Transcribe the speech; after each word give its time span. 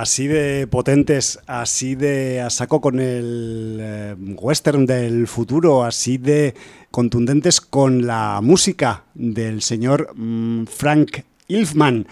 así 0.00 0.26
de 0.26 0.66
potentes, 0.66 1.38
así 1.46 1.94
de 1.94 2.40
a 2.40 2.48
saco 2.48 2.80
con 2.80 3.00
el 3.00 3.78
eh, 3.80 4.14
western 4.18 4.86
del 4.86 5.26
futuro, 5.26 5.84
así 5.84 6.16
de 6.16 6.54
contundentes 6.90 7.60
con 7.60 8.06
la 8.06 8.40
música 8.42 9.04
del 9.14 9.60
señor 9.60 10.12
mm, 10.16 10.64
Frank 10.64 11.18
Ilfman, 11.48 12.06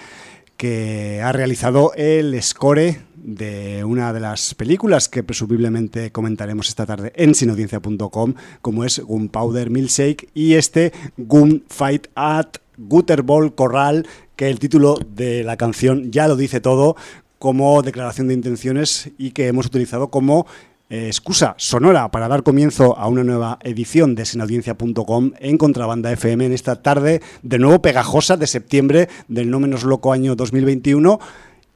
que 0.58 1.22
ha 1.22 1.32
realizado 1.32 1.92
el 1.94 2.40
score 2.42 3.00
de 3.16 3.84
una 3.84 4.12
de 4.12 4.20
las 4.20 4.54
películas 4.54 5.08
que 5.08 5.22
presumiblemente 5.22 6.12
comentaremos 6.12 6.68
esta 6.68 6.84
tarde 6.84 7.12
en 7.16 7.34
sinaudiencia.com, 7.34 8.34
como 8.60 8.84
es 8.84 8.98
Gunpowder 9.00 9.70
Milkshake 9.70 10.28
y 10.34 10.54
este 10.54 10.92
Gunfight 11.16 12.08
at 12.14 12.56
Gutterball 12.76 13.54
Corral, 13.54 14.06
que 14.36 14.48
el 14.48 14.58
título 14.58 14.98
de 15.08 15.42
la 15.42 15.56
canción 15.56 16.12
ya 16.12 16.28
lo 16.28 16.36
dice 16.36 16.60
todo, 16.60 16.96
como 17.38 17.82
declaración 17.82 18.28
de 18.28 18.34
intenciones 18.34 19.10
y 19.18 19.30
que 19.30 19.48
hemos 19.48 19.66
utilizado 19.66 20.08
como 20.08 20.46
eh, 20.90 21.06
excusa 21.06 21.54
sonora 21.58 22.10
para 22.10 22.28
dar 22.28 22.42
comienzo 22.42 22.96
a 22.96 23.08
una 23.08 23.22
nueva 23.22 23.58
edición 23.62 24.14
de 24.14 24.24
sinaudiencia.com 24.24 25.32
en 25.38 25.58
Contrabanda 25.58 26.10
FM 26.12 26.46
en 26.46 26.52
esta 26.52 26.82
tarde 26.82 27.20
de 27.42 27.58
nuevo 27.58 27.82
pegajosa 27.82 28.36
de 28.36 28.46
septiembre 28.46 29.08
del 29.28 29.50
no 29.50 29.60
menos 29.60 29.84
loco 29.84 30.12
año 30.12 30.34
2021 30.34 31.20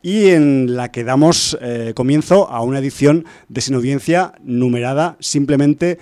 y 0.03 0.31
en 0.31 0.77
la 0.77 0.91
que 0.91 1.05
damos 1.05 1.57
eh, 1.61 1.93
comienzo 1.95 2.49
a 2.49 2.63
una 2.63 2.79
edición 2.79 3.27
de 3.49 3.61
Sinaudiencia 3.61 4.33
numerada 4.43 5.17
simplemente 5.21 5.99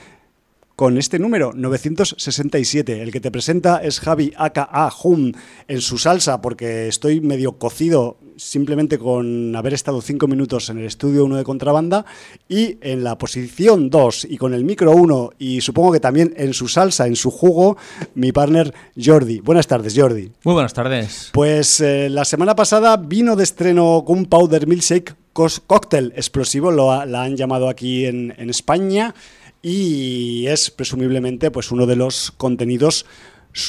con 0.75 0.97
este 0.97 1.19
número, 1.19 1.53
967. 1.55 3.03
El 3.03 3.13
que 3.13 3.21
te 3.21 3.31
presenta 3.31 3.83
es 3.83 4.01
Javi 4.01 4.33
aka 4.39 4.91
Hum 5.05 5.33
en 5.69 5.81
su 5.83 5.99
salsa, 5.99 6.41
porque 6.41 6.89
estoy 6.89 7.21
medio 7.21 7.59
cocido 7.59 8.17
simplemente 8.41 8.99
con 8.99 9.55
haber 9.55 9.75
estado 9.75 10.01
cinco 10.01 10.27
minutos 10.27 10.71
en 10.71 10.79
el 10.79 10.87
estudio 10.87 11.25
1 11.25 11.37
de 11.37 11.45
contrabanda 11.45 12.07
y 12.49 12.79
en 12.81 13.05
la 13.05 13.19
posición 13.19 13.91
2 13.91 14.27
y 14.31 14.39
con 14.39 14.55
el 14.55 14.65
micro 14.65 14.93
1 14.93 15.33
y 15.39 15.61
supongo 15.61 15.93
que 15.93 16.01
también 16.01 16.33
en 16.37 16.55
su 16.55 16.67
salsa, 16.69 17.07
en 17.07 17.17
su 17.17 17.31
jugo, 17.31 17.77
mi 18.15 18.33
partner 18.33 18.73
Jordi. 19.03 19.41
Buenas 19.41 19.67
tardes, 19.67 19.95
Jordi. 19.97 20.33
Muy 20.45 20.55
buenas 20.55 20.73
tardes. 20.73 21.31
Pues 21.33 21.81
eh, 21.81 22.09
la 22.09 22.25
semana 22.25 22.57
pasada 22.57 22.97
vino 22.97 23.37
de 23.37 23.45
estreno 23.45 24.05
con 24.07 24.25
Powder 24.25 24.67
Milkshake 24.67 25.15
Cocktail 25.33 26.13
Explosivo, 26.17 26.71
lo 26.71 27.05
la 27.05 27.23
han 27.23 27.37
llamado 27.37 27.69
aquí 27.69 28.07
en, 28.07 28.35
en 28.37 28.51
España 28.51 29.15
y 29.63 30.47
es 30.47 30.71
presumiblemente 30.71 31.51
pues 31.51 31.71
uno 31.71 31.87
de 31.87 31.97
los 31.97 32.31
contenidos 32.33 33.05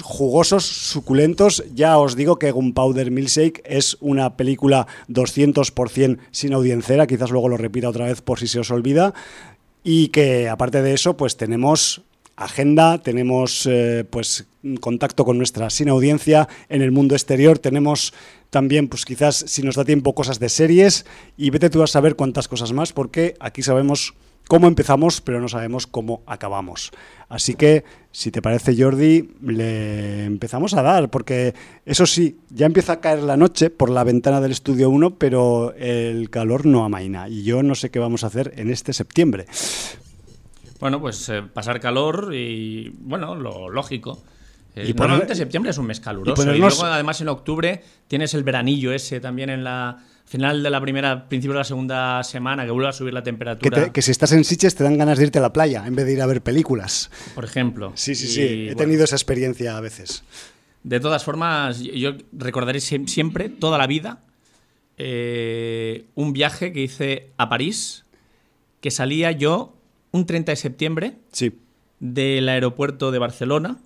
jugosos, 0.04 0.66
suculentos. 0.66 1.64
Ya 1.74 1.98
os 1.98 2.16
digo 2.16 2.38
que 2.38 2.52
Gunpowder 2.52 3.12
Milkshake 3.12 3.62
es 3.66 3.98
una 4.00 4.38
película 4.38 4.88
200% 5.10 6.20
sin 6.32 6.54
audiencera, 6.54 7.08
quizás 7.08 7.32
luego 7.32 7.50
lo 7.50 7.58
repita 7.58 7.90
otra 7.90 8.06
vez 8.06 8.22
por 8.22 8.40
si 8.40 8.48
se 8.48 8.60
os 8.60 8.72
olvida. 8.72 9.14
Y 9.84 10.10
que 10.10 10.48
aparte 10.48 10.82
de 10.82 10.94
eso, 10.94 11.18
pues 11.18 11.38
tenemos 11.38 12.04
agenda, 12.36 13.00
tenemos 13.00 13.68
eh, 13.70 14.06
pues 14.10 14.46
contacto 14.80 15.26
con 15.26 15.38
nuestra 15.38 15.70
sin 15.70 15.90
audiencia 15.90 16.48
en 16.70 16.82
el 16.82 16.92
mundo 16.92 17.16
exterior, 17.16 17.60
tenemos 17.60 18.14
también 18.50 18.88
pues 18.88 19.06
quizás 19.06 19.44
si 19.48 19.64
nos 19.64 19.76
da 19.76 19.86
tiempo 19.86 20.14
cosas 20.14 20.40
de 20.40 20.50
series 20.50 21.06
y 21.38 21.50
vete 21.50 21.70
tú 21.70 21.84
a 21.84 21.88
saber 21.88 22.16
cuántas 22.16 22.48
cosas 22.48 22.74
más 22.74 22.94
porque 22.94 23.36
aquí 23.40 23.62
sabemos 23.62 24.14
cómo 24.52 24.68
empezamos, 24.68 25.22
pero 25.22 25.40
no 25.40 25.48
sabemos 25.48 25.88
cómo 25.88 26.24
acabamos. 26.26 26.92
Así 27.30 27.56
que, 27.56 27.86
si 28.12 28.32
te 28.32 28.42
parece, 28.42 28.76
Jordi, 28.78 29.30
le 29.42 30.26
empezamos 30.26 30.74
a 30.74 30.82
dar, 30.82 31.10
porque 31.10 31.56
eso 31.86 32.06
sí, 32.06 32.38
ya 32.50 32.66
empieza 32.66 32.92
a 32.92 33.00
caer 33.00 33.24
la 33.24 33.38
noche 33.38 33.70
por 33.70 33.90
la 33.90 34.04
ventana 34.04 34.42
del 34.42 34.52
estudio 34.52 34.90
1, 34.90 35.16
pero 35.16 35.74
el 35.78 36.30
calor 36.30 36.66
no 36.66 36.84
amaina. 36.84 37.30
Y 37.30 37.44
yo 37.44 37.64
no 37.64 37.76
sé 37.76 37.92
qué 37.92 38.00
vamos 38.00 38.26
a 38.26 38.28
hacer 38.28 38.52
en 38.58 38.70
este 38.70 38.92
septiembre. 38.92 39.46
Bueno, 40.82 41.00
pues 41.00 41.30
eh, 41.30 41.44
pasar 41.44 41.80
calor 41.80 42.36
y, 42.36 42.90
bueno, 43.00 43.36
lo 43.36 43.70
lógico. 43.70 44.22
Eh, 44.76 44.90
y 44.90 44.94
normalmente 44.94 45.34
septiembre 45.34 45.72
es 45.72 45.78
un 45.78 45.86
mes 45.86 46.02
caluroso. 46.02 46.52
Y, 46.52 46.58
y 46.58 46.60
luego, 46.60 46.84
además, 46.84 47.22
en 47.22 47.30
octubre 47.30 47.82
tienes 48.10 48.34
el 48.34 48.44
veranillo 48.44 48.92
ese 48.92 49.22
también 49.22 49.50
en 49.50 49.64
la 49.64 50.04
final 50.32 50.64
de 50.64 50.70
la 50.70 50.80
primera, 50.80 51.28
principio 51.28 51.52
de 51.52 51.60
la 51.60 51.66
segunda 51.66 52.24
semana, 52.24 52.64
que 52.64 52.72
vuelve 52.72 52.88
a 52.88 52.94
subir 52.94 53.14
la 53.14 53.22
temperatura. 53.22 53.92
Que, 53.92 54.02
si 54.02 54.12
estás 54.12 54.32
en 54.32 54.46
Siches 54.46 54.76
te 54.76 54.86
dan 54.86 54.98
ganas 54.98 55.18
de 55.18 55.26
irte 55.26 55.40
a 55.40 55.42
la 55.42 55.52
playa 55.52 55.86
en 55.86 55.94
vez 55.94 56.06
de 56.06 56.14
ir 56.14 56.22
a 56.22 56.26
ver 56.26 56.42
películas. 56.42 57.12
Por 57.36 57.44
ejemplo. 57.44 57.92
Sí, 57.96 58.16
sí, 58.16 58.28
sí. 58.28 58.70
He 58.70 58.76
tenido 58.76 59.04
esa 59.04 59.18
experiencia 59.18 59.76
a 59.76 59.82
veces. 59.82 60.24
De 60.84 61.02
todas 61.02 61.26
formas, 61.26 61.82
yo 61.82 62.14
recordaré 62.32 62.80
siempre, 62.80 63.50
toda 63.50 63.78
la 63.78 63.88
vida, 63.88 64.22
eh, 64.98 66.06
un 66.16 66.32
viaje 66.32 66.72
que 66.72 66.80
hice 66.80 67.32
a 67.36 67.50
París, 67.50 68.06
que 68.80 68.90
salía 68.90 69.34
yo 69.34 69.76
un 70.12 70.26
30 70.26 70.54
de 70.54 70.56
septiembre 70.56 71.16
sí. 71.34 71.60
del 72.00 72.48
aeropuerto 72.48 73.12
de 73.12 73.20
Barcelona, 73.20 73.80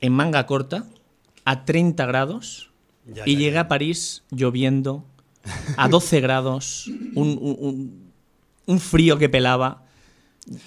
en 0.00 0.14
manga 0.14 0.46
corta, 0.46 0.86
a 1.44 1.66
30 1.66 2.06
grados 2.06 2.70
y 3.24 3.36
llegué 3.36 3.58
a 3.58 3.68
París 3.68 4.22
lloviendo, 4.30 5.04
a 5.76 5.88
12 5.88 6.20
grados, 6.20 6.90
un, 7.14 8.00
frío 8.78 9.18
que 9.18 9.28
pelaba. 9.28 9.84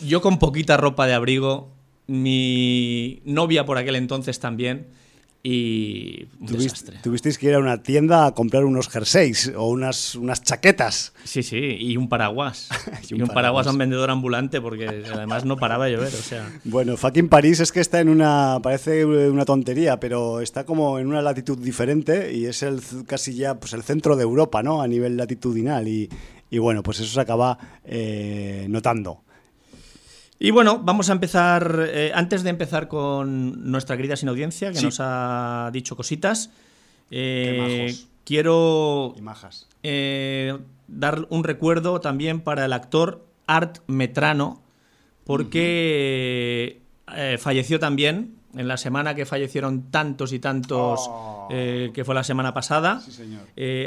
Yo 0.05 0.21
con 0.21 0.39
poquita 0.39 0.77
ropa 0.77 1.07
de 1.07 1.13
abrigo, 1.13 1.69
mi 2.07 3.21
novia 3.25 3.65
por 3.65 3.77
aquel 3.77 3.95
entonces 3.95 4.39
también 4.39 4.87
y 5.41 6.25
Tuvisteis 7.01 7.37
que 7.37 7.47
ir 7.47 7.53
a 7.53 7.59
una 7.59 7.81
tienda 7.81 8.25
a 8.25 8.33
comprar 8.33 8.65
unos 8.65 8.89
jerseys 8.89 9.53
o 9.55 9.69
unas, 9.69 10.15
unas 10.15 10.43
chaquetas. 10.43 11.13
Sí, 11.23 11.43
sí, 11.43 11.77
y 11.79 11.95
un 11.95 12.09
paraguas. 12.09 12.67
y 13.09 13.21
un, 13.21 13.27
paraguas. 13.29 13.65
a 13.67 13.71
un 13.71 13.77
vendedor 13.77 14.09
ambulante 14.09 14.59
porque 14.59 14.87
además 14.87 15.45
no 15.45 15.55
paraba 15.55 15.85
de 15.85 15.93
llover, 15.93 16.13
o 16.13 16.21
sea. 16.21 16.49
Bueno, 16.65 16.97
fucking 16.97 17.29
París 17.29 17.61
es 17.61 17.71
que 17.71 17.79
está 17.79 18.01
en 18.01 18.09
una, 18.09 18.59
parece 18.61 19.05
una 19.05 19.45
tontería, 19.45 19.99
pero 19.99 20.41
está 20.41 20.65
como 20.65 20.99
en 20.99 21.07
una 21.07 21.21
latitud 21.21 21.57
diferente 21.57 22.33
y 22.33 22.45
es 22.45 22.61
el 22.61 22.81
casi 23.07 23.33
ya 23.33 23.59
pues 23.59 23.71
el 23.71 23.83
centro 23.83 24.17
de 24.17 24.23
Europa, 24.23 24.61
¿no? 24.61 24.81
A 24.81 24.87
nivel 24.87 25.15
latitudinal 25.15 25.87
y, 25.87 26.09
bueno, 26.57 26.83
pues 26.83 26.99
eso 26.99 27.13
se 27.13 27.21
acaba 27.21 27.57
eh, 27.85 28.65
notando. 28.69 29.23
Y 30.41 30.51
bueno, 30.51 30.79
vamos 30.81 31.09
a 31.09 31.11
empezar, 31.11 31.89
eh, 31.93 32.13
antes 32.15 32.43
de 32.43 32.49
empezar 32.49 32.87
con 32.87 33.69
nuestra 33.69 33.97
querida 33.97 34.15
sin 34.15 34.29
audiencia, 34.29 34.71
que 34.71 34.81
nos 34.81 34.99
ha 35.01 35.69
dicho 35.73 35.97
cositas, 35.97 36.49
eh, 37.11 37.93
quiero 38.23 39.15
eh, 39.83 40.57
dar 40.87 41.27
un 41.29 41.43
recuerdo 41.43 41.99
también 41.99 42.39
para 42.39 42.63
el 42.63 42.71
actor 42.71 43.25
Art 43.47 43.79
Metrano, 43.87 44.61
porque 45.25 46.79
falleció 47.39 47.79
también 47.79 48.35
en 48.55 48.67
la 48.69 48.77
semana 48.77 49.15
que 49.15 49.25
fallecieron 49.25 49.91
tantos 49.91 50.31
y 50.31 50.39
tantos, 50.39 51.01
oh. 51.09 51.49
que 51.49 52.03
fue 52.05 52.15
la 52.15 52.23
semana 52.23 52.53
pasada. 52.53 53.01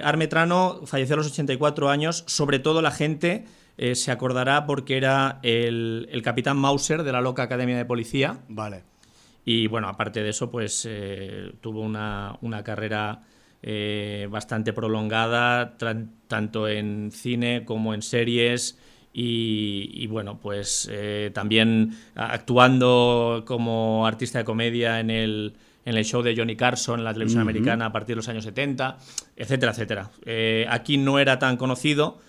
Art 0.03 0.19
Metrano 0.19 0.83
falleció 0.85 1.15
a 1.15 1.17
los 1.17 1.29
84 1.29 1.89
años, 1.89 2.25
sobre 2.27 2.59
todo 2.59 2.83
la 2.83 2.91
gente 2.91 3.47
eh, 3.79 3.95
se 3.95 4.11
acordará 4.11 4.67
porque 4.67 4.97
era 4.97 5.39
el, 5.43 6.21
capitán 6.23 6.57
Mauser 6.57 7.03
de 7.03 7.13
la 7.13 7.21
loca 7.21 7.43
Academia 7.43 7.77
de 7.77 7.85
Policía. 7.85 8.39
Vale. 8.49 8.83
Y 9.45 9.67
bueno, 9.67 9.89
aparte 9.89 10.23
de 10.23 10.31
eso, 10.31 10.51
pues 10.51 10.87
eh, 10.89 11.53
tuvo 11.61 11.81
una, 11.81 12.63
carrera 12.65 13.23
eh, 13.63 14.29
bastante 14.31 14.73
prolongada, 14.73 15.77
tanto 16.29 16.69
en 16.69 17.11
cine 17.13 17.65
como 17.65 17.95
en 17.95 18.03
series. 18.03 18.79
Y, 19.15 20.07
bueno, 20.07 20.39
pues 20.41 20.91
también 21.35 21.95
actuando 22.15 23.43
como 23.47 24.07
artista 24.07 24.39
de 24.39 24.45
comedia 24.45 25.01
en 25.01 25.11
el, 25.11 25.55
en 25.85 25.97
el 25.99 26.05
show 26.07 26.23
de 26.23 26.35
Johnny 26.35 26.57
Carson 26.57 27.01
en 27.01 27.05
la 27.05 27.13
televisión 27.13 27.43
americana 27.43 27.87
a 27.87 27.93
partir 27.93 28.15
de 28.15 28.17
los 28.17 28.29
años 28.29 28.45
70, 28.45 28.97
etcétera, 29.37 29.73
etcétera. 29.73 30.11
aquí 30.71 30.97
no 30.97 31.19
era 31.19 31.39
tan 31.39 31.59
conocido, 31.59 32.21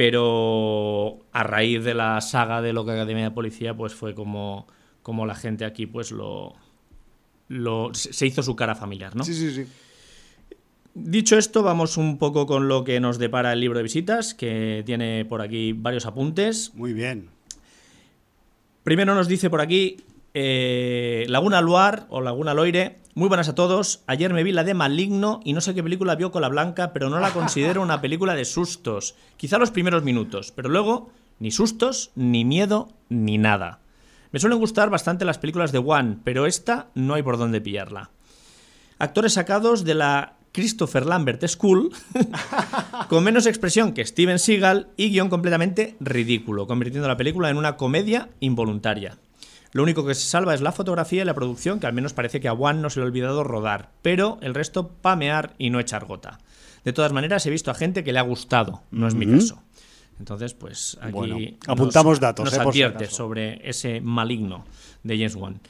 pero 0.00 1.26
a 1.30 1.42
raíz 1.42 1.84
de 1.84 1.92
la 1.92 2.22
saga 2.22 2.62
de 2.62 2.72
Loca 2.72 2.94
Academia 2.94 3.24
de 3.24 3.30
Policía, 3.32 3.76
pues 3.76 3.92
fue 3.92 4.14
como, 4.14 4.66
como 5.02 5.26
la 5.26 5.34
gente 5.34 5.66
aquí 5.66 5.84
pues 5.84 6.10
lo, 6.10 6.54
lo, 7.48 7.90
se 7.92 8.26
hizo 8.26 8.42
su 8.42 8.56
cara 8.56 8.74
familiar, 8.74 9.14
¿no? 9.14 9.24
Sí, 9.24 9.34
sí, 9.34 9.50
sí. 9.50 9.66
Dicho 10.94 11.36
esto, 11.36 11.62
vamos 11.62 11.98
un 11.98 12.16
poco 12.16 12.46
con 12.46 12.66
lo 12.66 12.82
que 12.82 12.98
nos 12.98 13.18
depara 13.18 13.52
el 13.52 13.60
libro 13.60 13.76
de 13.76 13.82
visitas, 13.82 14.32
que 14.32 14.82
tiene 14.86 15.26
por 15.26 15.42
aquí 15.42 15.74
varios 15.74 16.06
apuntes. 16.06 16.72
Muy 16.74 16.94
bien. 16.94 17.28
Primero 18.82 19.14
nos 19.14 19.28
dice 19.28 19.50
por 19.50 19.60
aquí 19.60 19.98
eh, 20.34 21.24
Laguna 21.28 21.60
Luar 21.60 22.06
o 22.10 22.20
Laguna 22.20 22.54
Loire 22.54 23.00
muy 23.14 23.28
buenas 23.28 23.48
a 23.48 23.54
todos. 23.54 24.02
Ayer 24.06 24.32
me 24.32 24.44
vi 24.44 24.52
la 24.52 24.62
de 24.62 24.72
Maligno 24.72 25.40
y 25.44 25.52
no 25.52 25.60
sé 25.60 25.74
qué 25.74 25.82
película 25.82 26.14
vio 26.14 26.30
con 26.30 26.42
la 26.42 26.48
Blanca, 26.48 26.92
pero 26.92 27.10
no 27.10 27.18
la 27.18 27.30
considero 27.34 27.82
una 27.82 28.00
película 28.00 28.34
de 28.34 28.44
sustos. 28.44 29.16
Quizá 29.36 29.58
los 29.58 29.72
primeros 29.72 30.04
minutos, 30.04 30.52
pero 30.54 30.68
luego 30.68 31.10
ni 31.38 31.50
sustos, 31.50 32.12
ni 32.14 32.44
miedo, 32.44 32.88
ni 33.08 33.36
nada. 33.36 33.80
Me 34.30 34.38
suelen 34.38 34.58
gustar 34.60 34.90
bastante 34.90 35.24
las 35.24 35.38
películas 35.38 35.72
de 35.72 35.78
One, 35.78 36.18
pero 36.22 36.46
esta 36.46 36.86
no 36.94 37.14
hay 37.14 37.22
por 37.22 37.36
dónde 37.36 37.60
pillarla. 37.60 38.10
Actores 38.98 39.32
sacados 39.32 39.84
de 39.84 39.94
la 39.94 40.36
Christopher 40.52 41.04
Lambert 41.04 41.44
School, 41.48 41.90
con 43.08 43.24
menos 43.24 43.46
expresión 43.46 43.92
que 43.92 44.04
Steven 44.04 44.38
Seagal 44.38 44.88
y 44.96 45.10
guion 45.10 45.30
completamente 45.30 45.96
ridículo, 45.98 46.66
convirtiendo 46.66 47.08
la 47.08 47.16
película 47.16 47.50
en 47.50 47.56
una 47.56 47.76
comedia 47.76 48.30
involuntaria. 48.38 49.18
Lo 49.72 49.82
único 49.82 50.04
que 50.04 50.14
se 50.14 50.28
salva 50.28 50.54
es 50.54 50.60
la 50.60 50.72
fotografía 50.72 51.22
y 51.22 51.24
la 51.24 51.34
producción, 51.34 51.78
que 51.78 51.86
al 51.86 51.92
menos 51.92 52.12
parece 52.12 52.40
que 52.40 52.48
a 52.48 52.56
Juan 52.56 52.82
no 52.82 52.90
se 52.90 53.00
le 53.00 53.04
ha 53.04 53.06
olvidado 53.06 53.44
rodar, 53.44 53.90
pero 54.02 54.38
el 54.42 54.54
resto 54.54 54.88
pamear 54.88 55.54
y 55.58 55.70
no 55.70 55.78
echar 55.78 56.06
gota. 56.06 56.38
De 56.84 56.92
todas 56.92 57.12
maneras, 57.12 57.46
he 57.46 57.50
visto 57.50 57.70
a 57.70 57.74
gente 57.74 58.02
que 58.02 58.12
le 58.12 58.18
ha 58.18 58.22
gustado, 58.22 58.82
no 58.90 59.06
es 59.06 59.14
mi 59.14 59.26
caso. 59.26 59.62
Entonces, 60.18 60.54
pues 60.54 60.98
aquí 61.00 61.56
apuntamos 61.66 62.20
datos, 62.20 62.44
nos 62.44 62.54
eh, 62.54 62.60
advierte 62.60 63.06
sobre 63.06 63.68
ese 63.68 64.00
maligno 64.00 64.64
de 65.02 65.16
James 65.16 65.34
Wan. 65.36 65.60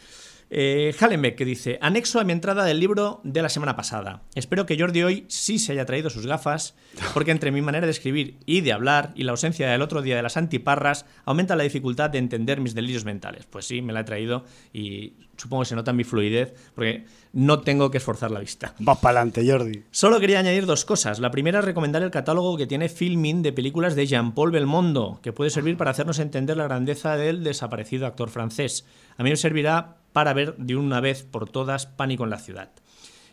Eh, 0.53 0.95
Hallenbeck 0.99 1.37
que 1.37 1.45
dice, 1.45 1.79
anexo 1.81 2.19
a 2.19 2.25
mi 2.25 2.33
entrada 2.33 2.65
del 2.65 2.81
libro 2.81 3.21
de 3.23 3.41
la 3.41 3.49
semana 3.49 3.77
pasada. 3.77 4.23
Espero 4.35 4.67
que 4.67 4.77
Jordi 4.77 5.05
hoy 5.05 5.25
sí 5.29 5.61
se 5.61 5.73
haya 5.73 5.87
traído 5.87 6.11
sus 6.11 6.27
gafas, 6.27 6.75
porque 7.15 7.31
entre 7.31 7.53
mi 7.53 7.63
manera 7.63 7.87
de 7.87 7.93
escribir 7.93 8.37
y 8.47 8.61
de 8.61 8.73
hablar 8.73 9.13
y 9.15 9.23
la 9.23 9.31
ausencia 9.31 9.71
del 9.71 9.81
otro 9.81 10.03
día 10.03 10.17
de 10.17 10.23
las 10.23 10.37
antiparras 10.37 11.07
aumenta 11.25 11.55
la 11.55 11.63
dificultad 11.63 12.11
de 12.11 12.19
entender 12.19 12.61
mis 12.61 12.75
delirios 12.75 13.05
mentales. 13.05 13.47
Pues 13.47 13.65
sí, 13.65 13.81
me 13.81 13.93
la 13.93 14.01
he 14.01 14.05
traído 14.05 14.45
y 14.73 15.15
supongo 15.41 15.63
que 15.63 15.69
se 15.69 15.77
nota 15.77 15.93
mi 15.93 16.05
fluidez, 16.05 16.55
porque 16.75 17.05
no 17.33 17.61
tengo 17.61 17.91
que 17.91 17.99
esforzar 17.99 18.31
la 18.31 18.41
vista. 18.41 18.75
Va 18.87 18.95
para 18.95 19.21
adelante, 19.21 19.49
Jordi. 19.49 19.85
Solo 19.91 20.21
quería 20.21 20.39
añadir 20.39 20.67
dos 20.67 20.85
cosas. 20.85 21.19
La 21.19 21.31
primera 21.31 21.61
es 21.61 21.65
recomendar 21.65 22.03
el 22.03 22.11
catálogo 22.11 22.57
que 22.57 22.67
tiene 22.67 22.89
Filmin 22.89 23.43
de 23.43 23.53
películas 23.53 23.95
de 23.97 24.07
Jean-Paul 24.07 24.51
Belmondo, 24.51 25.21
que 25.23 25.33
puede 25.33 25.51
servir 25.51 25.77
para 25.77 25.91
hacernos 25.91 26.19
entender 26.19 26.57
la 26.57 26.65
grandeza 26.65 27.17
del 27.17 27.43
desaparecido 27.43 28.07
actor 28.07 28.31
francés. 28.31 28.87
A 29.17 29.23
mí 29.23 29.31
me 29.31 29.37
servirá 29.37 29.97
para 30.13 30.33
ver 30.33 30.57
de 30.57 30.77
una 30.77 31.01
vez 31.01 31.23
por 31.23 31.49
todas 31.49 31.87
Pánico 31.87 32.25
en 32.25 32.31
la 32.31 32.39
ciudad. 32.39 32.71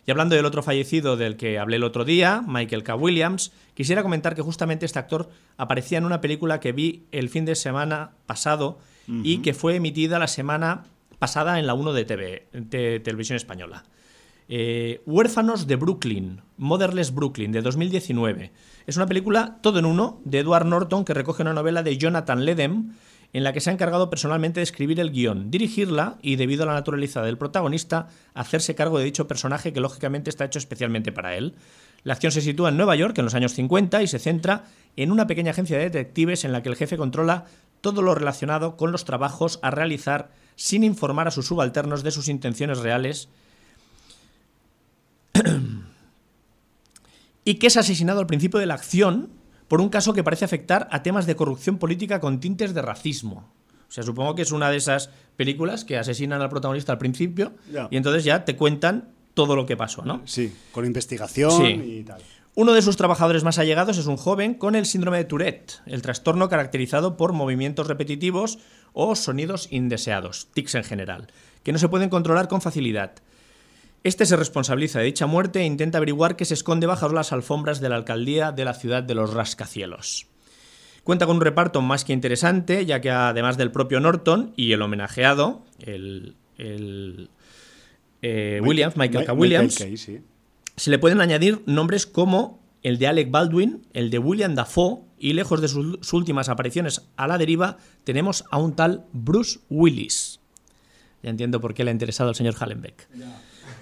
Y 0.06 0.10
hablando 0.10 0.36
del 0.36 0.46
otro 0.46 0.62
fallecido 0.62 1.18
del 1.18 1.36
que 1.36 1.58
hablé 1.58 1.76
el 1.76 1.84
otro 1.84 2.06
día, 2.06 2.42
Michael 2.46 2.82
K. 2.82 2.94
Williams, 2.94 3.52
quisiera 3.74 4.02
comentar 4.02 4.34
que 4.34 4.40
justamente 4.40 4.86
este 4.86 4.98
actor 4.98 5.28
aparecía 5.58 5.98
en 5.98 6.06
una 6.06 6.22
película 6.22 6.60
que 6.60 6.72
vi 6.72 7.04
el 7.12 7.28
fin 7.28 7.44
de 7.44 7.54
semana 7.54 8.12
pasado 8.24 8.78
y 9.06 9.38
que 9.38 9.52
fue 9.54 9.76
emitida 9.76 10.18
la 10.18 10.26
semana 10.26 10.84
pasada 11.18 11.58
en 11.58 11.66
la 11.66 11.74
1 11.74 11.92
de, 11.92 12.04
TV, 12.04 12.48
de 12.52 13.00
Televisión 13.00 13.36
Española. 13.36 13.84
Eh, 14.48 15.02
Huérfanos 15.04 15.66
de 15.66 15.76
Brooklyn, 15.76 16.40
Motherless 16.56 17.14
Brooklyn, 17.14 17.52
de 17.52 17.60
2019. 17.60 18.52
Es 18.86 18.96
una 18.96 19.06
película 19.06 19.58
todo 19.60 19.78
en 19.78 19.84
uno 19.84 20.20
de 20.24 20.38
Edward 20.38 20.64
Norton 20.64 21.04
que 21.04 21.12
recoge 21.12 21.42
una 21.42 21.52
novela 21.52 21.82
de 21.82 21.98
Jonathan 21.98 22.44
Ledem 22.44 22.92
en 23.34 23.44
la 23.44 23.52
que 23.52 23.60
se 23.60 23.68
ha 23.68 23.74
encargado 23.74 24.08
personalmente 24.08 24.60
de 24.60 24.64
escribir 24.64 25.00
el 25.00 25.10
guion, 25.10 25.50
dirigirla 25.50 26.16
y, 26.22 26.36
debido 26.36 26.62
a 26.62 26.66
la 26.66 26.72
naturaleza 26.72 27.22
del 27.22 27.36
protagonista, 27.36 28.08
hacerse 28.32 28.74
cargo 28.74 28.98
de 28.98 29.04
dicho 29.04 29.28
personaje 29.28 29.72
que 29.72 29.80
lógicamente 29.80 30.30
está 30.30 30.46
hecho 30.46 30.58
especialmente 30.58 31.12
para 31.12 31.36
él. 31.36 31.54
La 32.04 32.14
acción 32.14 32.32
se 32.32 32.40
sitúa 32.40 32.70
en 32.70 32.76
Nueva 32.76 32.96
York 32.96 33.18
en 33.18 33.24
los 33.24 33.34
años 33.34 33.52
50 33.52 34.02
y 34.02 34.06
se 34.06 34.18
centra 34.18 34.64
en 34.96 35.12
una 35.12 35.26
pequeña 35.26 35.50
agencia 35.50 35.76
de 35.76 35.84
detectives 35.84 36.44
en 36.44 36.52
la 36.52 36.62
que 36.62 36.70
el 36.70 36.76
jefe 36.76 36.96
controla 36.96 37.44
todo 37.82 38.00
lo 38.00 38.14
relacionado 38.14 38.76
con 38.76 38.92
los 38.92 39.04
trabajos 39.04 39.58
a 39.62 39.70
realizar 39.70 40.30
sin 40.58 40.82
informar 40.82 41.28
a 41.28 41.30
sus 41.30 41.46
subalternos 41.46 42.02
de 42.02 42.10
sus 42.10 42.26
intenciones 42.28 42.78
reales 42.78 43.28
y 47.44 47.54
que 47.54 47.68
es 47.68 47.76
asesinado 47.76 48.18
al 48.20 48.26
principio 48.26 48.58
de 48.58 48.66
la 48.66 48.74
acción 48.74 49.30
por 49.68 49.80
un 49.80 49.88
caso 49.88 50.12
que 50.14 50.24
parece 50.24 50.44
afectar 50.44 50.88
a 50.90 51.02
temas 51.02 51.26
de 51.26 51.36
corrupción 51.36 51.78
política 51.78 52.20
con 52.20 52.40
tintes 52.40 52.74
de 52.74 52.82
racismo. 52.82 53.48
O 53.88 53.92
sea, 53.92 54.02
supongo 54.02 54.34
que 54.34 54.42
es 54.42 54.50
una 54.50 54.70
de 54.70 54.78
esas 54.78 55.10
películas 55.36 55.84
que 55.84 55.96
asesinan 55.96 56.42
al 56.42 56.48
protagonista 56.48 56.92
al 56.92 56.98
principio 56.98 57.52
y 57.90 57.96
entonces 57.96 58.24
ya 58.24 58.44
te 58.44 58.56
cuentan 58.56 59.10
todo 59.34 59.54
lo 59.54 59.64
que 59.64 59.76
pasó, 59.76 60.04
¿no? 60.04 60.22
Sí, 60.24 60.52
con 60.72 60.84
investigación 60.84 61.52
Sí. 61.52 61.66
y 62.00 62.02
tal. 62.04 62.20
Uno 62.58 62.72
de 62.72 62.82
sus 62.82 62.96
trabajadores 62.96 63.44
más 63.44 63.60
allegados 63.60 63.98
es 63.98 64.06
un 64.06 64.16
joven 64.16 64.54
con 64.54 64.74
el 64.74 64.84
síndrome 64.84 65.18
de 65.18 65.24
Tourette, 65.24 65.80
el 65.86 66.02
trastorno 66.02 66.48
caracterizado 66.48 67.16
por 67.16 67.32
movimientos 67.32 67.86
repetitivos 67.86 68.58
o 68.92 69.14
sonidos 69.14 69.68
indeseados, 69.70 70.48
tics 70.54 70.74
en 70.74 70.82
general, 70.82 71.28
que 71.62 71.70
no 71.70 71.78
se 71.78 71.88
pueden 71.88 72.08
controlar 72.08 72.48
con 72.48 72.60
facilidad. 72.60 73.12
Este 74.02 74.26
se 74.26 74.34
responsabiliza 74.34 74.98
de 74.98 75.04
dicha 75.04 75.28
muerte 75.28 75.60
e 75.60 75.66
intenta 75.66 75.98
averiguar 75.98 76.34
qué 76.34 76.44
se 76.44 76.54
esconde 76.54 76.88
bajo 76.88 77.08
las 77.10 77.32
alfombras 77.32 77.78
de 77.78 77.90
la 77.90 77.94
alcaldía 77.94 78.50
de 78.50 78.64
la 78.64 78.74
ciudad 78.74 79.04
de 79.04 79.14
los 79.14 79.34
rascacielos. 79.34 80.26
Cuenta 81.04 81.26
con 81.26 81.36
un 81.36 81.42
reparto 81.42 81.80
más 81.80 82.04
que 82.04 82.12
interesante, 82.12 82.84
ya 82.86 83.00
que 83.00 83.10
además 83.12 83.56
del 83.56 83.70
propio 83.70 84.00
Norton 84.00 84.52
y 84.56 84.72
el 84.72 84.82
homenajeado, 84.82 85.62
el, 85.78 86.34
el, 86.56 87.30
eh, 88.20 88.60
Williams, 88.64 88.96
Michael 88.96 89.26
K. 89.26 89.32
Williams, 89.32 89.78
Michael 89.78 89.96
K, 89.96 89.96
sí. 89.96 90.20
Se 90.78 90.90
le 90.90 90.98
pueden 90.98 91.20
añadir 91.20 91.62
nombres 91.66 92.06
como 92.06 92.62
el 92.82 92.98
de 92.98 93.08
Alec 93.08 93.30
Baldwin, 93.30 93.86
el 93.92 94.10
de 94.10 94.18
William 94.18 94.54
Dafoe 94.54 95.00
y 95.18 95.32
lejos 95.32 95.60
de 95.60 95.68
sus, 95.68 95.98
sus 96.00 96.12
últimas 96.12 96.48
apariciones 96.48 97.08
a 97.16 97.26
la 97.26 97.38
deriva 97.38 97.78
tenemos 98.04 98.44
a 98.50 98.58
un 98.58 98.74
tal 98.74 99.04
Bruce 99.12 99.60
Willis. 99.68 100.40
Ya 101.22 101.30
entiendo 101.30 101.60
por 101.60 101.74
qué 101.74 101.84
le 101.84 101.90
ha 101.90 101.92
interesado 101.92 102.28
al 102.28 102.36
señor 102.36 102.54
Hallenbeck. 102.58 103.08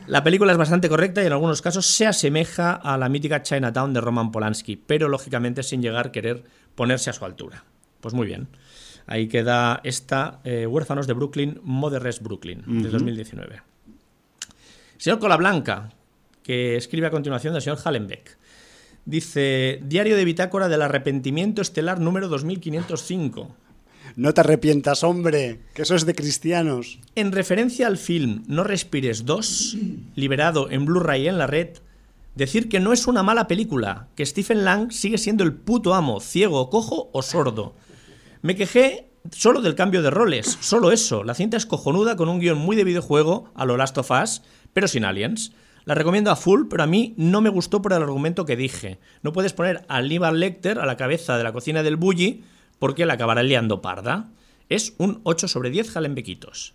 La 0.07 0.23
película 0.23 0.53
es 0.53 0.59
bastante 0.59 0.89
correcta 0.89 1.23
y 1.23 1.27
en 1.27 1.33
algunos 1.33 1.61
casos 1.61 1.87
se 1.87 2.07
asemeja 2.07 2.73
a 2.73 2.97
la 2.97 3.09
mítica 3.09 3.43
Chinatown 3.43 3.93
de 3.93 4.01
Roman 4.01 4.31
Polanski, 4.31 4.77
pero 4.77 5.09
lógicamente 5.09 5.63
sin 5.63 5.83
llegar 5.83 6.07
a 6.07 6.13
querer 6.13 6.45
ponerse 6.75 7.11
a 7.11 7.13
su 7.13 7.25
altura. 7.25 7.65
Pues 8.01 8.15
muy 8.15 8.27
bien. 8.27 8.49
Ahí 9.07 9.29
queda 9.29 9.81
esta 9.85 10.41
eh, 10.45 10.67
Huérfanos 10.67 11.07
de 11.07 11.13
Brooklyn, 11.13 11.61
Motherless 11.63 12.23
Brooklyn, 12.23 12.63
de 12.83 12.89
2019. 12.89 13.63
Señor 14.97 15.19
Colablanca, 15.19 15.91
que 16.47 16.77
escribe 16.77 17.09
a 17.09 17.11
continuación 17.11 17.55
del 17.55 17.63
señor 17.63 17.81
Hallenbeck. 17.85 18.39
Dice, 19.05 19.81
Diario 19.83 20.17
de 20.17 20.25
Bitácora 20.25 20.69
del 20.69 20.83
Arrepentimiento 20.83 21.61
Estelar 21.61 21.99
número 21.99 22.29
2505. 22.29 23.53
No 24.15 24.33
te 24.33 24.41
arrepientas, 24.43 25.03
hombre, 25.03 25.59
que 25.75 25.83
eso 25.83 25.97
es 25.97 26.07
de 26.07 26.15
cristianos. 26.15 27.01
En 27.17 27.33
referencia 27.33 27.89
al 27.89 27.99
film 27.99 28.45
No 28.47 28.63
Respires 28.63 29.25
2, 29.25 29.77
liberado 30.15 30.71
en 30.71 30.87
Blu-ray 30.87 31.27
en 31.27 31.39
la 31.39 31.49
red, 31.49 31.79
decir 32.37 32.69
que 32.69 32.79
no 32.79 32.93
es 32.93 33.09
una 33.09 33.25
mala 33.25 33.49
película, 33.49 34.07
que 34.15 34.25
Stephen 34.25 34.65
Lang 34.65 34.93
sigue 34.93 35.19
siendo 35.19 35.43
el 35.43 35.53
puto 35.53 35.95
amo, 35.95 36.21
ciego, 36.21 36.71
cojo 36.71 37.11
o 37.13 37.23
sordo. 37.23 37.75
Me 38.43 38.55
quejé 38.55 39.09
solo 39.33 39.63
del 39.63 39.75
cambio 39.75 40.01
de 40.01 40.11
roles, 40.11 40.59
solo 40.61 40.93
eso. 40.93 41.25
La 41.25 41.35
cinta 41.35 41.57
es 41.57 41.67
cojonuda 41.67 42.15
con 42.15 42.29
un 42.29 42.39
guion 42.39 42.59
muy 42.59 42.77
de 42.77 42.85
videojuego, 42.85 43.51
a 43.57 43.65
lo 43.65 43.77
Last 43.77 43.99
of 43.99 44.13
Us, 44.13 44.43
pero 44.73 44.87
sin 44.87 45.05
aliens. 45.05 45.51
La 45.87 45.95
recomiendo 45.95 46.31
a 46.33 46.37
full, 46.37 46.67
pero 46.69 46.83
a 46.83 46.87
mí 46.87 47.15
no 47.17 47.41
me 47.41 47.49
gustó 47.49 47.81
por 47.81 47.93
el 47.93 48.03
argumento 48.03 48.45
que 48.45 48.57
dije. 48.57 48.99
No 49.23 49.33
puedes 49.33 49.53
poner 49.53 49.85
a 49.89 49.97
Aníbal 49.99 50.39
Lecter 50.41 50.79
a 50.81 50.85
la 50.87 50.97
cabeza 50.97 51.39
de 51.39 51.45
la 51.45 51.53
cocina 51.53 51.83
del 51.85 51.97
Bully 51.97 52.43
porque 52.79 53.07
la 53.07 53.15
acabará 53.15 53.43
liando 53.45 53.81
parda. 53.81 54.29
Es 54.69 54.95
un 54.99 55.21
8 55.23 55.47
sobre 55.49 55.71
10 55.71 55.91
jalenbequitos. 55.93 56.75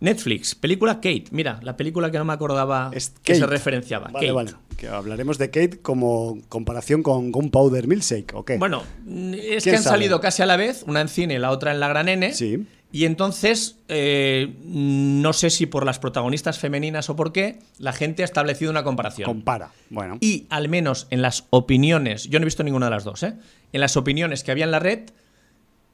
Netflix, 0.00 0.54
película 0.54 0.96
Kate. 0.96 1.24
Mira, 1.30 1.60
la 1.62 1.76
película 1.76 2.10
que 2.10 2.18
no 2.18 2.24
me 2.24 2.32
acordaba 2.32 2.90
Es 2.92 3.14
que 3.22 3.34
se 3.36 3.46
referenciaba. 3.46 4.08
Vale, 4.08 4.26
Kate. 4.26 4.32
vale. 4.32 4.50
Que 4.76 4.88
hablaremos 4.88 5.38
de 5.38 5.46
Kate 5.50 5.78
como 5.80 6.38
comparación 6.48 7.02
con 7.04 7.30
Gunpowder 7.30 7.86
Milkshake, 7.86 8.34
¿o 8.34 8.44
qué? 8.44 8.58
Bueno, 8.58 8.82
es 9.06 9.62
¿Quién 9.62 9.74
que 9.74 9.76
han 9.76 9.82
sabe? 9.84 9.94
salido 9.96 10.20
casi 10.20 10.42
a 10.42 10.46
la 10.46 10.56
vez, 10.56 10.84
una 10.88 11.00
en 11.00 11.08
cine 11.08 11.34
y 11.34 11.38
la 11.38 11.50
otra 11.52 11.70
en 11.70 11.78
la 11.80 11.86
Gran 11.88 12.08
N. 12.08 12.32
Sí. 12.34 12.66
Y 12.92 13.06
entonces, 13.06 13.78
eh, 13.88 14.54
no 14.64 15.32
sé 15.32 15.48
si 15.48 15.64
por 15.64 15.86
las 15.86 15.98
protagonistas 15.98 16.58
femeninas 16.58 17.08
o 17.08 17.16
por 17.16 17.32
qué, 17.32 17.58
la 17.78 17.92
gente 17.94 18.22
ha 18.22 18.26
establecido 18.26 18.70
una 18.70 18.84
comparación. 18.84 19.26
compara. 19.26 19.70
Bueno. 19.88 20.18
y 20.20 20.46
al 20.50 20.68
menos 20.68 21.06
en 21.10 21.22
las 21.22 21.46
opiniones, 21.50 22.24
yo 22.28 22.38
no 22.38 22.44
he 22.44 22.46
visto 22.46 22.62
ninguna 22.62 22.86
de 22.86 22.90
las 22.90 23.04
dos, 23.04 23.22
¿eh? 23.22 23.34
En 23.72 23.80
las 23.80 23.96
opiniones 23.96 24.44
que 24.44 24.50
había 24.50 24.64
en 24.66 24.70
la 24.70 24.78
red, 24.78 25.08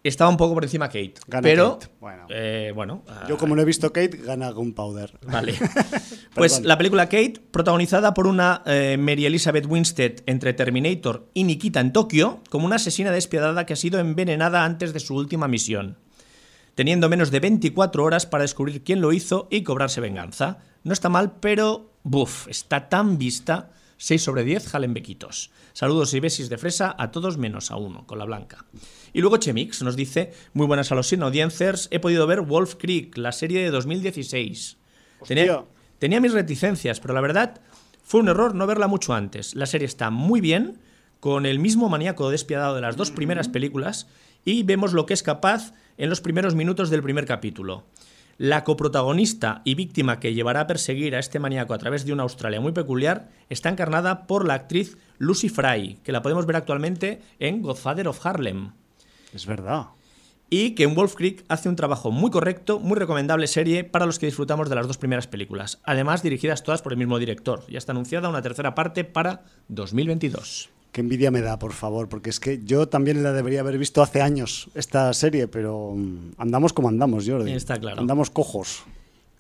estaba 0.02 0.31
un 0.31 0.37
poco 0.37 0.55
por 0.55 0.64
encima 0.64 0.88
Kate. 0.88 1.14
Gana 1.26 1.43
pero, 1.43 1.78
Kate. 1.78 1.93
Bueno. 2.00 2.26
eh, 2.31 2.73
bueno, 2.75 3.05
Yo 3.28 3.37
como 3.37 3.55
no 3.55 3.62
he 3.62 3.64
visto 3.64 3.93
Kate, 3.93 4.17
gana 4.17 4.50
Gunpowder. 4.50 5.19
Vale. 5.23 5.55
Pues 6.35 6.62
la 6.62 6.78
película 6.78 7.07
Kate, 7.07 7.35
protagonizada 7.50 8.14
por 8.14 8.28
una 8.28 8.62
eh, 8.64 8.97
Mary 8.97 9.26
Elizabeth 9.26 9.67
Winstead 9.67 10.23
entre 10.26 10.52
Terminator 10.52 11.28
y 11.35 11.43
Nikita 11.43 11.81
en 11.81 11.93
Tokio, 11.93 12.40
como 12.49 12.64
una 12.64 12.76
asesina 12.76 13.11
despiadada 13.11 13.67
que 13.67 13.73
ha 13.73 13.76
sido 13.76 13.99
envenenada 13.99 14.64
antes 14.64 14.93
de 14.93 15.00
su 15.00 15.17
última 15.17 15.49
misión, 15.49 15.97
teniendo 16.78 17.08
menos 17.08 17.32
de 17.32 17.40
24 17.40 18.04
horas 18.04 18.25
para 18.25 18.44
descubrir 18.44 18.85
quién 18.85 19.00
lo 19.00 19.12
hizo 19.12 19.49
y 19.50 19.64
cobrarse 19.64 20.00
venganza. 20.00 20.58
No 20.85 20.92
está 20.92 21.08
mal, 21.08 21.32
pero 21.40 21.90
buf, 22.04 22.47
está 22.47 22.88
tan 22.88 23.18
vista. 23.18 23.73
6 23.97 24.23
sobre 24.23 24.44
10 24.44 24.68
jalenbequitos. 24.68 25.50
Saludos 25.73 26.14
y 26.14 26.20
besis 26.20 26.49
de 26.49 26.56
fresa 26.56 26.94
a 26.97 27.11
todos 27.11 27.37
menos 27.37 27.73
a 27.73 27.76
uno, 27.76 28.06
con 28.06 28.20
la 28.20 28.26
blanca. 28.26 28.64
Y 29.12 29.23
luego 29.23 29.38
Chemix 29.38 29.82
nos 29.82 29.97
dice, 29.97 30.32
muy 30.52 30.68
buenas 30.68 30.92
a 30.92 30.94
los 30.94 31.08
sin 31.08 31.25
audiencers, 31.25 31.88
he 31.90 31.99
podido 31.99 32.28
ver 32.28 32.42
Wolf 32.42 32.76
Creek, 32.76 33.16
la 33.16 33.32
serie 33.32 33.61
de 33.61 33.73
2016. 33.73 34.76
Tenía, 35.26 35.64
tenía 35.99 36.20
mis 36.20 36.32
reticencias, 36.32 37.00
pero 37.00 37.12
la 37.12 37.20
verdad 37.20 37.61
fue 38.04 38.20
un 38.20 38.28
error 38.28 38.54
no 38.54 38.68
verla 38.68 38.87
mucho 38.87 39.14
antes. 39.14 39.56
La 39.56 39.66
serie 39.66 39.87
está 39.87 40.11
muy 40.11 40.40
bien, 40.40 40.78
con 41.18 41.44
el 41.44 41.58
mismo 41.58 41.88
maníaco 41.88 42.30
despiadado 42.30 42.76
de 42.76 42.82
las 42.82 42.97
dos 42.97 43.11
primeras 43.11 43.49
películas, 43.49 44.06
y 44.44 44.62
vemos 44.62 44.92
lo 44.92 45.06
que 45.06 45.14
es 45.14 45.25
capaz 45.25 45.73
en 45.99 46.09
los 46.09 46.21
primeros 46.21 46.55
minutos 46.55 46.88
del 46.88 47.02
primer 47.02 47.26
capítulo. 47.26 47.85
La 48.38 48.62
coprotagonista 48.62 49.62
y 49.64 49.75
víctima 49.75 50.21
que 50.21 50.33
llevará 50.33 50.61
a 50.61 50.67
perseguir 50.69 51.17
a 51.17 51.19
este 51.19 51.40
maníaco 51.40 51.75
a 51.75 51.78
través 51.78 52.07
de 52.07 52.12
una 52.12 52.23
Australia 52.23 52.61
muy 52.61 52.71
peculiar 52.71 53.28
está 53.50 53.69
encarnada 53.69 54.28
por 54.28 54.47
la 54.47 54.55
actriz 54.55 54.97
Lucy 55.19 55.49
Fry, 55.49 55.99
que 56.05 56.12
la 56.12 56.23
podemos 56.23 56.47
ver 56.47 56.55
actualmente 56.55 57.21
en 57.40 57.62
Godfather 57.62 58.07
of 58.07 58.25
Harlem. 58.25 58.71
Es 59.35 59.45
verdad. 59.45 59.88
Y 60.50 60.76
que 60.76 60.85
en 60.85 60.95
Wolf 60.95 61.17
Creek 61.17 61.45
hace 61.49 61.69
un 61.69 61.76
trabajo 61.76 62.12
muy 62.12 62.31
correcto, 62.31 62.78
muy 62.78 62.97
recomendable 62.97 63.49
serie 63.49 63.83
para 63.83 64.07
los 64.07 64.21
que 64.21 64.26
disfrutamos 64.26 64.69
de 64.69 64.76
las 64.76 64.87
dos 64.87 64.99
primeras 64.99 65.26
películas. 65.26 65.81
Además, 65.83 66.23
dirigidas 66.23 66.62
todas 66.62 66.81
por 66.81 66.93
el 66.93 66.99
mismo 66.99 67.19
director. 67.19 67.64
Ya 67.69 67.76
está 67.76 67.93
anunciada 67.93 68.28
una 68.28 68.40
tercera 68.40 68.75
parte 68.75 69.02
para 69.02 69.43
2022. 69.67 70.71
Qué 70.92 71.02
envidia 71.02 71.30
me 71.30 71.42
da, 71.42 71.59
por 71.59 71.73
favor, 71.73 72.09
porque 72.09 72.30
es 72.30 72.40
que 72.40 72.62
yo 72.64 72.88
también 72.88 73.23
la 73.23 73.33
debería 73.33 73.61
haber 73.61 73.78
visto 73.78 74.02
hace 74.02 74.23
años, 74.23 74.71
esta 74.75 75.12
serie, 75.12 75.47
pero 75.47 75.92
mm, 75.95 76.33
andamos 76.38 76.73
como 76.73 76.88
andamos, 76.88 77.28
Jordi. 77.28 77.52
Está 77.52 77.78
claro. 77.78 78.00
Andamos 78.00 78.30
cojos. 78.30 78.85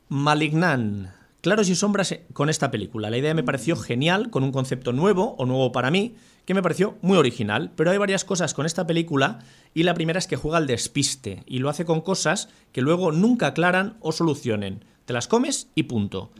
Malignan. 0.08 1.12
Claros 1.40 1.68
y 1.68 1.76
sombras 1.76 2.14
con 2.32 2.50
esta 2.50 2.70
película. 2.70 3.10
La 3.10 3.18
idea 3.18 3.32
me 3.32 3.44
pareció 3.44 3.76
genial, 3.76 4.28
con 4.30 4.42
un 4.42 4.52
concepto 4.52 4.92
nuevo, 4.92 5.36
o 5.38 5.46
nuevo 5.46 5.70
para 5.72 5.90
mí, 5.90 6.16
que 6.44 6.54
me 6.54 6.62
pareció 6.62 6.96
muy 7.00 7.16
original. 7.16 7.70
Pero 7.76 7.90
hay 7.90 7.98
varias 7.98 8.24
cosas 8.24 8.54
con 8.54 8.66
esta 8.66 8.86
película, 8.86 9.38
y 9.72 9.84
la 9.84 9.94
primera 9.94 10.18
es 10.18 10.26
que 10.26 10.36
juega 10.36 10.58
al 10.58 10.66
despiste, 10.66 11.44
y 11.46 11.60
lo 11.60 11.70
hace 11.70 11.84
con 11.84 12.00
cosas 12.00 12.48
que 12.72 12.82
luego 12.82 13.12
nunca 13.12 13.46
aclaran 13.46 13.96
o 14.00 14.12
solucionen. 14.12 14.84
Te 15.04 15.12
las 15.12 15.28
comes 15.28 15.68
y 15.74 15.84
punto. 15.84 16.30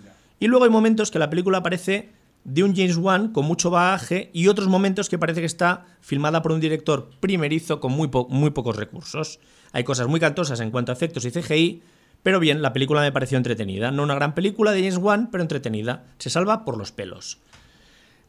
Y 0.41 0.49
luego 0.49 0.65
hay 0.65 0.71
momentos 0.71 1.11
que 1.11 1.19
la 1.19 1.31
película 1.31 1.63
parece 1.63 2.11
de 2.49 2.65
un 2.65 2.75
James 2.75 2.97
Wan 2.97 3.29
con 3.33 3.45
mucho 3.45 3.69
bagaje 3.69 4.31
y 4.33 4.49
otros 4.49 4.69
momentos 4.69 5.11
que 5.11 5.19
parece 5.19 5.41
que 5.41 5.47
está 5.47 5.85
filmada 6.01 6.41
por 6.41 6.53
un 6.53 6.61
director 6.61 7.11
primerizo 7.21 7.79
con 7.79 7.93
muy, 7.93 8.11
muy 8.31 8.51
pocos 8.51 8.77
recursos. 8.77 9.39
Hay 9.73 9.85
cosas 9.85 10.09
muy 10.09 10.19
cantosas 10.19 10.59
en 10.61 10.71
cuanto 10.71 10.91
a 10.91 10.95
efectos 10.95 11.27
y 11.27 11.31
CGI, 11.31 11.83
pero 12.23 12.41
bien, 12.41 12.63
la 12.63 12.73
película 12.73 13.03
me 13.03 13.13
pareció 13.13 13.37
entretenida. 13.37 13.91
No 13.91 14.03
una 14.03 14.15
gran 14.15 14.35
película 14.35 14.73
de 14.73 14.81
James 14.81 14.97
Wan, 14.97 15.29
pero 15.31 15.43
entretenida. 15.43 16.07
Se 16.17 16.31
salva 16.31 16.65
por 16.65 16.79
los 16.79 16.91
pelos. 16.91 17.39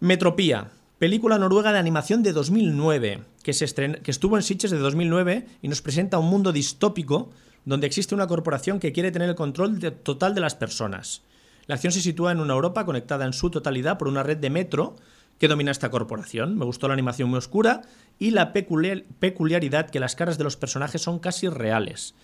Metropía, 0.01 0.71
película 0.97 1.39
noruega 1.39 1.71
de 1.71 1.79
animación 1.79 2.21
de 2.21 2.33
2009, 2.33 3.21
que, 3.41 3.53
que 4.03 4.11
estuvo 4.11 4.35
en 4.35 4.43
Sitges 4.43 4.71
de 4.71 4.79
2009 4.79 5.47
y 5.61 5.67
nos 5.69 5.81
presenta 5.81 6.19
un 6.19 6.29
mundo 6.29 6.51
distópico 6.51 7.31
donde 7.63 7.87
existe 7.87 8.15
una 8.15 8.27
corporación 8.27 8.79
que 8.79 8.91
quiere 8.91 9.11
tener 9.11 9.29
el 9.29 9.35
control 9.35 9.79
total 10.03 10.35
de 10.35 10.41
las 10.41 10.55
personas. 10.55 11.21
La 11.69 11.75
acción 11.75 11.93
se 11.93 12.01
sitúa 12.01 12.31
en 12.31 12.39
una 12.39 12.55
Europa 12.55 12.83
conectada 12.83 13.27
en 13.27 13.33
su 13.33 13.51
totalidad 13.51 13.99
por 13.99 14.07
una 14.07 14.23
red 14.23 14.37
de 14.37 14.49
metro 14.49 14.95
que 15.37 15.47
domina 15.47 15.69
esta 15.69 15.91
corporación. 15.91 16.57
Me 16.57 16.65
gustó 16.65 16.87
la 16.87 16.95
animación 16.95 17.29
muy 17.29 17.37
oscura 17.37 17.83
y 18.17 18.31
la 18.31 18.53
peculiaridad 18.53 19.91
que 19.91 19.99
las 19.99 20.15
caras 20.15 20.39
de 20.39 20.45
los 20.45 20.57
personajes 20.57 21.03
son 21.03 21.19
casi 21.19 21.47
reales. 21.47 22.15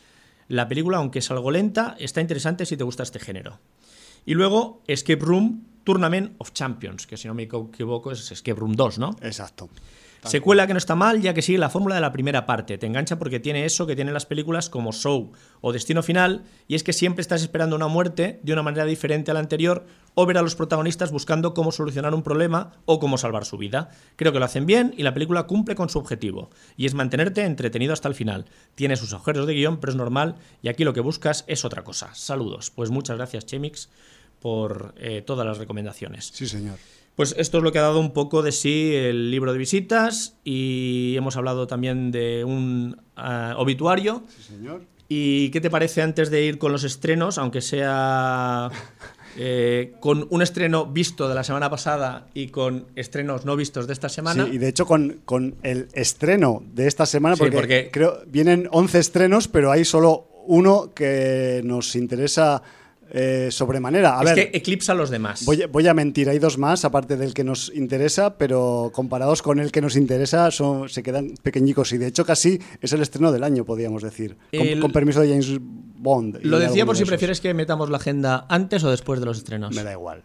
La 0.48 0.68
película, 0.68 0.98
aunque 0.98 1.20
es 1.20 1.30
algo 1.30 1.52
lenta, 1.52 1.96
está 2.00 2.22
interesante 2.22 2.66
si 2.66 2.76
te 2.76 2.84
gusta 2.84 3.04
este 3.04 3.20
género. 3.20 3.60
Y 4.26 4.34
luego 4.34 4.82
Escape 4.88 5.24
Room 5.24 5.68
Tournament 5.84 6.34
of 6.40 6.52
Champions, 6.54 7.06
que 7.06 7.16
si 7.16 7.28
no 7.28 7.36
me 7.36 7.44
equivoco 7.44 8.12
es 8.12 8.32
Escape 8.32 8.60
Room 8.60 8.74
2, 8.74 8.98
¿no? 8.98 9.16
Exacto. 9.22 9.70
Secuela 10.26 10.68
que 10.68 10.74
no 10.74 10.78
está 10.78 10.96
mal, 10.96 11.22
ya 11.22 11.34
que 11.34 11.42
sigue 11.42 11.58
la 11.58 11.70
fórmula 11.70 11.96
de 11.96 12.02
la 12.02 12.12
primera 12.12 12.46
parte. 12.46 12.78
Te 12.78 12.86
engancha 12.86 13.18
porque 13.18 13.40
tiene 13.40 13.66
eso 13.66 13.88
que 13.88 13.96
tienen 13.96 14.14
las 14.14 14.26
películas 14.26 14.70
como 14.70 14.92
Show 14.92 15.32
o 15.62 15.72
Destino 15.72 16.04
Final, 16.04 16.44
y 16.68 16.76
es 16.76 16.84
que 16.84 16.94
siempre 16.94 17.22
estás 17.22 17.42
esperando 17.42 17.76
una 17.76 17.88
muerte 17.88 18.40
de 18.44 18.54
una 18.54 18.64
manera 18.64 18.86
diferente 18.86 19.32
a 19.32 19.34
la 19.34 19.40
anterior, 19.40 19.86
o 20.16 20.26
ver 20.26 20.38
a 20.38 20.42
los 20.42 20.56
protagonistas 20.56 21.12
buscando 21.12 21.54
cómo 21.54 21.72
solucionar 21.72 22.14
un 22.14 22.24
problema 22.24 22.72
o 22.86 23.00
cómo 23.00 23.18
salvar 23.18 23.46
su 23.46 23.58
vida. 23.58 23.90
Creo 24.16 24.32
que 24.32 24.40
lo 24.40 24.46
hacen 24.46 24.66
bien 24.66 24.94
y 24.98 25.04
la 25.04 25.14
película 25.14 25.44
cumple 25.44 25.76
con 25.76 25.90
su 25.90 26.00
objetivo, 26.00 26.50
y 26.78 26.86
es 26.86 26.94
mantenerte 26.94 27.44
entretenido 27.44 27.94
hasta 27.94 28.08
el 28.08 28.16
final. 28.16 28.46
Tiene 28.76 28.96
sus 28.96 29.14
agujeros 29.14 29.46
de 29.46 29.54
guion, 29.54 29.78
pero 29.80 29.92
es 29.92 29.98
normal, 29.98 30.36
y 30.62 30.70
aquí 30.70 30.84
lo 30.84 30.94
que 30.94 31.02
buscas 31.02 31.44
es 31.48 31.66
otra 31.66 31.84
cosa. 31.84 32.14
Saludos. 32.16 32.72
Pues 32.72 32.90
muchas 32.90 33.18
gracias, 33.18 33.46
Chemix, 33.46 33.90
por 34.40 34.94
eh, 34.98 35.22
todas 35.22 35.46
las 35.46 35.58
recomendaciones. 35.58 36.32
Sí, 36.34 36.48
señor. 36.48 36.78
Pues 37.16 37.34
esto 37.38 37.58
es 37.60 37.64
lo 37.64 37.72
que 37.72 37.80
ha 37.80 37.84
dado 37.84 38.00
un 38.00 38.12
poco 38.12 38.42
de 38.42 38.52
sí 38.52 38.94
el 38.94 39.32
libro 39.32 39.54
de 39.54 39.58
visitas 39.58 40.36
y 40.44 41.16
hemos 41.18 41.38
hablado 41.38 41.66
también 41.66 42.12
de 42.12 42.44
un 42.44 42.98
ah, 43.16 43.56
obituario. 43.58 44.24
Sí, 44.36 44.44
señor. 44.44 44.82
¿Y 45.08 45.50
qué 45.50 45.62
te 45.62 45.70
parece 45.70 46.02
antes 46.02 46.30
de 46.30 46.44
ir 46.44 46.58
con 46.58 46.72
los 46.72 46.84
estrenos, 46.84 47.38
aunque 47.38 47.62
sea 47.62 48.70
eh, 49.38 49.94
con 50.00 50.28
un 50.30 50.42
estreno 50.42 50.88
visto 50.88 51.30
de 51.30 51.36
la 51.36 51.44
semana 51.44 51.70
pasada 51.70 52.28
y 52.34 52.48
con 52.48 52.88
estrenos 52.96 53.46
no 53.46 53.56
vistos 53.56 53.88
de 53.88 53.94
esta 53.94 54.10
semana? 54.10 54.46
Sí, 54.46 54.52
y 54.54 54.58
de 54.58 54.68
hecho 54.68 54.86
con, 54.86 55.22
con 55.26 55.56
el 55.62 55.88
estreno 55.94 56.64
de 56.74 56.88
esta 56.88 57.06
semana, 57.06 57.36
porque, 57.38 57.90
creo 57.92 58.24
vienen 58.26 58.68
11 58.72 59.00
estrenos, 59.00 59.48
pero 59.48 59.72
hay 59.72 59.86
solo 59.86 60.28
uno 60.48 60.92
que 60.94 61.62
nos 61.64 61.96
interesa 61.96 62.64
eh, 63.12 63.50
sobremanera. 63.52 64.20
A 64.20 64.24
es 64.24 64.34
que 64.34 64.52
eclipsa 64.54 64.94
a 64.94 64.96
los 64.96 65.10
demás. 65.10 65.46
Voy, 65.46 65.88
a 65.88 65.94
mentir, 65.94 66.30
hay 66.30 66.40
dos 66.40 66.58
más, 66.58 66.86
aparte 66.86 67.18
del 67.18 67.34
que 67.34 67.44
nos 67.44 67.72
interesa, 67.74 68.38
pero 68.38 68.92
comparados 68.94 69.42
con 69.42 69.60
el 69.60 69.72
que 69.72 69.82
nos 69.82 69.96
interesa, 69.96 70.50
son, 70.52 70.90
se 70.90 71.04
quedan 71.04 71.36
pequeñicos. 71.42 71.92
Y 71.94 71.98
de 71.98 72.08
hecho, 72.08 72.26
casi 72.26 72.60
es 72.82 72.94
el 72.94 73.02
estreno 73.02 73.32
del 73.32 73.44
año, 73.44 73.66
podríamos 73.66 74.02
decir. 74.04 74.38
Con, 74.82 74.92
permiso 74.92 75.22
de 75.22 75.30
James 75.30 75.58
Bond. 75.60 76.40
Lo 76.44 76.60
decía 76.60 76.86
por 76.86 76.98
si 76.98 77.06
prefieres 77.06 77.42
que 77.42 77.54
metamos 77.54 77.90
la 77.90 77.98
agenda 77.98 78.46
antes 78.50 78.84
o 78.84 78.90
después 78.90 79.20
de 79.20 79.26
los 79.26 79.38
estrenos. 79.38 79.76
Me 79.76 79.84
da 79.84 79.92
igual. 79.92 80.24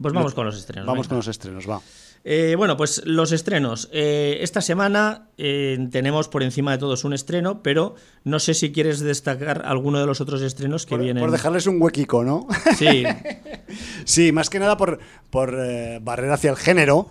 Pues 0.00 0.12
vamos 0.12 0.34
con 0.34 0.46
los 0.46 0.56
estrenos. 0.56 0.86
Vamos 0.86 1.08
con 1.08 1.16
los 1.16 1.28
estrenos, 1.28 1.68
va. 1.68 1.80
Eh, 2.28 2.56
bueno, 2.56 2.76
pues 2.76 3.02
los 3.04 3.30
estrenos. 3.30 3.88
Eh, 3.92 4.38
esta 4.40 4.60
semana 4.60 5.28
eh, 5.38 5.78
tenemos 5.92 6.26
por 6.26 6.42
encima 6.42 6.72
de 6.72 6.78
todos 6.78 7.04
un 7.04 7.12
estreno, 7.12 7.62
pero 7.62 7.94
no 8.24 8.40
sé 8.40 8.52
si 8.54 8.72
quieres 8.72 8.98
destacar 8.98 9.62
alguno 9.64 10.00
de 10.00 10.06
los 10.06 10.20
otros 10.20 10.42
estrenos 10.42 10.86
que 10.86 10.96
vienen. 10.96 11.22
Por 11.22 11.30
dejarles 11.30 11.68
un 11.68 11.80
huequico, 11.80 12.24
¿no? 12.24 12.48
Sí. 12.76 13.04
sí, 14.04 14.32
más 14.32 14.50
que 14.50 14.58
nada 14.58 14.76
por, 14.76 14.98
por 15.30 15.56
barrer 16.02 16.32
hacia 16.32 16.50
el 16.50 16.56
género. 16.56 17.10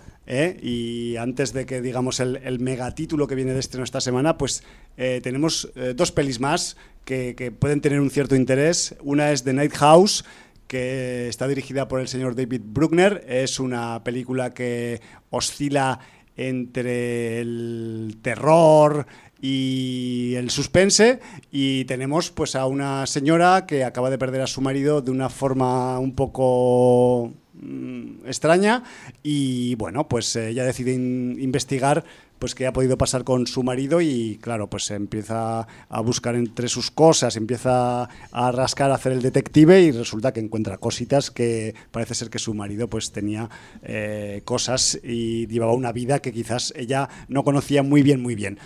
Y 0.60 1.16
antes 1.16 1.54
de 1.54 1.64
que 1.64 1.80
digamos 1.80 2.20
el, 2.20 2.58
megatítulo 2.58 3.26
que 3.26 3.36
viene 3.36 3.54
de 3.54 3.60
estreno 3.60 3.84
esta 3.84 4.02
semana, 4.02 4.36
pues 4.36 4.64
tenemos 4.96 5.72
dos 5.94 6.12
pelis 6.12 6.40
más 6.40 6.76
que, 7.06 7.34
que 7.36 7.52
pueden 7.52 7.80
tener 7.80 8.00
un 8.00 8.10
cierto 8.10 8.36
interés. 8.36 8.96
Una 9.00 9.30
es 9.30 9.44
The 9.44 9.54
Night 9.54 9.72
House 9.76 10.24
que 10.66 11.28
está 11.28 11.48
dirigida 11.48 11.88
por 11.88 12.00
el 12.00 12.08
señor 12.08 12.34
David 12.34 12.62
Bruckner. 12.64 13.24
Es 13.28 13.60
una 13.60 14.02
película 14.04 14.52
que 14.52 15.00
oscila 15.30 16.00
entre 16.36 17.40
el 17.40 18.18
terror 18.22 19.06
y 19.40 20.34
el 20.36 20.50
suspense 20.50 21.20
y 21.50 21.84
tenemos 21.84 22.30
pues 22.30 22.56
a 22.56 22.66
una 22.66 23.06
señora 23.06 23.66
que 23.66 23.84
acaba 23.84 24.10
de 24.10 24.18
perder 24.18 24.40
a 24.42 24.46
su 24.46 24.60
marido 24.60 25.02
de 25.02 25.10
una 25.10 25.28
forma 25.28 25.98
un 25.98 26.14
poco 26.14 27.32
mm, 27.54 28.26
extraña 28.26 28.82
y 29.22 29.74
bueno 29.74 30.08
pues 30.08 30.34
ella 30.36 30.64
decide 30.64 30.94
investigar 30.94 32.04
pues 32.38 32.54
que 32.54 32.66
ha 32.66 32.72
podido 32.72 32.98
pasar 32.98 33.24
con 33.24 33.46
su 33.46 33.62
marido 33.62 34.00
y 34.00 34.38
claro, 34.40 34.68
pues 34.68 34.90
empieza 34.90 35.66
a 35.88 36.00
buscar 36.00 36.34
entre 36.34 36.68
sus 36.68 36.90
cosas, 36.90 37.36
empieza 37.36 38.08
a 38.32 38.52
rascar, 38.52 38.90
a 38.90 38.94
hacer 38.94 39.12
el 39.12 39.22
detective 39.22 39.80
y 39.82 39.90
resulta 39.90 40.32
que 40.32 40.40
encuentra 40.40 40.78
cositas 40.78 41.30
que 41.30 41.74
parece 41.90 42.14
ser 42.14 42.30
que 42.30 42.38
su 42.38 42.54
marido 42.54 42.88
pues 42.88 43.12
tenía 43.12 43.48
eh, 43.82 44.42
cosas 44.44 44.98
y 45.02 45.46
llevaba 45.46 45.72
una 45.72 45.92
vida 45.92 46.20
que 46.20 46.32
quizás 46.32 46.72
ella 46.76 47.08
no 47.28 47.44
conocía 47.44 47.82
muy 47.82 48.02
bien, 48.02 48.20
muy 48.20 48.34
bien. 48.34 48.58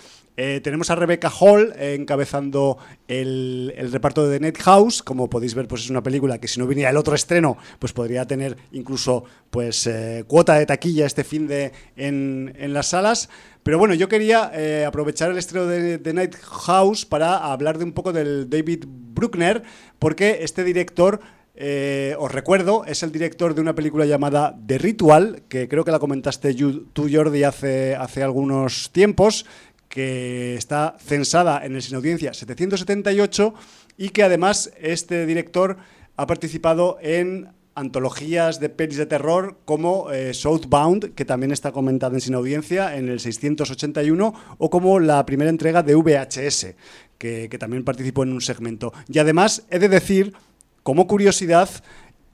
Eh, 0.43 0.59
tenemos 0.59 0.89
a 0.89 0.95
Rebecca 0.95 1.29
Hall 1.29 1.71
eh, 1.77 1.93
encabezando 1.99 2.79
el, 3.07 3.71
reparto 3.91 4.27
de 4.27 4.39
The 4.39 4.59
House. 4.63 5.03
Como 5.03 5.29
podéis 5.29 5.53
ver, 5.53 5.67
pues 5.67 5.83
es 5.83 5.91
una 5.91 6.01
película 6.01 6.39
que 6.39 6.47
si 6.47 6.59
no 6.59 6.65
viniera 6.65 6.89
el 6.89 6.97
otro 6.97 7.13
estreno, 7.13 7.59
pues 7.77 7.93
podría 7.93 8.25
tener 8.25 8.57
incluso 8.71 9.23
pues 9.51 9.85
eh, 9.85 10.23
cuota 10.25 10.55
de 10.55 10.65
taquilla 10.65 11.05
este 11.05 11.23
fin 11.23 11.45
de 11.45 11.73
en, 11.95 12.55
las 12.73 12.87
salas. 12.87 13.29
Pero 13.61 13.77
bueno, 13.77 13.93
yo 13.93 14.09
quería 14.09 14.51
aprovechar 14.87 15.29
el 15.29 15.37
estreno 15.37 15.67
de 15.67 15.99
The 15.99 16.13
Night 16.13 16.35
House 16.37 17.05
para 17.05 17.51
hablar 17.51 17.77
de 17.77 17.83
un 17.83 17.91
poco 17.91 18.11
del 18.11 18.49
David 18.49 18.85
Bruckner, 18.87 19.61
porque 19.99 20.39
este 20.41 20.63
director 20.63 21.21
os 22.17 22.31
recuerdo, 22.31 22.85
es 22.85 23.03
el 23.03 23.11
director 23.11 23.53
de 23.53 23.61
una 23.61 23.75
película 23.75 24.05
llamada 24.05 24.57
The 24.65 24.79
Ritual, 24.79 25.43
que 25.47 25.67
creo 25.67 25.85
que 25.85 25.91
la 25.91 25.99
comentaste 25.99 26.55
tú, 26.55 27.07
Jordi, 27.11 27.43
hace, 27.43 27.95
hace 27.95 28.23
algunos 28.23 28.89
tiempos, 28.91 29.45
que 29.91 30.55
está 30.55 30.95
censada 30.97 31.63
en 31.63 31.75
el 31.75 31.83
Sin 31.83 31.95
Audiencia 31.95 32.33
778 32.33 33.53
y 33.97 34.09
que 34.09 34.23
además 34.23 34.71
este 34.81 35.27
director 35.27 35.77
ha 36.15 36.25
participado 36.25 36.97
en 37.01 37.49
antologías 37.75 38.59
de 38.59 38.69
pelis 38.69 38.97
de 38.97 39.05
terror 39.05 39.57
como 39.65 40.11
eh, 40.11 40.33
Southbound, 40.33 41.13
que 41.13 41.25
también 41.25 41.51
está 41.51 41.71
comentada 41.71 42.15
en 42.15 42.21
Sin 42.21 42.35
Audiencia 42.35 42.95
en 42.95 43.09
el 43.09 43.19
681, 43.19 44.33
o 44.57 44.69
como 44.69 44.99
la 44.99 45.25
primera 45.25 45.49
entrega 45.49 45.83
de 45.83 45.95
VHS, 45.95 46.73
que, 47.17 47.49
también 47.59 47.83
participó 47.83 48.23
en 48.23 48.33
un 48.33 48.41
segmento. 48.41 48.93
Y 49.07 49.19
además 49.19 49.63
he 49.69 49.79
de 49.79 49.89
decir, 49.89 50.33
como 50.83 51.07
curiosidad, 51.07 51.69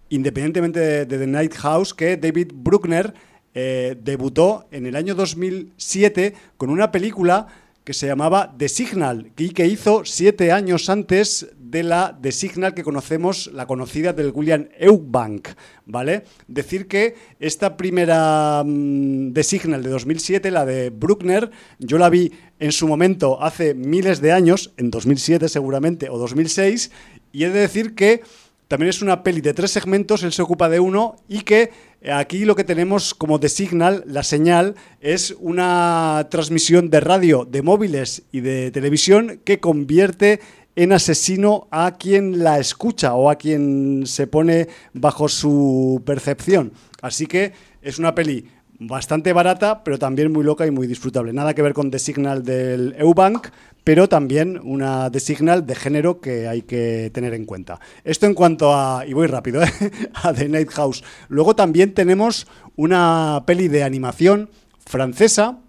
independientemente 0.10 0.80
de, 0.80 1.06
de 1.06 1.18
The 1.18 1.28
Night 1.28 1.56
House, 1.56 1.94
que 1.94 2.18
David 2.18 2.52
Bruckner 2.54 3.14
eh, 3.60 3.98
debutó 4.00 4.68
en 4.70 4.86
el 4.86 4.96
año 4.96 5.16
2007 5.16 6.36
con 6.58 6.70
una 6.70 6.92
película 6.92 7.48
que 7.84 7.96
se 7.96 8.06
llamaba 8.06 8.54
The 8.56 8.70
Signal 8.70 9.32
y 9.36 9.50
que 9.50 9.66
hizo 9.66 10.06
siete 10.06 10.52
años 10.52 10.92
antes 10.92 11.48
de 11.58 11.82
la 11.82 12.20
The 12.22 12.32
Signal 12.32 12.76
que 12.76 12.84
conocemos, 12.84 13.50
la 13.52 13.66
conocida 13.66 14.14
del 14.14 14.32
William 14.32 14.68
Eubank, 14.78 15.48
¿vale? 15.88 16.26
Decir 16.48 16.88
que 16.88 17.16
esta 17.40 17.78
primera 17.78 18.62
mm, 18.64 19.34
The 19.34 19.44
Signal 19.44 19.82
de 19.82 19.90
2007, 19.90 20.52
la 20.52 20.64
de 20.64 20.92
Bruckner, 20.92 21.50
yo 21.80 21.98
la 21.98 22.12
vi 22.12 22.32
en 22.60 22.72
su 22.72 22.88
momento 22.88 23.42
hace 23.42 23.74
miles 23.74 24.22
de 24.22 24.34
años, 24.34 24.72
en 24.78 24.92
2007 24.92 25.50
seguramente, 25.50 26.10
o 26.12 26.20
2006, 26.20 26.92
y 27.32 27.46
he 27.46 27.50
de 27.50 27.62
decir 27.62 27.96
que 27.96 28.22
también 28.68 28.90
es 28.90 29.02
una 29.02 29.24
peli 29.24 29.42
de 29.42 29.54
tres 29.54 29.72
segmentos, 29.72 30.24
él 30.24 30.34
se 30.34 30.42
ocupa 30.42 30.68
de 30.70 30.80
uno 30.80 31.16
y 31.28 31.42
que 31.42 31.72
aquí 32.12 32.46
lo 32.46 32.56
que 32.56 32.64
tenemos 32.64 33.14
como 33.14 33.40
de 33.40 33.50
signal, 33.50 34.04
la 34.06 34.24
señal, 34.24 34.76
es 35.00 35.36
una 35.40 36.28
transmisión 36.30 36.90
de 36.90 37.00
radio, 37.00 37.46
de 37.46 37.62
móviles 37.62 38.24
y 38.32 38.42
de 38.42 38.72
televisión 38.72 39.40
que 39.44 39.60
convierte 39.60 40.42
en 40.76 40.92
asesino 40.94 41.68
a 41.72 41.96
quien 41.98 42.44
la 42.44 42.60
escucha 42.60 43.16
o 43.16 43.30
a 43.30 43.38
quien 43.38 44.04
se 44.06 44.28
pone 44.28 44.68
bajo 44.94 45.28
su 45.28 46.04
percepción. 46.06 46.72
Así 47.02 47.26
que 47.26 47.54
es 47.82 47.98
una 48.00 48.14
peli 48.14 48.46
bastante 48.80 49.34
barata, 49.34 49.84
pero 49.84 49.98
también 49.98 50.32
muy 50.32 50.44
loca 50.44 50.68
y 50.68 50.72
muy 50.72 50.88
disfrutable. 50.88 51.34
Nada 51.34 51.56
que 51.56 51.64
ver 51.64 51.74
con 51.74 51.90
The 51.90 52.00
Signal 52.00 52.44
del 52.44 52.96
Eubank, 52.98 53.48
pero 53.88 54.10
también 54.10 54.60
una 54.66 55.10
The 55.10 55.22
Signal 55.22 55.66
de 55.66 55.74
género 55.74 56.20
que 56.20 56.46
hay 56.46 56.64
que 56.64 57.10
tener 57.14 57.34
en 57.34 57.46
cuenta. 57.46 57.80
Esto 58.04 58.26
en 58.26 58.34
cuanto 58.34 58.76
a, 58.76 59.06
y 59.08 59.14
voy 59.14 59.28
rápido, 59.28 59.64
¿eh? 59.64 59.70
a 60.14 60.34
The 60.34 60.50
Night 60.50 60.72
House. 60.72 61.06
Luego 61.30 61.56
también 61.56 61.94
tenemos 61.94 62.48
una 62.76 63.44
peli 63.48 63.70
de 63.70 63.86
animación 63.86 64.50
francesa, 64.86 65.60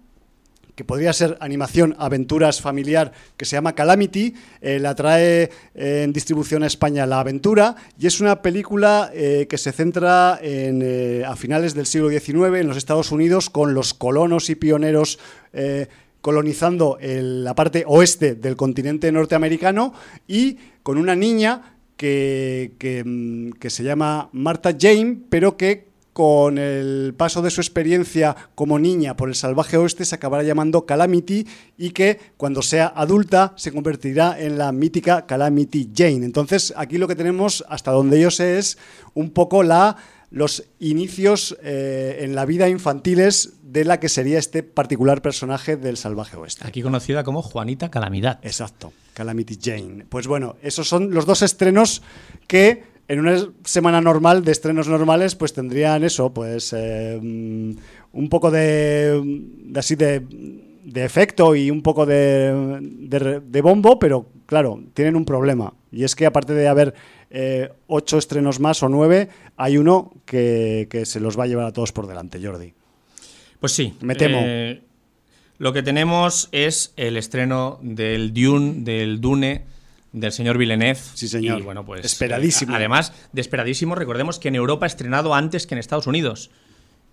que 0.75 0.83
podría 0.83 1.13
ser 1.13 1.37
animación 1.39 1.95
aventuras 1.97 2.59
familiar 2.59 3.13
que 3.37 3.45
se 3.45 3.55
llama 3.55 3.73
Calamity, 3.73 4.33
eh, 4.59 4.79
la 4.79 4.95
trae 4.95 5.49
eh, 5.73 6.01
en 6.03 6.11
distribución 6.11 6.63
a 6.63 6.67
España 6.67 7.05
La 7.05 7.21
Aventura 7.21 7.77
y 7.97 8.07
es 8.07 8.19
una 8.19 8.41
película 8.41 9.11
eh, 9.13 9.47
que 9.49 9.57
se 9.57 9.71
centra 9.71 10.39
en, 10.41 11.23
a 11.23 11.37
finales 11.37 11.73
del 11.73 11.85
siglo 11.85 12.09
XIX 12.09 12.59
en 12.59 12.67
los 12.67 12.75
Estados 12.75 13.13
Unidos 13.13 13.49
con 13.49 13.73
los 13.73 13.93
colonos 13.93 14.49
y 14.49 14.55
pioneros 14.55 15.19
colonizando 16.21 16.97
la 17.01 17.55
parte 17.55 17.83
oeste 17.87 18.35
del 18.35 18.55
continente 18.55 19.11
norteamericano 19.11 19.93
y 20.27 20.57
con 20.83 20.97
una 20.97 21.15
niña 21.15 21.75
que, 21.97 23.03
mm, 23.05 23.51
que 23.59 23.69
se 23.69 23.83
llama 23.83 24.29
Martha 24.31 24.75
Jane, 24.79 25.19
pero 25.29 25.57
que 25.57 25.89
con 26.13 26.57
el 26.57 27.13
paso 27.15 27.41
de 27.41 27.49
su 27.49 27.61
experiencia 27.61 28.35
como 28.55 28.79
niña 28.79 29.15
por 29.15 29.29
el 29.29 29.35
salvaje 29.35 29.77
oeste 29.77 30.03
se 30.03 30.15
acabará 30.15 30.43
llamando 30.43 30.85
Calamity 30.85 31.47
y 31.77 31.91
que 31.91 32.19
cuando 32.35 32.61
sea 32.61 32.91
adulta 32.93 33.53
se 33.55 33.71
convertirá 33.71 34.37
en 34.39 34.57
la 34.57 34.71
mítica 34.71 35.25
Calamity 35.25 35.91
Jane. 35.95 36.25
Entonces 36.25 36.73
aquí 36.75 36.97
lo 36.97 37.07
que 37.07 37.15
tenemos, 37.15 37.63
hasta 37.69 37.91
donde 37.91 38.19
yo 38.19 38.31
sé, 38.31 38.57
es 38.57 38.77
un 39.13 39.29
poco 39.29 39.63
la 39.63 39.95
los 40.31 40.65
inicios 40.79 41.57
eh, 41.63 42.19
en 42.21 42.35
la 42.35 42.45
vida 42.45 42.69
infantiles 42.69 43.53
de 43.63 43.85
la 43.85 43.99
que 43.99 44.09
sería 44.09 44.37
este 44.37 44.63
particular 44.63 45.21
personaje 45.21 45.75
del 45.75 45.97
salvaje 45.97 46.37
oeste. 46.37 46.67
Aquí 46.67 46.81
conocida 46.81 47.23
como 47.23 47.41
Juanita 47.41 47.89
Calamidad. 47.89 48.39
Exacto, 48.43 48.93
Calamity 49.13 49.57
Jane. 49.61 50.05
Pues 50.07 50.27
bueno, 50.27 50.55
esos 50.61 50.87
son 50.87 51.11
los 51.11 51.25
dos 51.25 51.41
estrenos 51.41 52.01
que 52.47 52.83
en 53.07 53.19
una 53.19 53.37
semana 53.63 54.01
normal 54.01 54.45
de 54.45 54.51
estrenos 54.51 54.87
normales, 54.87 55.35
pues 55.35 55.51
tendrían 55.51 56.03
eso, 56.03 56.31
pues 56.31 56.73
eh, 56.77 57.19
un 57.19 58.29
poco 58.29 58.51
de, 58.51 59.19
así 59.75 59.95
de, 59.95 60.23
efecto 60.93 61.55
y 61.55 61.71
un 61.71 61.81
poco 61.81 62.05
de, 62.05 62.79
de, 62.79 63.61
bombo, 63.61 63.97
pero 63.97 64.27
claro, 64.45 64.83
tienen 64.93 65.15
un 65.15 65.25
problema. 65.25 65.73
Y 65.91 66.03
es 66.03 66.15
que 66.15 66.27
aparte 66.27 66.53
de 66.53 66.67
haber 66.67 66.93
eh, 67.29 67.71
ocho 67.87 68.17
estrenos 68.17 68.59
más 68.59 68.81
o 68.83 68.89
nueve, 68.89 69.29
hay 69.57 69.77
uno 69.77 70.13
que, 70.25 70.87
se 71.05 71.19
los 71.19 71.37
va 71.37 71.43
a 71.43 71.47
llevar 71.47 71.65
a 71.65 71.73
todos 71.73 71.91
por 71.91 72.07
delante, 72.07 72.39
Jordi. 72.43 72.73
Pues 73.59 73.71
sí. 73.73 73.95
Me 74.01 74.15
temo. 74.15 74.39
Eh, 74.41 74.81
lo 75.57 75.73
que 75.73 75.83
tenemos 75.83 76.47
es 76.51 76.93
el 76.95 77.17
estreno 77.17 77.79
del 77.81 78.33
Dune, 78.33 78.75
del 78.83 79.19
Dune 79.19 79.65
del 80.11 80.31
señor 80.31 80.57
Villeneuve. 80.57 80.99
Sí, 81.13 81.27
señor. 81.27 81.59
Y 81.59 81.63
bueno, 81.63 81.85
pues. 81.85 82.05
Esperadísimo. 82.05 82.73
Eh, 82.73 82.77
además, 82.77 83.13
de 83.31 83.41
esperadísimo, 83.41 83.95
recordemos 83.95 84.39
que 84.39 84.47
en 84.47 84.55
Europa 84.55 84.85
ha 84.85 84.87
estrenado 84.87 85.33
antes 85.33 85.67
que 85.67 85.75
en 85.75 85.79
Estados 85.79 86.07
Unidos. 86.07 86.49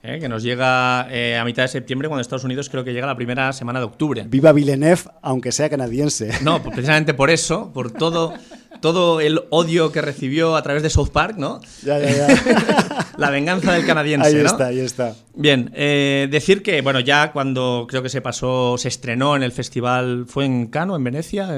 Eh, 0.03 0.21
que 0.21 0.29
nos 0.29 0.45
llega 0.45 1.09
eh, 1.11 1.37
a 1.37 1.45
mitad 1.45 1.65
de 1.65 1.69
septiembre, 1.69 2.07
cuando 2.07 2.21
Estados 2.21 2.45
Unidos 2.45 2.69
creo 2.69 2.85
que 2.85 2.93
llega 2.93 3.09
la 3.09 3.17
primera 3.17 3.53
semana 3.53 3.81
de 3.81 3.87
octubre. 3.87 4.25
Viva 4.29 4.53
Villeneuve, 4.53 5.03
aunque 5.21 5.51
sea 5.51 5.69
canadiense. 5.69 6.31
No, 6.43 6.63
pues 6.63 6.75
precisamente 6.75 7.13
por 7.13 7.29
eso, 7.29 7.73
por 7.73 7.91
todo 7.91 8.33
todo 8.81 9.21
el 9.21 9.43
odio 9.51 9.93
que 9.93 10.01
recibió 10.03 10.57
a 10.57 10.63
través 10.63 10.83
de 10.83 10.91
South 10.91 11.11
Park, 11.11 11.37
¿no? 11.37 11.61
Ya, 11.83 11.99
ya, 11.99 12.11
ya. 12.11 13.07
la 13.17 13.31
venganza 13.31 13.73
del 13.73 13.87
canadiense. 13.87 14.29
Ahí 14.29 14.37
está, 14.37 14.67
ahí 14.67 14.81
está. 14.81 15.15
Bien, 15.35 15.71
eh, 15.75 16.29
decir 16.31 16.63
que, 16.63 16.81
bueno, 16.83 17.01
ya 17.01 17.33
cuando 17.33 17.87
creo 17.89 18.03
que 18.03 18.09
se 18.09 18.21
pasó, 18.21 18.77
se 18.79 18.89
estrenó 18.89 19.37
en 19.37 19.43
el 19.43 19.53
festival, 19.53 20.27
¿fue 20.27 20.45
en 20.45 20.67
Cannes 20.67 20.95
o 20.95 20.97
en 20.97 21.05
Venecia? 21.05 21.49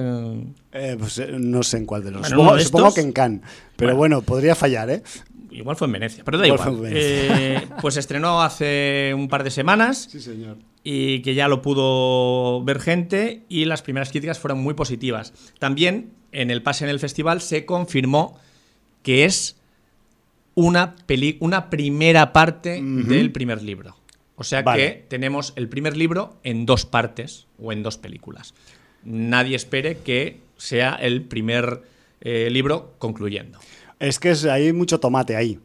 Eh, 0.73 0.97
pues 0.99 1.19
eh, 1.19 1.37
no 1.39 1.63
sé 1.63 1.79
en 1.79 1.87
cuál 1.87 2.05
de 2.05 2.11
los. 2.11 2.29
supongo, 2.29 2.95
que 2.95 3.01
en 3.01 3.13
Cannes, 3.13 3.43
pero 3.77 3.97
bueno. 3.97 4.23
podría 4.23 4.55
fallar, 4.55 4.91
¿eh? 4.91 5.03
Igual 5.51 5.77
fue 5.77 5.87
en 5.87 5.93
Venecia, 5.93 6.25
pero 6.25 6.39
da 6.39 6.47
igual. 6.47 6.83
Eh, 6.87 7.67
pues 7.81 7.97
estrenó 7.97 8.43
hace 8.43 9.13
un 9.15 9.29
par 9.29 9.45
de 9.45 9.51
semanas. 9.51 10.09
Sí, 10.11 10.21
señor. 10.21 10.59
Y 10.85 11.23
que 11.23 11.35
ya 11.35 11.49
lo 11.49 11.63
pudo 11.63 12.63
ver 12.65 12.81
gente 12.81 13.45
y 13.49 13.65
las 13.65 13.83
primeras 13.83 14.11
críticas 14.11 14.39
fueron 14.39 14.61
muy 14.61 14.75
positivas. 14.75 15.33
También 15.59 16.13
en 16.33 16.51
el 16.51 16.63
pase 16.63 16.85
en 16.85 16.91
el 16.91 17.01
festival 17.01 17.41
se 17.41 17.65
confirmó 17.65 18.39
que 19.03 19.25
es 19.25 19.57
una, 20.55 20.97
una 21.41 21.71
primera 21.71 22.33
parte 22.33 22.81
del 22.83 23.33
primer 23.33 23.63
libro. 23.63 23.97
O 24.37 24.45
sea 24.45 24.65
que 24.65 25.05
tenemos 25.09 25.53
el 25.57 25.69
primer 25.69 25.97
libro 25.97 26.37
en 26.45 26.67
dos 26.67 26.85
partes 26.85 27.47
o 27.61 27.73
en 27.73 27.83
dos 27.83 27.99
películas. 27.99 28.55
Nadie 29.05 29.57
espere 29.57 29.99
que 29.99 30.41
sea 30.57 30.95
el 30.95 31.23
primer 31.23 31.83
eh, 32.21 32.49
libro 32.51 32.95
concluyendo. 32.99 33.59
Es 33.99 34.19
que 34.19 34.35
hay 34.51 34.73
mucho 34.73 35.01
tomate 35.01 35.37
ahí 35.37 35.59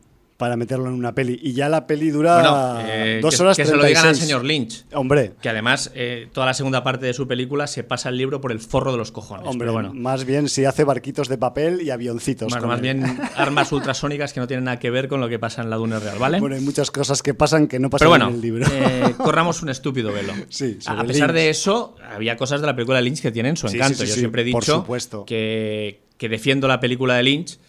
para 0.44 0.58
meterlo 0.58 0.90
en 0.90 0.96
una 0.96 1.16
peli. 1.16 1.40
Y 1.42 1.54
ya 1.54 1.70
la 1.70 1.88
peli 1.88 2.10
dura 2.10 2.84
eh, 2.86 3.20
dos 3.22 3.40
horas 3.40 3.56
Que 3.56 3.64
se 3.64 3.78
lo 3.78 3.86
digan 3.86 4.08
al 4.08 4.16
señor 4.18 4.44
Lynch. 4.44 4.84
Hombre. 4.92 5.32
Que 5.42 5.48
además 5.48 5.90
eh, 5.96 6.28
toda 6.34 6.48
la 6.48 6.54
segunda 6.54 6.84
parte 6.84 7.06
de 7.06 7.14
su 7.14 7.30
película 7.30 7.66
se 7.66 7.86
pasa 7.86 8.10
el 8.10 8.18
libro 8.18 8.42
por 8.42 8.52
el 8.52 8.60
forro 8.60 8.92
de 8.92 8.98
los 8.98 9.14
cojones. 9.14 9.48
Hombre, 9.48 9.68
pero 9.68 9.72
bueno. 9.72 9.94
más 9.94 10.26
bien 10.26 10.50
si 10.50 10.66
hace 10.66 10.84
barquitos 10.84 11.30
de 11.30 11.38
papel 11.38 11.82
y 11.82 11.92
avioncitos. 11.92 12.52
Bueno, 12.52 12.68
más 12.68 12.82
bien 12.82 13.22
armas 13.38 13.72
ultrasónicas 13.72 14.34
que 14.34 14.42
no 14.42 14.48
tienen 14.48 14.66
nada 14.66 14.80
que 14.80 14.90
ver 14.90 15.08
con 15.08 15.22
lo 15.22 15.30
que 15.30 15.40
pasa 15.40 15.62
en 15.62 15.70
la 15.70 15.78
Dune 15.78 15.98
Real, 15.98 16.20
¿vale? 16.20 16.42
Bueno, 16.42 16.58
hay 16.58 16.62
muchas 16.62 16.92
cosas 16.92 17.24
que 17.24 17.34
pasan 17.34 17.68
que 17.68 17.80
no 17.80 17.90
pasan 17.90 18.22
en 18.22 18.28
el 18.28 18.42
libro. 18.42 18.68
Eh, 18.70 19.16
corramos 19.16 19.62
un 19.62 19.70
estúpido 19.70 20.12
velo. 20.12 20.34
Sí, 20.50 20.78
a 20.88 21.06
pesar 21.06 21.32
de 21.32 21.50
eso, 21.50 21.96
había 22.06 22.36
cosas 22.36 22.60
de 22.60 22.68
la 22.68 22.76
película 22.76 22.98
de 22.98 23.04
Lynch 23.04 23.22
que 23.22 23.32
tienen 23.32 23.56
su 23.56 23.68
encanto. 23.68 24.04
Yo 24.04 24.14
siempre 24.14 24.42
he 24.42 24.46
dicho 24.46 24.86
que, 25.26 26.02
que 26.18 26.28
defiendo 26.28 26.68
la 26.68 26.82
película 26.82 27.16
de 27.16 27.24
Lynch, 27.24 27.60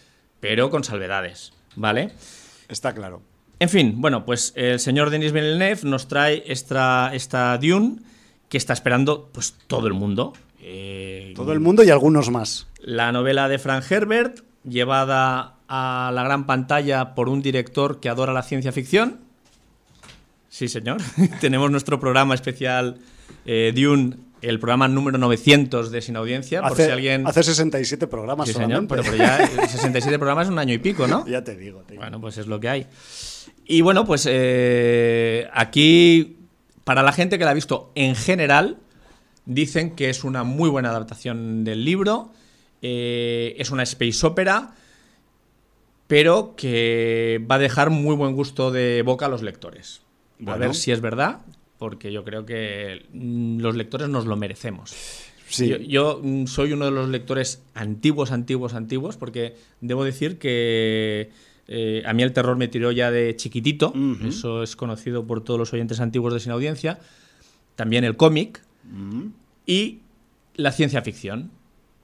pero 0.41 0.69
con 0.69 0.83
salvedades, 0.83 1.53
¿vale? 1.77 2.11
Está 2.67 2.93
claro. 2.93 3.21
En 3.59 3.69
fin, 3.69 4.01
bueno, 4.01 4.25
pues 4.25 4.53
el 4.55 4.79
señor 4.79 5.09
Denis 5.09 5.31
Villeneuve 5.31 5.81
nos 5.83 6.07
trae 6.07 6.43
esta, 6.47 7.11
esta 7.13 7.57
Dune 7.57 7.97
que 8.49 8.57
está 8.57 8.73
esperando 8.73 9.29
pues 9.31 9.55
todo 9.67 9.87
el 9.87 9.93
mundo. 9.93 10.33
Eh, 10.59 11.33
todo 11.35 11.53
el 11.53 11.59
mundo 11.59 11.83
y 11.83 11.89
algunos 11.89 12.29
más. 12.29 12.67
La 12.81 13.11
novela 13.11 13.47
de 13.47 13.59
Frank 13.59 13.89
Herbert, 13.89 14.39
llevada 14.67 15.55
a 15.67 16.11
la 16.13 16.23
gran 16.23 16.45
pantalla 16.45 17.15
por 17.15 17.29
un 17.29 17.41
director 17.41 17.99
que 17.99 18.09
adora 18.09 18.33
la 18.33 18.43
ciencia 18.43 18.71
ficción. 18.71 19.21
Sí, 20.49 20.67
señor. 20.67 21.01
Tenemos 21.39 21.71
nuestro 21.71 21.99
programa 21.99 22.33
especial 22.35 22.97
eh, 23.45 23.73
Dune 23.75 24.17
el 24.49 24.59
programa 24.59 24.87
número 24.87 25.17
900 25.17 25.91
de 25.91 26.01
Sin 26.01 26.15
Audiencia, 26.15 26.59
hace, 26.59 26.69
por 26.69 26.77
si 26.77 26.91
alguien... 26.91 27.27
Hace 27.27 27.43
67 27.43 28.07
programas 28.07 28.47
sí, 28.47 28.53
señor, 28.53 28.87
pero, 28.87 29.03
ya 29.15 29.47
67 29.67 30.17
programas 30.17 30.47
es 30.47 30.51
un 30.51 30.59
año 30.59 30.73
y 30.73 30.77
pico, 30.77 31.07
¿no? 31.07 31.25
Ya 31.27 31.43
te 31.43 31.55
digo, 31.55 31.83
Bueno, 31.95 32.21
pues 32.21 32.37
es 32.37 32.47
lo 32.47 32.59
que 32.59 32.69
hay. 32.69 32.87
Y 33.65 33.81
bueno, 33.81 34.05
pues 34.05 34.27
eh, 34.29 35.47
aquí, 35.53 36.37
para 36.83 37.01
la 37.01 37.11
gente 37.11 37.37
que 37.37 37.45
la 37.45 37.51
ha 37.51 37.55
visto 37.55 37.91
en 37.95 38.15
general, 38.15 38.77
dicen 39.45 39.95
que 39.95 40.09
es 40.09 40.23
una 40.23 40.43
muy 40.43 40.69
buena 40.69 40.89
adaptación 40.89 41.63
del 41.63 41.83
libro, 41.83 42.31
eh, 42.81 43.55
es 43.57 43.71
una 43.71 43.83
space 43.83 44.25
opera, 44.25 44.75
pero 46.07 46.55
que 46.55 47.43
va 47.49 47.55
a 47.55 47.59
dejar 47.59 47.89
muy 47.89 48.15
buen 48.15 48.35
gusto 48.35 48.71
de 48.71 49.01
boca 49.01 49.25
a 49.25 49.29
los 49.29 49.41
lectores. 49.41 50.01
A 50.45 50.57
ver 50.57 50.75
si 50.75 50.91
es 50.91 51.01
verdad, 51.01 51.39
porque 51.77 52.11
yo 52.11 52.23
creo 52.23 52.45
que 52.45 53.05
mm, 53.13 53.59
los 53.59 53.75
lectores 53.75 54.09
nos 54.09 54.25
lo 54.25 54.35
merecemos. 54.35 54.95
Yo, 55.87 56.19
mm, 56.21 56.47
soy 56.47 56.73
uno 56.73 56.85
de 56.85 56.91
los 56.91 57.09
lectores 57.09 57.61
antiguos, 57.73 58.31
antiguos, 58.31 58.73
antiguos, 58.73 59.17
porque 59.17 59.55
debo 59.81 60.03
decir 60.03 60.37
que 60.37 61.29
eh, 61.67 62.03
a 62.05 62.13
mí 62.13 62.23
el 62.23 62.33
terror 62.33 62.57
me 62.57 62.67
tiró 62.67 62.91
ya 62.91 63.11
de 63.11 63.35
chiquitito, 63.35 63.93
eso 64.27 64.63
es 64.63 64.75
conocido 64.75 65.25
por 65.25 65.43
todos 65.43 65.59
los 65.59 65.73
oyentes 65.73 65.99
antiguos 65.99 66.33
de 66.33 66.39
Sin 66.39 66.51
Audiencia, 66.51 66.99
también 67.75 68.03
el 68.03 68.17
cómic 68.17 68.61
y 69.65 69.99
la 70.55 70.71
ciencia 70.71 71.01
ficción. 71.01 71.51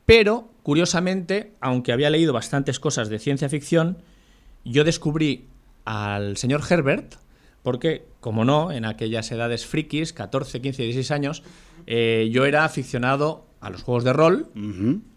Pero, 0.06 0.50
curiosamente, 0.64 1.52
aunque 1.62 1.94
había 1.94 2.10
leído 2.10 2.34
bastantes 2.34 2.80
cosas 2.80 3.10
de 3.10 3.20
ciencia 3.20 3.50
ficción, 3.50 3.98
yo 4.66 4.84
descubrí 4.84 5.46
al 5.86 6.38
señor 6.38 6.62
Herbert, 6.68 7.16
porque, 7.64 8.06
como 8.20 8.46
no, 8.46 8.72
en 8.72 8.86
aquellas 8.86 9.32
edades 9.32 9.66
frikis, 9.66 10.14
14, 10.14 10.62
15, 10.62 10.84
16 10.84 11.12
años, 11.12 11.44
eh, 11.88 12.30
yo 12.32 12.46
era 12.46 12.66
aficionado 12.66 13.46
a 13.60 13.70
los 13.70 13.84
juegos 13.84 14.04
de 14.04 14.12
rol, 14.12 14.48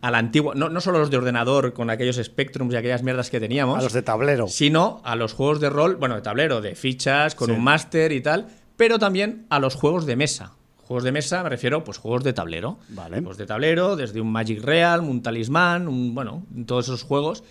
a 0.02 0.10
la 0.10 0.18
antigua, 0.18 0.54
no, 0.54 0.68
no 0.68 0.80
solo 0.82 0.98
los 0.98 1.10
de 1.10 1.16
ordenador 1.16 1.72
con 1.72 1.88
aquellos 1.88 2.16
Spectrums 2.16 2.74
y 2.74 2.76
aquellas 2.76 3.02
mierdas 3.02 3.30
que 3.30 3.40
teníamos, 3.40 3.78
A 3.78 3.82
los 3.82 3.94
de 3.94 4.02
tablero. 4.02 4.48
sino 4.48 5.00
a 5.02 5.16
los 5.16 5.32
juegos 5.32 5.60
de 5.60 5.70
rol, 5.70 5.96
bueno, 5.96 6.14
de 6.14 6.20
tablero, 6.20 6.60
de 6.60 6.74
fichas, 6.74 7.34
con 7.34 7.50
un 7.50 7.64
máster 7.64 8.12
y 8.12 8.20
tal, 8.20 8.48
pero 8.76 8.98
también 8.98 9.46
a 9.48 9.58
los 9.60 9.74
juegos 9.76 10.04
de 10.04 10.16
mesa. 10.16 10.52
Juegos 10.76 11.04
de 11.04 11.12
mesa, 11.12 11.42
me 11.42 11.48
refiero, 11.48 11.82
pues 11.84 11.96
juegos 11.96 12.22
de 12.24 12.34
tablero. 12.34 12.78
Vale. 12.90 13.16
Juegos 13.16 13.38
de 13.38 13.46
tablero, 13.46 13.96
desde 13.96 14.20
un 14.20 14.30
Magic 14.30 14.62
Real, 14.62 15.00
un 15.00 15.22
Talismán, 15.22 15.88
un, 15.88 16.14
bueno, 16.14 16.44
todos 16.66 16.84
esos 16.84 17.02
juegos. 17.02 17.42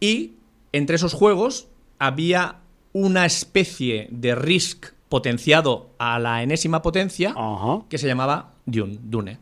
Y 0.00 0.32
entre 0.72 0.96
esos 0.96 1.14
juegos 1.14 1.68
había 2.00 2.56
una 2.98 3.26
especie 3.26 4.08
de 4.10 4.34
Risk 4.34 4.86
potenciado 5.10 5.90
a 5.98 6.18
la 6.18 6.42
enésima 6.42 6.80
potencia 6.80 7.34
Ajá. 7.36 7.82
que 7.90 7.98
se 7.98 8.06
llamaba 8.06 8.52
Dune. 8.64 8.98
Dune. 9.02 9.38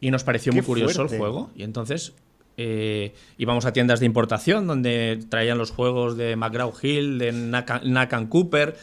Y 0.00 0.10
nos 0.10 0.24
pareció 0.24 0.52
Qué 0.52 0.58
muy 0.58 0.66
curioso 0.66 0.94
fuerte. 0.96 1.14
el 1.14 1.20
juego. 1.20 1.50
Y 1.56 1.62
entonces 1.62 2.12
eh, 2.58 3.14
íbamos 3.38 3.64
a 3.64 3.72
tiendas 3.72 3.98
de 4.00 4.06
importación 4.06 4.66
donde 4.66 5.18
traían 5.30 5.56
los 5.56 5.70
juegos 5.70 6.16
de 6.18 6.36
McGraw 6.36 6.72
Hill, 6.82 7.18
de 7.18 7.32
Nakan 7.32 8.26
Cooper, 8.26 8.76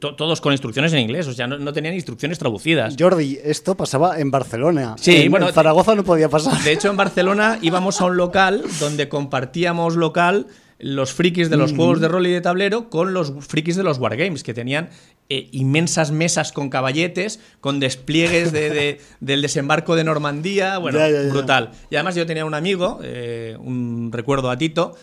to- 0.00 0.16
todos 0.16 0.40
con 0.40 0.52
instrucciones 0.52 0.92
en 0.92 0.98
inglés. 0.98 1.28
O 1.28 1.32
sea, 1.32 1.46
no, 1.46 1.56
no 1.56 1.72
tenían 1.72 1.94
instrucciones 1.94 2.38
traducidas. 2.40 2.96
Jordi, 2.98 3.38
esto 3.44 3.76
pasaba 3.76 4.18
en 4.18 4.32
Barcelona. 4.32 4.96
Sí, 4.98 5.16
en, 5.22 5.30
bueno, 5.30 5.46
en 5.48 5.54
Zaragoza 5.54 5.94
no 5.94 6.02
podía 6.02 6.28
pasar. 6.28 6.60
De 6.64 6.72
hecho, 6.72 6.90
en 6.90 6.96
Barcelona 6.96 7.58
íbamos 7.62 8.00
a 8.00 8.06
un 8.06 8.16
local 8.16 8.64
donde 8.80 9.08
compartíamos 9.08 9.94
local 9.96 10.48
los 10.78 11.12
frikis 11.12 11.50
de 11.50 11.56
los 11.56 11.72
juegos 11.72 12.00
de 12.00 12.08
rol 12.08 12.26
y 12.26 12.30
de 12.32 12.40
tablero 12.40 12.90
con 12.90 13.14
los 13.14 13.32
frikis 13.46 13.76
de 13.76 13.82
los 13.84 13.98
wargames, 13.98 14.42
que 14.42 14.54
tenían 14.54 14.90
eh, 15.30 15.48
inmensas 15.52 16.10
mesas 16.10 16.52
con 16.52 16.68
caballetes, 16.68 17.40
con 17.60 17.80
despliegues 17.80 18.52
de- 18.52 18.70
de- 18.70 19.00
del 19.20 19.40
desembarco 19.42 19.96
de 19.96 20.04
Normandía, 20.04 20.78
bueno, 20.78 20.98
Ya, 20.98 21.08
ya, 21.08 21.22
ya. 21.22 21.28
brutal. 21.30 21.70
Y 21.90 21.96
además 21.96 22.14
yo 22.14 22.26
tenía 22.26 22.44
un 22.44 22.54
amigo, 22.54 23.00
eh, 23.02 23.56
un 23.58 24.10
recuerdo 24.12 24.50
a 24.50 24.58
Tito, 24.58 24.96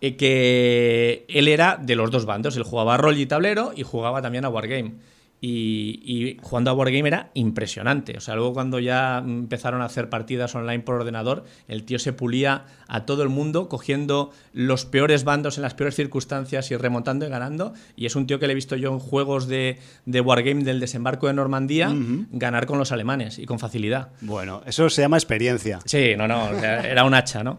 eh, 0.00 0.16
que 0.16 1.24
él 1.28 1.46
era 1.48 1.78
de 1.80 1.94
los 1.94 2.10
dos 2.10 2.24
bandos, 2.24 2.56
él 2.56 2.62
jugaba 2.62 2.94
a 2.94 2.96
rol 2.96 3.16
y 3.18 3.26
tablero 3.26 3.72
y 3.76 3.82
jugaba 3.82 4.22
también 4.22 4.44
a 4.44 4.48
wargame. 4.48 4.94
Y, 5.42 6.02
y 6.04 6.38
jugando 6.42 6.70
a 6.70 6.74
Wargame 6.74 7.08
era 7.08 7.30
impresionante. 7.32 8.16
O 8.16 8.20
sea, 8.20 8.34
luego 8.34 8.52
cuando 8.52 8.78
ya 8.78 9.18
empezaron 9.18 9.80
a 9.80 9.86
hacer 9.86 10.10
partidas 10.10 10.54
online 10.54 10.80
por 10.80 10.96
ordenador, 10.96 11.44
el 11.66 11.84
tío 11.84 11.98
se 11.98 12.12
pulía 12.12 12.66
a 12.88 13.06
todo 13.06 13.22
el 13.22 13.30
mundo, 13.30 13.68
cogiendo 13.68 14.32
los 14.52 14.84
peores 14.84 15.24
bandos 15.24 15.56
en 15.56 15.62
las 15.62 15.74
peores 15.74 15.94
circunstancias 15.96 16.70
y 16.70 16.76
remontando 16.76 17.26
y 17.26 17.30
ganando. 17.30 17.72
Y 17.96 18.06
es 18.06 18.16
un 18.16 18.26
tío 18.26 18.38
que 18.38 18.46
le 18.46 18.52
he 18.52 18.54
visto 18.54 18.76
yo 18.76 18.92
en 18.92 18.98
juegos 18.98 19.46
de, 19.48 19.78
de 20.04 20.20
Wargame 20.20 20.64
del 20.64 20.80
desembarco 20.80 21.26
de 21.26 21.32
Normandía 21.34 21.94
ganar 22.30 22.66
con 22.66 22.78
los 22.78 22.92
alemanes 22.92 23.38
y 23.38 23.46
con 23.46 23.58
facilidad. 23.58 24.10
Bueno, 24.20 24.62
eso 24.66 24.90
se 24.90 25.02
llama 25.02 25.16
experiencia. 25.16 25.80
Sí, 25.84 26.14
no, 26.16 26.28
no, 26.28 26.50
o 26.50 26.60
sea, 26.60 26.80
era 26.80 27.04
un 27.04 27.14
hacha, 27.14 27.42
¿no? 27.42 27.58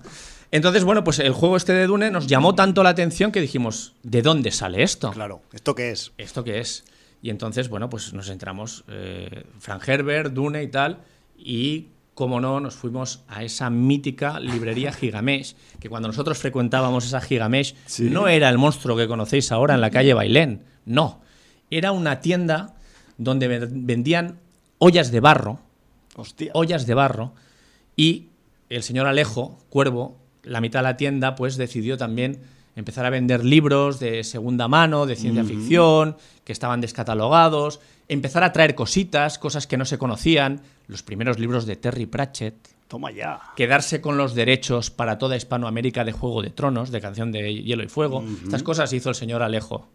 Entonces, 0.52 0.84
bueno, 0.84 1.04
pues 1.04 1.20
el 1.20 1.32
juego 1.32 1.56
este 1.56 1.74
de 1.74 1.88
Dune 1.88 2.12
nos 2.12 2.28
llamó 2.28 2.56
tanto 2.56 2.84
la 2.84 2.90
atención 2.90 3.32
que 3.32 3.40
dijimos, 3.40 3.94
¿de 4.04 4.22
dónde 4.22 4.52
sale 4.52 4.84
esto? 4.84 5.12
Claro, 5.12 5.42
¿esto 5.54 5.76
qué 5.76 5.92
es? 5.92 6.12
¿Esto 6.18 6.44
qué 6.44 6.60
es? 6.60 6.84
Y 7.22 7.30
entonces, 7.30 7.70
bueno, 7.70 7.90
pues 7.90 8.14
nos 8.14 8.30
entramos, 8.30 8.84
eh, 8.88 9.46
Frank 9.60 9.88
Herbert, 9.88 10.34
Dune 10.34 10.64
y 10.64 10.68
tal, 10.68 11.00
y 11.38 11.88
como 12.14 12.42
no, 12.42 12.60
nos 12.60 12.76
fuimos 12.76 13.24
a 13.28 13.44
esa 13.44 13.70
mítica 13.70 14.40
librería 14.40 14.92
Gigamesh, 15.00 15.56
que 15.80 15.90
cuando 15.90 16.08
nosotros 16.08 16.38
frecuentábamos 16.38 17.06
esa 17.06 17.22
Gigamesh, 17.22 17.76
Sí. 17.86 18.10
no 18.10 18.28
era 18.28 18.50
el 18.50 18.58
monstruo 18.58 18.98
que 18.98 19.08
conocéis 19.08 19.52
ahora 19.52 19.76
en 19.76 19.82
la 19.82 19.92
calle 19.92 20.14
Bailén, 20.14 20.64
no. 20.86 21.22
Era 21.70 21.92
una 21.92 22.20
tienda 22.22 22.76
donde 23.18 23.48
ven- 23.48 23.86
vendían 23.88 24.40
ollas 24.80 25.12
de 25.12 25.20
barro, 25.20 25.60
Hostia. 26.16 26.52
ollas 26.54 26.86
de 26.88 26.94
barro 26.96 27.34
y 27.96 28.28
el 28.70 28.84
señor 28.84 29.06
Alejo, 29.08 29.60
Cuervo, 29.70 30.18
la 30.44 30.60
mitad 30.60 30.80
de 30.80 30.84
la 30.84 30.98
tienda, 30.98 31.36
pues 31.36 31.56
decidió 31.56 31.98
también 31.98 32.40
empezar 32.76 33.06
a 33.06 33.10
vender 33.10 33.44
libros 33.44 34.00
de 34.00 34.24
segunda 34.24 34.68
mano, 34.68 35.06
de 35.06 35.16
ciencia 35.16 35.44
ficción, 35.44 36.18
que 36.44 36.54
estaban 36.54 36.82
descatalogados, 36.82 37.80
empezar 38.08 38.44
a 38.44 38.54
traer 38.54 38.76
cositas, 38.76 39.38
cosas 39.38 39.68
que 39.68 39.78
no 39.78 39.86
se 39.86 39.98
conocían, 39.98 40.62
los 40.88 41.04
primeros 41.04 41.40
libros 41.40 41.66
de 41.66 41.76
Terry 41.76 42.06
Pratchett, 42.06 42.56
Toma 42.88 43.12
ya. 43.12 43.40
quedarse 43.56 44.02
con 44.02 44.18
los 44.18 44.36
derechos 44.36 44.92
para 44.92 45.18
toda 45.18 45.38
Hispanoamérica 45.38 46.04
de 46.04 46.12
Juego 46.12 46.42
de 46.42 46.50
Tronos, 46.50 46.92
de 46.92 47.00
canción 47.00 47.32
de 47.32 47.64
Hielo 47.64 47.84
y 47.84 47.88
Fuego. 47.88 48.24
Estas 48.44 48.64
cosas 48.64 48.92
hizo 48.92 49.10
el 49.10 49.16
señor 49.16 49.44
Alejo. 49.44 49.88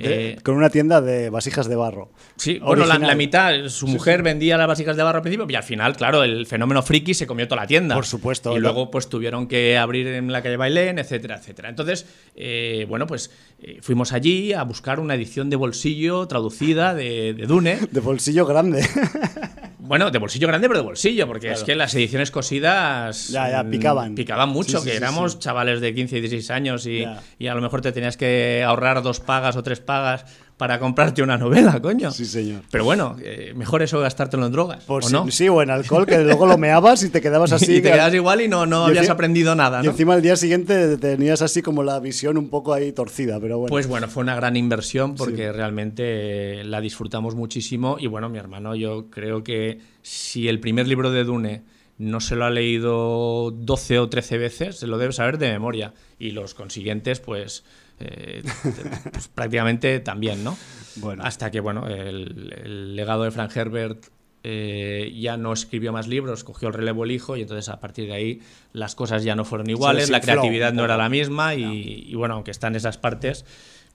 De- 0.00 0.30
Eh, 0.30 0.36
con 0.42 0.56
una 0.56 0.70
tienda 0.70 1.00
de 1.00 1.30
vasijas 1.30 1.68
de 1.68 1.76
barro. 1.76 2.10
Sí, 2.36 2.58
bueno, 2.58 2.84
la, 2.86 2.94
Original. 2.94 3.08
la 3.10 3.14
mitad, 3.14 3.68
su 3.68 3.86
mujer 3.86 4.22
vendía 4.22 4.56
las 4.56 4.66
vasijas 4.66 4.96
de 4.96 5.02
barro 5.02 5.18
al 5.18 5.22
principio 5.22 5.46
y 5.48 5.54
al 5.54 5.62
final, 5.62 5.96
claro, 5.96 6.24
el 6.24 6.46
fenómeno 6.46 6.82
friki 6.82 7.12
se 7.14 7.26
comió 7.26 7.46
toda 7.46 7.60
la 7.62 7.66
tienda. 7.66 7.94
Por 7.94 8.06
supuesto, 8.06 8.52
Y 8.52 8.54
¿no? 8.54 8.60
luego, 8.60 8.90
pues 8.90 9.08
tuvieron 9.08 9.46
que 9.46 9.76
abrir 9.78 10.06
en 10.06 10.32
la 10.32 10.42
calle 10.42 10.56
Bailén, 10.56 10.98
etcétera, 10.98 11.36
etcétera. 11.36 11.68
Entonces, 11.68 12.06
eh, 12.34 12.86
bueno, 12.88 13.06
pues 13.06 13.30
eh, 13.62 13.78
fuimos 13.82 14.12
allí 14.12 14.52
a 14.52 14.62
buscar 14.62 15.00
una 15.00 15.14
edición 15.14 15.50
de 15.50 15.56
bolsillo 15.56 16.26
traducida 16.26 16.94
de, 16.94 17.34
de 17.34 17.46
Dune. 17.46 17.78
De 17.90 18.00
bolsillo 18.00 18.46
grande. 18.46 18.82
Bueno, 19.90 20.08
de 20.12 20.20
bolsillo 20.20 20.46
grande, 20.46 20.68
pero 20.68 20.78
de 20.78 20.84
bolsillo, 20.84 21.26
porque 21.26 21.50
es 21.50 21.64
que 21.64 21.74
las 21.74 21.92
ediciones 21.96 22.30
cosidas. 22.30 23.26
Ya, 23.30 23.50
ya, 23.50 23.64
mm, 23.64 23.70
picaban. 23.70 24.14
Picaban 24.14 24.48
mucho, 24.50 24.78
Sí, 24.78 24.84
sí, 24.84 24.90
que 24.90 24.96
éramos 24.96 25.32
sí. 25.32 25.38
chavales 25.40 25.80
de 25.80 25.92
15 25.92 26.18
y 26.18 26.20
16 26.20 26.50
años 26.52 26.86
y 26.86 27.02
a 27.04 27.54
lo 27.56 27.60
mejor 27.60 27.80
te 27.80 27.90
tenías 27.90 28.16
que 28.16 28.62
ahorrar 28.64 29.02
dos 29.02 29.18
pagas 29.18 29.56
o 29.56 29.64
tres 29.64 29.80
pagas 29.80 30.26
para 30.60 30.78
comprarte 30.78 31.22
una 31.22 31.38
novela, 31.38 31.80
coño. 31.80 32.10
Sí, 32.10 32.26
señor. 32.26 32.60
Pero 32.70 32.84
bueno, 32.84 33.16
eh, 33.22 33.54
mejor 33.56 33.80
eso 33.80 33.98
gastártelo 33.98 34.44
en 34.44 34.52
drogas. 34.52 34.84
Por 34.84 35.02
¿o 35.02 35.06
si- 35.06 35.12
no? 35.14 35.30
Sí, 35.30 35.48
o 35.48 35.62
en 35.62 35.70
alcohol, 35.70 36.04
que 36.04 36.18
luego 36.18 36.46
lo 36.46 36.58
meabas 36.58 37.02
y 37.02 37.08
te 37.08 37.22
quedabas 37.22 37.50
así. 37.52 37.76
y 37.76 37.80
te 37.80 37.90
quedas 37.90 38.12
igual 38.12 38.42
y 38.42 38.48
no, 38.48 38.66
no 38.66 38.86
y 38.86 38.90
habías 38.90 39.08
aprendido 39.08 39.54
nada, 39.54 39.80
Y 39.80 39.86
¿no? 39.86 39.92
encima 39.92 40.12
al 40.12 40.20
día 40.20 40.36
siguiente 40.36 40.98
tenías 40.98 41.40
así 41.40 41.62
como 41.62 41.82
la 41.82 41.98
visión 41.98 42.36
un 42.36 42.50
poco 42.50 42.74
ahí 42.74 42.92
torcida, 42.92 43.40
pero 43.40 43.56
bueno. 43.56 43.70
Pues 43.70 43.86
bueno, 43.86 44.06
fue 44.08 44.22
una 44.22 44.36
gran 44.36 44.54
inversión 44.54 45.14
porque 45.14 45.50
realmente 45.50 46.62
la 46.64 46.82
disfrutamos 46.82 47.34
muchísimo. 47.34 47.96
Y 47.98 48.06
bueno, 48.06 48.28
mi 48.28 48.36
hermano, 48.36 48.74
yo 48.74 49.08
creo 49.08 49.42
que 49.42 49.78
si 50.02 50.46
el 50.46 50.60
primer 50.60 50.86
libro 50.86 51.10
de 51.10 51.24
Dune 51.24 51.62
no 51.96 52.20
se 52.20 52.36
lo 52.36 52.44
ha 52.44 52.50
leído 52.50 53.50
12 53.50 53.98
o 53.98 54.08
13 54.08 54.38
veces, 54.38 54.76
se 54.78 54.86
lo 54.86 54.98
debe 54.98 55.12
saber 55.12 55.38
de 55.38 55.50
memoria. 55.50 55.94
Y 56.18 56.32
los 56.32 56.54
consiguientes, 56.54 57.20
pues, 57.20 57.64
eh, 58.00 58.42
pues, 59.12 59.28
prácticamente 59.28 60.00
también, 60.00 60.42
¿no? 60.42 60.56
Bueno. 60.96 61.22
Hasta 61.24 61.50
que, 61.50 61.60
bueno, 61.60 61.86
el, 61.86 62.52
el 62.64 62.96
legado 62.96 63.24
de 63.24 63.30
Frank 63.30 63.56
Herbert 63.56 64.06
eh, 64.42 65.14
ya 65.18 65.36
no 65.36 65.52
escribió 65.52 65.92
más 65.92 66.08
libros, 66.08 66.44
cogió 66.44 66.68
el 66.68 66.74
relevo 66.74 67.04
el 67.04 67.10
hijo 67.10 67.36
y 67.36 67.42
entonces 67.42 67.68
a 67.68 67.78
partir 67.78 68.06
de 68.06 68.14
ahí 68.14 68.40
las 68.72 68.94
cosas 68.94 69.22
ya 69.22 69.36
no 69.36 69.44
fueron 69.44 69.68
iguales, 69.68 70.08
la 70.08 70.22
creatividad 70.22 70.72
no 70.72 70.84
era 70.84 70.96
la 70.96 71.10
misma 71.10 71.54
y, 71.54 72.06
y 72.08 72.14
bueno, 72.14 72.34
aunque 72.34 72.50
están 72.50 72.74
esas 72.74 72.96
partes, 72.96 73.44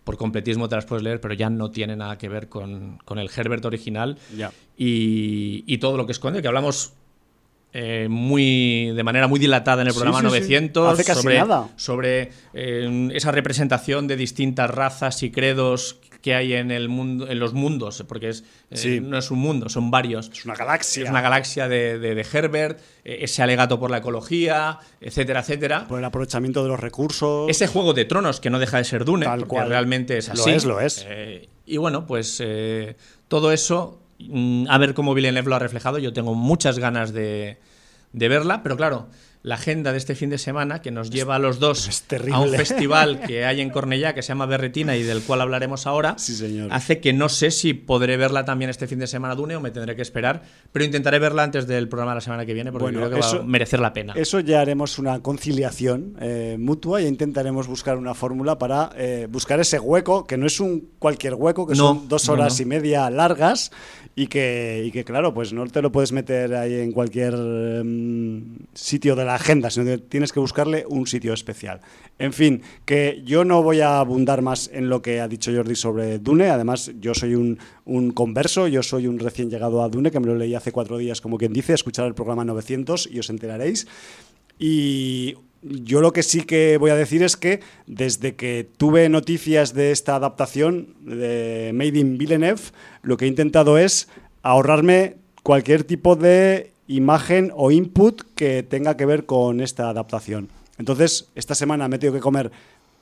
por 0.04 0.18
completismo 0.18 0.70
te 0.70 0.76
las 0.76 0.86
puedes 0.86 1.04
leer, 1.04 1.20
pero 1.20 1.34
ya 1.34 1.50
no 1.50 1.72
tiene 1.72 1.96
nada 1.96 2.20
que 2.20 2.30
ver 2.30 2.48
con, 2.48 3.00
con 3.06 3.18
el 3.18 3.30
Herbert 3.36 3.66
original 3.66 4.20
y, 4.78 5.64
y 5.66 5.78
todo 5.80 5.98
lo 5.98 6.06
que 6.06 6.12
esconde, 6.12 6.44
que 6.44 6.48
hablamos 6.48 6.94
eh, 7.78 8.08
muy 8.10 8.92
de 8.96 9.04
manera 9.04 9.28
muy 9.28 9.38
dilatada 9.38 9.82
en 9.82 9.88
el 9.90 9.94
Sí, 9.94 10.00
programa 10.00 10.20
sí, 10.22 10.26
sí. 10.28 10.30
900 10.32 10.94
Hace 10.94 11.04
casi 11.04 11.22
sobre, 11.22 11.40
nada. 11.40 11.68
sobre 11.76 12.32
eh, 12.54 13.10
esa 13.14 13.32
representación 13.34 14.08
de 14.08 14.16
distintas 14.16 14.70
razas 14.70 15.22
y 15.24 15.32
credos 15.32 16.00
que 16.22 16.34
hay 16.34 16.54
en 16.54 16.72
el 16.72 16.88
mundo 16.90 17.28
en 17.30 17.38
los 17.38 17.54
mundos 17.54 18.04
porque 18.08 18.30
es 18.30 18.46
eh, 18.72 18.78
Sí. 18.78 19.00
no 19.02 19.18
es 19.18 19.30
un 19.30 19.40
mundo 19.40 19.68
son 19.70 19.92
varios 19.92 20.30
Es 20.34 20.46
una 20.46 20.56
galaxia. 20.56 21.04
es 21.04 21.10
una 21.10 21.22
galaxia 21.22 21.68
de, 21.68 22.00
de- 22.00 22.16
de 22.16 22.26
Herbert 22.34 22.80
ese 23.04 23.44
alegato 23.44 23.78
por 23.80 23.92
la 23.92 23.98
ecología 23.98 24.80
etcétera 25.02 25.42
etcétera 25.42 25.86
Por 25.88 26.00
el 26.00 26.06
aprovechamiento 26.06 26.64
de 26.64 26.70
los 26.70 26.80
recursos. 26.80 27.50
ese 27.50 27.68
juego 27.68 27.94
de 27.94 28.06
tronos 28.06 28.40
que 28.40 28.50
no 28.50 28.58
deja 28.58 28.78
de 28.78 28.86
ser 28.86 29.04
Dune, 29.06 29.26
Tal 29.26 29.40
porque 29.42 29.50
cual. 29.56 29.70
realmente 29.70 30.18
es 30.18 30.30
Lo 30.30 30.34
así. 30.42 30.52
es, 30.52 30.64
lo 30.66 30.80
es. 30.80 31.06
Y 31.66 31.78
bueno, 31.78 32.06
pues 32.08 32.42
todo 33.28 33.52
eso, 33.52 34.02
a 34.70 34.78
ver 34.78 34.94
cómo 34.94 35.14
Villeneuve 35.14 35.50
lo 35.50 35.56
ha 35.56 35.60
reflejado. 35.60 35.98
Yo 36.00 36.14
tengo 36.14 36.34
muchas 36.36 36.80
ganas 36.80 37.14
de, 37.14 37.58
de 38.14 38.28
verla, 38.28 38.64
pero 38.64 38.78
claro, 38.78 39.08
la 39.46 39.56
agenda 39.56 39.92
de 39.92 40.00
este 40.00 40.16
fin 40.16 40.32
de 40.32 40.40
semana 40.40 40.82
que 40.82 40.90
nos 40.90 41.12
lleva 41.12 41.36
a 41.36 41.40
los 41.40 41.60
dos 41.60 42.04
a 42.32 42.40
un 42.40 42.50
festival 42.50 43.20
que 43.28 43.46
hay 43.46 43.62
en 43.62 43.70
Cornellá 43.70 44.16
que 44.16 44.24
se 44.24 44.30
llama 44.30 44.48
Berretina 44.48 44.98
y 44.98 45.04
del 45.04 45.22
cual 45.22 45.40
hablaremos 45.40 45.86
ahora, 45.86 46.16
hace 46.72 47.00
que 47.00 47.14
no 47.14 47.30
sé 47.30 47.52
si 47.52 47.76
podré 47.76 48.18
verla 48.18 48.44
también 48.44 48.72
este 48.72 48.88
fin 48.88 48.98
de 48.98 49.06
semana 49.06 49.36
Dune 49.36 49.56
o 49.56 49.62
me 49.62 49.70
tendré 49.70 49.96
que 49.96 50.02
esperar, 50.02 50.42
pero 50.72 50.84
intentaré 50.84 51.20
verla 51.20 51.44
antes 51.44 51.68
del 51.68 51.88
programa 51.88 52.14
de 52.14 52.16
la 52.16 52.22
semana 52.22 52.46
que 52.48 52.56
viene 52.56 52.72
porque 52.72 52.92
creo 52.92 53.08
que 53.08 53.20
va 53.20 53.30
a 53.30 53.44
merecer 53.44 53.80
la 53.80 53.94
pena. 53.94 54.14
Eso 54.16 54.40
ya 54.40 54.62
haremos 54.62 54.98
una 54.98 55.20
conciliación 55.20 56.18
eh, 56.20 56.58
mutua 56.60 57.02
e 57.02 57.08
intentaremos 57.08 57.68
buscar 57.68 57.98
una 57.98 58.16
fórmula 58.16 58.58
para 58.58 58.90
eh, 58.98 59.28
buscar 59.30 59.60
ese 59.60 59.80
hueco, 59.80 60.26
que 60.26 60.38
no 60.38 60.48
es 60.48 60.60
un 60.60 60.90
cualquier 60.98 61.36
hueco, 61.36 61.68
que 61.68 61.76
son 61.76 62.08
dos 62.08 62.30
horas 62.30 62.60
y 62.60 62.66
media 62.66 63.08
largas 63.12 63.72
y 64.16 64.28
que, 64.28 64.90
que, 64.94 65.04
claro, 65.04 65.34
pues 65.34 65.52
no 65.52 65.68
te 65.68 65.82
lo 65.82 65.92
puedes 65.92 66.14
meter 66.14 66.56
ahí 66.56 66.80
en 66.80 66.94
cualquier 66.94 67.34
em, 67.34 68.58
sitio 68.74 69.16
de 69.16 69.26
la 69.26 69.35
agenda, 69.36 69.70
sino 69.70 69.86
que 69.86 69.98
tienes 69.98 70.32
que 70.32 70.40
buscarle 70.40 70.86
un 70.88 71.08
sitio 71.08 71.34
especial. 71.34 71.82
En 72.20 72.34
fin, 72.34 72.62
que 72.86 73.22
yo 73.26 73.46
no 73.46 73.64
voy 73.64 73.82
a 73.82 74.00
abundar 74.00 74.42
más 74.42 74.70
en 74.74 74.90
lo 74.90 75.02
que 75.02 75.22
ha 75.22 75.28
dicho 75.28 75.52
Jordi 75.54 75.76
sobre 75.76 76.20
Dune, 76.20 76.50
además 76.50 76.92
yo 77.00 77.14
soy 77.14 77.36
un, 77.36 77.60
un 77.86 78.12
converso, 78.12 78.68
yo 78.68 78.84
soy 78.84 79.08
un 79.08 79.20
recién 79.20 79.50
llegado 79.50 79.84
a 79.84 79.90
Dune, 79.90 80.12
que 80.12 80.20
me 80.20 80.28
lo 80.28 80.36
leí 80.36 80.56
hace 80.56 80.72
cuatro 80.72 80.98
días, 80.98 81.22
como 81.22 81.38
quien 81.38 81.54
dice, 81.54 81.74
escuchar 81.74 82.06
el 82.08 82.16
programa 82.16 82.46
900 82.46 83.10
y 83.12 83.20
os 83.20 83.30
enteraréis. 83.30 83.88
Y 84.58 85.36
yo 85.62 86.02
lo 86.02 86.14
que 86.14 86.24
sí 86.24 86.42
que 86.42 86.78
voy 86.78 86.92
a 86.92 86.96
decir 86.96 87.24
es 87.24 87.38
que 87.38 87.60
desde 87.88 88.36
que 88.36 88.70
tuve 88.78 89.10
noticias 89.10 89.74
de 89.74 89.92
esta 89.92 90.16
adaptación 90.16 90.94
de 91.02 91.72
Made 91.74 92.00
in 92.00 92.18
Villeneuve, 92.18 92.62
lo 93.02 93.18
que 93.18 93.26
he 93.26 93.28
intentado 93.28 93.78
es 93.78 94.08
ahorrarme 94.44 95.16
cualquier 95.44 95.84
tipo 95.84 96.16
de 96.16 96.72
imagen 96.88 97.52
o 97.56 97.72
input 97.72 98.22
que 98.36 98.64
tenga 98.64 98.98
que 98.98 99.06
ver 99.06 99.26
con 99.26 99.62
esta 99.62 99.90
adaptación. 99.90 100.50
Entonces, 100.78 101.30
esta 101.36 101.56
semana 101.56 101.88
me 101.88 101.96
he 101.96 102.00
tenido 102.00 102.16
que 102.16 102.22
comer 102.22 102.52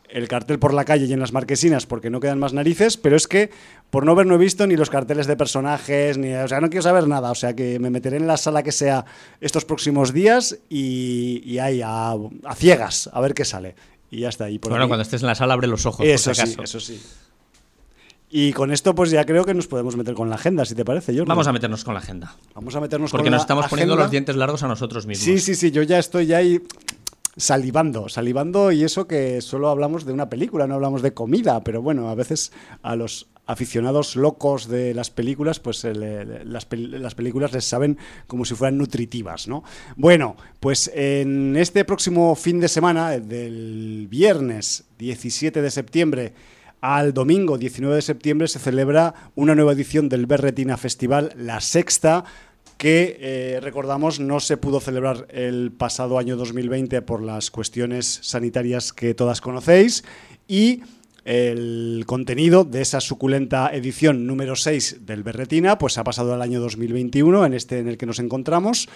el 0.10 0.28
cartel 0.28 0.60
por 0.60 0.74
la 0.74 0.86
calle 0.86 1.06
y 1.06 1.14
en 1.14 1.20
las 1.20 1.34
marquesinas 1.34 1.88
porque 1.88 2.12
no 2.12 2.20
quedan 2.20 2.38
más 2.38 2.54
narices, 2.54 2.98
pero 2.98 3.16
es 3.16 3.28
que 3.28 3.50
por 3.90 4.06
no 4.06 4.12
haber 4.12 4.28
no 4.28 4.36
he 4.36 4.38
visto 4.38 4.68
ni 4.68 4.76
los 4.76 4.92
carteles 4.92 5.26
de 5.26 5.36
personajes, 5.36 6.20
ni, 6.20 6.34
o 6.34 6.48
sea, 6.48 6.62
no 6.62 6.70
quiero 6.70 6.84
saber 6.84 7.08
nada, 7.08 7.32
o 7.32 7.36
sea, 7.36 7.56
que 7.56 7.80
me 7.80 7.90
meteré 7.90 8.18
en 8.18 8.28
la 8.28 8.38
sala 8.38 8.62
que 8.62 8.72
sea 8.72 9.06
estos 9.42 9.66
próximos 9.66 10.14
días 10.14 10.60
y, 10.70 11.58
ahí 11.58 11.82
a, 11.84 12.16
ciegas, 12.56 13.10
a 13.12 13.22
ver 13.22 13.34
qué 13.34 13.44
sale. 13.44 13.76
Y 14.12 14.20
ya 14.20 14.30
está. 14.30 14.48
Y 14.48 14.60
bueno, 14.60 14.88
cuando 14.88 15.02
estés 15.02 15.22
en 15.24 15.28
la 15.28 15.36
sala 15.36 15.56
abre 15.56 15.66
los 15.66 15.88
ojos. 15.88 16.06
Eso 16.06 16.36
sí, 16.36 16.56
eso 16.62 16.80
sí. 16.80 17.02
Y 18.36 18.52
con 18.52 18.72
esto, 18.72 18.96
pues 18.96 19.12
ya 19.12 19.28
creo 19.28 19.46
que 19.46 19.54
nos 19.54 19.68
podemos 19.68 19.96
meter 19.96 20.16
con 20.16 20.28
la 20.28 20.38
agenda, 20.38 20.66
si 20.66 20.74
te 20.74 20.84
parece. 20.84 21.14
Vamos 21.22 21.46
a 21.46 21.54
meternos 21.54 21.84
con 21.84 21.94
la 21.94 22.00
agenda. 22.00 22.36
Vamos 22.56 22.76
a 22.76 22.82
meternos 22.82 23.12
Porque 23.12 23.30
nos 23.30 23.42
estamos 23.42 23.68
poniendo 23.68 23.96
los 23.96 24.10
dientes 24.10 24.36
largos 24.36 24.64
a 24.64 24.68
nosotros 24.68 25.06
mismos. 25.06 25.24
Sí, 25.24 25.38
sí, 25.38 25.54
sí, 25.54 25.70
yo 25.70 25.84
ya 25.84 26.00
estoy 26.00 26.34
ahí 26.34 26.60
salivando, 27.38 28.10
salivando 28.10 28.72
y 28.72 28.84
eso 28.84 29.06
que 29.06 29.40
solo 29.42 29.70
hablamos 29.70 30.04
de 30.06 30.14
una 30.14 30.30
película, 30.30 30.66
no 30.66 30.74
hablamos 30.74 31.04
de 31.04 31.14
comida, 31.14 31.64
pero 31.64 31.84
bueno, 31.84 32.10
a 32.10 32.16
veces 32.16 32.52
a 32.82 32.96
los 32.96 33.28
aficionados 33.46 34.16
locos 34.16 34.68
de 34.68 34.96
las 34.96 35.12
películas, 35.12 35.60
pues 35.60 35.84
las, 35.84 36.66
películas 36.66 37.54
les 37.54 37.66
saben 37.66 38.00
como 38.26 38.46
si 38.46 38.56
fueran 38.56 38.80
nutritivas, 38.80 39.48
¿no? 39.48 39.64
Bueno, 39.96 40.38
pues 40.60 40.90
en 40.96 41.56
este 41.56 41.86
próximo 41.86 42.34
fin 42.34 42.60
de 42.60 42.68
semana, 42.68 43.12
del 43.12 44.08
viernes 44.10 44.86
17 44.98 45.62
de 45.62 45.70
septiembre 45.70 46.34
al 46.84 47.14
domingo 47.14 47.58
19 47.58 47.96
de 47.96 48.02
septiembre, 48.02 48.50
se 48.50 48.60
celebra 48.60 49.32
una 49.36 49.56
nueva 49.56 49.72
edición 49.72 50.10
del 50.10 50.26
Berretina 50.26 50.76
Festival, 50.76 51.32
la 51.38 51.62
sexta, 51.62 52.26
que 52.78 53.18
eh, 53.22 53.60
recordamos 53.62 54.20
no 54.20 54.42
se 54.42 54.58
pudo 54.58 54.82
celebrar 54.82 55.26
el 55.30 55.72
pasado 55.72 56.18
año 56.18 56.36
2020 56.36 57.02
por 57.04 57.24
las 57.24 57.52
cuestiones 57.52 58.20
sanitarias 58.24 58.92
que 58.92 59.14
todas 59.14 59.40
conocéis. 59.40 60.04
Y 60.46 60.82
el 61.24 62.04
contenido 62.06 62.66
de 62.66 62.82
esa 62.82 63.00
suculenta 63.00 63.70
edición 63.74 64.28
número 64.28 64.58
6 64.58 65.06
del 65.06 65.24
Berretina 65.24 65.78
pues 65.78 65.98
ha 65.98 66.04
pasado 66.04 66.34
al 66.34 66.42
año 66.42 66.60
2021 66.60 67.46
en 67.46 67.54
este 67.54 67.80
en 67.80 67.88
el 67.88 67.98
que 67.98 68.08
nos 68.08 68.20
encontramos. 68.20 68.90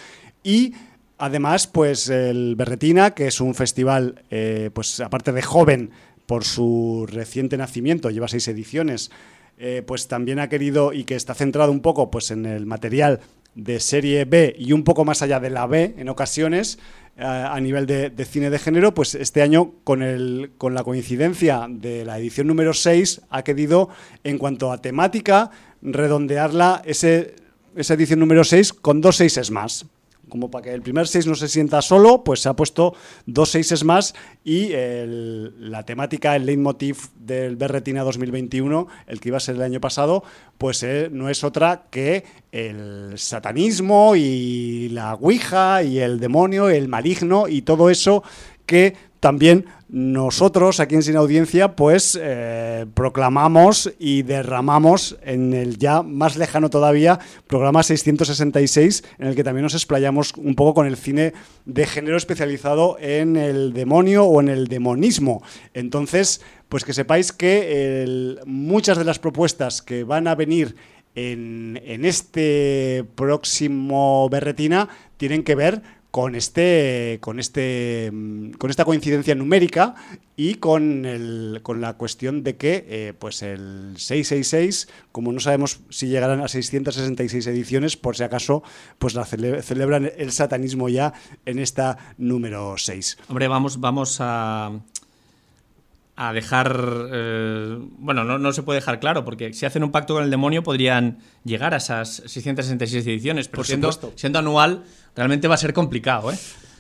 Y 0.43 0.73
además 1.17 1.67
pues 1.67 2.10
el 2.10 2.58
Berretina 2.58 3.12
que 3.12 3.28
es 3.28 3.39
un 3.39 3.56
festival 3.56 4.26
eh, 4.30 4.71
pues 4.73 5.00
aparte 5.00 5.32
de 5.32 5.41
joven 5.41 5.91
por 6.28 6.44
su 6.44 7.08
reciente 7.10 7.58
nacimiento 7.58 8.12
lleva 8.12 8.28
seis 8.28 8.48
ediciones 8.48 9.10
eh, 9.58 9.82
pues 9.88 10.08
también 10.08 10.38
ha 10.40 10.50
querido 10.50 10.94
y 10.94 11.04
que 11.04 11.16
está 11.16 11.34
centrado 11.34 11.72
un 11.72 11.80
poco 11.82 12.12
pues 12.12 12.30
en 12.30 12.46
el 12.46 12.68
material 12.68 13.22
de 13.56 13.80
serie 13.80 14.26
B 14.26 14.56
y 14.56 14.72
un 14.72 14.84
poco 14.84 15.04
más 15.04 15.24
allá 15.24 15.40
de 15.40 15.50
la 15.50 15.66
B 15.66 15.96
en 15.98 16.10
ocasiones 16.10 16.78
eh, 17.18 17.24
a 17.24 17.60
nivel 17.60 17.88
de, 17.88 18.26
cine 18.26 18.52
de 18.52 18.60
género, 18.60 18.94
pues 18.94 19.16
este 19.16 19.42
año 19.42 19.74
con, 19.84 20.04
el, 20.04 20.52
con 20.60 20.76
la 20.76 20.84
coincidencia 20.84 21.66
de 21.68 22.06
la 22.06 22.20
edición 22.20 22.46
número 22.46 22.76
6 22.76 23.22
ha 23.32 23.42
querido, 23.42 23.90
en 24.24 24.38
cuanto 24.38 24.72
a 24.72 24.80
temática, 24.80 25.50
redondearla 25.82 26.84
ese, 26.86 27.34
esa 27.76 27.96
edición 27.96 28.20
número 28.20 28.44
6 28.44 28.74
con 28.74 29.02
dos 29.02 29.16
seises 29.16 29.50
más 29.50 29.88
como 30.30 30.52
para 30.52 30.63
que 30.63 30.74
el 30.74 30.82
primer 30.82 31.08
seis 31.08 31.28
no 31.28 31.36
se 31.36 31.48
sienta 31.48 31.82
solo, 31.82 32.24
pues 32.24 32.42
se 32.42 32.50
ha 32.50 32.56
puesto 32.56 32.96
dos 33.26 33.50
seises 33.50 33.84
más 33.84 34.13
y 34.44 34.70
la 34.72 35.84
temática, 35.84 36.36
el 36.36 36.46
leitmotiv 36.46 37.10
del 37.20 37.56
Berretina 37.56 38.04
2021, 38.04 38.88
el 39.08 39.20
que 39.20 39.30
iba 39.30 39.38
a 39.38 39.42
ser 39.42 39.56
el 39.56 39.62
año 39.62 39.82
pasado, 39.82 40.24
pues 40.58 40.84
eh, 40.84 41.10
no 41.12 41.30
es 41.30 41.44
otra 41.44 41.84
que 41.90 42.24
el 42.52 43.13
satanismo 43.18 44.16
y 44.16 44.90
la 44.90 45.13
ouija 45.16 45.84
y 45.84 46.00
el 46.00 46.20
demonio, 46.20 46.70
el 46.70 46.88
maligno 46.88 47.48
y 47.48 47.62
todo 47.62 47.90
eso 47.90 48.24
que 48.66 48.96
también 49.20 49.66
nosotros 49.89 50.82
aquí 50.82 50.95
en 50.95 51.04
Sin 51.04 51.15
Audiencia 51.15 51.78
pues 51.78 52.19
eh, 52.21 52.86
proclamamos 52.93 53.93
y 53.97 54.23
derramamos 54.23 55.17
en 55.23 55.54
el 55.54 55.78
ya 55.78 56.04
más 56.04 56.36
lejano 56.36 56.69
todavía 56.69 57.19
programa 57.47 57.84
666 57.84 59.06
en 59.17 59.28
el 59.28 59.36
que 59.36 59.45
también 59.45 59.63
nos 59.63 59.76
explayamos 59.76 60.34
un 60.36 60.56
poco 60.56 60.73
con 60.73 60.88
el 60.88 60.97
cine 60.97 61.34
de 61.63 61.86
género 61.86 62.17
especializado 62.17 62.97
en 63.00 63.38
el 63.38 63.71
demonio 63.71 64.26
o 64.26 64.41
en 64.41 64.50
el 64.50 64.67
demonismo. 64.67 65.41
Entonces, 65.73 66.41
pues 66.67 66.84
que 66.84 66.93
sepáis 66.93 67.32
que 67.32 68.36
muchas 68.45 68.97
de 68.97 69.06
las 69.06 69.19
propuestas 69.19 69.82
que 69.82 70.04
van 70.04 70.28
a 70.28 70.36
venir 70.36 70.76
en, 71.15 71.82
en 71.86 72.04
este 72.04 73.06
próximo 73.15 74.28
Berretina 74.30 74.89
tienen 75.15 75.43
que 75.43 75.56
ver 75.56 75.82
con 76.17 76.34
este 76.34 77.19
con 77.21 77.39
este 77.39 78.10
mm, 78.12 78.53
con 78.53 78.71
esta 78.71 78.86
coincidencia 78.86 79.36
numérica 79.36 79.93
y 80.36 80.56
con, 80.56 81.06
el, 81.06 81.60
con 81.62 81.80
la 81.80 81.93
cuestión 81.93 82.41
de 82.41 82.58
que 82.58 82.86
eh, 82.89 83.13
pues 83.19 83.43
el 83.43 83.93
666 83.97 84.88
como 85.12 85.32
no 85.32 85.39
sabemos 85.39 85.82
si 85.89 86.08
llegarán 86.08 86.41
a 86.41 86.47
666 86.47 87.45
ediciones 87.45 87.97
por 87.97 88.17
si 88.17 88.23
acaso 88.23 88.63
pues 88.97 89.13
la 89.13 89.25
celebran 89.25 90.12
el 90.17 90.32
satanismo 90.32 90.89
ya 90.89 91.13
en 91.45 91.60
esta 91.60 92.15
número 92.17 92.73
6 92.80 93.19
hombre 93.30 93.47
vamos 93.47 93.80
vamos 93.80 94.17
a 94.19 94.71
a 96.17 96.34
dejar. 96.34 96.75
Eh, 97.12 97.77
bueno, 97.99 98.23
no, 98.25 98.51
se 98.51 98.63
puede 98.63 98.80
dejar 98.80 98.99
claro, 98.99 99.23
porque 99.23 99.53
si 99.53 99.65
hacen 99.65 99.84
un 99.84 99.91
pacto 99.91 100.15
con 100.15 100.23
el 100.23 100.32
demonio 100.32 100.63
podrían 100.63 101.19
llegar 101.45 101.73
a 101.73 101.77
esas 101.77 102.23
666 102.25 103.06
ediciones, 103.06 103.47
pero 103.47 103.63
siendo, 103.63 103.91
siendo, 104.15 104.39
anual, 104.39 104.84
realmente 105.15 105.47
va 105.47 105.56
a 105.56 105.60
ser 105.60 105.73
complicado, 105.73 106.32
¿eh? 106.32 106.38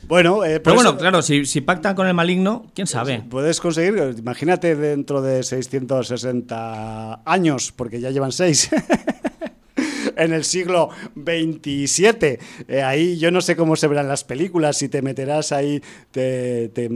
Bueno, 0.07 0.43
eh, 0.43 0.59
pero 0.59 0.75
bueno, 0.75 0.97
claro, 0.97 1.21
si, 1.21 1.45
si, 1.45 1.61
pactan 1.61 1.95
con 1.95 2.07
el 2.07 2.13
maligno, 2.13 2.65
quién 2.73 2.87
sabe. 2.87 3.23
puedes 3.29 3.59
conseguir, 3.59 4.15
imagínate 4.17 4.75
dentro 4.75 5.21
de 5.21 5.43
660 5.43 7.21
años, 7.25 7.73
porque 7.75 7.99
ya 7.99 8.09
llevan 8.09 8.31
6. 8.31 8.69
en 10.17 10.33
el 10.33 10.43
siglo 10.43 10.89
XXVII. 11.15 12.39
Eh, 12.67 12.81
ahí 12.83 13.17
yo 13.17 13.31
no 13.31 13.41
sé 13.41 13.55
cómo 13.55 13.75
se 13.75 13.87
verán 13.87 14.07
las 14.07 14.23
películas, 14.23 14.77
si 14.77 14.89
te 14.89 15.01
meterás 15.01 15.51
ahí, 15.51 15.81
te, 16.11 16.69
te 16.69 16.89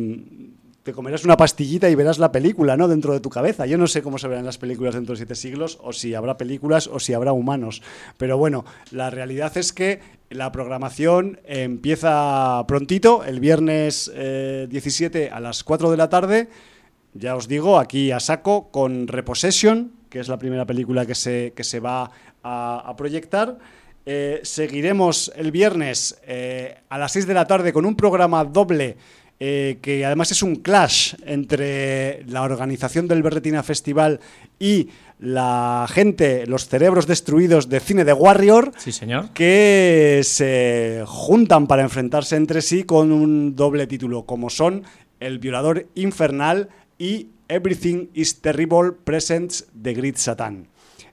comerás 0.93 1.23
una 1.23 1.37
pastillita 1.37 1.89
y 1.89 1.95
verás 1.95 2.17
la 2.17 2.31
película, 2.31 2.75
¿no? 2.75 2.87
Dentro 2.87 3.13
de 3.13 3.19
tu 3.19 3.29
cabeza. 3.29 3.65
Yo 3.67 3.77
no 3.77 3.87
sé 3.87 4.01
cómo 4.01 4.17
se 4.17 4.27
verán 4.27 4.45
las 4.45 4.57
películas 4.57 4.95
dentro 4.95 5.13
de 5.13 5.17
siete 5.17 5.35
siglos, 5.35 5.77
o 5.81 5.93
si 5.93 6.15
habrá 6.15 6.37
películas, 6.37 6.87
o 6.87 6.99
si 6.99 7.13
habrá 7.13 7.33
humanos. 7.33 7.83
Pero 8.17 8.37
bueno, 8.37 8.65
la 8.89 9.11
realidad 9.11 9.55
es 9.57 9.73
que 9.73 9.99
la 10.31 10.51
programación 10.51 11.39
empieza 11.45 12.63
prontito, 12.67 13.23
el 13.23 13.39
viernes 13.39 14.11
17 14.11 15.23
eh, 15.23 15.29
a 15.29 15.39
las 15.39 15.63
4 15.63 15.91
de 15.91 15.97
la 15.97 16.09
tarde. 16.09 16.49
Ya 17.13 17.35
os 17.35 17.47
digo, 17.47 17.77
aquí 17.77 18.11
a 18.11 18.19
saco, 18.19 18.71
con 18.71 19.07
Repossession, 19.07 19.91
que 20.09 20.19
es 20.19 20.29
la 20.29 20.39
primera 20.39 20.65
película 20.65 21.05
que 21.05 21.15
se, 21.15 21.53
que 21.55 21.63
se 21.63 21.79
va 21.79 22.11
a, 22.43 22.93
proyectar. 22.97 23.59
Eh, 24.05 24.39
seguiremos 24.43 25.31
el 25.35 25.51
viernes 25.51 26.19
eh, 26.25 26.79
a 26.89 26.97
las 26.97 27.11
6 27.11 27.27
de 27.27 27.33
la 27.35 27.45
tarde 27.45 27.71
con 27.71 27.85
un 27.85 27.95
programa 27.95 28.43
doble 28.45 28.97
eh, 29.43 29.79
que 29.81 30.05
además 30.05 30.29
es 30.31 30.43
un 30.43 30.57
clash 30.57 31.15
entre 31.25 32.23
la 32.27 32.43
organización 32.43 33.07
del 33.07 33.23
Berretina 33.23 33.63
Festival 33.63 34.19
y 34.59 34.89
la 35.17 35.87
gente, 35.89 36.45
los 36.45 36.67
cerebros 36.67 37.07
destruidos 37.07 37.67
de 37.67 37.79
cine 37.79 38.05
de 38.05 38.13
Warrior, 38.13 38.71
Sí, 38.77 38.91
señor. 38.91 39.29
que 39.33 40.21
se 40.23 41.03
juntan 41.07 41.65
para 41.65 41.81
enfrentarse 41.81 42.35
entre 42.35 42.61
sí 42.61 42.83
con 42.83 43.11
un 43.11 43.55
doble 43.55 43.87
título, 43.87 44.27
como 44.27 44.51
son 44.51 44.83
El 45.19 45.39
Violador 45.39 45.87
Infernal 45.95 46.69
y 46.99 47.29
Everything 47.47 48.09
is 48.13 48.41
Terrible 48.41 48.91
Presents 49.03 49.65
the 49.81 49.93
Great 49.95 50.17
Satan. 50.17 50.67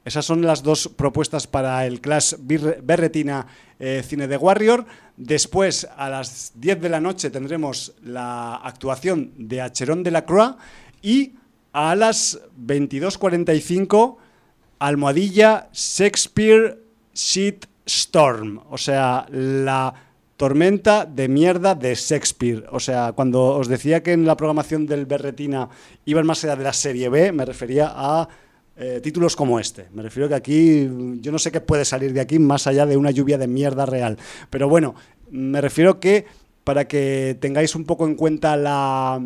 Esas 0.05 0.25
son 0.25 0.43
las 0.43 0.63
dos 0.63 0.89
propuestas 0.89 1.47
para 1.47 1.87
el 1.87 2.01
Clash 2.01 2.35
Berretina 2.41 3.47
eh, 3.79 4.03
Cine 4.07 4.27
de 4.27 4.37
Warrior. 4.37 4.87
Después, 5.17 5.87
a 5.97 6.09
las 6.09 6.53
10 6.55 6.81
de 6.81 6.89
la 6.89 7.01
noche, 7.01 7.31
tendremos 7.31 7.95
la 8.05 8.57
actuación 8.57 9.33
de 9.37 9.61
Acheron 9.61 10.03
de 10.03 10.11
la 10.11 10.25
Croix 10.25 10.57
y 11.03 11.35
a 11.73 11.95
las 11.95 12.41
22.45 12.59 14.17
almohadilla 14.79 15.69
Shakespeare 15.73 16.79
Shit 17.15 17.67
Storm, 17.85 18.61
o 18.71 18.79
sea, 18.79 19.27
la 19.31 19.95
tormenta 20.37 21.05
de 21.05 21.29
mierda 21.29 21.75
de 21.75 21.95
Shakespeare. 21.95 22.65
O 22.71 22.79
sea, 22.79 23.13
cuando 23.13 23.57
os 23.57 23.67
decía 23.67 24.03
que 24.03 24.13
en 24.13 24.25
la 24.25 24.37
programación 24.37 24.87
del 24.87 25.05
Berretina 25.05 25.69
iban 26.05 26.27
más 26.27 26.45
allá 26.45 26.55
de 26.55 26.65
la 26.65 26.73
serie 26.73 27.09
B, 27.09 27.33
me 27.33 27.45
refería 27.45 27.93
a 27.95 28.29
eh, 28.79 29.01
títulos 29.03 29.35
como 29.35 29.59
este. 29.59 29.87
Me 29.93 30.03
refiero 30.03 30.29
que 30.29 30.37
aquí, 30.37 30.89
yo 31.21 31.33
no 31.33 31.39
sé 31.39 31.51
qué 31.51 31.61
puede 31.61 31.85
salir 31.85 32.13
de 32.13 32.21
aquí 32.21 32.39
más 32.39 32.67
allá 32.69 32.87
de 32.87 32.97
una 32.97 33.11
lluvia 33.11 33.37
de 33.37 33.49
mierda 33.49 33.87
real. 33.87 34.19
Pero 34.51 34.69
bueno, 34.69 34.95
me 35.31 35.61
refiero 35.61 35.99
que 35.99 36.27
para 36.63 36.87
que 36.87 37.37
tengáis 37.41 37.75
un 37.75 37.85
poco 37.85 38.07
en 38.07 38.15
cuenta 38.15 38.57
la, 38.57 39.21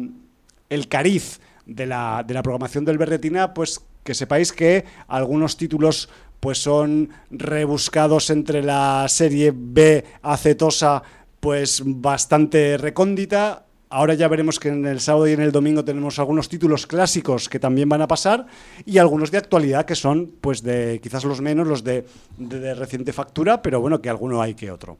el 0.70 0.88
cariz 0.88 1.40
de 1.66 1.86
la, 1.86 2.24
de 2.26 2.34
la 2.34 2.42
programación 2.42 2.84
del 2.84 2.98
Berretina, 2.98 3.52
pues 3.52 3.80
que 4.04 4.14
sepáis 4.14 4.52
que 4.52 4.84
algunos 5.06 5.56
títulos 5.56 6.08
pues 6.40 6.58
son 6.58 7.10
rebuscados 7.30 8.30
entre 8.30 8.62
la 8.62 9.06
serie 9.08 9.52
B 9.54 10.04
acetosa, 10.22 11.02
pues 11.40 11.82
bastante 11.84 12.78
recóndita. 12.78 13.66
Ahora 13.92 14.14
ya 14.14 14.26
veremos 14.28 14.59
que 14.59 14.68
en 14.70 14.87
el 14.87 15.00
sábado 15.00 15.28
y 15.28 15.33
en 15.33 15.40
el 15.42 15.52
domingo 15.52 15.85
tenemos 15.85 16.18
algunos 16.18 16.48
títulos 16.48 16.87
clásicos 16.87 17.48
que 17.48 17.59
también 17.59 17.88
van 17.88 18.00
a 18.02 18.09
pasar 18.09 18.46
y 18.87 18.96
algunos 18.98 19.31
de 19.31 19.38
actualidad 19.38 19.85
que 19.85 19.94
son 19.94 20.33
pues 20.40 20.62
de 20.62 20.98
quizás 21.02 21.24
los 21.24 21.40
menos, 21.42 21.66
los 21.68 21.85
de, 21.85 22.07
de- 22.38 22.59
de 22.61 22.74
reciente 22.74 23.12
factura, 23.12 23.61
pero 23.61 23.81
bueno, 23.81 24.00
que 24.00 24.09
alguno 24.09 24.40
hay 24.40 24.55
que 24.55 24.70
otro. 24.70 24.96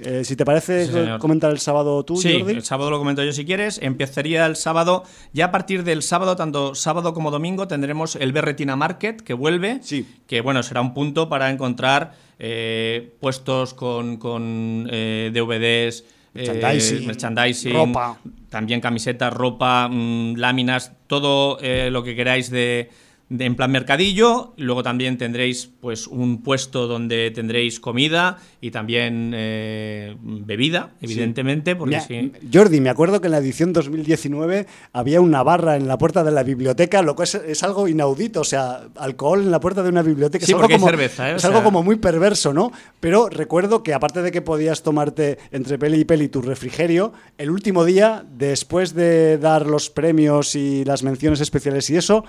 Eh, 0.00 0.24
si 0.24 0.34
te 0.34 0.44
parece 0.44 0.86
Sí, 0.86 0.92
comentar 1.20 1.50
el 1.52 1.58
sábado 1.60 2.04
tú, 2.04 2.16
Sí, 2.16 2.38
Jordi. 2.40 2.54
el 2.54 2.64
sábado 2.64 2.90
lo 2.90 2.98
comento 2.98 3.22
yo 3.22 3.32
si 3.32 3.44
quieres. 3.44 3.78
Empezaría 3.82 4.44
el 4.46 4.56
sábado. 4.56 5.04
Ya 5.32 5.46
a 5.46 5.50
partir 5.52 5.84
del 5.84 6.02
sábado, 6.02 6.34
tanto 6.34 6.74
sábado 6.74 7.14
como 7.14 7.30
domingo, 7.30 7.68
tendremos 7.68 8.16
el 8.16 8.32
Berretina 8.32 8.74
Market 8.74 9.20
que 9.22 9.32
vuelve. 9.34 9.78
Sí. 9.82 10.04
Que 10.26 10.40
bueno, 10.40 10.62
será 10.64 10.80
un 10.80 10.92
punto 10.92 11.28
para 11.28 11.50
encontrar 11.50 12.14
eh, 12.40 13.14
puestos 13.20 13.74
con, 13.74 14.16
con, 14.16 14.88
eh, 14.90 15.30
DVDs. 15.32 16.04
Eh, 16.38 17.06
Merchandising, 17.06 17.72
ropa. 17.72 18.18
también 18.48 18.80
camisetas, 18.80 19.32
ropa, 19.32 19.88
mm, 19.88 20.34
láminas, 20.36 20.92
todo 21.06 21.58
eh, 21.60 21.88
lo 21.90 22.02
que 22.02 22.14
queráis 22.14 22.50
de- 22.50 22.90
en 23.28 23.56
plan 23.56 23.70
mercadillo. 23.72 24.52
Luego 24.56 24.82
también 24.82 25.18
tendréis 25.18 25.68
pues 25.80 26.06
un 26.06 26.42
puesto 26.42 26.86
donde 26.86 27.30
tendréis 27.32 27.80
comida 27.80 28.38
y 28.60 28.70
también 28.70 29.32
eh, 29.34 30.16
bebida, 30.20 30.90
evidentemente, 31.00 31.74
porque 31.76 31.96
Me- 31.96 32.00
sí. 32.02 32.32
Jordi, 32.52 32.80
me 32.80 32.90
acuerdo 32.90 33.20
que 33.20 33.26
en 33.26 33.32
la 33.32 33.38
edición 33.38 33.72
2019 33.72 34.66
había 34.92 35.20
una 35.20 35.42
barra 35.42 35.76
en 35.76 35.88
la 35.88 35.98
puerta 35.98 36.22
de 36.24 36.30
la 36.30 36.42
biblioteca, 36.42 37.02
lo 37.02 37.14
cual 37.16 37.24
es, 37.28 37.34
es 37.34 37.62
algo 37.62 37.88
inaudito, 37.88 38.40
o 38.40 38.44
sea, 38.44 38.82
alcohol 38.96 39.40
en 39.42 39.50
la 39.50 39.60
puerta 39.60 39.82
de 39.82 39.88
una 39.88 40.02
biblioteca. 40.02 40.46
Sí, 40.46 40.52
es 40.52 40.56
algo 40.56 40.68
como, 40.68 40.86
cerveza, 40.86 41.30
¿eh? 41.30 41.34
O 41.34 41.36
Es 41.36 41.44
algo 41.44 41.62
como 41.62 41.82
muy 41.82 41.96
perverso, 41.96 42.52
¿no? 42.52 42.70
Pero 43.00 43.28
recuerdo 43.28 43.82
que 43.82 43.94
aparte 43.94 44.22
de 44.22 44.30
que 44.30 44.42
podías 44.42 44.82
tomarte 44.82 45.38
entre 45.50 45.78
peli 45.78 46.00
y 46.00 46.04
peli 46.04 46.28
tu 46.28 46.42
refrigerio, 46.42 47.12
el 47.38 47.50
último 47.50 47.84
día, 47.84 48.24
después 48.36 48.94
de 48.94 49.38
dar 49.38 49.66
los 49.66 49.90
premios 49.90 50.54
y 50.54 50.84
las 50.84 51.02
menciones 51.02 51.40
especiales 51.40 51.88
y 51.90 51.96
eso, 51.96 52.24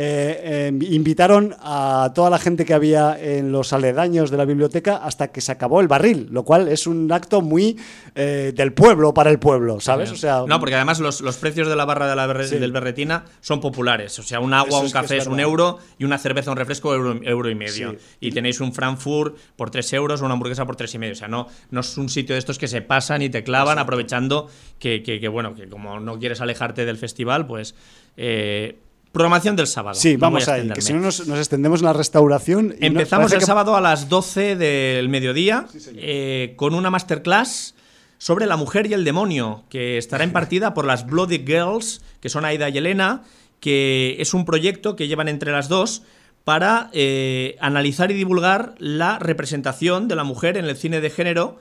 eh, 0.00 0.70
eh, 0.70 0.78
invitaron 0.92 1.56
a 1.58 2.12
toda 2.14 2.30
la 2.30 2.38
gente 2.38 2.64
que 2.64 2.72
había 2.72 3.18
en 3.20 3.50
los 3.50 3.72
aledaños 3.72 4.30
de 4.30 4.36
la 4.36 4.44
biblioteca 4.44 4.98
hasta 4.98 5.28
que 5.32 5.40
se 5.40 5.50
acabó 5.50 5.80
el 5.80 5.88
barril, 5.88 6.28
lo 6.30 6.44
cual 6.44 6.68
es 6.68 6.86
un 6.86 7.10
acto 7.10 7.40
muy 7.40 7.76
eh, 8.14 8.52
del 8.54 8.72
pueblo 8.72 9.12
para 9.12 9.30
el 9.30 9.40
pueblo, 9.40 9.80
¿sabes? 9.80 10.12
O 10.12 10.14
sea, 10.16 10.44
no, 10.46 10.60
porque 10.60 10.76
además 10.76 11.00
los, 11.00 11.20
los 11.20 11.36
precios 11.38 11.66
de 11.68 11.74
la 11.74 11.84
barra 11.84 12.06
de 12.08 12.14
la 12.14 12.28
berre- 12.28 12.46
Sí. 12.46 12.58
del 12.58 12.70
Berretina 12.70 13.24
son 13.40 13.60
populares. 13.60 14.16
O 14.20 14.22
sea, 14.22 14.38
un 14.38 14.54
agua, 14.54 14.68
Eso 14.78 14.86
un 14.86 14.90
café 14.92 15.16
es 15.16 15.22
es, 15.24 15.28
un 15.28 15.40
euro 15.40 15.78
y 15.98 16.04
una 16.04 16.16
cerveza, 16.18 16.52
un 16.52 16.56
refresco, 16.58 16.94
euro, 16.94 17.18
euro 17.24 17.50
y 17.50 17.56
medio. 17.56 17.90
Sí. 17.90 17.96
Y 18.20 18.30
tenéis 18.30 18.60
un 18.60 18.72
Frankfurt 18.72 19.36
por 19.56 19.70
tres 19.70 19.92
euros 19.94 20.22
o 20.22 20.24
una 20.26 20.34
hamburguesa 20.34 20.64
por 20.64 20.76
tres 20.76 20.94
y 20.94 20.98
medio. 20.98 21.14
O 21.14 21.16
sea, 21.16 21.26
no, 21.26 21.48
no 21.72 21.80
es 21.80 21.98
un 21.98 22.08
sitio 22.08 22.36
de 22.36 22.38
estos 22.38 22.56
que 22.58 22.68
se 22.68 22.82
pasan 22.82 23.20
y 23.22 23.30
te 23.30 23.42
clavan 23.42 23.78
aprovechando 23.80 24.48
que, 24.78 25.02
que- 25.02 25.18
que, 25.18 25.26
bueno, 25.28 25.56
que 25.56 25.68
como 25.68 25.98
no 25.98 26.20
quieres 26.20 26.40
alejarte 26.40 26.84
del 26.84 26.98
festival, 26.98 27.46
pues... 27.48 27.74
eh, 28.16 28.78
programación 29.12 29.56
del 29.56 29.66
sábado. 29.66 29.94
sí, 29.94 30.14
No 30.14 30.18
vamos 30.20 30.48
a 30.48 30.54
ahí, 30.54 30.68
que 30.70 30.80
si 30.82 30.92
no 30.92 31.00
nos, 31.00 31.26
nos 31.26 31.38
extendemos 31.38 31.80
en 31.80 31.86
la 31.86 31.92
restauración. 31.92 32.74
y 32.76 32.80
no- 32.80 32.86
Empezamos 32.86 33.32
el 33.32 33.38
que- 33.40 33.46
sábado 33.46 33.76
a 33.76 33.80
las 33.80 34.08
12 34.08 34.56
del 34.56 35.08
mediodía 35.08 35.66
eh, 35.96 36.52
con 36.56 36.74
una 36.74 36.90
masterclass 36.90 37.74
sobre 38.18 38.46
la 38.46 38.56
mujer 38.56 38.86
y 38.86 38.94
el 38.94 39.04
demonio, 39.04 39.64
que 39.70 39.96
estará 39.98 40.24
impartida 40.24 40.74
por 40.74 40.84
las 40.84 41.06
Bloody 41.06 41.38
Girls, 41.46 42.02
que 42.20 42.28
son 42.28 42.44
Aida 42.44 42.68
y 42.68 42.78
Elena, 42.78 43.22
que 43.60 44.16
es 44.18 44.34
un 44.34 44.44
proyecto 44.44 44.94
que 44.96 45.08
llevan 45.08 45.28
entre 45.28 45.52
las 45.52 45.68
dos 45.68 46.02
para 46.44 46.90
eh, 46.92 47.56
analizar 47.60 48.10
y 48.10 48.14
divulgar 48.14 48.74
la 48.78 49.18
representación 49.18 50.08
de 50.08 50.16
la 50.16 50.24
mujer 50.24 50.56
en 50.56 50.64
el 50.64 50.76
cine 50.76 51.00
de 51.00 51.10
género 51.10 51.58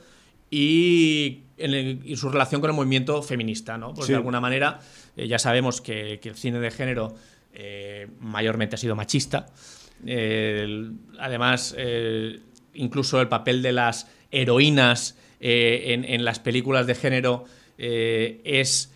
y, 0.49 1.41
en 1.57 1.73
el- 1.73 2.01
y 2.05 2.15
su 2.15 2.29
relación 2.29 2.61
con 2.61 2.69
el 2.69 2.75
movimiento 2.75 3.21
feminista, 3.21 3.77
¿no? 3.77 3.93
Pues 3.93 4.07
Sí. 4.07 4.13
de 4.13 4.17
alguna 4.17 4.39
manera 4.39 4.79
eh, 5.17 5.27
ya 5.27 5.39
sabemos 5.39 5.81
que, 5.81 6.19
que 6.21 6.29
el 6.29 6.35
cine 6.35 6.59
de 6.59 6.71
género 6.71 7.15
eh, 7.59 8.07
mayormente 8.19 8.75
ha 8.75 8.77
sido 8.77 8.95
machista. 8.95 9.47
Además, 11.19 11.73
eh, 11.75 12.39
incluso 12.75 13.19
el 13.19 13.29
papel 13.29 13.63
de 13.63 13.71
las 13.71 14.07
heroínas 14.29 15.17
eh, 15.39 16.03
en, 16.07 16.23
las 16.23 16.37
películas 16.37 16.85
de 16.85 16.93
género 16.93 17.45
es 17.79 18.91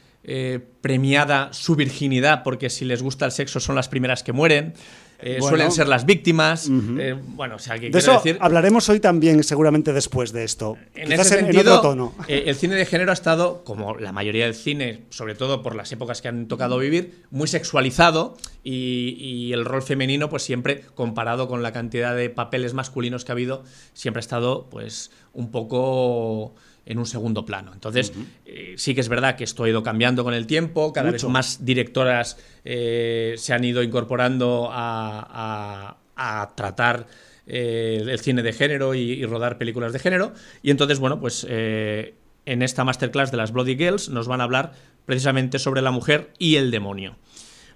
premiada 0.82 1.51
su 1.53 1.76
virginidad, 1.76 2.43
porque 2.43 2.70
si 2.70 2.86
les 2.86 3.01
gusta 3.01 3.26
el 3.26 3.32
sexo 3.32 3.59
son 3.59 3.76
las 3.76 3.89
primeras 3.89 4.22
que 4.22 4.32
mueren. 4.32 4.76
Eh, 5.22 5.38
Bueno. 5.39 5.47
suelen 5.49 5.72
ser 5.72 5.88
las 5.88 6.05
víctimas. 6.05 6.67
Eh, 6.69 7.15
bueno, 7.19 7.55
o 7.55 7.59
sea, 7.59 7.78
que 7.80 7.89
De 7.89 7.99
eso 7.99 8.13
decir. 8.13 8.38
hablaremos 8.41 8.89
hoy 8.89 8.99
también, 8.99 9.43
seguramente 9.43 9.93
después 9.93 10.32
de 10.32 10.43
esto. 10.43 10.78
En 10.95 11.09
Quizás 11.09 11.28
ese 11.28 11.39
en, 11.39 11.45
en 11.47 11.53
sentido, 11.53 11.78
otro 11.78 11.89
tono. 11.91 12.13
eh, 12.28 12.43
el 12.47 12.55
cine 12.55 12.76
de 12.76 12.86
género 12.86 13.11
ha 13.11 13.13
estado, 13.13 13.63
como 13.63 13.95
la 13.97 14.11
mayoría 14.11 14.45
del 14.45 14.55
cine, 14.55 15.03
sobre 15.09 15.36
todo 15.36 15.61
por 15.61 15.76
las 15.76 15.91
épocas 15.91 16.22
que 16.22 16.28
han 16.28 16.47
tocado 16.47 16.78
vivir, 16.80 17.24
muy 17.30 17.47
sexualizado 17.47 18.36
y, 18.63 19.15
y 19.19 19.53
el 19.53 19.65
rol 19.65 19.82
femenino, 19.84 20.30
pues 20.30 20.43
siempre, 20.43 20.82
comparado 20.95 21.47
con 21.47 21.61
la 21.63 21.72
cantidad 21.72 22.15
de 22.15 22.30
papeles 22.30 22.74
masculinos 22.74 23.24
que 23.26 23.32
ha 23.32 23.34
habido, 23.34 23.63
siempre 23.93 24.19
ha 24.19 24.22
estado, 24.22 24.67
pues, 24.69 25.11
un 25.34 25.51
poco 25.51 26.55
en 26.86 26.97
un 26.99 27.05
segundo 27.05 27.45
plano. 27.45 27.73
Entonces, 27.73 28.11
eh, 28.45 28.73
sí 28.77 28.95
que 28.95 29.01
es 29.01 29.09
verdad 29.09 29.36
que 29.36 29.43
esto 29.43 29.63
ha 29.63 29.69
ido 29.69 29.84
cambiando 29.84 30.23
con 30.23 30.34
el 30.34 30.47
tiempo, 30.47 30.91
cada 30.93 31.11
Mucho. 31.11 31.27
vez 31.27 31.32
más 31.34 31.65
directoras 31.65 32.38
eh, 32.65 33.36
se 33.38 33.53
han 33.53 33.63
ido 33.63 33.84
incorporando 33.84 34.69
a, 34.71 35.97
a- 36.15 36.41
a 36.41 36.55
tratar 36.55 37.07
eh, 37.47 38.03
el 38.07 38.19
cine 38.19 38.43
de 38.43 38.53
género 38.53 38.93
y, 38.95 38.99
y 39.13 39.25
rodar 39.25 39.57
películas 39.57 39.93
de 39.93 39.99
género. 39.99 40.34
Y 40.61 40.69
entonces, 40.71 40.99
bueno, 40.99 41.19
pues 41.19 41.45
en 41.49 42.61
esta 42.61 42.84
masterclass 42.84 43.32
de 43.32 43.38
las 43.38 43.51
Bloody 43.51 43.75
Girls 43.75 44.09
nos 44.09 44.27
van 44.27 44.41
a 44.41 44.43
hablar 44.45 44.73
precisamente 45.05 45.57
sobre 45.59 45.82
la 45.82 45.91
mujer 45.91 46.32
y 46.38 46.55
el 46.57 46.69
demonio. 46.71 47.15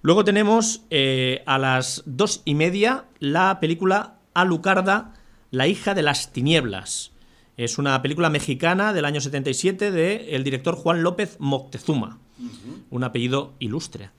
Luego 0.02 0.24
tenemos 0.24 0.82
a 1.46 1.58
las 1.58 2.04
dos 2.06 2.42
y 2.46 2.54
media 2.54 3.06
la 3.20 3.60
película 3.60 4.16
Alucarda, 4.36 5.14
la 5.50 5.68
hija 5.68 5.94
de 5.96 6.04
las 6.04 6.32
tinieblas. 6.32 7.12
Es 7.58 7.78
una 7.78 8.02
película 8.02 8.30
mexicana 8.30 8.92
del 8.94 9.06
año 9.06 9.22
77 9.22 9.92
del 9.92 10.44
director 10.44 10.76
Juan 10.76 11.04
López 11.04 11.38
Moctezuma, 11.40 12.20
un 12.90 13.04
apellido 13.04 13.54
ilustre. 13.60 14.10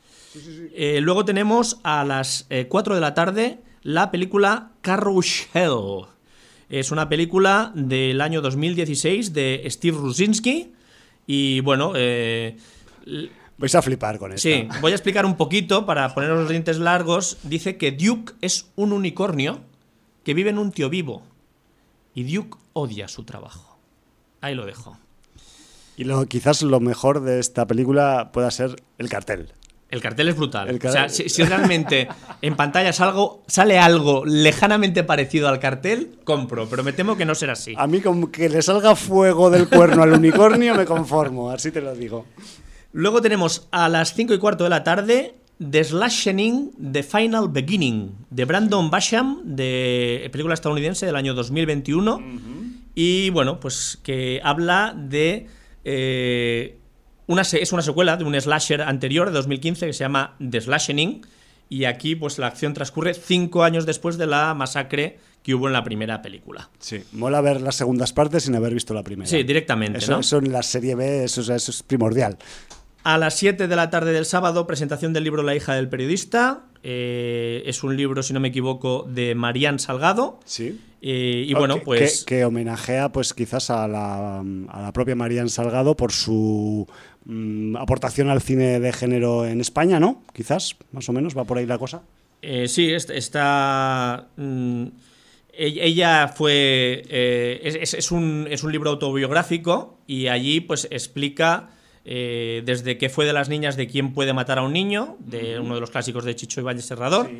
Eh, 0.74 1.00
luego 1.00 1.24
tenemos 1.24 1.78
a 1.82 2.04
las 2.04 2.46
eh, 2.50 2.66
4 2.68 2.94
de 2.94 3.00
la 3.00 3.14
tarde 3.14 3.60
la 3.82 4.10
película 4.10 4.72
Carousel. 4.80 6.06
Es 6.68 6.90
una 6.90 7.08
película 7.08 7.72
del 7.74 8.20
año 8.20 8.40
2016 8.40 9.32
de 9.32 9.64
Steve 9.68 9.96
Rusinski. 9.98 10.72
Y 11.26 11.60
bueno, 11.60 11.92
eh, 11.94 12.56
Vais 13.58 13.74
a 13.74 13.82
flipar 13.82 14.18
con 14.18 14.32
esto. 14.32 14.48
sí, 14.48 14.68
voy 14.80 14.92
a 14.92 14.94
explicar 14.94 15.24
un 15.24 15.36
poquito 15.36 15.86
para 15.86 16.12
poner 16.14 16.30
los 16.30 16.48
dientes 16.48 16.78
largos. 16.78 17.38
Dice 17.42 17.76
que 17.76 17.92
Duke 17.92 18.34
es 18.40 18.70
un 18.76 18.92
unicornio 18.92 19.60
que 20.24 20.34
vive 20.34 20.50
en 20.50 20.58
un 20.58 20.72
tío 20.72 20.90
vivo. 20.90 21.22
Y 22.14 22.24
Duke 22.24 22.58
odia 22.76 23.08
su 23.08 23.24
trabajo. 23.24 23.78
Ahí 24.42 24.54
lo 24.54 24.66
dejo. 24.66 24.98
Y 25.96 26.04
lo, 26.04 26.26
quizás 26.26 26.60
lo 26.60 26.78
mejor 26.78 27.22
de 27.22 27.40
esta 27.40 27.66
película 27.66 28.30
pueda 28.32 28.50
ser 28.50 28.76
el 28.98 29.08
cartel. 29.08 29.54
El 29.88 30.02
cartel 30.02 30.28
es 30.28 30.36
brutal. 30.36 30.78
O 30.84 30.92
sea, 30.92 31.08
si, 31.08 31.42
realmente 31.44 32.06
en 32.42 32.54
pantalla 32.54 32.90
algo, 33.02 33.42
sale 33.46 33.78
algo 33.78 34.26
lejanamente 34.26 35.04
parecido 35.04 35.48
al 35.48 35.58
cartel, 35.58 36.18
compro, 36.24 36.68
pero 36.68 36.84
me 36.84 36.92
temo 36.92 37.16
que 37.16 37.24
no 37.24 37.34
será 37.34 37.54
así. 37.54 37.74
A 37.78 37.86
mí 37.86 38.00
con 38.02 38.30
que 38.30 38.50
le 38.50 38.60
salga 38.60 38.94
fuego 38.94 39.48
del 39.48 39.68
cuerno 39.68 40.02
al 40.02 40.12
unicornio 40.12 40.74
me 40.74 40.84
conformo, 40.84 41.50
así 41.50 41.70
te 41.70 41.80
lo 41.80 41.94
digo. 41.94 42.26
Luego 42.92 43.22
tenemos 43.22 43.68
a 43.70 43.88
las 43.88 44.12
5 44.12 44.34
y 44.34 44.38
cuarto 44.38 44.64
de 44.64 44.70
la 44.70 44.84
tarde 44.84 45.36
The 45.58 45.84
Slashing 45.84 46.72
The 46.92 47.02
Final 47.02 47.48
Beginning 47.48 48.14
de 48.28 48.44
Brandon 48.44 48.90
Basham, 48.90 49.40
de 49.44 50.28
película 50.30 50.52
estadounidense 50.52 51.06
del 51.06 51.16
año 51.16 51.32
2021. 51.32 52.20
Y 52.96 53.30
bueno, 53.30 53.60
pues 53.60 54.00
que 54.02 54.40
habla 54.42 54.92
de... 54.96 55.46
Eh, 55.84 56.78
una, 57.28 57.42
es 57.42 57.72
una 57.72 57.82
secuela 57.82 58.16
de 58.16 58.24
un 58.24 58.40
slasher 58.40 58.82
anterior 58.82 59.28
de 59.28 59.34
2015 59.34 59.86
que 59.86 59.92
se 59.92 60.00
llama 60.00 60.34
The 60.38 60.62
Slashing 60.62 61.26
y 61.68 61.84
aquí 61.84 62.14
pues 62.14 62.38
la 62.38 62.46
acción 62.46 62.72
transcurre 62.72 63.14
cinco 63.14 63.64
años 63.64 63.84
después 63.84 64.16
de 64.16 64.26
la 64.26 64.54
masacre 64.54 65.18
que 65.42 65.54
hubo 65.54 65.66
en 65.66 65.74
la 65.74 65.84
primera 65.84 66.22
película. 66.22 66.70
Sí, 66.78 67.02
mola 67.12 67.40
ver 67.40 67.60
las 67.60 67.76
segundas 67.76 68.12
partes 68.12 68.44
sin 68.44 68.54
haber 68.54 68.72
visto 68.72 68.94
la 68.94 69.02
primera. 69.02 69.28
Sí, 69.28 69.42
directamente. 69.42 69.98
Eso, 69.98 70.18
eso 70.18 70.38
en 70.38 70.50
la 70.50 70.62
serie 70.62 70.94
B 70.94 71.24
eso, 71.24 71.40
eso 71.40 71.70
es 71.70 71.82
primordial. 71.82 72.38
A 73.04 73.18
las 73.18 73.36
7 73.36 73.68
de 73.68 73.76
la 73.76 73.88
tarde 73.88 74.12
del 74.12 74.24
sábado, 74.24 74.66
presentación 74.66 75.12
del 75.12 75.22
libro 75.22 75.44
La 75.44 75.54
hija 75.54 75.74
del 75.74 75.88
periodista. 75.88 76.64
Eh, 76.82 77.62
es 77.64 77.84
un 77.84 77.96
libro, 77.96 78.24
si 78.24 78.32
no 78.32 78.40
me 78.40 78.48
equivoco, 78.48 79.06
de 79.08 79.36
Marían 79.36 79.78
Salgado. 79.78 80.40
Sí. 80.44 80.80
Eh, 81.08 81.44
y 81.46 81.54
bueno, 81.54 81.82
pues. 81.84 82.24
Que, 82.24 82.44
homenajea, 82.44 83.12
pues 83.12 83.32
quizás 83.32 83.70
a 83.70 83.86
la, 83.86 84.40
a 84.40 84.82
la 84.82 84.92
propia 84.92 85.14
Marían 85.14 85.48
Salgado 85.48 85.96
por 85.96 86.10
su 86.10 86.88
mm, 87.26 87.76
aportación 87.76 88.28
al 88.28 88.42
cine 88.42 88.80
de 88.80 88.92
género 88.92 89.46
en 89.46 89.60
España, 89.60 90.00
¿no? 90.00 90.24
Quizás, 90.34 90.74
más 90.90 91.08
o 91.08 91.12
menos, 91.12 91.38
va 91.38 91.44
por 91.44 91.58
ahí 91.58 91.66
la 91.66 91.78
cosa. 91.78 92.02
Eh, 92.42 92.66
sí, 92.66 92.92
está. 92.92 94.26
Mm, 94.36 94.86
ella 95.56 96.26
fue. 96.26 97.04
es, 97.08 98.10
un, 98.10 98.48
es 98.50 98.64
un 98.64 98.72
libro 98.72 98.90
autobiográfico 98.90 99.98
y 100.08 100.26
allí, 100.26 100.60
pues, 100.60 100.88
explica 100.90 101.70
eh, 102.04 102.62
desde 102.64 102.98
que 102.98 103.10
fue 103.10 103.26
de 103.26 103.32
las 103.32 103.48
niñas 103.48 103.76
de 103.76 103.88
quién 103.88 104.12
puede 104.12 104.32
matar 104.32 104.58
a 104.58 104.62
un 104.62 104.72
niño, 104.72 105.16
de 105.20 105.58
uno 105.60 105.74
de 105.74 105.80
los 105.80 105.90
clásicos 105.90 106.24
de 106.24 106.34
Chicho 106.36 106.60
Ibáñez 106.60 106.84
Serrador. 106.84 107.30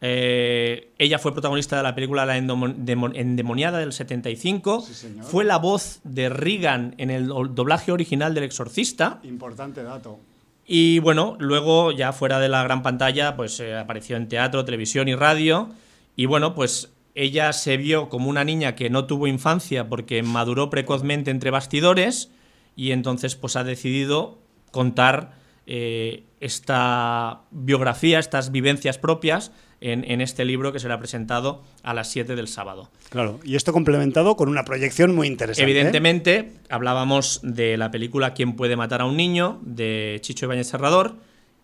Eh, 0.00 0.92
ella 0.98 1.18
fue 1.18 1.32
protagonista 1.32 1.76
de 1.76 1.82
la 1.82 1.94
película 1.94 2.26
La 2.26 2.36
Endemoniada 2.36 3.78
del 3.78 3.92
75. 3.92 4.84
fue 5.22 5.44
la 5.44 5.56
voz 5.56 6.00
de 6.04 6.28
Regan 6.28 6.94
en 6.98 7.10
el 7.10 7.28
doblaje 7.28 7.92
original 7.92 8.34
del 8.34 8.44
Exorcista. 8.44 9.20
Importante 9.22 9.82
dato. 9.82 10.18
Y 10.66 10.98
bueno, 10.98 11.36
luego 11.38 11.92
ya 11.92 12.12
fuera 12.12 12.40
de 12.40 12.48
la 12.48 12.62
gran 12.64 12.82
pantalla, 12.82 13.36
pues 13.36 13.60
eh, 13.60 13.76
apareció 13.76 14.16
en 14.16 14.28
teatro, 14.28 14.64
televisión 14.64 15.08
y 15.08 15.14
radio. 15.14 15.70
Y 16.16 16.26
bueno, 16.26 16.54
pues 16.54 16.90
ella 17.14 17.52
se 17.52 17.76
vio 17.76 18.08
como 18.08 18.28
una 18.28 18.44
niña 18.44 18.74
que 18.74 18.90
no 18.90 19.06
tuvo 19.06 19.26
infancia 19.26 19.88
porque 19.88 20.22
maduró 20.22 20.68
precozmente 20.68 21.30
entre 21.30 21.50
bastidores 21.50 22.30
y 22.74 22.90
entonces 22.90 23.36
pues 23.36 23.56
ha 23.56 23.64
decidido 23.64 24.38
contar 24.70 25.32
eh, 25.66 26.24
esta 26.40 27.40
biografía, 27.50 28.18
estas 28.18 28.52
vivencias 28.52 28.98
propias 28.98 29.52
en, 29.80 30.20
este 30.20 30.44
libro 30.44 30.72
que 30.72 30.80
será 30.80 30.98
presentado 30.98 31.62
a 31.82 31.94
las 31.94 32.10
7 32.10 32.34
del 32.34 32.48
sábado. 32.48 32.90
Claro, 33.10 33.40
y 33.44 33.56
esto 33.56 33.72
complementado 33.72 34.36
con 34.36 34.48
una 34.48 34.64
proyección 34.64 35.14
muy 35.14 35.26
interesante. 35.26 35.70
¿eh? 35.70 35.72
Evidentemente, 35.72 36.52
hablábamos 36.68 37.40
de 37.42 37.76
la 37.76 37.90
película 37.90 38.34
¿Quién 38.34 38.56
puede 38.56 38.76
matar 38.76 39.02
a 39.02 39.04
un 39.04 39.16
niño? 39.16 39.60
de 39.62 40.18
Chicho 40.22 40.46
Ibáñez 40.46 40.68
Serrador 40.68 41.16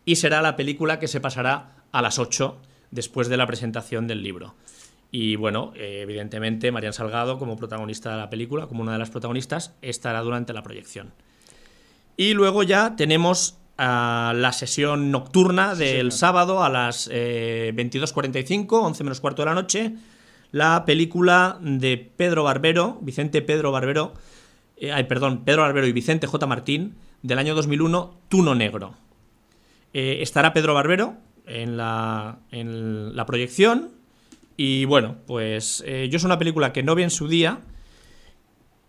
y 0.04 0.16
será 0.16 0.42
la 0.42 0.56
película 0.56 0.98
que 0.98 1.08
se 1.08 1.20
pasará 1.20 1.84
a 1.92 2.02
las 2.02 2.18
8 2.18 2.56
después 2.90 3.28
de 3.28 3.36
la 3.36 3.46
presentación 3.46 4.06
del 4.06 4.22
libro. 4.22 4.54
Y 5.10 5.36
bueno, 5.36 5.72
eh, 5.76 6.00
evidentemente 6.02 6.72
Marian 6.72 6.94
Salgado, 6.94 7.38
como 7.38 7.56
protagonista 7.56 8.12
de 8.12 8.16
la 8.16 8.30
película, 8.30 8.66
como 8.66 8.82
una 8.82 8.92
de 8.92 8.98
las 8.98 9.10
protagonistas, 9.10 9.74
estará 9.82 10.20
durante 10.22 10.52
la 10.52 10.62
proyección. 10.62 11.12
Y 12.16 12.34
luego 12.34 12.62
ya 12.62 12.96
tenemos 12.96 13.58
la 13.86 14.52
sesión 14.52 15.10
nocturna 15.10 15.74
del 15.74 16.12
sábado 16.12 16.62
a 16.62 16.68
las 16.68 17.10
22.45, 17.10 18.60
eh, 18.60 18.66
11 18.70 19.04
menos 19.04 19.20
cuarto 19.20 19.42
de 19.42 19.46
la 19.46 19.54
noche, 19.54 19.94
la 20.50 20.84
película 20.84 21.58
de 21.60 21.96
Pedro 22.16 22.44
Barbero, 22.44 22.98
Vicente 23.00 23.42
Pedro 23.42 23.72
Barbero, 23.72 24.14
eh, 24.76 24.92
ay, 24.92 25.04
perdón, 25.04 25.44
Pedro 25.44 25.62
Barbero 25.62 25.86
y 25.86 25.92
Vicente 25.92 26.26
J. 26.26 26.46
Martín, 26.46 26.96
del 27.22 27.38
año 27.38 27.54
2001, 27.54 28.18
Tuno 28.28 28.54
Negro. 28.54 28.94
estará 29.92 30.52
Pedro 30.52 30.74
Barbero 30.74 31.16
en 31.46 31.76
la, 31.76 32.38
en 32.50 33.14
la 33.16 33.26
proyección 33.26 34.02
y 34.56 34.84
bueno, 34.84 35.16
pues 35.26 35.82
eh, 35.86 36.08
yo 36.10 36.16
es 36.16 36.24
una 36.24 36.38
película 36.38 36.72
que 36.72 36.82
no 36.82 36.94
vi 36.94 37.02
en 37.02 37.10
su 37.10 37.28
día. 37.28 37.60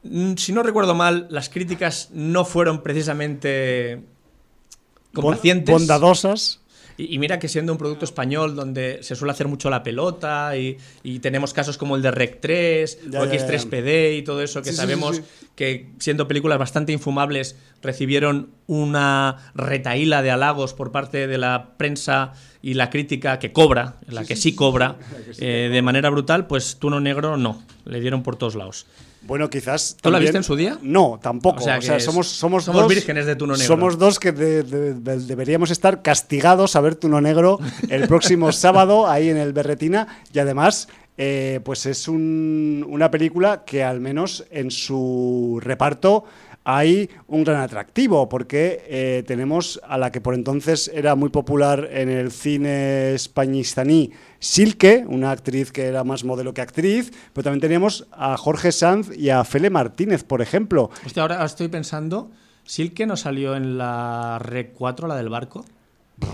Mm, 0.04 0.36
si 0.36 0.52
no 0.52 0.64
recuerdo 0.64 0.94
mal, 0.96 1.28
las 1.30 1.50
críticas 1.50 2.10
no 2.14 2.46
fueron 2.46 2.84
precisamente 2.84 4.04
complacientes. 5.14 5.74
Bondadosas. 5.74 6.60
Y, 6.98 7.18
mira 7.18 7.40
que 7.40 7.48
siendo 7.48 7.72
un 7.72 7.78
producto 7.78 8.06
español 8.06 8.56
donde 8.56 9.00
se 9.02 9.16
suele 9.16 9.32
hacer 9.32 9.48
mucho 9.48 9.70
la 9.70 9.82
pelota 9.82 10.56
y, 10.58 10.78
tenemos 11.20 11.54
casos 11.54 11.78
como 11.78 11.96
el 11.96 12.02
de 12.02 12.12
Rec 12.12 12.40
3 12.40 13.00
o 13.08 13.26
X3PD 13.26 14.18
y 14.18 14.22
todo 14.22 14.42
eso 14.42 14.62
que 14.62 14.74
sabemos 14.74 15.22
que 15.56 15.90
siendo 16.00 16.28
películas 16.28 16.58
bastante 16.60 16.92
infumables 16.92 17.56
recibieron 17.82 18.50
una 18.68 19.52
retaíla 19.56 20.22
de 20.22 20.32
halagos 20.32 20.74
por 20.74 20.92
parte 20.92 21.28
de 21.28 21.38
la 21.38 21.78
prensa 21.78 22.34
y 22.62 22.76
la 22.76 22.90
crítica 22.90 23.40
que 23.40 23.52
cobra, 23.52 23.98
la 24.08 24.24
que 24.24 24.36
sí 24.36 24.56
cobra, 24.56 24.98
eh, 25.40 25.70
de 25.72 25.82
manera 25.82 26.10
brutal, 26.10 26.48
pues 26.48 26.78
Tuno 26.78 27.00
Negro 27.00 27.38
no, 27.38 27.62
le 27.86 28.00
dieron 28.00 28.24
por 28.24 28.36
todos 28.36 28.56
lados. 28.56 28.86
Bueno, 29.26 29.50
quizás. 29.50 29.98
¿Tú 30.02 30.12
la 30.12 30.20
viste 30.20 30.38
en 30.38 30.44
su 30.44 30.56
día? 30.56 30.78
No, 30.82 31.20
tampoco. 31.22 31.60
O 31.60 31.62
sea, 31.62 32.00
somos, 32.00 32.28
somos, 32.28 32.66
somos 32.66 32.88
vírgenes 32.88 33.26
de 33.26 33.36
Tuno 33.36 33.54
Negro. 33.54 33.68
Somos 33.68 33.98
dos 33.98 34.20
que 34.20 34.32
deberíamos 34.32 35.72
estar 35.72 36.02
castigados 36.02 36.76
a 36.76 36.82
ver 36.82 36.96
Tuno 36.96 37.22
Negro 37.22 37.60
el 37.90 38.08
próximo 38.08 38.52
sábado 38.52 39.08
ahí 39.08 39.30
en 39.30 39.38
el 39.38 39.54
Berretina. 39.54 40.08
Y 40.34 40.40
además, 40.40 40.88
eh, 41.18 41.60
pues 41.64 41.86
es 41.86 42.08
una 42.08 43.12
película 43.12 43.64
que 43.66 43.84
al 43.84 44.00
menos 44.00 44.46
en 44.52 44.72
su 44.72 45.60
reparto 45.62 46.26
hay 46.66 47.10
un 47.28 47.44
gran 47.44 47.62
atractivo, 47.62 48.30
porque 48.30 48.84
eh, 48.88 49.24
tenemos 49.28 49.82
a 49.84 49.98
la 49.98 50.12
que 50.12 50.22
por 50.22 50.34
entonces 50.34 50.90
era 50.94 51.16
muy 51.16 51.30
popular 51.30 51.90
en 51.92 52.10
el 52.10 52.32
cine 52.32 53.14
españistaní, 53.14 54.12
Silke, 54.44 55.06
una 55.08 55.32
actriz 55.32 55.72
que 55.72 55.86
era 55.86 56.04
más 56.04 56.26
modelo 56.26 56.54
que 56.54 56.60
actriz, 56.60 57.14
pero 57.32 57.46
también 57.46 57.62
teníamos 57.62 58.08
a 58.12 58.36
Jorge 58.36 58.74
Sanz 58.74 59.10
y 59.18 59.30
a 59.30 59.46
Fele 59.46 59.70
Martínez, 59.70 60.26
por 60.26 60.42
ejemplo. 60.42 60.90
Hostia, 61.06 61.22
ahora 61.22 61.46
estoy 61.46 61.70
pensando, 61.70 62.30
¿Silke 62.66 63.06
no 63.06 63.16
salió 63.16 63.56
en 63.56 63.78
la 63.78 64.40
Rec 64.40 64.74
4, 64.74 65.08
la 65.08 65.16
del 65.16 65.30
barco? 65.30 65.64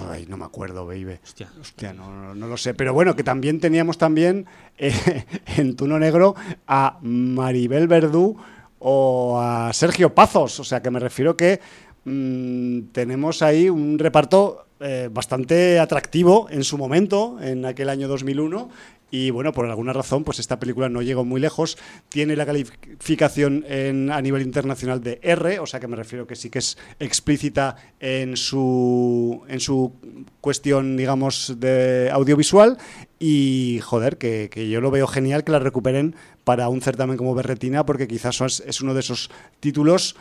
Ay, 0.09 0.25
no 0.27 0.37
me 0.37 0.45
acuerdo, 0.45 0.87
baby. 0.87 1.19
Hostia. 1.23 1.51
Hostia 1.61 1.93
no, 1.93 2.33
lo 2.33 2.57
sé. 2.57 2.73
Pero 2.73 2.95
bueno, 2.95 3.15
que 3.15 3.23
también 3.23 3.59
teníamos 3.59 3.99
también 3.99 4.47
eh, 4.79 5.25
en 5.57 5.75
Tuno 5.75 5.99
Negro 5.99 6.35
a 6.65 6.97
Maribel 7.03 7.87
Verdú 7.87 8.37
o 8.79 9.39
a 9.39 9.71
Sergio 9.71 10.15
Pazos. 10.15 10.59
O 10.59 10.63
sea, 10.63 10.81
que 10.81 10.89
me 10.89 10.99
refiero 10.99 11.37
que 11.37 11.59
mm, 12.05 12.87
tenemos 12.91 13.43
ahí 13.43 13.69
un 13.69 13.99
reparto 13.99 14.65
eh, 14.79 15.09
bastante 15.11 15.79
atractivo 15.79 16.47
en 16.49 16.63
su 16.63 16.77
momento, 16.77 17.37
en 17.41 17.65
aquel 17.65 17.89
año 17.89 18.07
2001. 18.07 18.69
Y 19.11 19.31
bueno, 19.31 19.51
por 19.53 19.65
alguna 19.65 19.91
razón, 19.91 20.23
pues 20.23 20.39
esta 20.39 20.59
película 20.59 20.87
no 20.87 21.01
llegó 21.01 21.25
muy 21.25 21.41
lejos. 21.41 21.77
Tiene 22.09 22.35
la 22.35 22.45
calificación 22.45 23.65
en, 23.67 24.11
a 24.11 24.21
nivel 24.21 24.43
internacional 24.43 25.01
de 25.01 25.19
R, 25.23 25.59
o 25.59 25.65
sea 25.65 25.79
que 25.79 25.87
me 25.87 25.95
refiero 25.95 26.27
que 26.27 26.35
sí 26.35 26.49
que 26.49 26.59
es 26.59 26.77
explícita 26.99 27.75
en 27.99 28.37
su, 28.37 29.41
en 29.47 29.59
su 29.59 29.93
cuestión, 30.41 30.95
digamos, 30.95 31.55
de 31.59 32.09
audiovisual. 32.11 32.77
Y 33.19 33.79
joder, 33.83 34.17
que, 34.17 34.69
yo 34.69 34.79
lo 34.79 34.91
veo 34.91 35.07
genial 35.07 35.43
que 35.43 35.51
la 35.51 35.59
recuperen 35.59 36.15
para 36.43 36.69
un 36.69 36.81
certamen 36.81 37.17
como 37.17 37.35
Berretina, 37.35 37.85
porque 37.85 38.07
quizás 38.07 38.39
es, 38.41 38.81
uno 38.81 38.93
de 38.93 38.99
esos 38.99 39.31
títulos, 39.59 40.15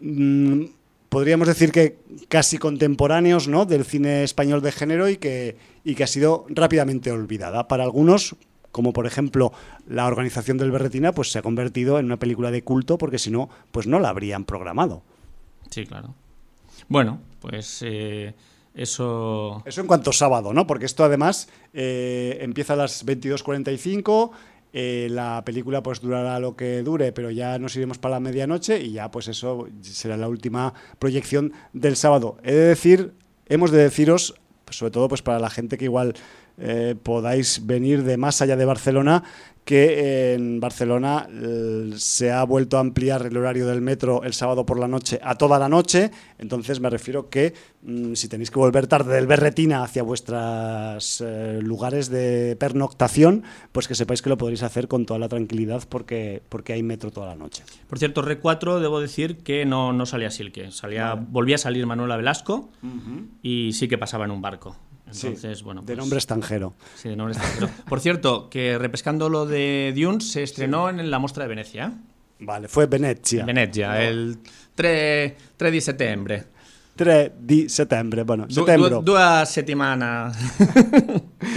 mm, 0.00 0.64
podríamos 1.14 1.46
decir 1.46 1.70
que 1.70 2.00
casi 2.26 2.58
contemporáneos 2.58 3.46
¿no? 3.46 3.66
del 3.66 3.84
cine 3.84 4.24
español 4.24 4.62
de 4.62 4.72
género 4.72 5.08
y 5.08 5.16
que, 5.16 5.56
y 5.84 5.94
que 5.94 6.02
ha 6.02 6.08
sido 6.08 6.44
rápidamente 6.48 7.12
olvidada. 7.12 7.68
Para 7.68 7.84
algunos, 7.84 8.34
como 8.72 8.92
por 8.92 9.06
ejemplo 9.06 9.52
la 9.86 10.06
organización 10.06 10.58
del 10.58 10.72
Berretina, 10.72 11.12
pues 11.12 11.30
se 11.30 11.38
ha 11.38 11.42
convertido 11.42 12.00
en 12.00 12.06
una 12.06 12.18
película 12.18 12.50
de 12.50 12.64
culto, 12.64 12.98
porque 12.98 13.20
si 13.20 13.30
no, 13.30 13.48
pues 13.70 13.86
no 13.86 14.00
la 14.00 14.08
habrían 14.08 14.44
programado. 14.44 15.02
Sí, 15.70 15.86
claro. 15.86 16.14
Bueno, 16.88 17.20
pues... 17.40 17.78
Eh, 17.82 18.34
eso... 18.74 19.62
Eso 19.64 19.80
en 19.82 19.86
cuanto 19.86 20.10
a 20.10 20.12
sábado, 20.12 20.52
¿no? 20.52 20.66
Porque 20.66 20.84
esto 20.84 21.04
además 21.04 21.48
eh, 21.72 22.38
empieza 22.40 22.72
a 22.72 22.76
las 22.76 23.06
22.45, 23.06 24.32
eh, 24.76 25.06
la 25.08 25.44
película 25.44 25.84
pues 25.84 26.00
durará 26.00 26.40
lo 26.40 26.56
que 26.56 26.82
dure, 26.82 27.12
pero 27.12 27.30
ya 27.30 27.60
nos 27.60 27.76
iremos 27.76 27.98
para 27.98 28.16
la 28.16 28.20
medianoche 28.20 28.82
y 28.82 28.90
ya 28.90 29.08
pues 29.08 29.28
eso 29.28 29.68
será 29.82 30.16
la 30.16 30.28
última 30.28 30.74
proyección 30.98 31.52
del 31.72 31.94
sábado. 31.94 32.38
He 32.42 32.52
de 32.52 32.66
decir 32.66 33.14
hemos 33.46 33.70
de 33.70 33.78
deciros, 33.78 34.34
pues, 34.64 34.76
sobre 34.78 34.90
todo 34.90 35.06
pues 35.06 35.22
para 35.22 35.38
la 35.38 35.48
gente 35.48 35.78
que 35.78 35.84
igual 35.84 36.14
eh, 36.58 36.94
podáis 37.02 37.66
venir 37.66 38.04
de 38.04 38.16
más 38.16 38.40
allá 38.42 38.56
de 38.56 38.64
Barcelona, 38.64 39.24
que 39.64 40.34
en 40.34 40.60
Barcelona 40.60 41.26
eh, 41.30 41.92
se 41.96 42.30
ha 42.30 42.44
vuelto 42.44 42.76
a 42.76 42.80
ampliar 42.80 43.26
el 43.26 43.36
horario 43.36 43.66
del 43.66 43.80
metro 43.80 44.22
el 44.22 44.34
sábado 44.34 44.66
por 44.66 44.78
la 44.78 44.88
noche 44.88 45.18
a 45.22 45.36
toda 45.36 45.58
la 45.58 45.68
noche. 45.68 46.10
Entonces 46.38 46.80
me 46.80 46.90
refiero 46.90 47.30
que 47.30 47.54
mm, 47.82 48.12
si 48.12 48.28
tenéis 48.28 48.50
que 48.50 48.58
volver 48.58 48.86
tarde 48.86 49.14
del 49.14 49.26
Berretina 49.26 49.82
hacia 49.82 50.02
vuestros 50.02 51.22
eh, 51.24 51.60
lugares 51.62 52.10
de 52.10 52.56
pernoctación, 52.60 53.42
pues 53.72 53.88
que 53.88 53.94
sepáis 53.94 54.20
que 54.20 54.28
lo 54.28 54.36
podréis 54.36 54.62
hacer 54.62 54.86
con 54.86 55.06
toda 55.06 55.18
la 55.18 55.28
tranquilidad 55.28 55.82
porque, 55.88 56.42
porque 56.50 56.74
hay 56.74 56.82
metro 56.82 57.10
toda 57.10 57.28
la 57.28 57.36
noche. 57.36 57.64
Por 57.88 57.98
cierto, 57.98 58.22
R4 58.22 58.80
debo 58.80 59.00
decir 59.00 59.38
que 59.38 59.64
no, 59.64 59.94
no 59.94 60.04
salía 60.04 60.30
Silke, 60.30 60.72
salía, 60.72 61.14
volvía 61.14 61.54
a 61.54 61.58
salir 61.58 61.86
Manuela 61.86 62.16
Velasco 62.16 62.68
y 63.42 63.72
sí 63.72 63.88
que 63.88 63.96
pasaba 63.96 64.26
en 64.26 64.30
un 64.30 64.42
barco. 64.42 64.76
Entonces, 65.06 65.62
bueno, 65.62 65.82
de 65.82 65.86
pues 65.86 65.98
nombre 65.98 66.18
extranjero. 66.18 66.74
Sí, 66.94 67.08
de 67.08 67.16
nombre 67.16 67.36
extranjero. 67.36 67.70
Por 67.88 68.00
cierto, 68.00 68.48
que 68.48 68.78
repescando 68.78 69.28
lo 69.28 69.46
de 69.46 69.92
Dune 69.96 70.20
se 70.20 70.42
estrenó 70.42 70.88
en 70.88 71.10
la 71.10 71.18
muestra 71.18 71.44
de 71.44 71.48
Venecia. 71.48 71.92
Vale, 72.40 72.68
fue 72.68 72.86
Venecia. 72.86 73.44
Venecia, 73.44 74.02
el 74.02 74.38
3, 74.74 75.32
3 75.56 75.72
de 75.72 75.80
septiembre. 75.80 76.44
3 76.96 77.32
di 77.40 77.68
settembre, 77.68 78.22
bueno, 78.22 78.46
settembre. 78.48 79.00
Due 79.02 79.20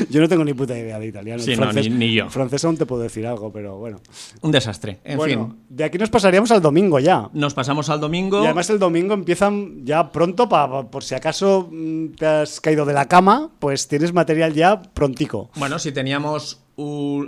yo 0.09 0.21
no 0.21 0.27
tengo 0.27 0.43
ni 0.43 0.53
puta 0.53 0.77
idea 0.77 0.99
de 0.99 1.07
italiano. 1.07 1.41
Sí, 1.41 1.55
no, 1.55 1.71
ni, 1.71 1.89
ni, 1.89 2.13
yo. 2.13 2.29
Francés 2.29 2.65
aún 2.65 2.77
te 2.77 2.85
puedo 2.85 3.03
decir 3.03 3.25
algo, 3.27 3.51
pero 3.51 3.77
bueno. 3.77 3.99
Un 4.41 4.51
desastre, 4.51 4.99
en 5.03 5.17
bueno, 5.17 5.47
fin. 5.47 5.57
De 5.69 5.83
aquí 5.83 5.97
nos 5.97 6.09
pasaríamos 6.09 6.51
al 6.51 6.61
domingo 6.61 6.99
ya. 6.99 7.29
Nos 7.33 7.53
pasamos 7.53 7.89
al 7.89 7.99
domingo. 7.99 8.41
Y 8.41 8.45
además 8.45 8.69
el 8.69 8.79
domingo 8.79 9.13
empiezan 9.13 9.85
ya 9.85 10.11
pronto, 10.11 10.49
para 10.49 10.83
por 10.83 11.03
si 11.03 11.15
acaso 11.15 11.69
mm, 11.71 12.15
te 12.17 12.25
has 12.25 12.59
caído 12.59 12.85
de 12.85 12.93
la 12.93 13.07
cama, 13.07 13.51
pues 13.59 13.87
tienes 13.87 14.13
material 14.13 14.53
ya 14.53 14.81
prontico. 14.81 15.51
Bueno, 15.55 15.77
si 15.77 15.91
teníamos 15.91 16.63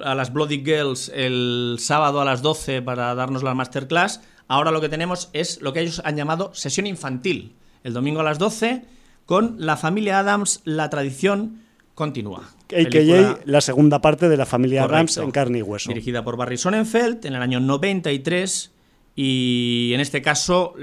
a 0.03 0.15
las 0.15 0.33
Bloody 0.33 0.63
Girls 0.63 1.11
el 1.13 1.77
sábado 1.79 2.21
a 2.21 2.25
las 2.25 2.41
12 2.41 2.81
para 2.81 3.13
darnos 3.15 3.43
la 3.43 3.53
masterclass, 3.53 4.21
ahora 4.47 4.71
lo 4.71 4.81
que 4.81 4.89
tenemos 4.89 5.29
es 5.33 5.61
lo 5.61 5.73
que 5.73 5.81
ellos 5.81 6.01
han 6.05 6.17
llamado 6.17 6.51
sesión 6.53 6.87
infantil 6.87 7.55
el 7.83 7.93
domingo 7.93 8.21
a 8.21 8.23
las 8.23 8.39
12, 8.39 8.83
con 9.25 9.55
La 9.59 9.77
familia 9.77 10.19
Adams, 10.19 10.61
la 10.65 10.89
tradición 10.89 11.61
continúa. 11.95 12.49
AKA 12.65 13.39
la 13.45 13.61
segunda 13.61 13.99
parte 14.01 14.29
de 14.29 14.37
la 14.37 14.45
familia 14.45 14.83
Adams 14.83 15.17
en 15.17 15.31
carne 15.31 15.59
y 15.59 15.61
hueso. 15.61 15.89
Dirigida 15.89 16.23
por 16.23 16.37
Barry 16.37 16.57
Sonnenfeld 16.57 17.25
en 17.25 17.33
el 17.33 17.41
año 17.41 17.59
93 17.59 18.71
y 19.15 19.91
en 19.93 19.99
este 19.99 20.21
caso 20.21 20.75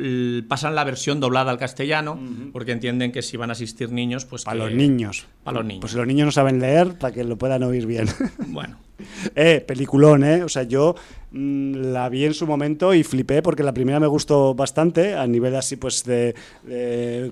pasan 0.49 0.75
la 0.75 0.85
versión 0.85 1.21
doblada 1.21 1.51
al 1.51 1.59
castellano 1.59 2.19
porque 2.53 2.73
entienden 2.73 3.13
que 3.13 3.23
si 3.23 3.37
van 3.37 3.51
a 3.51 3.53
asistir 3.53 3.93
niños, 3.93 4.27
pues... 4.27 4.45
Para 4.45 4.59
los 4.59 4.73
niños. 4.73 5.27
Para 5.43 5.59
los 5.59 5.67
niños. 5.67 5.81
Pues 5.81 5.95
los 5.95 6.07
niños 6.07 6.27
no 6.27 6.33
saben 6.33 6.61
leer, 6.61 6.99
para 6.99 7.15
que 7.15 7.25
lo 7.25 7.39
puedan 7.39 7.63
oír 7.63 7.87
bien. 7.87 8.09
Bueno. 8.49 8.79
eh, 9.35 9.65
peliculón, 9.67 10.25
¿eh? 10.25 10.43
O 10.43 10.49
sea, 10.49 10.63
yo 10.63 10.95
Mm, 11.37 11.93
la 11.93 12.09
vi 12.09 12.25
en 12.25 12.33
su 12.33 12.47
momento 12.47 12.95
y 12.95 13.03
flipé 13.03 13.43
porque 13.43 13.63
la 13.63 13.75
primera 13.75 14.01
me 14.01 14.07
gustó 14.07 14.55
bastante 14.55 15.15
a 15.15 15.27
nivel 15.27 15.55
así 15.57 15.77
pues 15.77 16.05
de, 16.05 16.35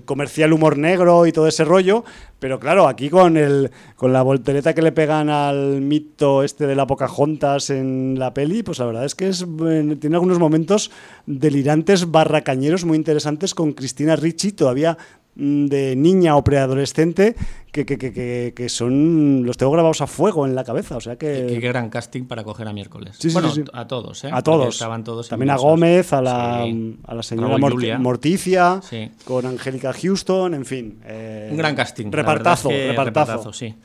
comercial 0.05 0.53
humor 0.53 0.77
negro 0.77 1.25
y 1.25 1.31
todo 1.31 1.47
ese 1.47 1.65
rollo, 1.65 2.03
pero 2.37 2.59
claro, 2.59 2.87
aquí 2.87 3.09
con 3.09 3.35
el 3.35 3.71
con 3.95 4.13
la 4.13 4.21
voltereta 4.21 4.75
que 4.75 4.83
le 4.83 4.91
pegan 4.91 5.29
al 5.29 5.81
mito 5.81 6.43
este 6.43 6.67
de 6.67 6.75
la 6.75 6.85
Pocahontas 6.85 7.71
en 7.71 8.19
la 8.19 8.33
peli, 8.33 8.61
pues 8.61 8.77
la 8.77 8.85
verdad 8.85 9.05
es 9.05 9.15
que 9.15 9.29
es, 9.29 9.41
eh, 9.43 9.97
tiene 9.99 10.17
algunos 10.17 10.37
momentos 10.37 10.91
delirantes 11.25 12.11
barracañeros 12.11 12.85
muy 12.85 12.97
interesantes 12.97 13.55
con 13.55 13.73
Cristina 13.73 14.15
Ricci 14.15 14.51
todavía 14.51 14.97
de 15.35 15.95
niña 15.95 16.37
o 16.37 16.43
preadolescente 16.43 17.35
que, 17.71 17.85
que, 17.85 17.97
que, 17.97 18.53
que, 18.55 18.69
son 18.69 19.45
los 19.45 19.57
tengo 19.57 19.71
grabados 19.73 19.99
a 19.99 20.07
fuego 20.07 20.45
en 20.45 20.55
la 20.55 20.63
cabeza. 20.63 20.95
O 20.95 21.01
sea 21.01 21.17
que. 21.17 21.47
Qué, 21.47 21.59
gran 21.59 21.89
casting 21.89 22.23
para 22.23 22.43
coger 22.43 22.67
a 22.67 22.73
miércoles. 22.73 23.17
Sí, 23.19 23.29
bueno, 23.33 23.51
sí, 23.51 23.63
a 23.73 23.85
todos, 23.85 24.23
¿eh? 24.23 24.29
A 24.31 24.41
todos. 24.41 24.75
estaban 24.75 25.03
todos 25.03 25.27
También 25.27 25.49
a 25.49 25.57
Gómez, 25.57 26.13
a 26.13 26.21
la, 26.21 26.63
a 26.63 27.15
la 27.15 27.23
señora 27.23 27.57
Morticia, 27.99 28.79
con 29.25 29.45
Angélica 29.45 29.91
Houston, 29.91 30.53
en 30.53 30.65
fin. 30.65 30.99
Eh, 31.05 31.49
Un 31.51 31.57
gran 31.57 31.75
casting. 31.75 32.11
Repartazo, 32.11 32.69
repartazo. 32.69 33.03
repartazo. 33.03 33.53
sí. 33.53 33.75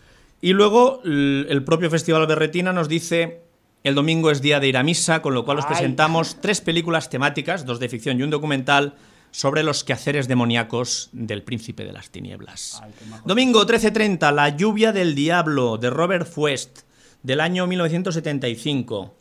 Y 0.43 0.53
luego 0.53 1.03
el 1.05 1.63
propio 1.65 1.91
Festival 1.91 2.27
Berretina 2.27 2.73
nos 2.73 2.89
dice. 2.89 3.43
El 3.83 3.95
domingo 3.95 4.31
es 4.31 4.43
día 4.43 4.61
de 4.61 4.69
ir 4.69 4.77
a 4.77 4.83
misa, 4.83 5.23
con 5.23 5.33
lo 5.33 5.47
cual 5.47 5.59
os 5.59 5.65
presentamos 5.65 6.37
tres 6.43 6.61
películas 6.61 7.09
temáticas, 7.09 7.65
dos 7.65 7.81
de 7.81 7.89
ficción 7.89 8.21
y 8.21 8.23
un 8.23 8.29
documental, 8.29 8.93
sobre 9.31 9.63
los 9.63 9.85
quehaceres 9.85 10.29
demoníacos 10.29 11.09
del 11.13 11.43
príncipe 11.43 11.85
de 11.85 11.93
las 11.93 12.11
tinieblas. 12.11 12.83
Domingo 13.25 13.67
13.30, 13.67 14.33
La 14.35 14.49
lluvia 14.51 14.93
del 14.93 15.15
diablo, 15.15 15.79
de 15.79 15.91
Robert 15.91 16.27
Fuest, 16.27 16.81
del 17.23 17.41
año 17.41 17.67
1975. 17.67 19.15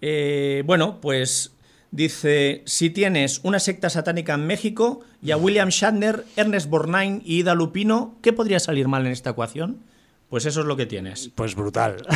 Eh, 0.00 0.62
bueno, 0.66 1.00
pues 1.00 1.52
dice, 1.90 2.62
si 2.66 2.90
tienes 2.90 3.40
una 3.42 3.58
secta 3.58 3.90
satánica 3.90 4.34
en 4.34 4.46
México 4.46 5.00
y 5.22 5.30
a 5.30 5.36
William 5.36 5.68
Shatner, 5.68 6.24
Ernest 6.36 6.68
Borgnine 6.68 7.22
y 7.24 7.40
Ida 7.40 7.54
Lupino, 7.54 8.16
¿qué 8.22 8.32
podría 8.32 8.60
salir 8.60 8.88
mal 8.88 9.06
en 9.06 9.12
esta 9.12 9.30
ecuación? 9.30 9.78
Pues 10.28 10.46
eso 10.46 10.60
es 10.60 10.66
lo 10.66 10.76
que 10.76 10.86
tienes. 10.86 11.30
Pues 11.34 11.54
brutal. 11.54 12.06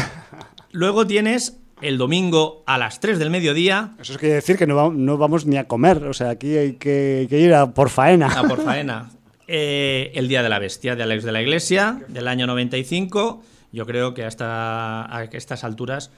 Luego 0.71 1.07
tienes 1.07 1.57
el 1.85 1.99
domingo 1.99 2.65
a 2.67 2.79
las 2.79 2.99
3 3.01 3.19
del 3.19 3.31
mediodía. 3.31 3.93
Eso 4.01 4.19
quiere 4.19 4.37
decir 4.37 4.57
que 4.57 4.67
no, 4.67 4.91
no 4.91 5.19
vamos 5.19 5.47
ni 5.47 5.57
a 5.57 5.69
comer, 5.69 6.05
o 6.05 6.15
sea, 6.15 6.31
aquí 6.31 6.57
hay 6.57 6.73
que, 6.75 7.29
ir 7.31 7.55
a 7.55 7.73
por 7.73 7.91
faena. 7.91 8.29
A 8.29 8.43
por 8.43 8.63
faena. 8.63 9.11
Eh, 9.47 10.11
el 10.15 10.27
Día 10.27 10.43
de 10.43 10.49
la 10.49 10.59
Bestia 10.59 10.97
de 10.97 11.03
Alex 11.03 11.23
de 11.23 11.31
la 11.31 11.43
Iglesia, 11.43 12.01
del 12.09 12.29
año 12.29 12.47
95. 12.47 13.43
Yo 13.73 13.85
creo 13.85 14.15
que 14.15 14.25
hasta 14.25 15.15
a 15.15 15.25
estas 15.25 15.65
alturas 15.65 16.11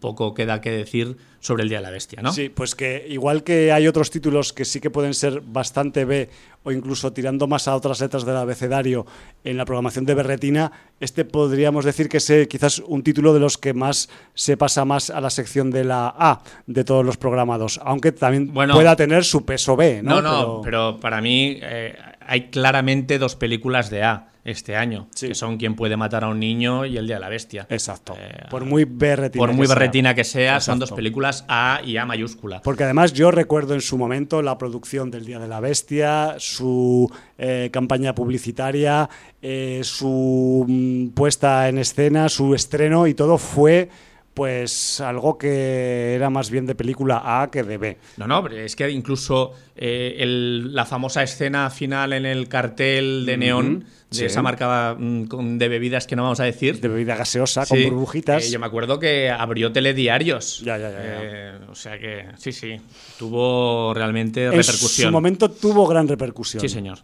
poco 0.00 0.34
queda 0.34 0.60
que 0.60 0.70
decir 0.70 1.16
sobre 1.40 1.62
el 1.62 1.68
Día 1.68 1.78
de 1.78 1.84
la 1.84 1.90
Bestia, 1.90 2.20
¿no? 2.20 2.32
Sí, 2.32 2.48
pues 2.48 2.74
que 2.74 3.06
igual 3.08 3.44
que 3.44 3.72
hay 3.72 3.86
otros 3.86 4.10
títulos 4.10 4.52
que 4.52 4.64
sí 4.64 4.80
que 4.80 4.90
pueden 4.90 5.14
ser 5.14 5.40
bastante 5.40 6.04
B 6.04 6.28
o 6.64 6.72
incluso 6.72 7.12
tirando 7.12 7.46
más 7.46 7.68
a 7.68 7.76
otras 7.76 8.00
letras 8.00 8.26
del 8.26 8.36
abecedario 8.36 9.06
en 9.44 9.56
la 9.56 9.64
programación 9.64 10.04
de 10.04 10.14
Berretina, 10.14 10.72
este 10.98 11.24
podríamos 11.24 11.84
decir 11.84 12.08
que 12.08 12.16
es 12.16 12.32
quizás 12.48 12.80
un 12.80 13.02
título 13.02 13.32
de 13.32 13.40
los 13.40 13.56
que 13.56 13.72
más 13.72 14.08
se 14.34 14.56
pasa 14.56 14.84
más 14.84 15.10
a 15.10 15.20
la 15.20 15.30
sección 15.30 15.70
de 15.70 15.84
la 15.84 16.12
A 16.18 16.42
de 16.66 16.84
todos 16.84 17.04
los 17.04 17.16
programados, 17.16 17.80
aunque 17.84 18.12
también 18.12 18.52
pueda 18.52 18.96
tener 18.96 19.24
su 19.24 19.44
peso 19.44 19.76
B, 19.76 20.02
¿no? 20.02 20.20
No, 20.20 20.22
no, 20.22 20.60
pero, 20.62 20.98
para 20.98 21.20
mí 21.20 21.58
eh, 21.62 21.96
hay 22.20 22.50
claramente 22.50 23.18
dos 23.18 23.36
películas 23.36 23.90
de 23.90 24.02
A 24.02 24.32
este 24.46 24.76
año, 24.76 25.08
que 25.18 25.34
son 25.34 25.56
Quien 25.58 25.74
puede 25.74 25.96
matar 25.96 26.24
a 26.24 26.28
un 26.28 26.38
niño 26.38 26.86
y 26.86 26.96
El 26.96 27.06
Día 27.06 27.16
de 27.16 27.20
la 27.20 27.28
Bestia. 27.28 27.66
Exacto. 27.68 28.14
Eh, 28.18 28.46
por 28.48 28.64
muy 28.64 28.84
berretina 28.84 29.44
Por 29.44 29.52
muy 29.52 29.66
berretina 29.66 30.14
que 30.14 30.24
sea, 30.24 30.60
son 30.60 30.78
dos 30.78 30.92
películas 30.92 31.44
A 31.48 31.80
y 31.84 31.96
A 31.96 32.06
mayúscula. 32.06 32.62
Porque 32.62 32.84
además 32.84 33.12
yo 33.12 33.30
recuerdo 33.30 33.74
en 33.74 33.80
su 33.80 33.98
momento 33.98 34.42
la 34.42 34.56
producción 34.56 35.10
del 35.10 35.24
Día 35.24 35.40
de 35.40 35.48
la 35.48 35.60
Bestia, 35.60 36.36
su 36.38 37.10
eh, 37.38 37.70
campaña 37.72 38.14
publicitaria, 38.14 39.10
eh, 39.42 39.80
su 39.82 40.64
mm, 40.66 41.08
puesta 41.08 41.68
en 41.68 41.78
escena, 41.78 42.28
su 42.28 42.54
estreno 42.54 43.06
y 43.08 43.14
todo 43.14 43.38
fue 43.38 43.88
pues 44.36 45.00
algo 45.00 45.38
que 45.38 46.14
era 46.14 46.28
más 46.28 46.50
bien 46.50 46.66
de 46.66 46.74
película 46.74 47.22
A 47.24 47.50
que 47.50 47.62
de 47.62 47.78
B. 47.78 47.96
No, 48.18 48.26
no, 48.26 48.46
es 48.48 48.76
que 48.76 48.90
incluso 48.90 49.54
eh, 49.74 50.22
la 50.26 50.84
famosa 50.84 51.22
escena 51.22 51.70
final 51.70 52.12
en 52.12 52.26
el 52.26 52.46
cartel 52.46 53.24
de 53.24 53.38
neón 53.38 53.86
de 54.10 54.26
esa 54.26 54.42
marca 54.42 54.94
mm, 54.98 55.56
de 55.56 55.68
bebidas 55.70 56.06
que 56.06 56.16
no 56.16 56.24
vamos 56.24 56.40
a 56.40 56.44
decir. 56.44 56.82
De 56.82 56.88
bebida 56.88 57.16
gaseosa, 57.16 57.64
con 57.64 57.82
burbujitas. 57.82 58.44
Eh, 58.44 58.50
yo 58.50 58.58
me 58.58 58.66
acuerdo 58.66 58.98
que 58.98 59.30
abrió 59.30 59.72
telediarios. 59.72 60.60
Ya, 60.60 60.76
ya, 60.76 60.90
ya. 60.90 60.98
Eh, 61.00 61.58
o 61.70 61.74
sea 61.74 61.98
que, 61.98 62.26
sí, 62.36 62.52
sí, 62.52 62.76
tuvo 63.18 63.94
realmente 63.94 64.50
repercusión. 64.50 65.06
En 65.06 65.08
su 65.08 65.12
momento 65.12 65.50
tuvo 65.50 65.86
gran 65.86 66.08
repercusión. 66.08 66.60
Sí, 66.60 66.68
señor. 66.68 66.98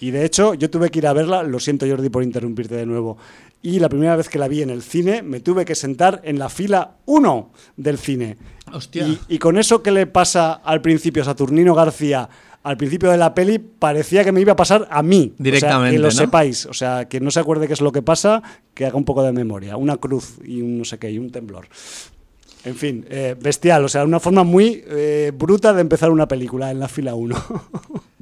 Y 0.00 0.10
de 0.10 0.26
hecho, 0.26 0.52
yo 0.52 0.68
tuve 0.68 0.90
que 0.90 0.98
ir 0.98 1.06
a 1.06 1.14
verla, 1.14 1.42
lo 1.42 1.58
siento 1.58 1.86
Jordi 1.88 2.10
por 2.10 2.22
interrumpirte 2.22 2.74
de 2.74 2.84
nuevo, 2.84 3.16
y 3.64 3.78
la 3.78 3.88
primera 3.88 4.14
vez 4.14 4.28
que 4.28 4.38
la 4.38 4.46
vi 4.46 4.60
en 4.60 4.68
el 4.68 4.82
cine 4.82 5.22
me 5.22 5.40
tuve 5.40 5.64
que 5.64 5.74
sentar 5.74 6.20
en 6.22 6.38
la 6.38 6.50
fila 6.50 6.98
1 7.06 7.52
del 7.78 7.96
cine. 7.96 8.36
Hostia. 8.70 9.08
Y, 9.26 9.38
con 9.38 9.56
eso 9.56 9.82
que 9.82 9.90
le 9.90 10.06
pasa 10.06 10.52
al 10.52 10.82
principio 10.82 11.24
Saturnino 11.24 11.74
García 11.74 12.28
al 12.62 12.76
principio 12.78 13.10
de 13.10 13.18
la 13.18 13.34
peli 13.34 13.58
parecía 13.58 14.24
que 14.24 14.32
me 14.32 14.40
iba 14.40 14.52
a 14.52 14.56
pasar 14.56 14.86
a 14.90 15.02
mí. 15.02 15.34
Directamente. 15.38 15.96
que 15.96 16.02
lo 16.02 16.10
sepáis. 16.10 16.64
O 16.66 16.72
sea, 16.72 17.06
que 17.08 17.20
no 17.20 17.30
se 17.30 17.40
acuerde 17.40 17.66
qué 17.66 17.74
es 17.74 17.82
lo 17.82 17.92
que 17.92 18.00
pasa, 18.00 18.42
que 18.72 18.86
haga 18.86 18.96
un 18.96 19.04
poco 19.04 19.22
de 19.22 19.32
memoria. 19.32 19.76
Una 19.76 19.98
cruz 19.98 20.38
y 20.42 20.62
un 20.62 20.78
no 20.78 20.84
sé 20.84 20.98
qué, 20.98 21.10
y 21.10 21.18
un 21.18 21.30
temblor. 21.30 21.66
En 22.64 22.74
fin, 22.74 23.04
eh, 23.10 23.36
bestial. 23.38 23.84
O 23.84 23.88
sea, 23.88 24.04
una 24.04 24.18
forma 24.18 24.44
muy 24.44 24.82
eh, 24.86 25.30
bruta 25.34 25.74
de 25.74 25.82
empezar 25.82 26.10
una 26.10 26.26
película 26.26 26.70
en 26.70 26.80
la 26.80 26.88
fila 26.88 27.14
1. 27.14 27.36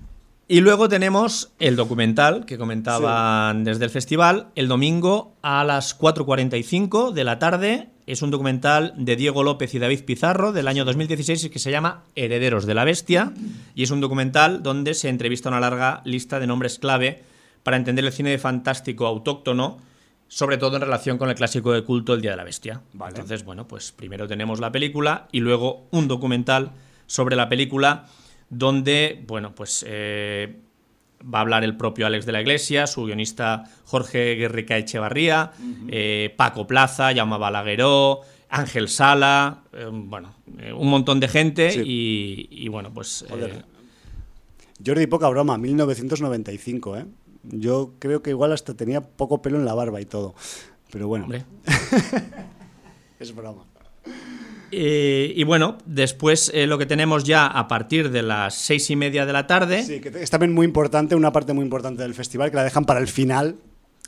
Y 0.49 0.61
luego 0.61 0.89
tenemos 0.89 1.53
el 1.61 1.77
documental 1.77 2.45
que 2.45 2.59
comentaban 2.59 3.65
desde 3.65 3.85
el 3.85 3.91
festival, 3.91 4.49
el 4.55 4.69
domingo 4.69 5.35
a 5.41 5.65
las 5.65 5.99
4.45 5.99 7.13
de 7.13 7.25
la 7.25 7.39
tarde. 7.39 7.89
Es 8.07 8.23
un 8.23 8.31
documental 8.31 8.93
de 8.97 9.15
Diego 9.17 9.45
López 9.45 9.73
y 9.75 9.79
David 9.79 10.05
Pizarro 10.05 10.53
del 10.53 10.67
año 10.67 10.85
2016 10.85 11.49
que 11.49 11.59
se 11.59 11.71
llama 11.71 12.03
Herederos 12.17 12.67
de 12.67 12.75
la 12.75 12.85
Bestia. 12.85 13.33
Y 13.75 13.85
es 13.85 13.91
un 13.93 14.01
documental 14.01 14.63
donde 14.63 14.95
se 14.95 15.09
entrevista 15.09 15.49
una 15.49 15.61
larga 15.61 16.03
lista 16.05 16.41
de 16.41 16.49
nombres 16.49 16.79
clave 16.79 17.23
para 17.63 17.77
entender 17.77 18.05
el 18.05 18.13
cine 18.13 18.37
fantástico 18.39 19.07
autóctono, 19.07 19.79
sobre 20.27 20.59
todo 20.59 20.77
en 20.77 20.83
relación 20.83 21.17
con 21.17 21.31
el 21.31 21.37
clásico 21.37 21.73
de 21.73 21.85
culto 21.85 22.15
El 22.15 22.21
Día 22.21 22.33
de 22.33 22.37
la 22.37 22.45
Bestia. 22.45 22.83
Vale. 22.93 23.13
Entonces, 23.13 23.45
bueno, 23.45 23.69
pues 23.69 23.93
primero 23.93 24.27
tenemos 24.27 24.59
la 24.59 24.73
película 24.73 25.29
y 25.31 25.41
luego 25.41 25.87
un 25.93 26.09
documental 26.09 26.73
sobre 27.07 27.37
la 27.37 27.49
película 27.49 28.07
donde, 28.53 29.25
bueno, 29.27 29.55
pues 29.55 29.83
eh, 29.89 30.59
va 31.23 31.39
a 31.39 31.41
hablar 31.41 31.65
el 31.65 31.75
propio 31.75 32.07
Alex 32.07 32.27
de 32.27 32.33
la 32.33 32.43
Iglesia, 32.43 32.87
su 32.87 33.05
guionista 33.05 33.65
Jorge 33.87 34.35
Guerrica 34.35 34.77
Echevarría, 34.77 35.53
eh, 35.89 36.35
Paco 36.37 36.67
Plaza, 36.67 37.15
Jaume 37.15 37.39
Balagueró, 37.39 38.21
Ángel 38.51 38.89
Sala, 38.91 39.63
eh, 39.73 39.89
bueno, 39.91 40.35
un 40.77 40.89
montón 40.89 41.19
de 41.19 41.29
gente 41.29 41.71
Sí. 41.71 41.81
y, 41.83 42.49
y, 42.51 42.69
bueno, 42.69 42.93
pues... 42.93 43.25
Jordi, 44.85 45.07
poca 45.07 45.29
broma, 45.29 45.57
1995, 45.57 46.99
¿eh? 46.99 47.07
Yo 47.45 47.95
creo 48.01 48.21
que 48.21 48.31
igual 48.31 48.53
hasta 48.53 48.75
tenía 48.75 49.01
poco 49.01 49.41
pelo 49.41 49.57
en 49.59 49.65
la 49.65 49.75
barba 49.75 50.01
y 50.01 50.05
todo. 50.05 50.35
Pero 50.91 51.09
bueno, 51.09 51.25
hombre. 51.25 51.45
es 53.19 53.35
broma. 53.35 53.65
Eh, 54.75 55.35
y 55.37 55.45
bueno, 55.45 55.77
después 55.85 56.51
eh, 56.55 56.67
lo 56.67 56.79
que 56.79 56.87
tenemos 56.87 57.25
ya 57.25 57.47
a 57.47 57.69
partir 57.69 58.11
de 58.11 58.23
las 58.23 58.55
seis 58.55 58.89
y 58.89 58.97
media 58.97 59.27
de 59.27 59.33
la 59.35 59.47
tarde 59.47 59.83
Sí, 59.83 60.01
que 60.01 60.09
es 60.09 60.31
también 60.31 60.55
muy 60.55 60.65
importante, 60.65 61.15
una 61.15 61.31
parte 61.31 61.53
muy 61.53 61.63
importante 61.63 62.03
del 62.03 62.15
festival, 62.15 62.51
que 62.51 62.57
la 62.57 62.65
dejan 62.65 62.87
para 62.87 62.99
el 62.99 63.09
final. 63.09 63.57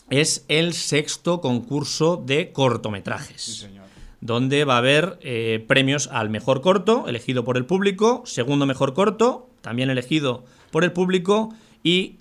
es 0.09 0.47
el 0.49 0.73
sexto 0.73 1.43
concurso 1.43 2.17
de 2.17 2.51
cortometrajes. 2.53 3.43
señor. 3.43 3.85
donde 4.21 4.65
va 4.65 4.77
a 4.77 4.79
haber 4.79 5.19
eh, 5.21 5.63
premios 5.69 6.09
al 6.11 6.31
mejor 6.31 6.63
corto, 6.63 7.05
elegido 7.09 7.45
por 7.45 7.59
el 7.59 7.67
público, 7.67 8.23
segundo 8.25 8.65
mejor 8.65 8.95
corto, 8.95 9.51
también 9.61 9.91
elegido 9.91 10.45
por 10.71 10.83
el 10.83 10.93
público, 10.93 11.55
y 11.83 12.17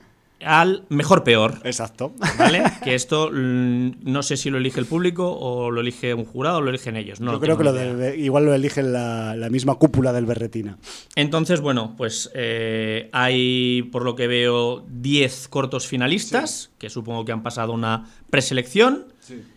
al 0.45 0.83
mejor 0.89 1.23
peor. 1.23 1.59
Exacto. 1.63 2.13
¿Vale? 2.37 2.63
que 2.83 2.95
esto 2.95 3.29
mm, 3.33 3.91
no 4.03 4.23
sé 4.23 4.37
si 4.37 4.49
lo 4.49 4.57
elige 4.57 4.79
el 4.79 4.85
público 4.85 5.31
o 5.31 5.71
lo 5.71 5.81
elige 5.81 6.13
un 6.13 6.25
jurado 6.25 6.57
o 6.57 6.61
lo 6.61 6.69
eligen 6.69 6.95
ellos. 6.95 7.19
No 7.19 7.27
Yo 7.27 7.31
lo 7.33 7.39
creo 7.39 7.57
que 7.57 7.63
lo 7.63 7.73
de- 7.73 8.17
igual 8.17 8.45
lo 8.45 8.53
elige 8.53 8.83
la, 8.83 9.35
la 9.35 9.49
misma 9.49 9.75
cúpula 9.75 10.13
del 10.13 10.25
Berretina. 10.25 10.77
Entonces, 11.15 11.61
bueno, 11.61 11.95
pues 11.97 12.29
eh, 12.33 13.09
hay, 13.13 13.83
por 13.91 14.03
lo 14.03 14.15
que 14.15 14.27
veo, 14.27 14.85
10 14.89 15.47
cortos 15.47 15.87
finalistas, 15.87 16.71
que 16.77 16.89
supongo 16.89 17.25
que 17.25 17.31
han 17.31 17.43
pasado 17.43 17.73
una 17.73 18.05
preselección. 18.29 19.05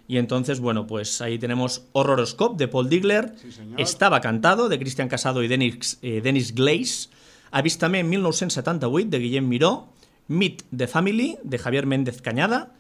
Y 0.07 0.19
entonces, 0.19 0.61
bueno, 0.61 0.87
pues 0.87 1.21
ahí 1.21 1.39
tenemos 1.41 1.87
Horroroscope 1.93 2.57
de 2.57 2.69
Paul 2.69 2.89
Digler. 2.89 3.35
Estava 3.77 4.21
cantado 4.21 4.69
de 4.69 4.79
Cristian 4.79 5.09
Casado 5.09 5.43
y 5.43 5.49
Denis, 5.49 5.99
eh, 6.03 6.21
Denis 6.23 6.55
Glaze, 6.55 7.09
Avistame 7.51 8.01
en 8.01 8.09
1978 8.11 9.09
de 9.09 9.19
Guillem 9.19 9.49
Miró, 9.49 9.89
Meet 10.29 10.65
the 10.77 10.87
Family 10.87 11.39
de 11.43 11.59
Javier 11.59 11.87
Méndez 11.87 12.21
Cañada, 12.21 12.73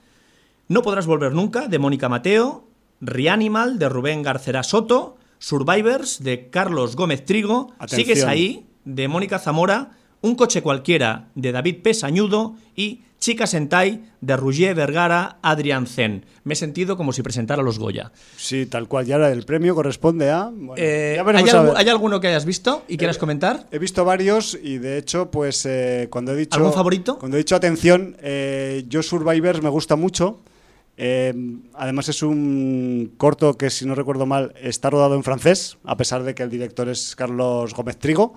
No 0.69 0.83
podrás 0.83 1.07
volver 1.07 1.33
nunca 1.33 1.69
de 1.69 1.79
Mónica 1.79 2.09
Mateo, 2.09 2.69
Reanimal 3.01 3.79
de 3.79 3.89
Rubén 3.89 4.23
Garcera 4.23 4.63
Soto, 4.63 5.17
Survivors 5.39 6.23
de 6.23 6.51
Carlos 6.51 6.97
Gómez 6.97 7.25
Trigo, 7.25 7.73
Atención. 7.79 8.01
Sigues 8.01 8.25
ahí 8.25 8.67
de 8.85 9.07
Mónica 9.07 9.39
Zamora, 9.39 9.93
Un 10.23 10.35
coche 10.35 10.63
cualquiera 10.63 11.29
de 11.35 11.53
David 11.53 11.83
Pesañudo 11.83 12.57
y 12.75 13.03
Chica 13.19 13.47
Sentai 13.47 14.05
de 14.21 14.37
Roger 14.37 14.75
Vergara 14.75 15.39
Adrián 15.43 15.87
Zen. 15.87 16.27
Me 16.45 16.55
he 16.55 16.57
sentido 16.57 16.97
como 16.97 17.13
si 17.13 17.23
presentara 17.23 17.63
los 17.63 17.79
Goya. 17.79 18.13
Sí, 18.37 18.67
tal 18.67 18.89
cual. 18.89 19.09
Y 19.09 19.13
ahora 19.13 19.31
el 19.33 19.45
premio 19.45 19.75
corresponde 19.75 20.31
a. 20.31 20.51
bueno, 20.53 20.75
Eh, 20.77 21.19
¿hay, 21.35 21.89
a 21.89 21.91
alguno 21.91 22.21
que 22.21 22.29
hayas 22.29 22.45
visto 22.45 22.85
y 22.89 22.97
quieras 22.97 23.19
comentar? 23.19 23.67
He 23.71 23.79
visto 23.79 24.05
varios 24.05 24.57
y 24.63 24.79
de 24.79 24.99
hecho, 24.99 25.31
pues 25.31 25.65
eh, 25.67 26.09
cuando 26.11 26.33
he 26.33 26.37
dicho. 26.37 26.57
¿Algún 26.57 26.73
favorito? 26.73 27.19
Cuando 27.19 27.37
he 27.37 27.39
dicho 27.39 27.57
atención, 27.57 28.17
eh, 28.21 28.85
yo 28.89 29.03
Survivors 29.03 29.63
me 29.63 29.71
gusta 29.71 29.97
mucho. 29.97 30.41
Eh, 30.99 31.35
además 31.75 32.09
es 32.09 32.23
un 32.23 33.13
corto 33.19 33.59
que, 33.59 33.69
si 33.71 33.85
no 33.85 33.95
recuerdo 33.95 34.25
mal, 34.25 34.55
está 34.61 34.89
rodado 34.89 35.15
en 35.15 35.25
francés, 35.25 35.77
a 35.85 35.97
pesar 35.97 36.23
de 36.23 36.35
que 36.35 36.43
el 36.43 36.51
director 36.51 36.89
es 36.89 37.15
Carlos 37.17 37.75
Gómez 37.75 37.99
Trigo. 37.99 38.35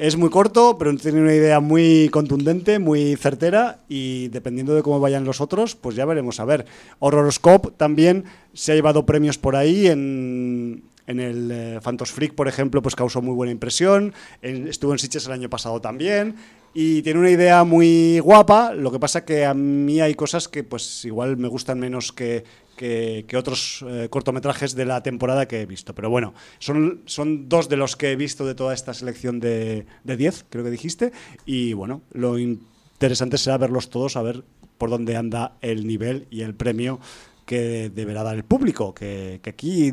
Es 0.00 0.16
muy 0.16 0.30
corto, 0.30 0.78
pero 0.78 0.96
tiene 0.96 1.20
una 1.20 1.34
idea 1.34 1.60
muy 1.60 2.08
contundente, 2.08 2.78
muy 2.78 3.16
certera 3.16 3.80
y 3.86 4.28
dependiendo 4.28 4.74
de 4.74 4.82
cómo 4.82 4.98
vayan 4.98 5.26
los 5.26 5.42
otros, 5.42 5.76
pues 5.76 5.94
ya 5.94 6.06
veremos. 6.06 6.40
A 6.40 6.46
ver, 6.46 6.64
Horroroscope 7.00 7.72
también 7.76 8.24
se 8.54 8.72
ha 8.72 8.74
llevado 8.74 9.04
premios 9.04 9.36
por 9.36 9.56
ahí 9.56 9.88
en, 9.88 10.84
en 11.06 11.20
el 11.20 11.50
eh, 11.52 11.80
Phantos 11.82 12.12
Freak, 12.12 12.32
por 12.34 12.48
ejemplo, 12.48 12.80
pues 12.80 12.96
causó 12.96 13.20
muy 13.20 13.34
buena 13.34 13.52
impresión. 13.52 14.14
Estuvo 14.40 14.92
en 14.92 14.98
Sitges 14.98 15.26
el 15.26 15.32
año 15.32 15.50
pasado 15.50 15.82
también. 15.82 16.36
Y 16.72 17.02
tiene 17.02 17.20
una 17.20 17.30
idea 17.30 17.62
muy 17.64 18.20
guapa. 18.20 18.72
Lo 18.72 18.90
que 18.90 19.00
pasa 19.00 19.26
que 19.26 19.44
a 19.44 19.52
mí 19.52 20.00
hay 20.00 20.14
cosas 20.14 20.48
que 20.48 20.64
pues 20.64 21.04
igual 21.04 21.36
me 21.36 21.48
gustan 21.48 21.78
menos 21.78 22.10
que, 22.10 22.44
que, 22.80 23.26
que 23.28 23.36
otros 23.36 23.84
eh, 23.86 24.08
cortometrajes 24.08 24.74
de 24.74 24.86
la 24.86 25.02
temporada 25.02 25.46
que 25.46 25.60
he 25.60 25.66
visto. 25.66 25.94
Pero 25.94 26.08
bueno, 26.08 26.32
son, 26.60 27.02
son 27.04 27.46
dos 27.46 27.68
de 27.68 27.76
los 27.76 27.94
que 27.94 28.12
he 28.12 28.16
visto 28.16 28.46
de 28.46 28.54
toda 28.54 28.72
esta 28.72 28.94
selección 28.94 29.38
de 29.38 29.84
de 30.04 30.16
10, 30.16 30.46
creo 30.48 30.64
que 30.64 30.70
dijiste. 30.70 31.12
Y 31.44 31.74
bueno, 31.74 32.00
lo 32.12 32.38
interesante 32.38 33.36
será 33.36 33.58
verlos 33.58 33.90
todos, 33.90 34.16
a 34.16 34.22
ver 34.22 34.44
por 34.78 34.88
dónde 34.88 35.14
anda 35.14 35.58
el 35.60 35.86
nivel 35.86 36.26
y 36.30 36.40
el 36.40 36.54
premio 36.54 37.00
que 37.44 37.90
deberá 37.90 38.22
dar 38.22 38.36
el 38.36 38.44
público, 38.44 38.94
que, 38.94 39.40
que 39.42 39.50
aquí 39.50 39.92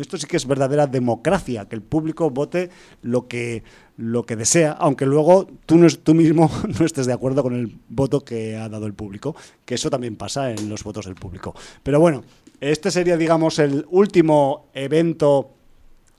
esto 0.00 0.16
sí 0.16 0.26
que 0.26 0.38
es 0.38 0.46
verdadera 0.46 0.88
democracia, 0.88 1.68
que 1.68 1.76
el 1.76 1.82
público 1.82 2.30
vote 2.30 2.70
lo 3.02 3.28
que, 3.28 3.62
lo 3.96 4.24
que 4.24 4.36
desea, 4.36 4.72
aunque 4.72 5.06
luego 5.06 5.46
tú, 5.66 5.76
no, 5.76 5.88
tú 5.88 6.14
mismo 6.14 6.50
no 6.78 6.84
estés 6.84 7.06
de 7.06 7.12
acuerdo 7.12 7.42
con 7.42 7.54
el 7.54 7.78
voto 7.88 8.20
que 8.20 8.56
ha 8.56 8.68
dado 8.68 8.86
el 8.86 8.94
público, 8.94 9.36
que 9.64 9.76
eso 9.76 9.90
también 9.90 10.16
pasa 10.16 10.50
en 10.50 10.68
los 10.68 10.82
votos 10.82 11.06
del 11.06 11.14
público. 11.14 11.54
Pero 11.82 12.00
bueno, 12.00 12.24
este 12.60 12.90
sería, 12.90 13.16
digamos, 13.16 13.58
el 13.58 13.86
último 13.90 14.66
evento 14.74 15.50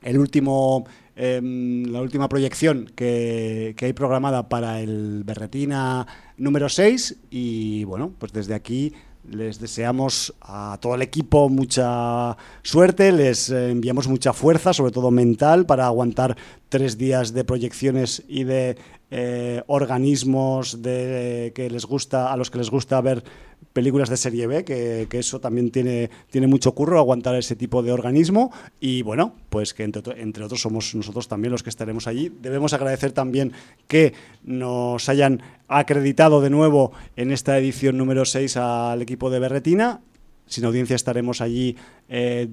el 0.05 0.19
último 0.19 0.85
em, 1.15 1.85
la 1.85 2.01
última 2.01 2.29
proyección 2.29 2.85
que, 2.95 3.73
que 3.75 3.85
hay 3.87 3.93
programada 3.93 4.47
para 4.47 4.79
el 4.79 5.23
Berretina 5.25 6.05
número 6.37 6.69
6 6.69 7.17
y 7.31 7.83
bueno, 7.85 8.13
pues 8.19 8.31
desde 8.31 8.53
aquí 8.53 8.93
les 9.29 9.59
deseamos 9.59 10.33
a 10.41 10.77
todo 10.81 10.95
el 10.95 11.01
equipo 11.01 11.49
mucha 11.49 12.37
suerte, 12.63 13.11
les 13.11 13.49
eh, 13.49 13.71
enviamos 13.71 14.07
mucha 14.07 14.33
fuerza, 14.33 14.73
sobre 14.73 14.91
todo 14.91 15.11
mental, 15.11 15.65
para 15.65 15.85
aguantar 15.85 16.37
tres 16.69 16.97
días 16.97 17.33
de 17.33 17.43
proyecciones 17.43 18.23
y 18.27 18.43
de 18.43 18.77
eh, 19.11 19.63
organismos 19.67 20.77
que 20.81 21.69
les 21.71 21.85
gusta, 21.85 22.31
a 22.31 22.37
los 22.37 22.49
que 22.49 22.57
les 22.57 22.69
gusta 22.69 22.99
ver 23.01 23.23
películas 23.75 24.07
de 24.07 24.15
serie 24.15 24.47
B, 24.47 24.63
que, 24.63 25.05
eso 25.11 25.41
también 25.41 25.69
tiene, 25.69 26.09
tiene 26.31 26.47
mucho 26.47 26.71
curro, 26.71 26.97
aguantar 26.97 27.35
ese 27.35 27.57
tipo 27.57 27.83
de 27.83 27.91
organismo. 27.91 28.53
Y 28.79 29.01
bueno, 29.01 29.35
pues 29.49 29.73
que 29.73 29.83
entre 29.83 30.45
otros 30.45 30.61
somos 30.61 30.95
nosotros 30.95 31.27
también 31.27 31.51
los 31.51 31.61
que 31.61 31.71
estaremos 31.71 32.07
allí. 32.07 32.31
Debemos 32.41 32.71
agradecer 32.71 33.11
también 33.11 33.51
que 33.89 34.13
nos 34.45 35.09
hayan 35.09 35.41
acreditado 35.67 36.39
de 36.39 36.49
nuevo 36.49 36.93
en 37.17 37.33
esta 37.33 37.57
edición 37.57 37.97
número 37.97 38.23
6 38.23 38.55
al 38.55 39.01
equipo 39.01 39.29
de 39.29 39.39
Berretina. 39.39 39.99
Sin 40.47 40.63
audiencia 40.63 40.95
estaremos 40.95 41.41
allí 41.41 41.75
eh, 42.07 42.47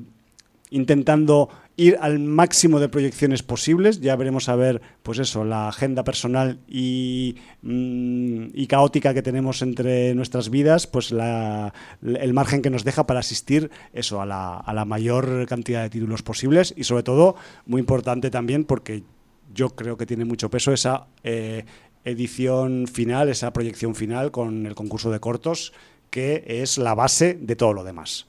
intentando 0.70 1.50
ir 1.76 1.96
al 2.00 2.18
máximo 2.18 2.80
de 2.80 2.88
proyecciones 2.88 3.42
posibles. 3.42 4.00
Ya 4.00 4.14
veremos 4.16 4.48
a 4.48 4.56
ver, 4.56 4.82
pues 5.02 5.18
eso, 5.18 5.44
la 5.44 5.68
agenda 5.68 6.04
personal 6.04 6.58
y, 6.68 7.36
mm, 7.62 8.48
y 8.54 8.66
caótica 8.66 9.14
que 9.14 9.22
tenemos 9.22 9.62
entre 9.62 10.14
nuestras 10.14 10.50
vidas, 10.50 10.86
pues 10.86 11.10
la- 11.12 11.72
el 12.02 12.34
margen 12.34 12.62
que 12.62 12.70
nos 12.70 12.84
deja 12.84 13.06
para 13.06 13.20
asistir 13.20 13.70
eso 13.92 14.20
a 14.20 14.26
la, 14.26 14.56
a 14.56 14.74
la 14.74 14.84
mayor 14.84 15.46
cantidad 15.46 15.82
de 15.82 15.90
títulos 15.90 16.22
posibles 16.22 16.74
y 16.76 16.84
sobre 16.84 17.02
todo, 17.02 17.36
muy 17.66 17.80
importante 17.80 18.30
también, 18.30 18.64
porque 18.64 19.02
yo 19.54 19.70
creo 19.70 19.96
que 19.96 20.06
tiene 20.06 20.24
mucho 20.24 20.50
peso 20.50 20.72
esa 20.72 21.06
eh, 21.24 21.64
edición 22.04 22.86
final, 22.86 23.28
esa 23.28 23.52
proyección 23.52 23.94
final 23.94 24.30
con 24.30 24.66
el 24.66 24.74
concurso 24.74 25.10
de 25.10 25.20
cortos, 25.20 25.72
que 26.10 26.44
es 26.46 26.76
la 26.78 26.94
base 26.94 27.34
de 27.40 27.56
todo 27.56 27.72
lo 27.72 27.84
demás. 27.84 28.26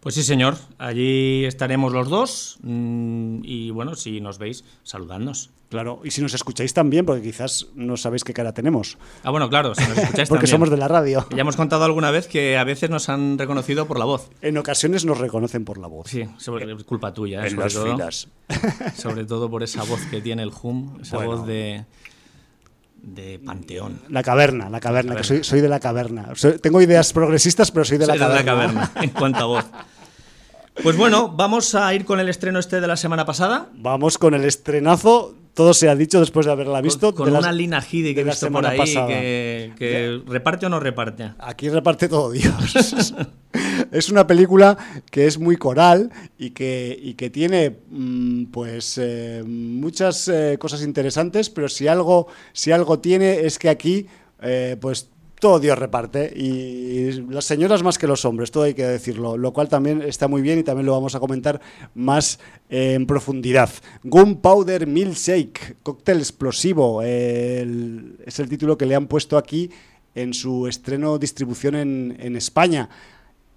Pues 0.00 0.14
sí, 0.14 0.22
señor. 0.22 0.56
Allí 0.78 1.44
estaremos 1.44 1.92
los 1.92 2.08
dos. 2.08 2.58
mm, 2.62 3.40
Y 3.44 3.70
bueno, 3.70 3.94
si 3.96 4.20
nos 4.20 4.38
veis, 4.38 4.64
saludadnos. 4.84 5.50
Claro, 5.70 6.00
y 6.02 6.10
si 6.12 6.22
nos 6.22 6.32
escucháis 6.32 6.72
también, 6.72 7.04
porque 7.04 7.20
quizás 7.20 7.66
no 7.74 7.98
sabéis 7.98 8.24
qué 8.24 8.32
cara 8.32 8.54
tenemos, 8.54 8.96
Ah, 9.22 9.30
bueno, 9.30 9.50
claro, 9.50 9.74
si 9.74 9.82
nos 9.82 9.98
escucháis 9.98 10.28
porque 10.30 10.46
también. 10.46 10.46
somos 10.46 10.70
de 10.70 10.76
la 10.78 10.88
radio. 10.88 11.26
Ya 11.30 11.42
hemos 11.42 11.56
contado 11.56 11.84
alguna 11.84 12.10
vez 12.10 12.26
que 12.26 12.56
a 12.56 12.64
veces 12.64 12.88
nos 12.88 13.10
han 13.10 13.36
reconocido 13.36 13.86
por 13.86 13.98
la 13.98 14.06
voz. 14.06 14.30
En 14.40 14.56
ocasiones 14.56 15.04
nos 15.04 15.18
reconocen 15.18 15.66
por 15.66 15.76
la 15.76 15.88
voz. 15.88 16.08
Sí, 16.08 16.24
sobre, 16.38 16.72
es 16.72 16.84
culpa 16.84 17.12
tuya, 17.12 17.42
¿eh? 17.44 17.48
en 17.48 17.50
sobre, 17.50 17.64
las 17.64 17.74
todo, 17.74 17.92
filas. 17.92 18.28
sobre 18.96 19.24
todo 19.26 19.50
por 19.50 19.62
esa 19.62 19.82
voz 19.82 20.00
que 20.10 20.22
tiene 20.22 20.42
el 20.42 20.52
Hum, 20.62 21.00
esa 21.02 21.16
Bueno. 21.16 21.32
voz 21.36 21.46
de, 21.46 21.84
de 23.02 23.38
Panteón. 23.38 24.00
La 24.08 24.22
caverna, 24.22 24.68
la 24.70 24.80
caverna, 24.80 25.14
que 25.14 25.22
caverna. 25.22 25.24
soy, 25.24 25.44
soy 25.44 25.60
de 25.60 25.68
la 25.68 25.80
caverna. 25.80 26.28
Soy- 26.34 26.58
tengo 26.58 26.80
ideas 26.82 27.12
progresistas, 27.12 27.70
pero 27.70 27.84
soy 27.84 27.98
de 27.98 28.06
la 28.06 28.14
Soy 28.14 28.18
de 28.20 28.26
caverna. 28.44 28.44
caverna, 28.52 28.90
en 29.02 29.10
cuanto 29.10 29.38
a 29.38 29.44
voz. 29.44 29.64
Pues 30.82 30.96
bueno, 30.96 31.28
vamos 31.30 31.74
a 31.74 31.92
ir 31.94 32.04
con 32.04 32.20
el 32.20 32.28
estreno 32.28 32.58
este 32.60 32.80
de 32.80 32.86
la 32.86 32.96
semana 32.96 33.24
pasada. 33.24 33.66
Vamos 33.74 34.16
con 34.18 34.34
el 34.34 34.44
estrenazo 34.44 35.34
todo 35.58 35.74
se 35.74 35.88
ha 35.88 35.96
dicho 35.96 36.20
después 36.20 36.46
de 36.46 36.52
haberla 36.52 36.80
visto. 36.80 37.12
Con, 37.12 37.34
una 37.34 37.50
Lina 37.50 37.80
Headey 37.80 38.14
que 38.14 38.20
he 38.20 38.24
visto 38.24 38.48
por 38.48 38.64
ahí 38.64 38.78
que, 39.76 40.22
reparte 40.24 40.66
o 40.66 40.68
no 40.68 40.78
reparte. 40.78 41.32
Aquí 41.40 41.68
reparte 41.68 42.08
todo 42.08 42.30
Dios. 42.30 42.94
es 43.90 44.08
una 44.08 44.24
película 44.28 44.78
que 45.10 45.26
es 45.26 45.36
muy 45.36 45.56
coral 45.56 46.12
y 46.38 46.50
que, 46.50 47.12
que 47.18 47.28
tiene 47.30 47.76
mm, 47.90 48.44
pues 48.52 49.00
eh, 49.02 49.42
muchas 49.44 50.28
eh, 50.28 50.58
cosas 50.60 50.84
interesantes, 50.84 51.50
pero 51.50 51.68
si 51.68 51.88
algo, 51.88 52.28
si 52.52 52.70
algo 52.70 53.00
tiene 53.00 53.40
es 53.40 53.58
que 53.58 53.68
aquí 53.68 54.06
eh, 54.40 54.76
pues 54.80 55.10
todo 55.40 55.60
Dios 55.60 55.78
reparte 55.78 56.32
y 56.34 57.12
las 57.30 57.44
señoras 57.44 57.82
más 57.82 57.98
que 57.98 58.06
los 58.06 58.24
hombres, 58.24 58.50
todo 58.50 58.64
hay 58.64 58.74
que 58.74 58.84
decirlo, 58.84 59.36
lo 59.36 59.52
cual 59.52 59.68
también 59.68 60.02
está 60.02 60.28
muy 60.28 60.42
bien 60.42 60.58
y 60.58 60.62
también 60.62 60.86
lo 60.86 60.92
vamos 60.92 61.14
a 61.14 61.20
comentar 61.20 61.60
más 61.94 62.38
en 62.68 63.06
profundidad. 63.06 63.70
Gunpowder 64.02 64.86
Milkshake, 64.86 65.76
cóctel 65.82 66.18
explosivo, 66.18 67.02
es 67.02 68.38
el 68.38 68.48
título 68.48 68.76
que 68.76 68.86
le 68.86 68.94
han 68.94 69.06
puesto 69.06 69.36
aquí 69.36 69.70
en 70.14 70.34
su 70.34 70.66
estreno 70.66 71.18
distribución 71.18 71.74
en, 71.74 72.36
España. 72.36 72.88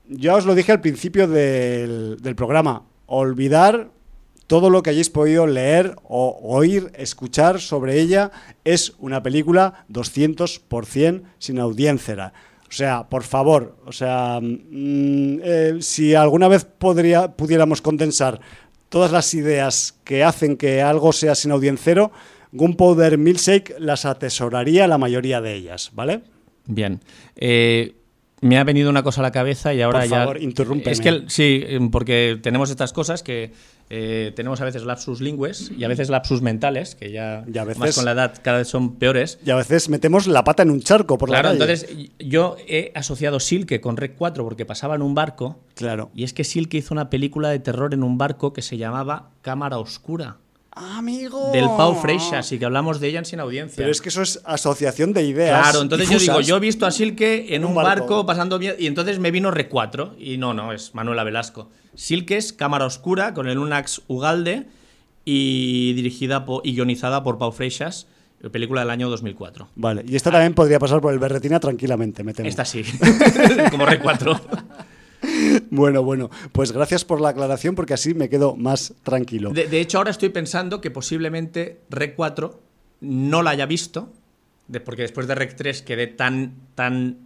Ya 0.08 0.36
os 0.36 0.46
lo 0.46 0.56
dije 0.56 0.72
al 0.72 0.82
principio 0.82 1.28
del 1.28 2.36
programa, 2.36 2.84
olvidar 3.08 3.92
todo 4.52 4.70
lo 4.70 4.84
que 4.84 4.90
hayáis 4.90 5.10
podido 5.10 5.48
leer 5.48 5.96
o 6.04 6.38
oír, 6.44 6.92
escuchar 6.96 7.62
sobre 7.62 8.02
ella 8.02 8.32
es 8.66 8.92
una 9.00 9.24
película 9.24 9.86
200% 9.90 11.22
sin 11.40 11.58
audiencia. 11.58 12.34
O 12.68 12.72
sea, 12.74 13.08
por 13.08 13.24
favor, 13.24 13.78
o 13.86 13.94
sea, 13.94 14.42
mm, 14.42 15.40
eh, 15.42 15.78
si 15.80 16.16
alguna 16.16 16.50
vez 16.50 16.66
podría, 16.66 17.32
pudiéramos 17.32 17.82
condensar 17.82 18.42
todas 18.90 19.14
las 19.14 19.34
ideas 19.34 19.98
que 20.04 20.26
hacen 20.26 20.58
que 20.58 20.82
algo 20.82 21.14
sea 21.14 21.34
sin 21.34 21.52
audiencero, 21.52 22.12
Gunpowder 22.52 23.18
Milkshake 23.18 23.76
las 23.80 24.04
atesoraría 24.04 24.86
la 24.86 24.98
mayoría 24.98 25.40
de 25.40 25.56
ellas, 25.56 25.92
¿vale? 25.94 26.24
Bien. 26.66 27.00
Eh, 27.38 27.96
me 28.42 28.58
ha 28.58 28.66
venido 28.66 28.90
una 28.90 29.04
cosa 29.04 29.22
a 29.22 29.24
la 29.24 29.32
cabeza 29.32 29.74
y 29.74 29.82
ahora 29.82 30.02
por 30.02 30.10
ya. 30.10 30.20
Favor, 30.20 30.40
Es 30.86 31.00
que 31.00 31.24
sí, 31.28 31.64
porque 31.90 32.38
tenemos 32.42 32.70
estas 32.70 32.92
cosas 32.92 33.24
que 33.24 33.54
eh, 33.94 34.32
tenemos 34.38 34.62
a 34.62 34.64
veces 34.64 34.86
lapsus 34.86 35.20
lingües 35.20 35.70
y 35.78 35.84
a 35.84 35.90
veces 35.90 36.10
lapsus 36.10 36.42
mentales, 36.42 36.96
que 36.96 37.12
ya 37.12 37.44
más 37.76 37.94
con 37.94 38.06
la 38.06 38.14
edad 38.14 38.34
cada 38.42 38.60
vez 38.60 38.70
son 38.70 38.96
peores. 38.96 39.38
Y 39.46 39.52
a 39.52 39.58
veces 39.58 39.90
metemos 39.90 40.28
la 40.28 40.46
pata 40.46 40.64
en 40.64 40.72
un 40.72 40.80
charco 40.80 41.18
por 41.18 41.30
la 41.30 41.42
calle. 41.42 41.56
entonces 41.56 41.88
yo 42.18 42.56
he 42.70 42.94
asociado 42.96 43.42
Silke 43.42 43.82
con 43.82 43.98
Rec 43.98 44.16
4 44.16 44.46
porque 44.46 44.66
pasaba 44.66 44.96
en 44.96 45.02
un 45.02 45.14
barco. 45.14 45.60
Claro. 45.76 46.10
Y 46.16 46.24
es 46.24 46.32
que 46.32 46.46
Silke 46.46 46.78
hizo 46.78 46.94
una 46.94 47.10
película 47.10 47.50
de 47.50 47.60
terror 47.60 47.94
en 47.94 48.04
un 48.04 48.18
barco 48.18 48.54
que 48.54 48.62
se 48.62 48.78
llamaba 48.78 49.32
Cámara 49.42 49.78
Oscura. 49.78 50.38
Amigo. 50.74 51.52
Del 51.52 51.66
Pau 51.66 51.96
Freixas 51.96 52.52
y 52.52 52.60
que 52.60 52.66
hablamos 52.66 53.00
de 53.00 53.10
ella 53.10 53.20
en 53.20 53.26
Sin 53.26 53.40
Audiencia. 53.40 53.76
Pero 53.76 53.92
es 53.92 54.02
que 54.02 54.10
eso 54.10 54.22
es 54.22 54.42
asociación 54.46 55.12
de 55.12 55.24
ideas. 55.24 55.62
Claro, 55.62 55.82
entonces 55.82 56.10
yo 56.10 56.18
digo, 56.18 56.40
yo 56.42 56.58
he 56.58 56.60
visto 56.60 56.86
a 56.86 56.92
Silke 56.92 57.54
en 57.56 57.66
un, 57.66 57.76
barco. 57.76 58.26
pasando 58.26 58.58
bien 58.58 58.76
y 58.80 58.88
entonces 58.88 59.20
me 59.20 59.32
vino 59.32 59.52
Rec 59.52 59.70
4 59.70 60.16
y 60.18 60.38
no, 60.38 60.54
no, 60.54 60.72
es 60.72 60.96
Manuela 60.96 61.24
Velasco. 61.24 61.70
Silkes, 61.96 62.54
cámara 62.54 62.86
oscura, 62.86 63.34
con 63.34 63.50
el 63.50 63.58
Unax 63.58 64.02
Ugalde 64.08 64.68
y 65.26 65.94
dirigida 65.94 66.46
y 66.64 66.74
guionizada 66.74 67.22
por 67.22 67.38
Pau 67.38 67.52
Freixas, 67.52 68.08
película 68.52 68.82
del 68.82 68.92
año 68.92 69.10
2004. 69.10 69.68
Vale, 69.76 70.06
y 70.08 70.16
esta 70.16 70.32
también 70.32 70.54
podría 70.54 70.80
pasar 70.80 71.02
por 71.02 71.12
el 71.12 71.20
Berretina 71.20 71.60
tranquilamente, 71.60 72.24
me 72.24 72.34
temo. 72.34 72.48
Esta 72.48 72.64
sí, 72.64 72.84
como 73.72 73.86
Rec 73.86 74.02
4. 74.02 74.42
Bueno, 75.70 76.04
bueno, 76.04 76.30
pues 76.52 76.72
gracias 76.72 77.06
por 77.06 77.22
la 77.22 77.30
aclaración 77.30 77.76
porque 77.76 77.94
así 77.94 78.14
me 78.14 78.30
quedo 78.30 78.56
más 78.56 78.94
tranquilo. 79.04 79.52
De, 79.52 79.80
hecho, 79.80 79.98
ahora 79.98 80.12
estoy 80.12 80.30
pensando 80.30 80.82
que 80.82 80.92
posiblemente 80.92 81.82
Rec 81.90 82.16
4 82.16 82.60
no 83.02 83.42
la 83.42 83.52
haya 83.52 83.66
visto, 83.66 84.10
porque 84.86 85.04
después 85.04 85.28
de 85.28 85.36
Rec 85.36 85.56
3 85.56 85.82
quedé 85.82 86.08
tan, 86.08 86.54
tan 86.76 87.18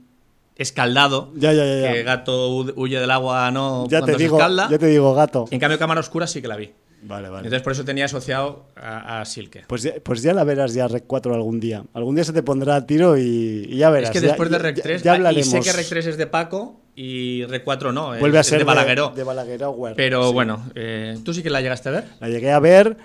escaldado. 0.56 1.32
Ya, 1.36 1.54
ya, 1.54 1.66
ya, 1.66 1.92
Que 1.92 2.04
gato 2.04 2.66
huye 2.76 3.00
del 3.00 3.12
agua, 3.12 3.52
¿no? 3.52 3.88
Ya 3.90 4.02
te 4.02 4.16
digo, 4.16 4.40
Ya 4.40 4.78
te 4.78 4.88
digo, 4.88 5.14
gato. 5.14 5.46
En 5.52 5.60
cambio, 5.60 5.80
Cámara 5.80 6.00
Oscura 6.00 6.28
sí 6.28 6.42
que 6.42 6.48
la 6.48 6.56
vi. 6.56 6.72
Vale, 7.08 7.30
vale. 7.30 7.46
Entonces 7.46 7.62
por 7.62 7.72
eso 7.72 7.86
tenía 7.86 8.06
asociado 8.06 8.66
a, 8.76 9.24
Silke. 9.26 9.66
Pues 9.68 9.84
ya, 9.84 9.94
pues 10.02 10.24
ya 10.24 10.34
la 10.34 10.44
verás 10.44 10.74
ya 10.74 10.88
Rec 10.88 11.04
4 11.06 11.36
algún 11.36 11.60
día. 11.60 11.84
Algún 11.94 12.16
día 12.16 12.24
se 12.24 12.34
te 12.34 12.42
pondrá 12.42 12.78
a 12.78 12.86
tiro 12.88 13.16
y, 13.16 13.78
ya 13.78 13.92
verás. 13.92 14.10
Es 14.10 14.22
que 14.22 14.28
después 14.28 14.50
de 14.50 14.58
Rec 14.58 14.82
3, 14.82 15.04
ya, 15.04 15.14
hablaremos. 15.14 15.48
y 15.48 15.52
sé 15.52 15.60
que 15.60 15.72
Rec 15.72 15.88
3 15.88 16.08
es 16.08 16.18
de 16.18 16.26
Paco 16.26 16.82
y 16.96 17.46
Rec 17.46 17.64
4 17.64 17.92
no. 17.92 18.18
Vuelve 18.18 18.40
a 18.40 18.44
ser 18.44 18.60
de 18.60 18.64
Balagueró. 18.64 19.12
De, 19.16 19.24
Balagueró, 19.24 19.76
Pero 19.96 20.32
bueno, 20.34 20.70
eh, 20.76 21.18
¿tú 21.24 21.34
sí 21.34 21.44
que 21.44 21.50
la 21.50 21.62
llegaste 21.62 21.90
a 21.90 21.92
ver? 21.92 22.06
La 22.20 22.30
llegué 22.30 22.52
a 22.52 22.60
ver 22.60 22.98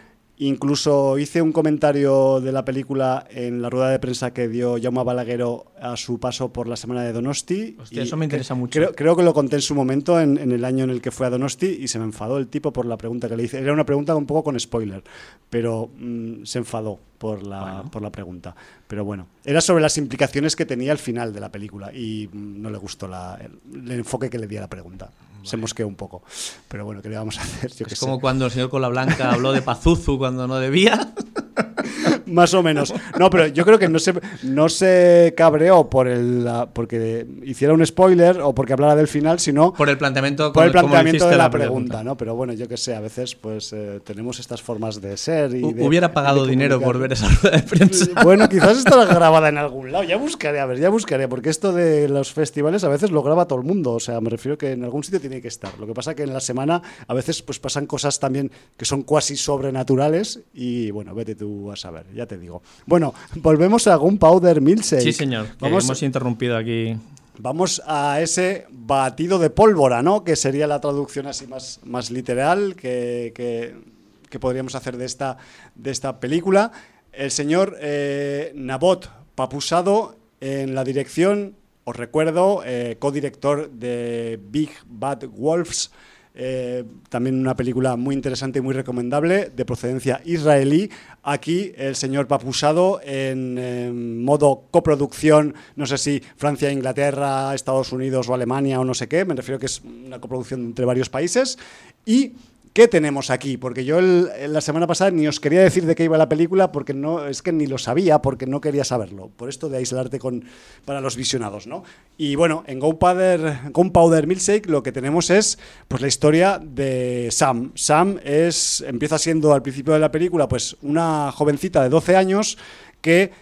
Incluso 0.43 1.19
hice 1.19 1.43
un 1.43 1.53
comentario 1.53 2.41
de 2.41 2.51
la 2.51 2.65
película 2.65 3.27
en 3.29 3.61
la 3.61 3.69
rueda 3.69 3.91
de 3.91 3.99
prensa 3.99 4.33
que 4.33 4.49
dio 4.49 4.79
Jaume 4.81 5.05
Balaguero 5.05 5.67
a 5.81 5.97
su 5.97 6.19
paso 6.19 6.53
por 6.53 6.69
la 6.69 6.77
semana 6.77 7.03
de 7.03 7.13
Donosti. 7.13 7.77
Hostia, 7.81 8.03
eso 8.03 8.17
me 8.17 8.27
interesa 8.27 8.55
mucho. 8.55 8.93
Creo, 8.95 9.17
que 9.17 9.23
lo 9.23 9.35
conté 9.35 9.57
en 9.57 9.63
su 9.63 9.75
momento, 9.75 10.21
en, 10.21 10.39
el 10.39 10.65
año 10.65 10.85
en 10.85 10.91
el 10.91 11.01
que 11.01 11.11
fue 11.11 11.27
a 11.27 11.31
Donosti, 11.31 11.67
y 11.67 11.89
se 11.89 11.99
me 11.99 12.05
enfadó 12.05 12.39
el 12.39 12.49
tipo 12.49 12.73
por 12.73 12.87
la 12.87 12.97
pregunta 12.97 13.29
que 13.29 13.37
le 13.37 13.45
hice. 13.45 13.59
Era 13.59 13.73
una 13.73 13.85
pregunta 13.85 14.15
un 14.15 14.27
poco 14.27 14.45
con 14.45 14.61
spoiler, 14.61 15.03
pero 15.49 15.91
mm, 15.99 16.45
se 16.45 16.59
enfadó 16.59 17.01
por 17.19 17.43
la, 17.43 17.85
por 17.91 18.03
la 18.03 18.11
pregunta. 18.11 18.55
Pero 18.87 19.05
bueno, 19.05 19.27
era 19.45 19.61
sobre 19.61 19.83
las 19.83 19.97
implicaciones 19.99 20.57
que 20.57 20.67
tenía 20.67 20.93
al 20.93 20.99
final 20.99 21.33
de 21.33 21.41
la 21.41 21.51
película 21.51 21.93
y 21.93 22.29
mm, 22.33 22.63
no 22.63 22.71
le 22.71 22.79
gustó 22.79 23.07
el, 23.07 23.91
enfoque 23.91 24.31
que 24.31 24.39
le 24.39 24.47
di 24.47 24.57
a 24.57 24.63
la 24.63 24.71
pregunta. 24.71 25.11
Se 25.43 25.57
mosqueó 25.57 25.89
un 25.89 25.95
poco. 25.95 26.23
Pero 26.69 26.85
bueno, 26.85 27.01
¿qué 27.01 27.09
le 27.09 27.17
vamos 27.17 27.39
a 27.39 27.43
hacer? 27.43 27.73
es 27.87 27.99
como 27.99 28.21
cuando 28.21 28.45
el 28.45 28.51
señor 28.51 28.69
Cola 28.69 28.89
Blanca 28.89 29.33
habló 29.33 29.53
de 29.53 29.63
Pazuzu 29.63 30.19
cuando 30.19 30.47
no 30.47 30.57
debía. 30.57 31.15
Más 32.27 32.55
o 32.55 32.63
menos. 32.63 32.95
No, 33.19 33.29
pero 33.31 33.47
yo 33.49 33.65
creo 33.65 33.79
que 33.79 33.89
no 33.89 33.99
se, 33.99 34.15
no 34.43 34.69
se 34.69 35.35
cabreó 35.37 35.91
por 35.91 36.07
el, 36.07 36.49
porque 36.73 37.27
hiciera 37.43 37.75
un 37.75 37.85
spoiler 37.85 38.41
o 38.41 38.55
porque 38.55 38.73
hablara 38.73 38.95
del 38.95 39.09
final, 39.09 39.41
sino 39.41 39.73
por 39.73 39.89
el 39.89 39.99
planteamiento, 39.99 40.53
por 40.53 40.65
el 40.65 40.73
planteamiento 40.73 41.29
de 41.29 41.37
la, 41.37 41.51
pregunta, 41.51 42.05
¿no? 42.05 42.17
Pero 42.17 42.35
bueno, 42.35 42.53
yo 42.53 42.69
que 42.69 42.77
sé, 42.77 42.95
a 42.95 43.01
veces 43.01 43.35
pues 43.35 43.73
eh, 43.73 44.01
tenemos 44.05 44.39
estas 44.39 44.63
formas 44.63 45.01
de 45.01 45.17
ser 45.17 45.55
y 45.55 45.65
Hubiera 45.65 46.13
pagado 46.13 46.47
dinero 46.47 46.81
por 46.81 46.99
ver 46.99 47.13
esa 47.13 47.29
rueda 47.29 47.57
de 47.57 47.63
prensa. 47.63 48.07
Bueno, 48.25 48.49
quizás 48.49 48.79
estará 48.79 49.07
grabada 49.07 49.49
en 49.49 49.59
algún 49.59 49.91
lado. 49.91 50.05
Ya 50.05 50.17
buscaré, 50.17 50.61
a 50.61 50.67
ver, 50.67 50.79
ya 50.79 50.89
buscaré, 50.89 51.27
porque 51.27 51.49
esto 51.49 51.73
de 51.73 52.09
los 52.09 52.33
festivales 52.33 52.85
a 52.85 52.89
veces 52.89 53.11
lo 53.11 53.23
graba 53.23 53.47
todo 53.47 53.59
el 53.59 53.65
mundo. 53.65 53.93
O 53.93 54.01
sea, 54.01 54.21
me 54.21 54.31
refiero 54.31 54.57
que 54.57 54.73
en 54.73 54.85
algún 54.85 55.03
sitio 55.03 55.21
tiene 55.21 55.41
que 55.41 55.49
estar. 55.49 55.77
Lo 55.79 55.87
que 55.87 55.95
pasa 55.95 56.15
que 56.15 56.23
en 56.23 56.33
la 56.33 56.41
semana 56.41 56.83
a 57.07 57.15
veces 57.15 57.43
pues 57.43 57.59
pasan 57.59 57.87
cosas 57.87 58.21
también 58.21 58.51
que 58.77 58.85
son 58.85 59.03
cuasi 59.03 59.37
sobrenaturales 59.37 60.41
y 60.55 60.91
bueno, 60.91 61.15
vete 61.15 61.35
tú 61.35 61.50
a 61.73 61.77
saber 61.77 62.07
ya 62.15 62.27
te 62.27 62.39
digo. 62.39 62.63
Bueno, 62.87 63.15
volvemos 63.37 63.87
a 63.87 63.97
Gunpowder 63.97 64.61
Milkshake. 64.61 65.03
Sí, 65.03 65.13
señor. 65.13 65.47
Vamos, 65.59 65.85
hemos 65.85 66.03
interrumpido 66.03 66.57
aquí. 66.57 66.97
Vamos 67.39 67.83
a 67.87 68.21
ese 68.21 68.67
batido 68.71 69.39
de 69.39 69.51
pólvora, 69.51 70.03
¿no? 70.03 70.25
Que 70.25 70.37
sería 70.37 70.67
la 70.67 70.81
traducción 70.81 71.27
así 71.27 71.47
más, 71.47 71.81
más 71.85 72.11
literal 72.11 72.77
que, 72.77 73.33
que, 73.35 74.39
podríamos 74.39 74.75
hacer 74.75 74.97
de 74.97 75.07
esta, 75.07 75.39
de 75.75 75.91
esta 75.91 76.21
película. 76.21 76.73
El 77.13 77.31
señor 77.31 77.77
eh, 77.81 78.53
Nabot 78.55 79.11
Papusado 79.35 80.17
en 80.41 80.75
la 80.75 80.85
dirección, 80.85 81.57
os 81.85 81.97
recuerdo, 81.97 82.63
eh, 82.65 82.97
codirector 82.99 83.71
de 83.71 84.39
Big 84.51 84.71
Bad 84.87 85.27
Wolves, 85.29 85.91
eh, 86.35 86.85
también 87.09 87.39
una 87.39 87.57
película 87.57 87.97
muy 87.97 88.15
interesante 88.15 88.61
y 88.61 88.63
muy 88.63 88.75
recomendable, 88.75 89.51
de 89.55 89.65
procedencia 89.65 90.21
israelí. 90.25 90.91
Aquí 91.23 91.73
el 91.77 91.97
señor 91.97 92.29
Papusado 92.29 93.01
en, 93.03 94.25
modo 94.25 94.65
coproducción, 94.71 95.55
no 95.77 95.87
sé 95.87 95.99
si 95.99 96.23
Francia, 96.37 96.71
Inglaterra, 96.71 97.55
Estados 97.55 97.93
Unidos 97.93 98.29
o 98.29 98.35
Alemania 98.35 98.81
o 98.81 98.85
no 98.85 98.95
sé 98.95 99.09
qué, 99.09 99.25
me 99.25 99.35
refiero 99.35 99.59
que 99.59 99.67
es 99.67 99.83
una 99.83 100.21
coproducción 100.21 100.61
entre 100.61 100.85
varios 100.85 101.09
países. 101.09 101.59
Y 102.07 102.33
¿Qué 102.73 102.87
tenemos 102.87 103.31
aquí? 103.31 103.57
Porque 103.57 103.85
yo 103.85 104.01
la 104.01 104.61
semana 104.61 104.87
pasada 104.87 105.11
ni 105.11 105.27
os 105.27 105.41
quería 105.41 105.61
decir 105.61 105.87
de 105.87 105.97
qué 105.97 106.05
iba 106.05 106.17
la 106.17 106.29
película 106.29 106.71
porque 106.71 106.95
no 106.95 107.27
es 107.27 107.43
que 107.43 107.51
ni 107.51 107.67
lo 107.67 107.79
sabía 107.79 108.23
porque 108.23 108.47
no 108.47 108.61
quería 108.61 108.85
saberlo. 108.85 109.29
Por 109.37 109.49
esto 109.49 109.69
de 109.69 109.79
aislarte 109.79 110.21
con 110.21 110.45
para 110.85 111.01
los 111.01 111.17
visionados, 111.17 111.67
¿no? 111.67 111.83
Y 112.17 112.37
bueno, 112.37 112.63
en 112.69 112.79
Gunpowder, 112.79 113.73
Gunpowder 113.73 114.29
Milkshake 114.29 114.69
lo 114.69 114.85
que 114.85 114.93
tenemos 114.93 115.31
es 115.31 115.59
pues 115.89 116.01
la 116.01 116.07
historia 116.07 116.61
de 116.63 117.29
Sam. 117.33 117.73
Sam 117.75 118.21
es 118.23 118.85
empieza 118.87 119.19
siendo 119.19 119.53
al 119.53 119.63
principio 119.63 119.93
de 119.95 119.99
la 119.99 120.13
película 120.13 120.47
pues 120.47 120.77
una 120.83 121.33
jovencita 121.33 121.83
de 121.83 121.89
12 121.89 122.15
años 122.15 122.57
que 123.01 123.33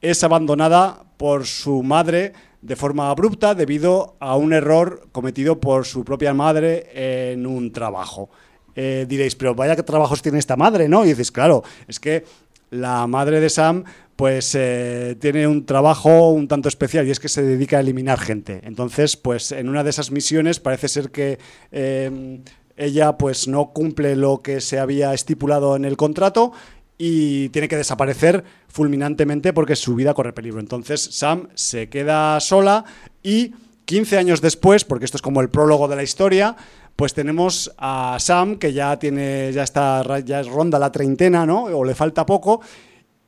es 0.00 0.22
abandonada 0.22 1.02
por 1.16 1.46
su 1.46 1.82
madre 1.82 2.32
de 2.62 2.76
forma 2.76 3.10
abrupta 3.10 3.56
debido 3.56 4.14
a 4.20 4.36
un 4.36 4.52
error 4.52 5.08
cometido 5.10 5.58
por 5.58 5.84
su 5.84 6.04
propia 6.04 6.32
madre 6.32 7.32
en 7.32 7.44
un 7.44 7.72
trabajo. 7.72 8.30
Eh, 8.74 9.06
diréis, 9.08 9.34
pero 9.34 9.54
vaya 9.54 9.76
qué 9.76 9.82
trabajos 9.82 10.22
tiene 10.22 10.38
esta 10.38 10.56
madre, 10.56 10.88
¿no? 10.88 11.04
Y 11.04 11.08
dices, 11.08 11.32
claro, 11.32 11.64
es 11.86 11.98
que 11.98 12.24
la 12.70 13.06
madre 13.06 13.40
de 13.40 13.50
Sam 13.50 13.84
pues 14.18 14.56
eh, 14.56 15.16
tiene 15.20 15.46
un 15.46 15.64
trabajo 15.64 16.30
un 16.30 16.48
tanto 16.48 16.68
especial 16.68 17.06
y 17.06 17.12
es 17.12 17.20
que 17.20 17.28
se 17.28 17.42
dedica 17.42 17.76
a 17.76 17.80
eliminar 17.80 18.18
gente. 18.18 18.60
Entonces, 18.64 19.16
pues 19.16 19.52
en 19.52 19.68
una 19.68 19.84
de 19.84 19.90
esas 19.90 20.10
misiones 20.10 20.58
parece 20.58 20.88
ser 20.88 21.10
que 21.12 21.38
eh, 21.70 22.40
ella 22.76 23.16
pues 23.16 23.46
no 23.46 23.72
cumple 23.72 24.16
lo 24.16 24.42
que 24.42 24.60
se 24.60 24.80
había 24.80 25.14
estipulado 25.14 25.76
en 25.76 25.84
el 25.84 25.96
contrato 25.96 26.52
y 26.98 27.48
tiene 27.50 27.68
que 27.68 27.76
desaparecer 27.76 28.42
fulminantemente 28.66 29.52
porque 29.52 29.76
su 29.76 29.94
vida 29.94 30.14
corre 30.14 30.32
peligro. 30.32 30.58
Entonces 30.58 31.00
Sam 31.00 31.48
se 31.54 31.88
queda 31.88 32.40
sola 32.40 32.84
y 33.22 33.54
15 33.84 34.18
años 34.18 34.40
después, 34.40 34.84
porque 34.84 35.04
esto 35.04 35.16
es 35.16 35.22
como 35.22 35.40
el 35.40 35.48
prólogo 35.48 35.86
de 35.86 35.96
la 35.96 36.02
historia, 36.02 36.56
pues 36.98 37.14
tenemos 37.14 37.72
a 37.78 38.16
Sam 38.18 38.56
que 38.56 38.72
ya 38.72 38.98
tiene 38.98 39.52
ya 39.52 39.62
está 39.62 40.02
ya 40.18 40.42
ronda 40.42 40.80
la 40.80 40.90
treintena, 40.90 41.46
¿no? 41.46 41.66
O 41.66 41.84
le 41.84 41.94
falta 41.94 42.26
poco 42.26 42.60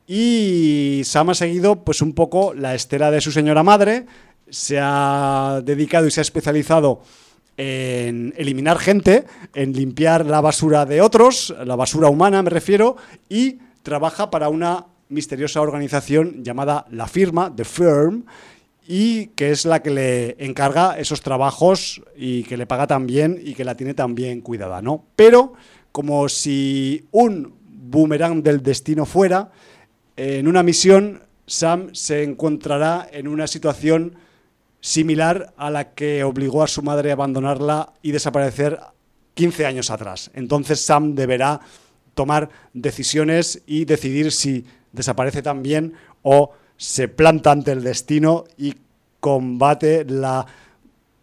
y 0.05 1.03
Sam 1.05 1.29
ha 1.29 1.35
seguido 1.35 1.85
pues 1.85 2.01
un 2.01 2.11
poco 2.11 2.53
la 2.53 2.75
estela 2.75 3.11
de 3.11 3.21
su 3.21 3.31
señora 3.31 3.63
madre, 3.63 4.07
se 4.49 4.77
ha 4.77 5.61
dedicado 5.63 6.05
y 6.05 6.11
se 6.11 6.19
ha 6.19 6.27
especializado 6.27 7.01
en 7.55 8.33
eliminar 8.35 8.77
gente, 8.77 9.23
en 9.55 9.71
limpiar 9.71 10.25
la 10.25 10.41
basura 10.41 10.85
de 10.85 10.99
otros, 10.99 11.55
la 11.63 11.77
basura 11.77 12.09
humana 12.09 12.43
me 12.43 12.49
refiero, 12.49 12.97
y 13.29 13.59
trabaja 13.83 14.29
para 14.29 14.49
una 14.49 14.87
misteriosa 15.07 15.61
organización 15.61 16.43
llamada 16.43 16.87
La 16.91 17.07
Firma, 17.07 17.53
The 17.55 17.63
Firm, 17.63 18.25
y 18.93 19.27
que 19.27 19.51
es 19.51 19.63
la 19.63 19.81
que 19.81 19.89
le 19.89 20.35
encarga 20.45 20.99
esos 20.99 21.21
trabajos 21.21 22.01
y 22.13 22.43
que 22.43 22.57
le 22.57 22.65
paga 22.67 22.87
tan 22.87 23.07
bien 23.07 23.39
y 23.41 23.53
que 23.53 23.63
la 23.63 23.75
tiene 23.77 23.93
tan 23.93 24.15
bien 24.15 24.41
cuidada, 24.41 24.81
¿no? 24.81 25.05
Pero 25.15 25.53
como 25.93 26.27
si 26.27 27.07
un 27.11 27.55
boomerang 27.63 28.43
del 28.43 28.61
destino 28.61 29.05
fuera, 29.05 29.49
en 30.17 30.45
una 30.45 30.61
misión 30.61 31.21
Sam 31.45 31.95
se 31.95 32.23
encontrará 32.23 33.07
en 33.13 33.29
una 33.29 33.47
situación 33.47 34.17
similar 34.81 35.53
a 35.55 35.69
la 35.69 35.93
que 35.93 36.25
obligó 36.25 36.61
a 36.61 36.67
su 36.67 36.81
madre 36.81 37.11
a 37.11 37.13
abandonarla 37.13 37.93
y 38.01 38.11
desaparecer 38.11 38.77
15 39.35 39.67
años 39.67 39.89
atrás. 39.89 40.31
Entonces 40.33 40.81
Sam 40.81 41.15
deberá 41.15 41.61
tomar 42.13 42.49
decisiones 42.73 43.63
y 43.65 43.85
decidir 43.85 44.33
si 44.33 44.65
desaparece 44.91 45.41
también 45.41 45.93
o 46.23 46.51
se 46.81 47.07
planta 47.07 47.51
ante 47.51 47.71
el 47.73 47.83
destino 47.83 48.45
y 48.57 48.73
combate 49.19 50.03
la 50.03 50.47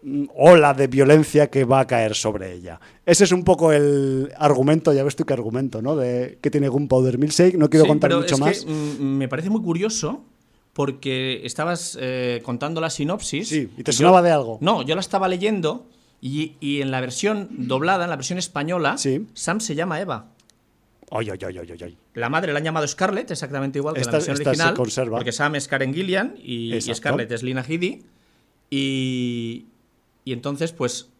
mm, 0.05 0.27
ola 0.37 0.73
de 0.73 0.87
violencia 0.87 1.51
que 1.51 1.65
va 1.65 1.81
a 1.81 1.87
caer 1.89 2.15
sobre 2.15 2.53
ella. 2.53 2.81
Ese 3.05 3.25
es 3.25 3.33
un 3.33 3.43
poco 3.43 3.73
el 3.73 4.33
argumento, 4.39 4.93
ya 4.93 5.03
ves 5.03 5.17
tú 5.17 5.25
qué 5.25 5.33
argumento, 5.33 5.83
¿no? 5.83 5.97
De 5.97 6.39
que 6.41 6.53
tiene 6.53 6.69
Gunpowder 6.69 7.19
Milkshake. 7.19 7.59
No 7.59 7.69
quiero 7.69 7.89
contar 7.89 8.15
mucho 8.15 8.39
más. 8.39 8.65
Mm, 8.67 9.03
me 9.03 9.27
parece 9.27 9.51
muy 9.51 9.61
curioso 9.61 10.23
porque 10.75 11.41
estabas 11.45 11.99
eh, 12.01 12.41
contando 12.45 12.81
la 12.81 12.89
sinopsis. 12.89 13.49
Sí, 13.49 13.69
y 13.77 13.83
te 13.83 13.93
sonaba 13.93 14.23
de 14.23 14.31
algo. 14.31 14.59
No, 14.61 14.83
yo 14.83 14.95
la 14.95 15.01
estaba 15.01 15.27
leyendo 15.27 15.89
y, 16.21 16.55
en 16.61 16.93
la 16.93 17.01
versión 17.01 17.49
doblada, 17.67 18.05
en 18.05 18.11
la 18.11 18.17
versión 18.17 18.39
española, 18.39 18.97
Sam 18.97 19.59
se 19.59 19.75
llama 19.75 20.01
Eva. 20.01 20.27
Ay, 21.11 21.31
ay, 21.31 21.59
ay. 21.81 21.99
La 22.15 22.29
madre 22.29 22.53
la 22.53 22.59
han 22.59 22.65
llamado 22.65 22.87
Scarlett, 22.87 23.31
exactamente 23.31 23.79
igual 23.79 23.95
que 23.95 24.03
la 24.03 24.11
versión 24.11 24.37
original. 24.37 24.75
Porque 25.11 25.33
Sam 25.33 25.55
es 25.55 25.69
Karen 25.69 25.95
Gillian 25.95 26.35
y, 26.43 26.79
Scarlett 26.81 27.33
es 27.33 27.43
Lina 27.43 27.65
Headey. 27.67 28.03
Y, 28.71 29.67
y 30.25 30.33
entonces, 30.33 30.73
pues. 30.73 31.11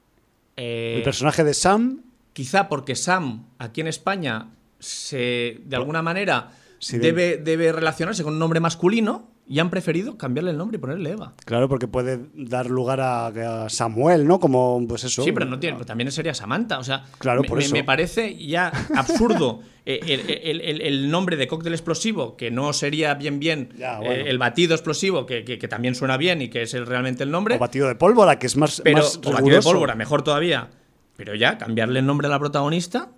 Eh, 0.57 0.95
el 0.99 1.03
personaje 1.03 1.45
de 1.45 1.55
Sam. 1.55 2.03
Quizá 2.33 2.69
porque 2.69 2.95
Sam, 2.95 3.47
aquí 3.59 3.81
en 3.81 3.89
España, 3.89 4.51
se 4.79 5.61
de 5.65 5.77
alguna 5.77 6.03
manera 6.03 6.53
debe, 6.93 7.37
debe 7.37 7.73
relacionarse 7.73 8.23
con 8.23 8.35
un 8.35 8.39
nombre 8.39 8.61
masculino 8.61 9.29
y 9.49 9.61
han 9.61 9.71
preferido 9.71 10.19
cambiarle 10.19 10.51
el 10.51 10.59
nombre 10.59 10.77
y 10.77 10.81
ponerle 10.81 11.11
Eva. 11.11 11.33
Claro, 11.47 11.69
porque 11.69 11.89
puede 11.89 12.21
dar 12.35 12.69
lugar 12.69 13.01
a, 13.01 13.69
Samuel, 13.69 14.27
¿no? 14.27 14.39
Como, 14.39 14.85
pues 14.87 15.05
eso. 15.05 15.23
Sí, 15.23 15.33
pero 15.33 15.47
no 15.47 15.59
tiene, 15.59 15.83
también 15.85 16.13
sería 16.13 16.35
Samantha. 16.35 16.79
O 16.79 16.85
sea, 16.85 17.05
claro, 17.19 17.43
me, 17.43 17.49
por 17.49 17.59
eso. 17.59 17.73
me 17.73 17.83
parece 17.83 18.37
ya 18.37 18.71
absurdo 18.95 19.61
eh, 19.87 20.81
el, 20.83 21.11
nombre 21.11 21.37
de 21.37 21.47
cóctel 21.49 21.73
explosivo, 21.73 22.37
que 22.37 22.51
no 22.51 22.73
sería 22.75 23.15
bien 23.15 23.41
bien 23.41 23.71
eh, 23.79 24.25
el 24.27 24.39
batido 24.39 24.75
explosivo, 24.75 25.25
que, 25.25 25.59
también 25.69 25.95
suena 25.95 26.19
bien 26.19 26.43
y 26.43 26.49
que 26.49 26.63
es 26.63 26.73
realmente 26.87 27.23
el 27.23 27.31
nombre. 27.31 27.57
O 27.57 27.59
batido 27.59 27.89
de 27.89 27.95
pólvora, 27.95 28.39
que 28.39 28.47
es 28.47 28.57
más. 28.57 28.83
Pero, 28.85 28.99
más 28.99 29.19
o 29.25 29.33
batido 29.33 29.57
de 29.57 29.63
pólvora, 29.63 29.95
mejor 29.95 30.23
todavía. 30.23 30.69
Pero 31.17 31.35
ya, 31.35 31.57
cambiarle 31.59 32.01
el 32.01 32.07
nombre 32.07 32.27
a 32.27 32.31
la 32.31 32.39
protagonista. 32.39 33.11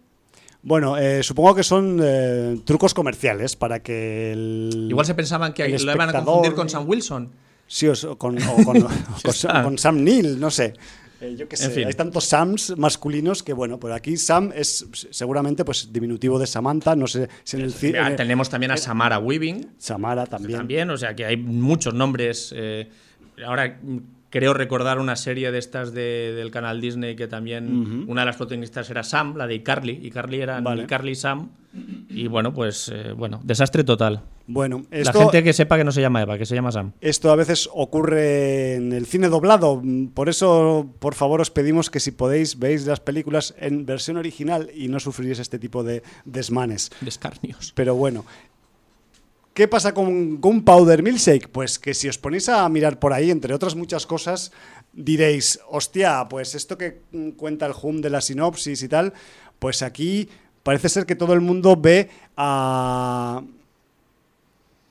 Bueno, 0.62 0.98
eh, 0.98 1.22
supongo 1.22 1.54
que 1.54 1.62
son 1.62 2.00
eh, 2.02 2.60
trucos 2.64 2.92
comerciales 2.92 3.56
para 3.56 3.80
que 3.80 4.32
el. 4.32 4.86
Igual 4.90 5.06
se 5.06 5.14
pensaban 5.14 5.54
que 5.54 5.68
lo 5.68 5.92
iban 5.92 6.10
a 6.10 6.12
confundir 6.12 6.54
con 6.54 6.68
Sam 6.68 6.88
Wilson. 6.88 7.30
Sí, 7.66 7.86
o, 7.86 8.18
con, 8.18 8.36
con, 9.64 9.78
Sam 9.78 10.02
Neill, 10.02 10.38
no 10.38 10.50
sé. 10.50 10.74
Eh, 11.20 11.36
yo 11.38 11.48
qué 11.48 11.56
sé, 11.56 11.84
hay 11.84 11.92
tantos 11.92 12.24
Sams 12.24 12.76
masculinos 12.76 13.42
que, 13.42 13.52
bueno, 13.52 13.78
pues 13.78 13.94
aquí 13.94 14.16
Sam 14.16 14.52
es 14.54 14.86
seguramente 15.10 15.64
pues 15.64 15.92
diminutivo 15.92 16.38
de 16.38 16.46
Samantha, 16.46 16.96
no 16.96 17.06
sé 17.06 17.28
si 17.44 17.58
en 17.58 17.62
el 17.62 17.72
cine... 17.72 18.16
Tenemos 18.16 18.48
también 18.48 18.72
a 18.72 18.76
Samara 18.76 19.18
Weaving. 19.18 19.74
Samara 19.78 20.26
también. 20.26 20.58
También, 20.58 20.90
o 20.90 20.96
sea 20.96 21.14
que 21.14 21.26
hay 21.26 21.36
muchos 21.36 21.94
nombres. 21.94 22.54
ahora 23.46 23.78
creo 24.30 24.54
recordar 24.54 24.98
una 24.98 25.16
serie 25.16 25.50
de 25.52 25.58
estas 25.58 25.92
del 25.92 26.50
canal 26.50 26.80
Disney 26.80 27.16
que 27.16 27.26
también 27.26 28.06
una 28.08 28.22
de 28.22 28.26
las 28.26 28.36
protagonistas 28.36 28.88
era 28.90 29.02
Sam, 29.02 29.36
la 29.36 29.46
de 29.46 29.62
Carly, 29.62 29.98
y 30.02 30.10
Carly 30.10 30.40
era 30.40 30.62
Carly 30.86 31.12
y 31.12 31.16
Sam. 31.16 31.50
Y 32.08 32.26
bueno, 32.26 32.52
pues 32.52 32.90
eh, 32.92 33.12
bueno, 33.12 33.40
desastre 33.44 33.84
total. 33.84 34.22
Bueno, 34.48 34.84
la 34.90 35.12
gente 35.12 35.44
que 35.44 35.52
sepa 35.52 35.76
que 35.76 35.84
no 35.84 35.92
se 35.92 36.00
llama 36.00 36.22
Eva, 36.22 36.36
que 36.36 36.44
se 36.44 36.56
llama 36.56 36.72
Sam. 36.72 36.92
Esto 37.00 37.30
a 37.30 37.36
veces 37.36 37.70
ocurre 37.72 38.74
en 38.74 38.92
el 38.92 39.06
cine 39.06 39.28
doblado, 39.28 39.80
por 40.12 40.28
eso 40.28 40.92
por 40.98 41.14
favor 41.14 41.40
os 41.40 41.52
pedimos 41.52 41.88
que 41.88 42.00
si 42.00 42.10
podéis 42.10 42.58
veis 42.58 42.84
las 42.86 42.98
películas 42.98 43.54
en 43.58 43.86
versión 43.86 44.16
original 44.16 44.68
y 44.74 44.88
no 44.88 44.98
sufriréis 44.98 45.38
este 45.38 45.60
tipo 45.60 45.84
de 45.84 46.02
desmanes. 46.24 46.90
Descarnios. 47.00 47.72
Pero 47.76 47.94
bueno, 47.94 48.24
¿Qué 49.60 49.68
pasa 49.68 49.92
con 49.92 50.40
Gunpowder 50.40 51.02
Milkshake? 51.02 51.50
Pues 51.50 51.78
que 51.78 51.92
si 51.92 52.08
os 52.08 52.16
ponéis 52.16 52.48
a 52.48 52.66
mirar 52.70 52.98
por 52.98 53.12
ahí, 53.12 53.30
entre 53.30 53.52
otras 53.52 53.76
muchas 53.76 54.06
cosas, 54.06 54.52
diréis, 54.94 55.60
hostia, 55.68 56.26
pues 56.30 56.54
esto 56.54 56.78
que 56.78 57.02
cuenta 57.36 57.66
el 57.66 57.74
Hum 57.82 58.00
de 58.00 58.08
la 58.08 58.22
sinopsis 58.22 58.82
y 58.82 58.88
tal, 58.88 59.12
pues 59.58 59.82
aquí 59.82 60.30
parece 60.62 60.88
ser 60.88 61.04
que 61.04 61.14
todo 61.14 61.34
el 61.34 61.42
mundo 61.42 61.76
ve 61.76 62.08
a 62.38 63.42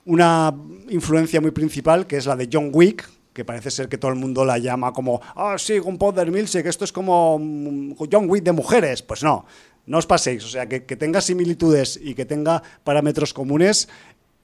una 0.05 0.53
influencia 0.89 1.41
muy 1.41 1.49
principal, 1.49 2.05
que 2.05 2.17
es 2.17 2.28
la 2.28 2.36
de 2.36 2.47
John 2.53 2.70
Wick, 2.72 3.09
que 3.34 3.43
parece 3.43 3.72
ser 3.72 3.89
que 3.89 3.97
todo 3.97 4.11
el 4.11 4.20
mundo 4.20 4.45
la 4.45 4.59
llama 4.59 4.93
como, 4.93 5.20
ah, 5.36 5.55
sí, 5.57 5.80
Gunpowder 5.80 6.30
Milkshake, 6.30 6.67
esto 6.67 6.86
es 6.86 6.91
como 6.91 7.39
mm, 7.39 7.93
John 8.11 8.30
Wick 8.30 8.43
de 8.43 8.51
mujeres. 8.51 9.01
Pues 9.01 9.24
no, 9.24 9.47
no 9.89 9.97
os 9.97 10.05
paséis, 10.05 10.45
o 10.45 10.47
sea, 10.47 10.70
que, 10.70 10.82
tenga 10.82 11.20
similitudes 11.20 11.99
y 11.99 12.13
que 12.13 12.24
tenga 12.24 12.61
parámetros 12.84 13.34
comunes 13.34 13.89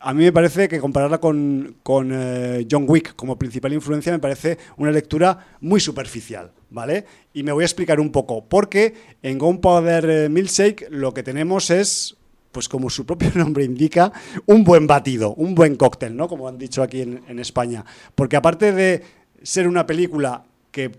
a 0.06 0.14
mí 0.14 0.24
me 0.24 0.32
parece 0.32 0.68
que 0.68 0.80
compararla 0.80 1.18
con, 1.18 1.78
eh, 2.12 2.68
John 2.70 2.86
Wick 2.88 3.16
como 3.16 3.40
principal 3.40 3.74
influencia 3.74 4.12
me 4.12 4.20
parece 4.20 4.60
una 4.78 4.92
lectura 4.92 5.58
muy 5.62 5.80
superficial, 5.80 6.52
¿vale? 6.70 7.06
Y 7.34 7.42
me 7.42 7.52
voy 7.52 7.64
a 7.64 7.66
explicar 7.66 8.00
un 8.00 8.12
poco, 8.12 8.46
porque 8.46 8.94
en 9.24 9.40
Gunpowder 9.40 10.08
eh, 10.08 10.30
Milkshake 10.30 10.90
lo 10.92 11.12
que 11.12 11.24
tenemos 11.24 11.72
es, 11.72 12.18
pues 12.52 12.70
como 12.70 12.92
su 12.92 13.08
propio 13.08 13.32
nombre 13.36 13.64
indica, 13.64 14.14
un 14.46 14.64
buen 14.64 14.86
batido, 14.86 15.34
un 15.34 15.56
buen 15.56 15.76
cóctel, 15.76 16.16
¿no? 16.16 16.28
Como 16.28 16.48
han 16.48 16.60
dicho 16.60 16.84
aquí 16.84 17.02
en, 17.02 17.24
en 17.28 17.40
España. 17.40 17.84
Porque 18.14 18.36
aparte 18.36 18.74
de 18.74 19.02
ser 19.42 19.68
una 19.68 19.88
película 19.88 20.44
que 20.70 20.92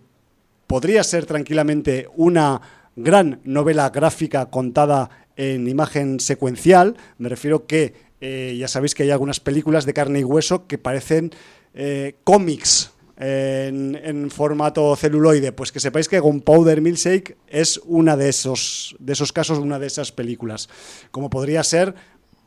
podría 0.67 1.05
ser 1.05 1.27
tranquilamente 1.27 2.09
una 2.17 2.61
gran 2.97 3.41
novela 3.45 3.89
gráfica 3.91 4.47
contada 4.47 5.11
en 5.37 5.69
imagen 5.69 6.19
secuencial, 6.19 6.97
me 7.19 7.29
refiero 7.29 7.67
que 7.67 8.06
eh, 8.21 8.57
ya 8.59 8.69
sabéis 8.69 8.95
que 8.95 9.03
hay 9.03 9.11
algunas 9.11 9.41
películas 9.41 9.87
de 9.87 9.95
carne 9.95 10.21
y 10.21 10.25
hueso 10.25 10.67
que 10.67 10.79
parecen 10.79 11.31
eh, 11.75 12.17
cómics 12.25 12.93
en, 13.19 14.31
formato 14.31 14.95
celuloide. 14.97 15.53
Pues 15.53 15.73
que 15.73 15.81
sepáis 15.81 16.09
que 16.09 16.21
Gunpowder 16.21 16.81
Milkshake 16.81 17.37
es 17.49 17.81
una 17.85 18.17
de 18.17 18.29
esos, 18.29 18.97
de 18.99 19.13
esos 19.13 19.33
casos, 19.33 19.59
una 19.59 19.79
de 19.79 19.87
esas 19.87 20.13
películas. 20.13 20.69
Como 21.11 21.31
podría 21.31 21.63
ser, 21.63 21.95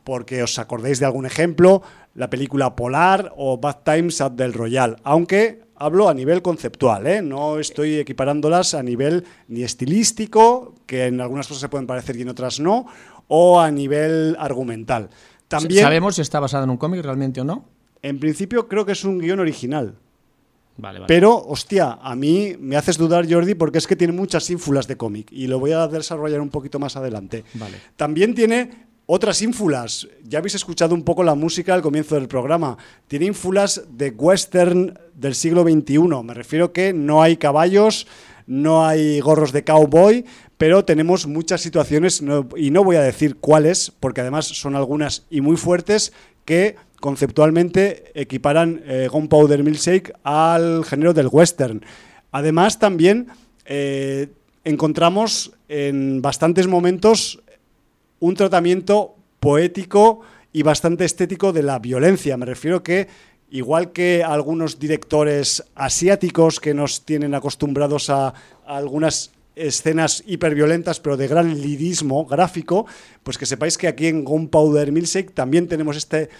porque 0.04 0.42
os 0.42 0.58
acordéis 0.58 0.98
de 0.98 1.06
algún 1.06 1.26
ejemplo, 1.26 1.82
la 2.14 2.30
película 2.30 2.74
Polar 2.76 3.32
o 3.36 3.58
Bad 3.58 3.82
Times 3.84 4.20
at 4.20 4.32
Del 4.32 4.52
Royal. 4.52 4.96
Aunque 5.04 5.62
hablo 5.76 6.08
a 6.08 6.14
nivel 6.14 6.42
conceptual, 6.42 7.06
¿eh? 7.06 7.22
no 7.22 7.58
estoy 7.58 7.98
equiparándolas 7.98 8.74
a 8.74 8.82
nivel 8.82 9.24
ni 9.48 9.62
estilístico, 9.62 10.74
que 10.86 11.06
en 11.06 11.20
algunas 11.20 11.46
cosas 11.46 11.62
se 11.62 11.68
pueden 11.68 11.86
parecer 11.86 12.16
y 12.16 12.22
en 12.22 12.28
otras 12.28 12.60
no, 12.60 12.86
o 13.28 13.60
a 13.60 13.70
nivel 13.70 14.36
argumental. 14.38 15.10
¿Sabemos 15.58 16.16
si 16.16 16.22
está 16.22 16.40
basado 16.40 16.64
en 16.64 16.70
un 16.70 16.76
cómic 16.76 17.02
realmente 17.02 17.40
o 17.40 17.44
no? 17.44 17.64
En 18.02 18.18
principio 18.18 18.68
creo 18.68 18.86
que 18.86 18.92
es 18.92 19.04
un 19.04 19.18
guion 19.18 19.40
original. 19.40 19.94
Vale, 20.76 21.00
vale. 21.00 21.08
Pero, 21.08 21.36
hostia, 21.36 21.98
a 22.00 22.14
mí 22.16 22.56
me 22.58 22.76
haces 22.76 22.96
dudar, 22.96 23.30
Jordi, 23.30 23.54
porque 23.54 23.78
es 23.78 23.86
que 23.86 23.96
tiene 23.96 24.14
muchas 24.14 24.48
ínfulas 24.48 24.86
de 24.86 24.96
cómic 24.96 25.30
y 25.30 25.46
lo 25.46 25.58
voy 25.58 25.72
a 25.72 25.86
desarrollar 25.88 26.40
un 26.40 26.48
poquito 26.48 26.78
más 26.78 26.96
adelante. 26.96 27.44
Vale. 27.54 27.76
También 27.96 28.34
tiene 28.34 28.89
otras 29.12 29.42
ínfulas. 29.42 30.06
Ya 30.22 30.38
habéis 30.38 30.54
escuchado 30.54 30.94
un 30.94 31.02
poco 31.02 31.24
la 31.24 31.34
música 31.34 31.74
al 31.74 31.82
comienzo 31.82 32.14
del 32.14 32.28
programa. 32.28 32.78
Tiene 33.08 33.26
ínfulas 33.26 33.82
de 33.90 34.10
western 34.10 34.96
del 35.14 35.34
siglo 35.34 35.64
XXI. 35.64 35.98
Me 36.22 36.32
refiero 36.32 36.72
que 36.72 36.92
no 36.92 37.20
hay 37.20 37.36
caballos, 37.36 38.06
no 38.46 38.86
hay 38.86 39.18
gorros 39.18 39.50
de 39.50 39.64
cowboy, 39.64 40.24
pero 40.56 40.84
tenemos 40.84 41.26
muchas 41.26 41.60
situaciones, 41.60 42.22
y 42.54 42.70
no 42.70 42.84
voy 42.84 42.94
a 42.94 43.02
decir 43.02 43.34
cuáles, 43.34 43.90
porque 43.98 44.20
además 44.20 44.46
son 44.46 44.76
algunas 44.76 45.26
y 45.28 45.40
muy 45.40 45.56
fuertes, 45.56 46.12
que 46.44 46.76
conceptualmente 47.00 48.12
equiparan 48.14 48.80
eh, 48.86 49.08
Gunpowder 49.10 49.64
Milkshake 49.64 50.12
al 50.22 50.84
género 50.84 51.14
del 51.14 51.26
western. 51.32 51.84
Además, 52.30 52.78
también 52.78 53.26
eh, 53.64 54.28
encontramos 54.62 55.50
en 55.68 56.22
bastantes 56.22 56.68
momentos 56.68 57.42
un 58.20 58.34
tratamiento 58.34 59.16
poético 59.40 60.20
y 60.52 60.62
bastante 60.62 61.04
estético 61.04 61.52
de 61.52 61.62
la 61.62 61.78
violencia. 61.78 62.36
Me 62.36 62.46
refiero 62.46 62.82
que, 62.82 63.08
igual 63.50 63.92
que 63.92 64.22
algunos 64.22 64.78
directores 64.78 65.64
asiáticos 65.74 66.60
que 66.60 66.74
nos 66.74 67.04
tienen 67.04 67.34
acostumbrados 67.34 68.10
a, 68.10 68.34
algunas 68.66 69.32
escenas 69.56 70.22
hiperviolentas, 70.26 71.00
pero 71.00 71.16
de 71.16 71.26
gran 71.26 71.60
lirismo 71.60 72.24
gráfico, 72.24 72.86
pues 73.22 73.36
que 73.36 73.46
sepáis 73.46 73.76
que 73.76 73.88
aquí 73.88 74.06
en 74.06 74.24
Gunpowder 74.24 74.92
Milkshake 74.92 75.34
también 75.34 75.66
tenemos 75.66 75.96
este, 75.96 76.30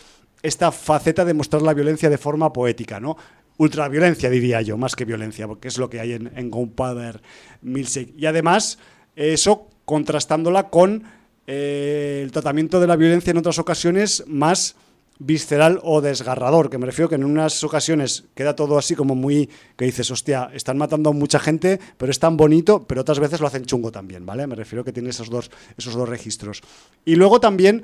esta 0.42 0.70
faceta 0.70 1.24
de 1.24 1.34
mostrar 1.34 1.62
la 1.62 1.74
violencia 1.74 2.08
de 2.08 2.18
forma 2.18 2.52
poética, 2.52 3.00
¿no? 3.00 3.16
Ultraviolencia, 3.58 4.30
diría 4.30 4.62
yo, 4.62 4.78
más 4.78 4.96
que 4.96 5.04
violencia, 5.04 5.46
porque 5.46 5.68
es 5.68 5.76
lo 5.76 5.90
que 5.90 6.00
hay 6.00 6.12
en, 6.12 6.30
en 6.34 6.50
Gunpowder 6.50 7.20
Milkshake. 7.60 8.14
Y 8.16 8.24
además, 8.24 8.78
eso 9.16 9.68
contrastándola 9.84 10.70
con 10.70 11.04
eh, 11.46 12.20
el 12.22 12.32
tratamiento 12.32 12.80
de 12.80 12.86
la 12.86 12.96
violencia 12.96 13.30
en 13.30 13.38
otras 13.38 13.58
ocasiones 13.58 14.24
más 14.26 14.76
visceral 15.20 15.80
o 15.82 16.00
desgarrador, 16.00 16.70
que 16.70 16.78
me 16.78 16.86
refiero 16.86 17.08
que 17.08 17.14
en 17.14 17.24
unas 17.24 17.62
ocasiones 17.62 18.24
queda 18.34 18.56
todo 18.56 18.78
así 18.78 18.94
como 18.94 19.14
muy, 19.14 19.50
que 19.76 19.84
dices, 19.84 20.10
hostia, 20.10 20.50
están 20.54 20.78
matando 20.78 21.10
a 21.10 21.12
mucha 21.12 21.38
gente, 21.38 21.78
pero 21.98 22.10
es 22.10 22.18
tan 22.18 22.38
bonito, 22.38 22.84
pero 22.84 23.02
otras 23.02 23.20
veces 23.20 23.38
lo 23.38 23.46
hacen 23.46 23.66
chungo 23.66 23.92
también, 23.92 24.24
¿vale? 24.24 24.46
Me 24.46 24.54
refiero 24.54 24.82
que 24.82 24.92
tiene 24.92 25.10
esos 25.10 25.28
dos, 25.28 25.50
esos 25.76 25.94
dos 25.94 26.08
registros. 26.08 26.62
Y 27.04 27.16
luego 27.16 27.38
también 27.38 27.82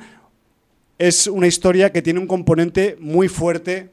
es 0.99 1.27
una 1.27 1.47
historia 1.47 1.93
que 1.93 2.01
tiene 2.01 2.21
un 2.21 2.27
componente 2.27 2.97
muy 3.01 3.29
fuerte 3.29 3.91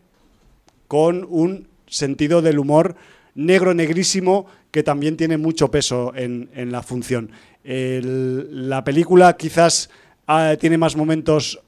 con 0.88 1.28
un 1.30 1.68
sentido 1.86 2.42
del 2.42 2.60
humor 2.60 2.96
negro, 3.36 3.74
negrísimo, 3.74 4.46
que 4.72 4.84
también 4.84 5.18
tiene 5.18 5.38
mucho 5.38 5.70
peso 5.70 6.14
en, 6.16 6.50
en 6.56 6.72
la 6.72 6.82
función 6.82 7.30
la 7.64 8.84
película 8.84 9.38
quizás 9.38 9.90
ah, 10.28 10.56
tiene 10.60 10.78
más 10.78 10.96
momentos 10.96 11.62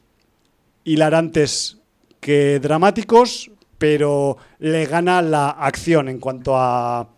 hilarantes 0.84 1.78
que 2.20 2.60
dramáticos, 2.60 3.52
pero 3.78 4.38
le 4.60 4.86
gana 4.86 5.22
la 5.22 5.50
acción 5.50 6.10
en 6.10 6.20
cuanto 6.20 6.56
a, 6.58 7.10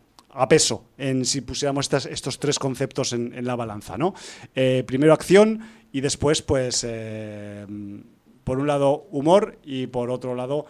peso, 0.49 0.85
en 0.97 1.25
si 1.25 1.41
pusiéramos 1.41 1.91
estos 1.91 2.39
tres 2.39 2.59
conceptos 2.59 3.13
en, 3.13 3.45
la 3.45 3.55
balanza. 3.55 3.97
¿no? 3.97 4.13
Eh, 4.53 4.83
primero 4.85 5.13
acción 5.13 5.61
y 5.91 6.01
después, 6.01 6.41
pues, 6.41 6.85
eh, 6.87 7.65
por 8.43 8.59
un 8.59 8.67
lado 8.67 9.07
humor 9.11 9.57
y 9.63 9.87
por 9.87 10.09
otro 10.11 10.35
lado 10.35 10.67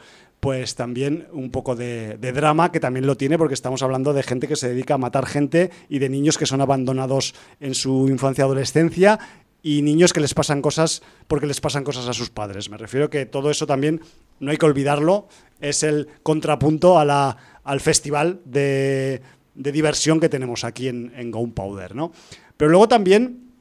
pues 0.47 0.75
también 0.75 1.27
un 1.33 1.51
poco 1.51 1.75
de, 1.75 2.15
drama, 2.33 2.71
que 2.71 2.79
también 2.79 3.05
lo 3.05 3.17
tiene, 3.17 3.37
porque 3.37 3.53
estamos 3.53 3.83
hablando 3.83 4.13
de 4.13 4.23
gente 4.23 4.47
que 4.47 4.55
se 4.55 4.69
dedica 4.69 4.93
a 4.93 4.97
matar 4.97 5.25
gente 5.25 5.71
y 5.89 5.99
de 5.99 6.07
niños 6.07 6.37
que 6.37 6.45
son 6.45 6.61
abandonados 6.61 7.35
en 7.59 7.75
su 7.75 8.07
infancia 8.07 8.45
adolescencia 8.45 9.19
y 9.61 9.81
niños 9.81 10.13
que 10.13 10.21
les 10.21 10.33
pasan 10.33 10.61
cosas 10.61 11.01
porque 11.27 11.47
les 11.47 11.59
pasan 11.59 11.83
cosas 11.83 12.07
a 12.07 12.13
sus 12.13 12.29
padres. 12.29 12.69
Me 12.69 12.77
refiero 12.77 13.09
que 13.09 13.25
todo 13.25 13.51
eso 13.51 13.67
también 13.67 13.99
no 14.39 14.51
hay 14.51 14.55
que 14.55 14.65
olvidarlo, 14.65 15.27
es 15.59 15.83
el 15.83 16.07
contrapunto 16.23 16.97
a 16.97 17.03
la, 17.03 17.35
al 17.65 17.81
festival 17.81 18.39
de, 18.45 19.21
diversión 19.53 20.21
que 20.21 20.29
tenemos 20.29 20.63
aquí 20.63 20.87
en, 20.87 21.11
en 21.17 21.29
Gunpowder. 21.29 21.93
¿no? 21.93 22.13
Pero 22.55 22.71
luego 22.71 22.87
también 22.87 23.51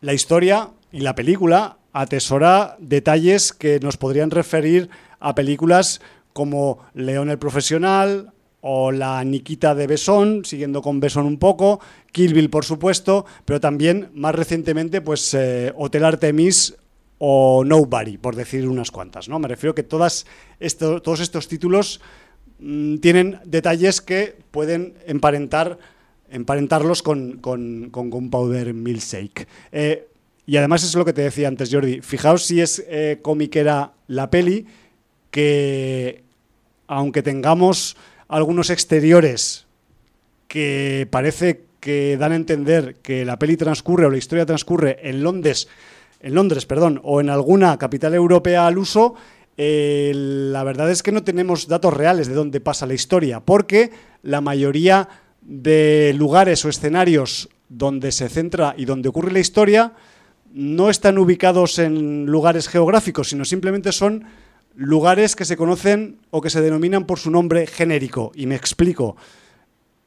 la 0.00 0.14
historia 0.14 0.70
y 0.90 1.00
la 1.00 1.14
película 1.14 1.76
atesora 1.92 2.76
detalles 2.78 3.52
que 3.52 3.78
nos 3.80 3.98
podrían 3.98 4.30
referir 4.30 4.88
a 5.20 5.34
películas 5.34 6.00
como 6.32 6.78
León 6.94 7.30
el 7.30 7.38
Profesional 7.38 8.32
o 8.60 8.90
la 8.92 9.22
Nikita 9.24 9.74
de 9.74 9.86
Besón, 9.86 10.44
siguiendo 10.44 10.82
con 10.82 11.00
Besón 11.00 11.26
un 11.26 11.38
poco, 11.38 11.80
Kill 12.12 12.34
Bill 12.34 12.50
por 12.50 12.64
supuesto, 12.64 13.24
pero 13.44 13.60
también 13.60 14.10
más 14.14 14.34
recientemente 14.34 15.00
pues 15.00 15.32
eh, 15.34 15.72
Hotel 15.76 16.04
Artemis 16.04 16.76
o 17.18 17.64
Nobody, 17.64 18.18
por 18.18 18.36
decir 18.36 18.68
unas 18.68 18.90
cuantas. 18.90 19.28
¿no? 19.28 19.38
Me 19.38 19.48
refiero 19.48 19.74
que 19.74 19.82
todas 19.82 20.26
todos 20.78 21.20
estos 21.20 21.48
títulos 21.48 22.00
mm, 22.58 22.96
tienen 22.98 23.40
detalles 23.44 24.00
que 24.00 24.36
pueden 24.50 24.94
emparentar, 25.06 25.78
emparentarlos 26.30 27.02
con, 27.02 27.38
con, 27.38 27.90
con 27.90 28.10
Gunpowder 28.10 28.74
Milkshake. 28.74 29.46
Eh, 29.72 30.08
y 30.46 30.56
además 30.56 30.82
es 30.82 30.94
lo 30.94 31.04
que 31.04 31.12
te 31.12 31.22
decía 31.22 31.46
antes, 31.46 31.70
Jordi. 31.70 32.00
Fijaos 32.00 32.44
si 32.44 32.60
es 32.60 32.82
eh, 32.88 33.18
comiquera 33.20 33.92
la 34.06 34.30
peli, 34.30 34.66
que 35.30 36.22
aunque 36.86 37.22
tengamos 37.22 37.96
algunos 38.28 38.70
exteriores 38.70 39.66
que 40.48 41.06
parece 41.10 41.64
que 41.80 42.16
dan 42.16 42.32
a 42.32 42.36
entender 42.36 42.96
que 42.96 43.24
la 43.24 43.38
peli 43.38 43.56
transcurre 43.56 44.06
o 44.06 44.10
la 44.10 44.18
historia 44.18 44.46
transcurre 44.46 44.98
en 45.02 45.22
Londres, 45.22 45.68
en 46.20 46.34
Londres, 46.34 46.66
perdón, 46.66 47.00
o 47.04 47.20
en 47.20 47.30
alguna 47.30 47.78
capital 47.78 48.14
europea 48.14 48.66
al 48.66 48.78
uso, 48.78 49.14
eh, 49.56 50.12
la 50.14 50.64
verdad 50.64 50.90
es 50.90 51.02
que 51.02 51.12
no 51.12 51.22
tenemos 51.22 51.68
datos 51.68 51.94
reales 51.94 52.28
de 52.28 52.34
dónde 52.34 52.60
pasa 52.60 52.86
la 52.86 52.94
historia, 52.94 53.40
porque 53.40 53.90
la 54.22 54.40
mayoría 54.40 55.08
de 55.42 56.14
lugares 56.16 56.64
o 56.64 56.68
escenarios 56.68 57.48
donde 57.68 58.12
se 58.12 58.28
centra 58.28 58.74
y 58.76 58.84
donde 58.84 59.08
ocurre 59.08 59.32
la 59.32 59.40
historia 59.40 59.92
no 60.52 60.90
están 60.90 61.18
ubicados 61.18 61.78
en 61.78 62.26
lugares 62.26 62.68
geográficos, 62.68 63.28
sino 63.28 63.44
simplemente 63.44 63.92
son 63.92 64.24
lugares 64.78 65.34
que 65.34 65.44
se 65.44 65.56
conocen 65.56 66.18
o 66.30 66.40
que 66.40 66.50
se 66.50 66.60
denominan 66.60 67.04
por 67.04 67.18
su 67.18 67.32
nombre 67.32 67.66
genérico. 67.66 68.30
Y 68.34 68.46
me 68.46 68.54
explico. 68.54 69.16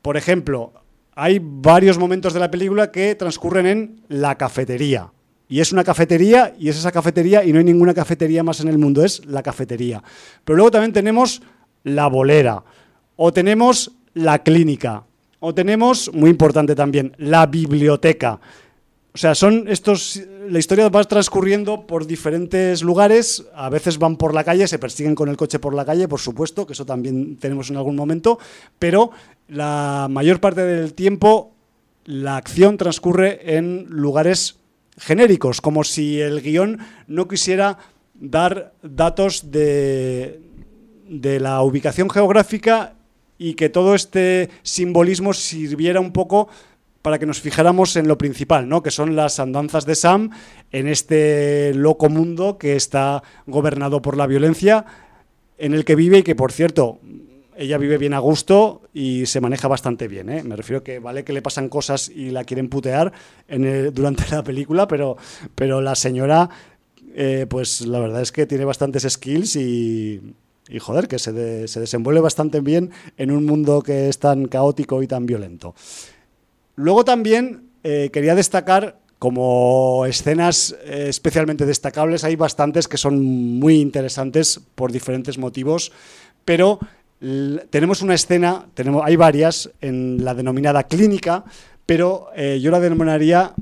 Por 0.01 0.15
ejemplo, 0.15 0.71
hay 1.13 1.39
varios 1.43 1.97
momentos 1.97 2.33
de 2.33 2.39
la 2.39 2.49
película 2.49 2.89
que 2.89 3.13
transcurren 3.15 3.65
en 3.65 4.01
la 4.07 4.37
cafetería. 4.37 5.11
Y 5.49 5.59
es 5.59 5.73
una 5.73 5.83
cafetería 5.83 6.55
y 6.57 6.69
es 6.69 6.77
esa 6.77 6.93
cafetería 6.93 7.43
y 7.43 7.51
no 7.51 7.59
hay 7.59 7.65
ninguna 7.65 7.93
cafetería 7.93 8.43
más 8.43 8.61
en 8.61 8.69
el 8.69 8.77
mundo, 8.77 9.03
es 9.03 9.25
la 9.25 9.43
cafetería. 9.43 10.01
Pero 10.45 10.55
luego 10.55 10.71
también 10.71 10.93
tenemos 10.93 11.41
la 11.83 12.07
bolera 12.07 12.63
o 13.17 13.33
tenemos 13.33 13.91
la 14.13 14.41
clínica 14.41 15.03
o 15.39 15.53
tenemos, 15.53 16.09
muy 16.13 16.29
importante 16.29 16.75
también, 16.75 17.13
la 17.17 17.45
biblioteca. 17.45 18.39
O 19.13 19.17
sea, 19.17 19.35
son 19.35 19.67
estos. 19.67 20.21
La 20.47 20.59
historia 20.59 20.87
va 20.87 21.03
transcurriendo 21.03 21.85
por 21.85 22.07
diferentes 22.07 22.81
lugares. 22.81 23.45
A 23.53 23.69
veces 23.69 23.97
van 23.97 24.15
por 24.15 24.33
la 24.33 24.43
calle, 24.43 24.67
se 24.67 24.79
persiguen 24.79 25.15
con 25.15 25.27
el 25.27 25.35
coche 25.35 25.59
por 25.59 25.73
la 25.73 25.85
calle, 25.85 26.07
por 26.07 26.19
supuesto, 26.19 26.65
que 26.65 26.73
eso 26.73 26.85
también 26.85 27.35
tenemos 27.37 27.69
en 27.69 27.77
algún 27.77 27.97
momento. 27.97 28.39
Pero 28.79 29.11
la 29.49 30.07
mayor 30.09 30.39
parte 30.39 30.61
del 30.63 30.93
tiempo 30.93 31.51
la 32.05 32.37
acción 32.37 32.77
transcurre 32.77 33.57
en 33.57 33.85
lugares 33.89 34.57
genéricos, 34.97 35.61
como 35.61 35.83
si 35.83 36.19
el 36.19 36.41
guion 36.41 36.79
no 37.07 37.27
quisiera 37.27 37.77
dar 38.15 38.73
datos 38.81 39.51
de, 39.51 40.41
de 41.07 41.39
la 41.39 41.61
ubicación 41.61 42.09
geográfica 42.09 42.95
y 43.37 43.55
que 43.55 43.69
todo 43.69 43.95
este 43.95 44.49
simbolismo 44.63 45.33
sirviera 45.33 45.99
un 45.99 46.11
poco 46.11 46.47
para 47.01 47.19
que 47.19 47.25
nos 47.25 47.41
fijáramos 47.41 47.95
en 47.95 48.07
lo 48.07 48.17
principal, 48.17 48.69
¿no? 48.69 48.83
que 48.83 48.91
son 48.91 49.15
las 49.15 49.39
andanzas 49.39 49.85
de 49.85 49.95
Sam 49.95 50.29
en 50.71 50.87
este 50.87 51.73
loco 51.73 52.09
mundo 52.09 52.57
que 52.57 52.75
está 52.75 53.23
gobernado 53.47 54.01
por 54.01 54.17
la 54.17 54.27
violencia, 54.27 54.85
en 55.57 55.73
el 55.73 55.85
que 55.85 55.95
vive 55.95 56.19
y 56.19 56.23
que, 56.23 56.35
por 56.35 56.51
cierto, 56.51 56.99
ella 57.55 57.77
vive 57.77 57.97
bien 57.97 58.13
a 58.13 58.19
gusto 58.19 58.81
y 58.93 59.25
se 59.25 59.41
maneja 59.41 59.67
bastante 59.67 60.07
bien. 60.07 60.29
¿eh? 60.29 60.43
Me 60.43 60.55
refiero 60.55 60.83
que 60.83 60.99
vale 60.99 61.23
que 61.23 61.33
le 61.33 61.41
pasan 61.41 61.69
cosas 61.69 62.09
y 62.09 62.31
la 62.31 62.43
quieren 62.43 62.69
putear 62.69 63.11
durante 63.47 64.23
la 64.31 64.43
película, 64.43 64.87
pero, 64.87 65.17
pero 65.55 65.81
la 65.81 65.95
señora, 65.95 66.49
eh, 67.13 67.45
pues 67.49 67.81
la 67.81 67.99
verdad 67.99 68.21
es 68.21 68.31
que 68.31 68.45
tiene 68.45 68.65
bastantes 68.65 69.03
skills 69.07 69.55
y, 69.55 70.35
joder, 70.79 71.07
que 71.07 71.19
se, 71.19 71.67
se 71.67 71.79
desenvuelve 71.79 72.21
bastante 72.21 72.61
bien 72.61 72.91
en 73.17 73.31
un 73.31 73.45
mundo 73.45 73.81
que 73.81 74.09
es 74.09 74.19
tan 74.19 74.47
caótico 74.47 75.03
y 75.03 75.07
tan 75.07 75.25
violento. 75.25 75.75
Luego 76.75 77.05
también 77.05 77.69
eh, 77.83 78.09
quería 78.11 78.35
destacar 78.35 78.99
como 79.19 80.05
escenas 80.07 80.75
eh, 80.83 81.05
especialmente 81.09 81.65
destacables, 81.65 82.23
hay 82.23 82.35
bastantes 82.35 82.87
que 82.87 82.97
son 82.97 83.23
muy 83.59 83.79
interesantes 83.79 84.59
por 84.75 84.91
diferentes 84.91 85.37
motivos, 85.37 85.91
pero 86.43 86.79
tenemos 87.69 88.01
una 88.01 88.15
escena, 88.15 88.65
tenemos, 88.73 89.03
hay 89.05 89.15
varias 89.15 89.69
en 89.79 90.25
la 90.25 90.33
denominada 90.33 90.87
clínica, 90.87 91.43
pero 91.85 92.29
eh, 92.35 92.59
yo 92.59 92.71
la 92.71 92.79
denominaría 92.79 93.53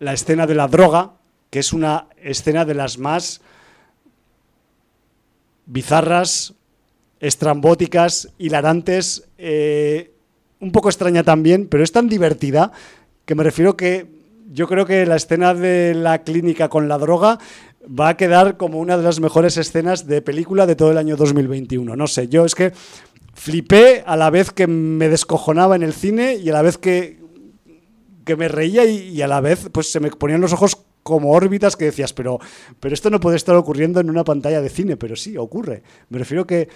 la 0.00 0.12
escena 0.12 0.44
de 0.46 0.56
la 0.56 0.66
droga 0.66 1.12
que 1.50 1.60
es 1.60 1.72
una 1.72 2.08
escena 2.20 2.64
de 2.64 2.74
las 2.74 2.98
más 2.98 3.40
bizarras, 5.66 6.54
estrambóticas, 7.20 8.32
hilarantes, 8.38 9.28
eh, 9.38 10.12
un 10.60 10.72
poco 10.72 10.88
extraña 10.88 11.22
también, 11.22 11.66
pero 11.68 11.84
es 11.84 11.92
tan 11.92 12.08
divertida 12.08 12.72
que 13.24 13.34
me 13.34 13.44
refiero 13.44 13.76
que 13.76 14.06
yo 14.50 14.68
creo 14.68 14.86
que 14.86 15.06
la 15.06 15.16
escena 15.16 15.54
de 15.54 15.94
la 15.94 16.22
clínica 16.22 16.68
con 16.68 16.88
la 16.88 16.98
droga 16.98 17.38
va 17.86 18.10
a 18.10 18.16
quedar 18.16 18.56
como 18.56 18.78
una 18.78 18.96
de 18.96 19.02
las 19.02 19.20
mejores 19.20 19.56
escenas 19.56 20.06
de 20.06 20.22
película 20.22 20.66
de 20.66 20.76
todo 20.76 20.90
el 20.90 20.98
año 20.98 21.16
2021. 21.16 21.96
No 21.96 22.06
sé, 22.06 22.28
yo 22.28 22.44
es 22.44 22.54
que 22.54 22.72
flipé 23.34 24.02
a 24.06 24.16
la 24.16 24.30
vez 24.30 24.50
que 24.50 24.66
me 24.66 25.08
descojonaba 25.08 25.76
en 25.76 25.82
el 25.82 25.92
cine 25.92 26.36
y 26.36 26.48
a 26.48 26.52
la 26.52 26.62
vez 26.62 26.78
que, 26.78 27.18
que 28.24 28.36
me 28.36 28.48
reía 28.48 28.84
y, 28.84 29.20
a 29.22 29.28
la 29.28 29.40
vez 29.40 29.68
pues 29.70 29.90
se 29.90 30.00
me 30.00 30.10
ponían 30.10 30.40
los 30.40 30.52
ojos 30.52 30.78
como 31.02 31.32
órbitas 31.32 31.76
que 31.76 31.84
decías, 31.84 32.12
pero, 32.12 32.40
pero 32.80 32.94
esto 32.94 33.10
no 33.10 33.20
puede 33.20 33.36
estar 33.36 33.54
ocurriendo 33.54 34.00
en 34.00 34.10
una 34.10 34.24
pantalla 34.24 34.60
de 34.60 34.68
cine, 34.68 34.96
pero 34.96 35.14
sí, 35.14 35.36
ocurre. 35.36 35.82
Me 36.08 36.18
refiero 36.18 36.46
que 36.46 36.68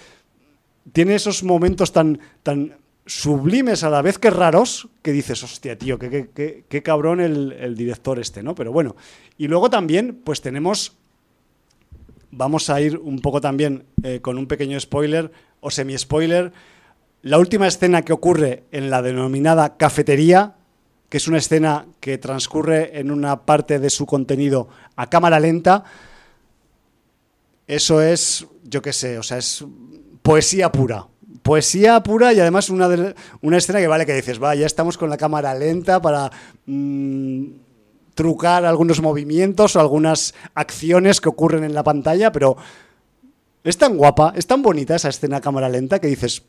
tiene 0.93 1.15
esos 1.15 1.43
momentos 1.43 1.91
tan, 1.91 2.19
tan 2.41 2.75
sublimes 3.11 3.83
a 3.83 3.89
la 3.89 4.01
vez 4.01 4.17
que 4.17 4.29
raros, 4.29 4.87
que 5.01 5.11
dices, 5.11 5.43
hostia, 5.43 5.77
tío, 5.77 5.99
qué, 5.99 6.29
qué, 6.33 6.63
qué, 6.67 6.83
cabrón 6.83 7.19
el, 7.19 7.51
el, 7.51 7.75
director 7.75 8.19
este, 8.19 8.41
¿no? 8.41 8.55
Pero 8.55 8.71
bueno. 8.71 8.95
Y 9.37 9.47
luego 9.47 9.69
también, 9.69 10.21
pues 10.23 10.41
tenemos, 10.41 10.97
vamos 12.31 12.69
a 12.69 12.79
ir 12.79 12.97
un 12.97 13.19
poco 13.19 13.41
también 13.41 13.83
eh, 14.03 14.21
con 14.21 14.37
un 14.37 14.47
pequeño 14.47 14.79
spoiler 14.79 15.31
o 15.59 15.69
semi-spoiler, 15.69 16.53
la 17.21 17.37
última 17.37 17.67
escena 17.67 18.01
que 18.01 18.13
ocurre 18.13 18.63
en 18.71 18.89
la 18.89 19.01
denominada 19.01 19.75
cafetería, 19.77 20.55
que 21.09 21.17
es 21.17 21.27
una 21.27 21.37
escena 21.37 21.87
que 21.99 22.17
transcurre 22.17 22.97
en 22.99 23.11
una 23.11 23.45
parte 23.45 23.79
de 23.79 23.89
su 23.89 24.05
contenido 24.05 24.69
a 24.95 25.09
cámara 25.09 25.39
lenta, 25.39 25.83
eso 27.67 28.01
es, 28.01 28.47
yo 28.63 28.81
qué 28.81 28.93
sé, 28.93 29.19
o 29.19 29.23
sea, 29.23 29.37
es 29.37 29.65
poesía 30.21 30.71
pura. 30.71 31.10
Poesía 31.43 32.01
pura 32.03 32.33
y 32.33 32.39
además 32.39 32.69
una, 32.69 32.87
una 33.41 33.57
escena 33.57 33.79
que 33.79 33.87
vale 33.87 34.05
que 34.05 34.13
dices, 34.13 34.41
va, 34.41 34.53
ya 34.55 34.65
estamos 34.65 34.97
con 34.97 35.09
la 35.09 35.17
cámara 35.17 35.55
lenta 35.55 36.01
para 36.01 36.31
mmm, 36.65 37.45
trucar 38.13 38.65
algunos 38.65 39.01
movimientos 39.01 39.75
o 39.75 39.79
algunas 39.79 40.33
acciones 40.53 41.19
que 41.19 41.29
ocurren 41.29 41.63
en 41.63 41.73
la 41.73 41.83
pantalla, 41.83 42.31
pero 42.31 42.57
es 43.63 43.77
tan 43.77 43.97
guapa, 43.97 44.33
es 44.35 44.45
tan 44.45 44.61
bonita 44.61 44.95
esa 44.95 45.09
escena 45.09 45.41
cámara 45.41 45.69
lenta 45.69 45.99
que 45.99 46.07
dices, 46.07 46.43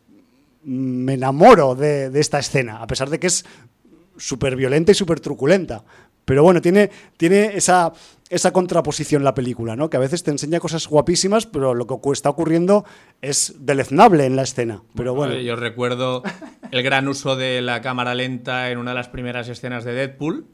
me 0.65 1.15
enamoro 1.15 1.75
de, 1.75 2.11
de 2.11 2.21
esta 2.21 2.39
escena, 2.39 2.83
a 2.83 2.87
pesar 2.87 3.09
de 3.09 3.19
que 3.19 3.29
es 3.29 3.45
súper 4.17 4.57
violenta 4.57 4.93
y 4.93 4.95
súper 4.95 5.21
truculenta. 5.21 5.83
Pero 6.25 6.45
bueno, 6.45 6.61
tiene, 6.61 6.89
tiene 7.17 7.57
esa, 7.57 7.93
esa 8.33 8.51
contraposición 8.51 9.25
la 9.25 9.35
película, 9.35 9.77
¿no? 9.77 9.91
Que 9.91 9.99
a 9.99 10.01
veces 10.01 10.23
te 10.23 10.31
enseña 10.31 10.59
cosas 10.59 10.89
guapísimas, 10.89 11.45
pero 11.45 11.75
lo 11.75 11.87
que 11.87 11.95
está 12.13 12.31
ocurriendo 12.31 12.85
es 13.21 13.55
deleznable 13.59 14.25
en 14.25 14.37
la 14.37 14.43
escena. 14.43 14.83
Pero 14.97 15.15
bueno. 15.15 15.35
Yo 15.35 15.55
recuerdo 15.55 16.23
el 16.71 16.83
gran 16.83 17.09
uso 17.09 17.37
de 17.37 17.61
la 17.61 17.83
cámara 17.83 18.15
lenta 18.15 18.71
en 18.71 18.79
una 18.79 18.93
de 18.93 18.97
las 18.97 19.09
primeras 19.09 19.49
escenas 19.49 19.85
de 19.85 19.93
Deadpool. 19.93 20.47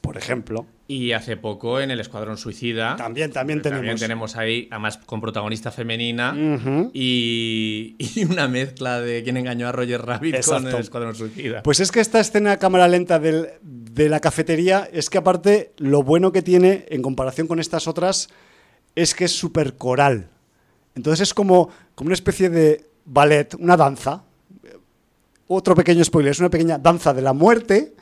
Por 0.00 0.18
ejemplo. 0.18 0.66
Y 0.86 1.12
hace 1.12 1.38
poco 1.38 1.80
en 1.80 1.90
El 1.90 2.00
Escuadrón 2.00 2.36
Suicida. 2.36 2.96
También, 2.96 3.32
también 3.32 3.62
tenemos. 3.62 3.80
También 3.80 3.98
tenemos 3.98 4.36
ahí, 4.36 4.68
además 4.70 4.98
con 4.98 5.20
protagonista 5.22 5.70
femenina. 5.70 6.32
Uh 6.34 6.58
-huh. 6.58 6.90
y, 6.92 7.96
y, 7.98 8.24
una 8.24 8.48
mezcla 8.48 9.00
de 9.00 9.22
quién 9.22 9.38
engañó 9.38 9.68
a 9.68 9.72
Roger 9.72 10.02
Rabbit 10.02 10.34
Exacto. 10.34 10.64
con 10.64 10.74
El 10.74 10.80
Escuadrón 10.80 11.14
Suicida. 11.14 11.62
Pues 11.62 11.80
es 11.80 11.90
que 11.90 12.00
esta 12.00 12.20
escena 12.20 12.52
a 12.52 12.58
cámara 12.58 12.86
lenta 12.86 13.18
del, 13.18 13.48
de 13.62 14.08
la 14.10 14.20
cafetería 14.20 14.88
es 14.92 15.08
que, 15.08 15.18
aparte, 15.18 15.72
lo 15.78 16.02
bueno 16.02 16.32
que 16.32 16.42
tiene 16.42 16.84
en 16.90 17.00
comparación 17.00 17.46
con 17.46 17.58
estas 17.58 17.88
otras 17.88 18.28
es 18.94 19.14
que 19.14 19.24
es 19.24 19.32
súper 19.32 19.76
coral. 19.76 20.28
Entonces 20.94 21.28
es 21.28 21.34
como, 21.34 21.70
como 21.94 22.08
una 22.08 22.14
especie 22.14 22.50
de 22.50 22.84
ballet, 23.06 23.54
una 23.54 23.78
danza. 23.78 24.24
Otro 25.46 25.74
pequeño 25.74 26.04
spoiler, 26.04 26.32
es 26.32 26.40
una 26.40 26.50
pequeña 26.50 26.76
danza 26.78 27.14
de 27.14 27.22
la 27.22 27.32
muerte 27.32 27.94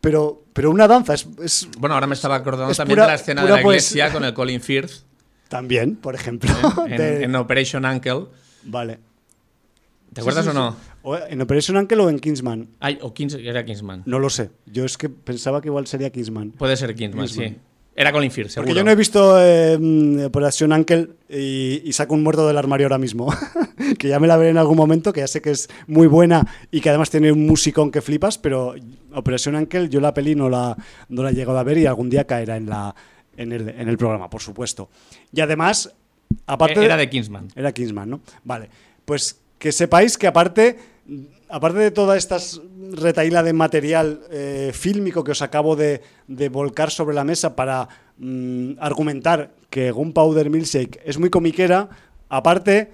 pero, 0.00 0.44
pero 0.52 0.70
una 0.70 0.86
danza 0.86 1.14
es, 1.14 1.26
es, 1.42 1.68
Bueno, 1.78 1.94
ahora 1.94 2.06
me 2.06 2.14
estaba 2.14 2.36
acordando 2.36 2.74
también 2.74 2.96
pura, 2.96 3.04
de 3.04 3.08
la 3.08 3.14
escena 3.14 3.42
de 3.44 3.50
la 3.50 3.60
iglesia 3.60 4.04
pues, 4.06 4.14
con 4.14 4.24
el 4.24 4.34
Colin 4.34 4.60
Firth. 4.60 4.92
También, 5.48 5.96
por 5.96 6.14
ejemplo. 6.14 6.50
En, 6.86 6.96
de... 6.96 7.24
en 7.24 7.34
Operation 7.36 7.84
Uncle. 7.84 8.26
Vale. 8.64 8.98
¿Te 10.12 10.20
acuerdas 10.20 10.44
sí, 10.44 10.50
sí, 10.50 10.56
o 10.56 10.60
no? 10.60 10.76
O 11.02 11.16
¿En 11.16 11.40
Operation 11.40 11.76
Uncle 11.76 11.98
o 12.00 12.10
en 12.10 12.18
Kingsman? 12.18 12.68
Ay, 12.80 12.98
o 13.02 13.14
Kings, 13.14 13.34
era 13.34 13.64
Kingsman. 13.64 14.02
No 14.06 14.18
lo 14.18 14.30
sé. 14.30 14.50
Yo 14.66 14.84
es 14.84 14.98
que 14.98 15.08
pensaba 15.08 15.60
que 15.60 15.68
igual 15.68 15.86
sería 15.86 16.10
Kingsman. 16.10 16.52
Puede 16.52 16.76
ser 16.76 16.94
Kingsman, 16.94 17.26
Kingsman. 17.26 17.48
sí. 17.48 17.56
Era 18.00 18.12
Colin 18.12 18.30
Firth, 18.30 18.50
seguro. 18.50 18.68
Porque 18.68 18.78
yo 18.78 18.84
no 18.84 18.92
he 18.92 18.94
visto 18.94 19.42
eh, 19.42 20.24
Operación 20.24 20.72
Uncle 20.72 21.08
y, 21.28 21.82
y, 21.84 21.92
saco 21.92 22.14
un 22.14 22.22
muerto 22.22 22.46
del 22.46 22.56
armario 22.56 22.86
ahora 22.86 22.96
mismo. 22.96 23.28
que 23.98 24.06
ya 24.06 24.20
me 24.20 24.28
la 24.28 24.36
veré 24.36 24.50
en 24.50 24.58
algún 24.58 24.76
momento, 24.76 25.12
que 25.12 25.18
ya 25.18 25.26
sé 25.26 25.42
que 25.42 25.50
es 25.50 25.68
muy 25.88 26.06
buena 26.06 26.46
y 26.70 26.80
que 26.80 26.90
además 26.90 27.10
tiene 27.10 27.32
un 27.32 27.44
musicón 27.44 27.90
que 27.90 28.00
flipas, 28.00 28.38
pero 28.38 28.76
Operación 29.12 29.56
Uncle 29.56 29.88
yo 29.88 29.98
la 29.98 30.14
peli 30.14 30.36
no 30.36 30.48
la, 30.48 30.76
no 31.08 31.24
la 31.24 31.30
he 31.30 31.34
llegado 31.34 31.58
a 31.58 31.64
ver 31.64 31.76
y 31.76 31.86
algún 31.86 32.08
día 32.08 32.24
caerá 32.24 32.56
en, 32.56 32.66
la, 32.66 32.94
en, 33.36 33.50
el, 33.50 33.68
en 33.68 33.88
el 33.88 33.98
programa, 33.98 34.30
por 34.30 34.42
supuesto. 34.42 34.90
Y 35.32 35.40
además, 35.40 35.92
aparte... 36.46 36.84
Era 36.84 36.96
de 36.96 37.10
Kingsman. 37.10 37.48
Era 37.56 37.72
Kingsman, 37.72 38.08
¿no? 38.08 38.20
Vale. 38.44 38.70
Pues 39.04 39.40
que 39.58 39.72
sepáis 39.72 40.16
que 40.16 40.28
aparte 40.28 40.78
aparte 41.48 41.78
de 41.78 41.90
toda 41.90 42.16
esta 42.16 42.38
retaíla 42.92 43.42
de 43.42 43.52
material 43.52 44.20
eh, 44.30 44.70
fílmico 44.74 45.24
que 45.24 45.32
os 45.32 45.42
acabo 45.42 45.76
de, 45.76 46.02
volcar 46.50 46.90
sobre 46.90 47.14
la 47.14 47.24
mesa 47.24 47.56
para 47.56 47.88
mm, 48.18 48.72
argumentar 48.80 49.54
que 49.70 49.90
Gunpowder 49.90 50.50
Milkshake 50.50 51.00
es 51.04 51.18
muy 51.18 51.30
comiquera, 51.30 51.88
aparte 52.28 52.92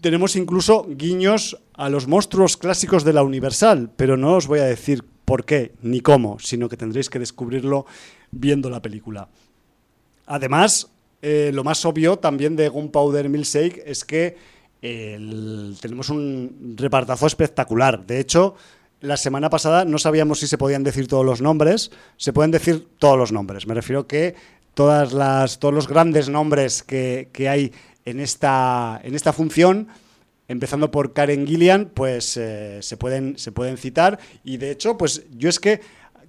tenemos 0.00 0.36
incluso 0.36 0.86
guiños 0.88 1.56
a 1.74 1.88
los 1.88 2.06
monstruos 2.06 2.56
clásicos 2.56 3.04
de 3.04 3.14
la 3.14 3.22
Universal, 3.22 3.90
pero 3.96 4.16
no 4.16 4.34
os 4.34 4.46
voy 4.46 4.60
a 4.60 4.64
decir 4.64 5.02
por 5.24 5.44
qué 5.44 5.72
ni 5.80 6.00
cómo, 6.00 6.38
sino 6.38 6.68
que 6.68 6.76
tendréis 6.76 7.08
que 7.08 7.18
descubrirlo 7.18 7.86
viendo 8.30 8.68
la 8.68 8.82
película. 8.82 9.28
Además, 10.26 10.90
eh, 11.22 11.50
lo 11.54 11.64
más 11.64 11.84
obvio 11.86 12.18
también 12.18 12.54
de 12.54 12.68
Gunpowder 12.68 13.30
Milkshake 13.30 13.82
es 13.86 14.04
que 14.04 14.36
el, 14.84 15.76
tenemos 15.80 16.10
un 16.10 16.74
repartazo 16.76 17.26
espectacular. 17.26 18.06
De 18.06 18.20
hecho, 18.20 18.54
la 19.00 19.16
semana 19.16 19.48
pasada 19.48 19.84
no 19.84 19.98
sabíamos 19.98 20.40
si 20.40 20.46
se 20.46 20.58
podían 20.58 20.84
decir 20.84 21.08
todos 21.08 21.24
los 21.24 21.40
nombres. 21.40 21.90
Se 22.16 22.32
pueden 22.32 22.50
decir 22.50 22.86
todos 22.98 23.18
los 23.18 23.32
nombres. 23.32 23.66
Me 23.66 23.74
refiero 23.74 24.06
que 24.06 24.34
todas 24.74 25.12
las, 25.12 25.58
todos 25.58 25.72
los 25.72 25.88
grandes 25.88 26.28
nombres 26.28 26.82
que, 26.82 27.30
que 27.32 27.48
hay 27.48 27.72
en 28.04 28.20
esta, 28.20 29.00
en 29.02 29.14
esta 29.14 29.32
función, 29.32 29.88
empezando 30.48 30.90
por 30.90 31.14
Karen 31.14 31.46
Gillian, 31.46 31.90
pues 31.94 32.36
eh, 32.36 32.80
se, 32.82 32.96
pueden, 32.98 33.38
se 33.38 33.52
pueden 33.52 33.78
citar. 33.78 34.18
Y 34.44 34.58
de 34.58 34.70
hecho, 34.70 34.98
pues 34.98 35.24
yo 35.34 35.48
es 35.48 35.58
que 35.58 35.80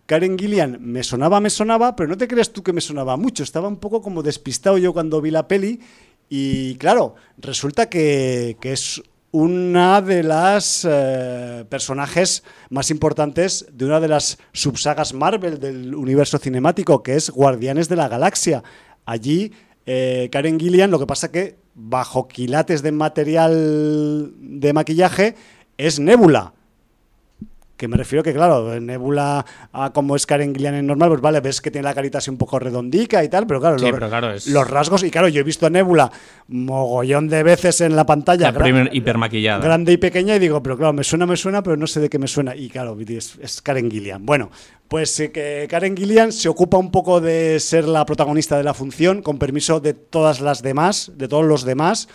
Karen 0.05 0.37
Gillian 0.37 0.77
me 0.79 1.03
sonaba, 1.03 1.41
me 1.41 1.49
sonaba, 1.49 1.95
pero 1.97 2.07
no 2.07 2.17
te 2.17 2.27
creas 2.29 2.53
tú 2.53 2.63
que 2.63 2.71
me 2.71 2.79
sonaba 2.79 3.17
mucho. 3.17 3.43
Estaba 3.43 3.67
un 3.67 3.77
poco 3.77 4.01
como 4.01 4.23
despistado 4.23 4.77
yo 4.77 4.93
cuando 4.93 5.19
vi 5.19 5.31
la 5.31 5.49
peli 5.49 5.81
y 6.29 6.75
claro, 6.75 7.15
resulta 7.37 7.89
que, 7.89 8.57
es 8.61 9.01
una 9.31 10.01
de 10.01 10.23
las 10.23 10.87
eh, 10.89 11.65
personajes 11.69 12.43
más 12.69 12.89
importantes 12.89 13.65
de 13.71 13.85
una 13.85 13.99
de 13.99 14.07
las 14.07 14.37
subsagas 14.53 15.13
Marvel 15.13 15.59
del 15.59 15.93
universo 15.93 16.37
cinemático, 16.37 17.03
que 17.03 17.15
es 17.15 17.29
Guardianes 17.29 17.89
de 17.89 17.97
la 17.97 18.07
Galaxia. 18.07 18.63
Allí, 19.05 19.51
eh, 19.85 20.29
Karen 20.31 20.59
Gillian, 20.59 20.89
lo 20.89 20.99
que 20.99 21.05
pasa 21.05 21.31
que 21.31 21.57
bajo 21.73 22.27
quilates 22.27 22.81
de 22.81 22.91
material 22.91 24.31
de 24.39 24.73
maquillaje, 24.73 25.35
es 25.77 25.99
Nebula. 25.99 26.54
Que 27.77 27.89
me 27.89 27.97
refiero 27.97 28.23
que, 28.23 28.33
claro, 28.33 28.79
Nebula, 28.79 29.45
ah, 29.73 29.91
como 29.93 30.15
es 30.15 30.25
Karen 30.25 30.55
Gillian 30.55 30.75
en 30.75 30.87
normal, 30.87 31.09
pues 31.09 31.21
vale, 31.21 31.41
ves 31.41 31.59
que 31.59 31.71
tiene 31.71 31.83
la 31.83 31.93
carita 31.93 32.19
así 32.19 32.29
un 32.29 32.37
poco 32.37 32.57
redondica 32.57 33.21
y 33.21 33.27
tal, 33.27 33.45
pero 33.45 33.59
claro, 33.59 33.77
sí, 33.77 33.85
los, 33.85 33.93
pero 33.93 34.07
claro 34.07 34.31
es... 34.31 34.47
los, 34.47 34.69
rasgos, 34.69 35.03
y 35.03 35.11
claro, 35.11 35.27
yo 35.27 35.41
he 35.41 35.43
visto 35.43 35.65
a 35.65 35.69
Nebula 35.69 36.09
mogollón 36.47 37.27
de 37.27 37.43
veces 37.43 37.81
en 37.81 37.95
la 37.95 38.05
pantalla. 38.05 38.51
La 38.51 38.51
gran, 38.53 38.89
hipermaquillada. 38.93 39.59
Grande 39.59 39.91
y 39.91 39.97
pequeña, 39.97 40.37
y 40.37 40.39
digo, 40.39 40.63
pero 40.63 40.77
claro, 40.77 40.93
me 40.93 41.03
suena, 41.03 41.25
me 41.25 41.35
suena, 41.35 41.61
pero 41.61 41.75
no 41.75 41.85
sé 41.85 41.99
de 41.99 42.09
qué 42.09 42.17
me 42.17 42.27
suena. 42.27 42.55
Y 42.55 42.69
claro, 42.69 42.97
es, 43.05 43.37
es 43.41 43.61
Karen 43.61 43.91
Gillian. 43.91 44.25
Bueno, 44.25 44.51
pues 44.87 45.19
eh, 45.19 45.31
que 45.31 45.67
Karen 45.69 45.97
Gillian 45.97 46.31
se 46.31 46.47
ocupa 46.47 46.77
un 46.77 46.91
poco 46.91 47.19
de 47.19 47.59
ser 47.59 47.87
la 47.87 48.05
protagonista 48.05 48.57
de 48.57 48.63
la 48.63 48.73
función, 48.73 49.21
con 49.21 49.37
permiso 49.37 49.79
de 49.79 49.93
todas 49.93 50.39
las 50.39 50.61
demás, 50.61 51.11
de 51.15 51.27
todos 51.27 51.45
los 51.45 51.65
demás, 51.65 52.07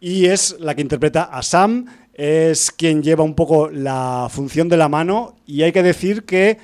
y 0.00 0.26
es 0.26 0.56
la 0.58 0.74
que 0.74 0.80
interpreta 0.80 1.24
a 1.24 1.42
Sam 1.42 1.86
es 2.20 2.70
quien 2.70 3.02
lleva 3.02 3.24
un 3.24 3.34
poco 3.34 3.70
la 3.70 4.28
función 4.30 4.68
de 4.68 4.76
la 4.76 4.90
mano 4.90 5.36
y 5.46 5.62
hay 5.62 5.72
que 5.72 5.82
decir 5.82 6.24
que 6.24 6.58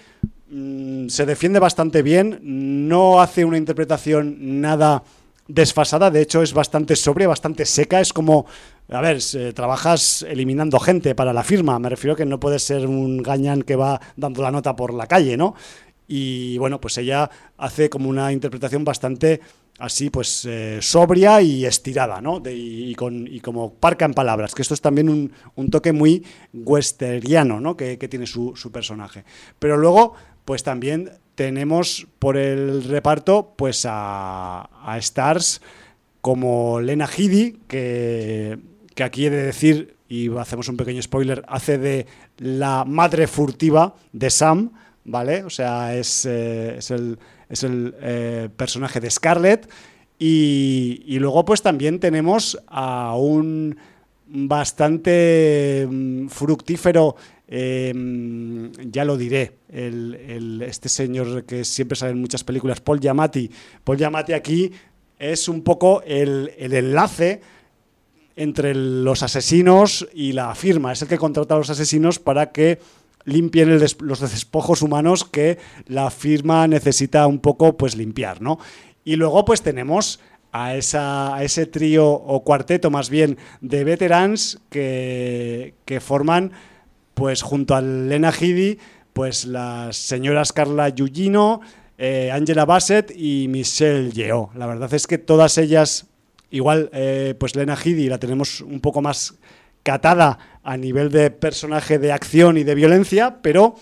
mmm, 0.50 1.08
se 1.08 1.24
defiende 1.24 1.58
bastante 1.58 2.02
bien, 2.02 2.38
no 2.42 3.22
hace 3.22 3.46
una 3.46 3.56
interpretación 3.56 4.60
nada 4.60 5.02
desfasada, 5.48 6.10
de 6.10 6.20
hecho 6.20 6.42
es 6.42 6.52
bastante 6.52 6.94
sobria, 6.94 7.26
bastante 7.26 7.64
seca, 7.64 8.00
es 8.00 8.12
como, 8.12 8.44
a 8.90 9.00
ver, 9.00 9.18
trabajas 9.54 10.26
eliminando 10.28 10.78
gente 10.78 11.14
para 11.14 11.32
la 11.32 11.42
firma, 11.42 11.78
me 11.78 11.88
refiero 11.88 12.16
que 12.16 12.26
no 12.26 12.38
puedes 12.38 12.62
ser 12.62 12.86
un 12.86 13.22
gañán 13.22 13.62
que 13.62 13.76
va 13.76 13.98
dando 14.16 14.42
la 14.42 14.50
nota 14.50 14.76
por 14.76 14.92
la 14.92 15.06
calle, 15.06 15.38
¿no? 15.38 15.54
y 16.08 16.58
bueno, 16.58 16.80
pues 16.80 16.98
ella 16.98 17.30
hace 17.56 17.90
como 17.90 18.08
una 18.08 18.32
interpretación 18.32 18.84
bastante 18.84 19.40
así 19.78 20.10
pues 20.10 20.44
eh, 20.44 20.78
sobria 20.80 21.40
y 21.42 21.64
estirada, 21.64 22.20
¿no? 22.20 22.42
y, 22.46 22.94
como 22.94 23.74
parca 23.74 24.04
en 24.04 24.14
palabras, 24.14 24.54
que 24.54 24.62
esto 24.62 24.74
es 24.74 24.80
también 24.80 25.30
un, 25.54 25.70
toque 25.70 25.92
muy 25.92 26.24
westeriano, 26.52 27.60
¿no? 27.60 27.76
Que, 27.76 27.96
tiene 27.96 28.26
su, 28.26 28.54
personaje. 28.72 29.24
Pero 29.58 29.76
luego, 29.76 30.14
pues 30.44 30.62
también 30.62 31.10
tenemos 31.34 32.06
por 32.18 32.36
el 32.36 32.84
reparto 32.84 33.54
pues 33.56 33.84
a, 33.88 34.68
stars 34.98 35.60
como 36.20 36.80
Lena 36.80 37.06
Headey, 37.06 37.58
que, 37.68 38.58
que 38.94 39.04
aquí 39.04 39.26
he 39.26 39.30
de 39.30 39.42
decir, 39.42 39.96
y 40.08 40.34
hacemos 40.36 40.68
un 40.68 40.76
pequeño 40.76 41.02
spoiler, 41.02 41.44
hace 41.48 41.78
de 41.78 42.06
la 42.38 42.84
madre 42.84 43.26
furtiva 43.26 43.94
de 44.12 44.30
Sam, 44.30 44.72
¿vale? 45.04 45.44
O 45.44 45.50
sea, 45.50 45.94
es, 45.96 46.26
eh, 46.26 46.76
es 46.78 46.90
el 46.90 47.18
es 47.48 47.62
el 47.62 47.94
eh, 48.00 48.48
personaje 48.56 49.00
de 49.00 49.10
Scarlett. 49.10 49.68
Y, 50.18 51.18
luego 51.18 51.44
pues 51.44 51.62
también 51.62 52.00
tenemos 52.00 52.58
a 52.68 53.14
un 53.16 53.76
bastante 54.28 55.86
mm, 55.88 56.28
fructífero, 56.28 57.16
em, 57.46 58.72
ya 58.90 59.04
lo 59.04 59.16
diré, 59.16 59.58
este 59.68 60.88
señor 60.88 61.44
que 61.44 61.64
siempre 61.64 61.96
sale 61.96 62.12
en 62.12 62.20
muchas 62.20 62.42
películas, 62.44 62.80
Paul 62.80 62.98
Giamatti. 62.98 63.50
Paul 63.84 63.98
Giamatti 63.98 64.32
aquí 64.32 64.72
es 65.18 65.48
un 65.48 65.62
poco 65.62 66.02
el, 66.02 66.50
el 66.58 66.72
enlace 66.72 67.42
entre 68.36 68.74
los 68.74 69.22
asesinos 69.22 70.06
y 70.14 70.32
la 70.32 70.54
firma. 70.54 70.92
Es 70.92 71.02
el 71.02 71.08
que 71.08 71.18
contrata 71.18 71.54
a 71.54 71.58
los 71.58 71.70
asesinos 71.70 72.18
para 72.18 72.52
que 72.52 72.78
limpien 73.26 73.78
los 73.78 74.20
despojos 74.20 74.80
humanos 74.80 75.24
que 75.24 75.58
la 75.86 76.10
firma 76.10 76.66
necesita 76.66 77.26
un 77.26 77.40
poco 77.40 77.76
pues 77.76 77.96
limpiar, 77.96 78.40
¿no? 78.40 78.58
Y 79.04 79.16
luego 79.16 79.44
pues 79.44 79.60
tenemos 79.60 80.20
a, 80.52 80.76
esa, 80.76 81.42
ese 81.42 81.66
trío 81.66 82.08
o 82.08 82.42
cuarteto 82.44 82.90
más 82.90 83.10
bien 83.10 83.36
de 83.60 83.84
veterans 83.84 84.58
que, 84.70 85.74
forman 86.00 86.52
pues 87.14 87.42
junto 87.42 87.74
a 87.74 87.80
Lena 87.80 88.30
Headey 88.30 88.78
pues 89.12 89.44
las 89.44 89.96
señoras 89.96 90.52
Carla 90.52 90.88
Yugino, 90.90 91.62
eh, 91.98 92.30
Angela 92.32 92.64
Bassett 92.64 93.10
y 93.16 93.48
Michelle 93.48 94.12
Yeoh. 94.12 94.50
La 94.54 94.66
verdad 94.66 94.92
es 94.92 95.06
que 95.06 95.16
todas 95.16 95.56
ellas, 95.56 96.06
igual 96.50 96.90
eh, 96.92 97.34
pues 97.38 97.56
Lena 97.56 97.74
Headey 97.82 98.08
la 98.08 98.18
tenemos 98.18 98.60
un 98.60 98.80
poco 98.80 99.00
más 99.00 99.34
catada 99.86 100.40
a 100.64 100.76
nivel 100.76 101.12
de 101.12 101.30
personaje 101.30 102.00
de 102.00 102.10
acción 102.10 102.58
y 102.58 102.64
de 102.64 102.74
violencia, 102.74 103.38
pero 103.40 103.76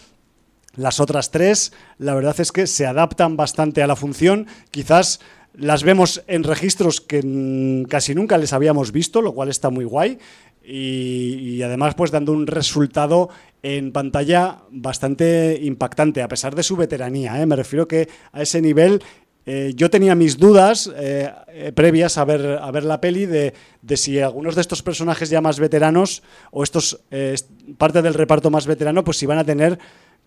las 0.76 1.00
otras 1.00 1.30
tres, 1.30 1.72
la 1.96 2.14
verdad 2.14 2.38
es 2.38 2.52
que 2.52 2.66
se 2.66 2.84
adaptan 2.84 3.38
bastante 3.38 3.82
a 3.82 3.86
la 3.86 3.96
función. 3.96 4.46
Quizás 4.70 5.20
las 5.54 5.82
vemos 5.82 6.22
en 6.26 6.44
registros 6.44 7.00
que 7.00 7.86
casi 7.88 8.14
nunca 8.14 8.36
les 8.36 8.52
habíamos 8.52 8.92
visto, 8.92 9.22
lo 9.22 9.32
cual 9.32 9.48
está 9.48 9.70
muy 9.70 9.86
guay. 9.86 10.18
Y, 10.62 11.62
además, 11.62 11.94
pues 11.94 12.10
dando 12.10 12.32
un 12.32 12.46
resultado 12.46 13.30
en 13.62 13.90
pantalla 13.90 14.58
bastante 14.70 15.58
impactante, 15.62 16.22
a 16.22 16.28
pesar 16.28 16.54
de 16.54 16.62
su 16.62 16.76
veteranía. 16.76 17.40
¿eh? 17.40 17.46
Me 17.46 17.56
refiero 17.56 17.88
que 17.88 18.08
a 18.32 18.42
ese 18.42 18.60
nivel 18.60 19.02
eh, 19.46 19.72
yo 19.76 19.90
tenía 19.90 20.14
mis 20.14 20.38
dudas 20.38 20.90
eh, 20.96 21.30
eh, 21.48 21.72
previas 21.72 22.16
a 22.16 22.24
ver, 22.24 22.58
a 22.60 22.70
ver 22.70 22.84
la 22.84 23.00
peli 23.00 23.26
de, 23.26 23.52
si 23.94 24.18
algunos 24.20 24.54
de 24.54 24.62
estos 24.62 24.82
personajes 24.82 25.28
ya 25.28 25.42
más 25.42 25.60
veteranos 25.60 26.22
o 26.50 26.62
estos 26.62 27.00
parte 27.76 28.00
del 28.00 28.14
reparto 28.14 28.50
más 28.50 28.66
veterano 28.66 29.04
pues 29.04 29.22
iban 29.22 29.38
a 29.38 29.44
tener 29.44 29.78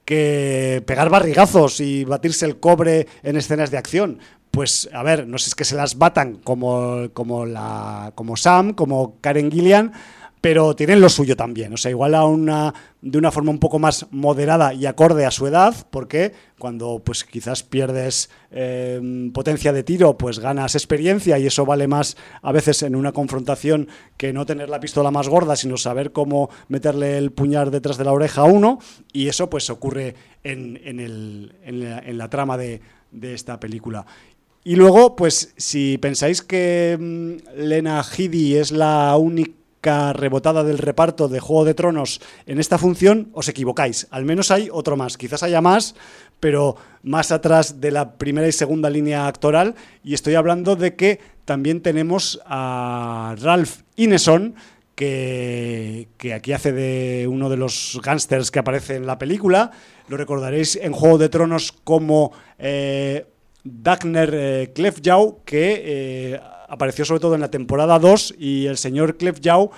que 0.06 0.84
pegar 0.86 1.10
barrigazos 1.10 1.80
y 1.82 2.06
batirse 2.06 2.46
el 2.46 2.60
cobre 2.60 3.08
en 3.24 3.36
escenas 3.36 3.72
de 3.72 3.78
acción. 3.78 4.20
Pues 4.52 4.90
a 4.94 5.04
ver, 5.04 5.28
no 5.28 5.38
sé, 5.38 5.50
es 5.50 5.56
que 5.56 5.66
se 5.66 5.76
las 5.76 5.98
batan 5.98 6.36
como, 6.36 7.10
como, 7.14 7.46
la, 7.46 8.14
como 8.16 8.38
Sam, 8.38 8.74
como 8.74 9.20
Karen 9.20 9.52
Gillian, 9.52 9.92
pero 10.42 10.76
tienen 10.76 11.02
lo 11.02 11.10
suyo 11.10 11.36
también. 11.36 11.74
O 11.74 11.78
sea, 11.78 11.92
igual 11.92 12.14
a 12.14 12.26
una, 12.26 12.74
de 13.02 13.18
una 13.18 13.32
forma 13.32 13.52
un 13.52 13.60
poco 13.60 13.80
más 13.80 14.06
moderada 14.12 14.74
y 14.74 14.86
acorde 14.86 15.26
a 15.26 15.32
su 15.32 15.48
edad, 15.48 15.76
porque 15.90 16.34
cuando 16.60 17.02
pues 17.04 17.24
quizás 17.24 17.64
pierdes 17.64 18.30
eh, 18.52 19.30
potencia 19.34 19.74
de 19.74 19.84
tiro, 19.84 20.18
pues 20.18 20.40
ganas 20.40 20.76
experiencia 20.76 21.40
y 21.40 21.48
eso 21.48 21.66
vale 21.66 21.88
más 21.88 22.18
a 22.42 22.52
veces 22.52 22.84
en 22.84 22.96
una 22.96 23.12
confrontación 23.12 23.88
que 24.16 24.34
no 24.34 24.46
tener 24.46 24.70
la 24.70 24.80
pistola 24.80 25.12
más 25.12 25.28
gorda, 25.28 25.56
sino 25.56 25.78
saber 25.78 26.12
cómo 26.12 26.50
meterle 26.68 27.18
el 27.18 27.32
puñal 27.32 27.72
detrás 27.72 27.98
de 27.98 28.06
la 28.06 28.14
oreja 28.14 28.42
a 28.42 28.46
uno, 28.46 28.80
y 29.12 29.28
eso 29.28 29.50
pues 29.50 29.70
ocurre 29.70 30.16
en, 30.44 30.80
en, 30.84 32.18
la, 32.18 32.30
trama 32.30 32.58
de, 32.58 32.82
de 33.12 33.34
esta 33.34 33.60
película. 33.60 34.06
Y 34.64 34.76
luego, 34.76 35.16
pues 35.16 35.54
si 35.56 35.98
pensáis 35.98 36.42
que 36.42 36.98
mm, 37.00 37.58
Lena 37.58 38.04
Headey 38.04 38.56
es 38.56 38.72
la 38.72 39.16
única 39.16 39.52
rebotada 39.84 40.64
del 40.64 40.78
reparto 40.78 41.28
de 41.28 41.40
Juego 41.40 41.66
de 41.66 41.74
Tronos 41.74 42.22
en 42.46 42.60
esta 42.60 42.78
función, 42.78 43.30
os 43.34 43.48
equivocáis. 43.48 44.08
Al 44.12 44.26
menos 44.26 44.52
hay 44.52 44.70
otro 44.72 44.98
más. 44.98 45.18
Quizás 45.18 45.44
haya 45.44 45.62
más, 45.62 45.96
pero 46.40 46.76
más 47.04 47.32
atrás 47.32 47.80
de 47.80 47.92
la 47.92 48.18
primera 48.18 48.48
y 48.48 48.52
segunda 48.52 48.90
línea 48.90 49.28
actoral. 49.28 49.76
Y 50.04 50.14
estoy 50.14 50.36
hablando 50.36 50.76
de 50.76 50.96
que 50.96 51.20
también 51.46 51.82
tenemos 51.82 52.42
a 52.46 53.36
Ralph 53.40 53.82
Ineson, 53.96 54.56
que, 54.96 56.08
aquí 56.36 56.54
hace 56.54 56.72
de 56.72 57.28
uno 57.28 57.50
de 57.50 57.58
los 57.58 58.00
gángsters 58.04 58.52
que 58.52 58.60
aparece 58.60 58.96
en 58.96 59.06
la 59.06 59.20
película. 59.20 59.72
Lo 60.08 60.18
recordaréis 60.18 60.76
en 60.76 60.92
Juego 60.92 61.18
de 61.18 61.30
Tronos 61.30 61.72
como 61.72 62.34
eh, 62.60 63.26
Dagner 63.64 64.32
eh, 64.34 64.74
que... 65.46 65.82
Eh, 65.86 66.40
apareció 66.68 67.06
sobre 67.06 67.22
todo 67.22 67.36
en 67.36 67.42
la 67.42 67.52
temporada 67.52 68.00
2 68.00 68.36
y 68.38 68.66
el 68.66 68.78
señor 68.78 69.18
Clef 69.18 69.40
Yao 69.40 69.72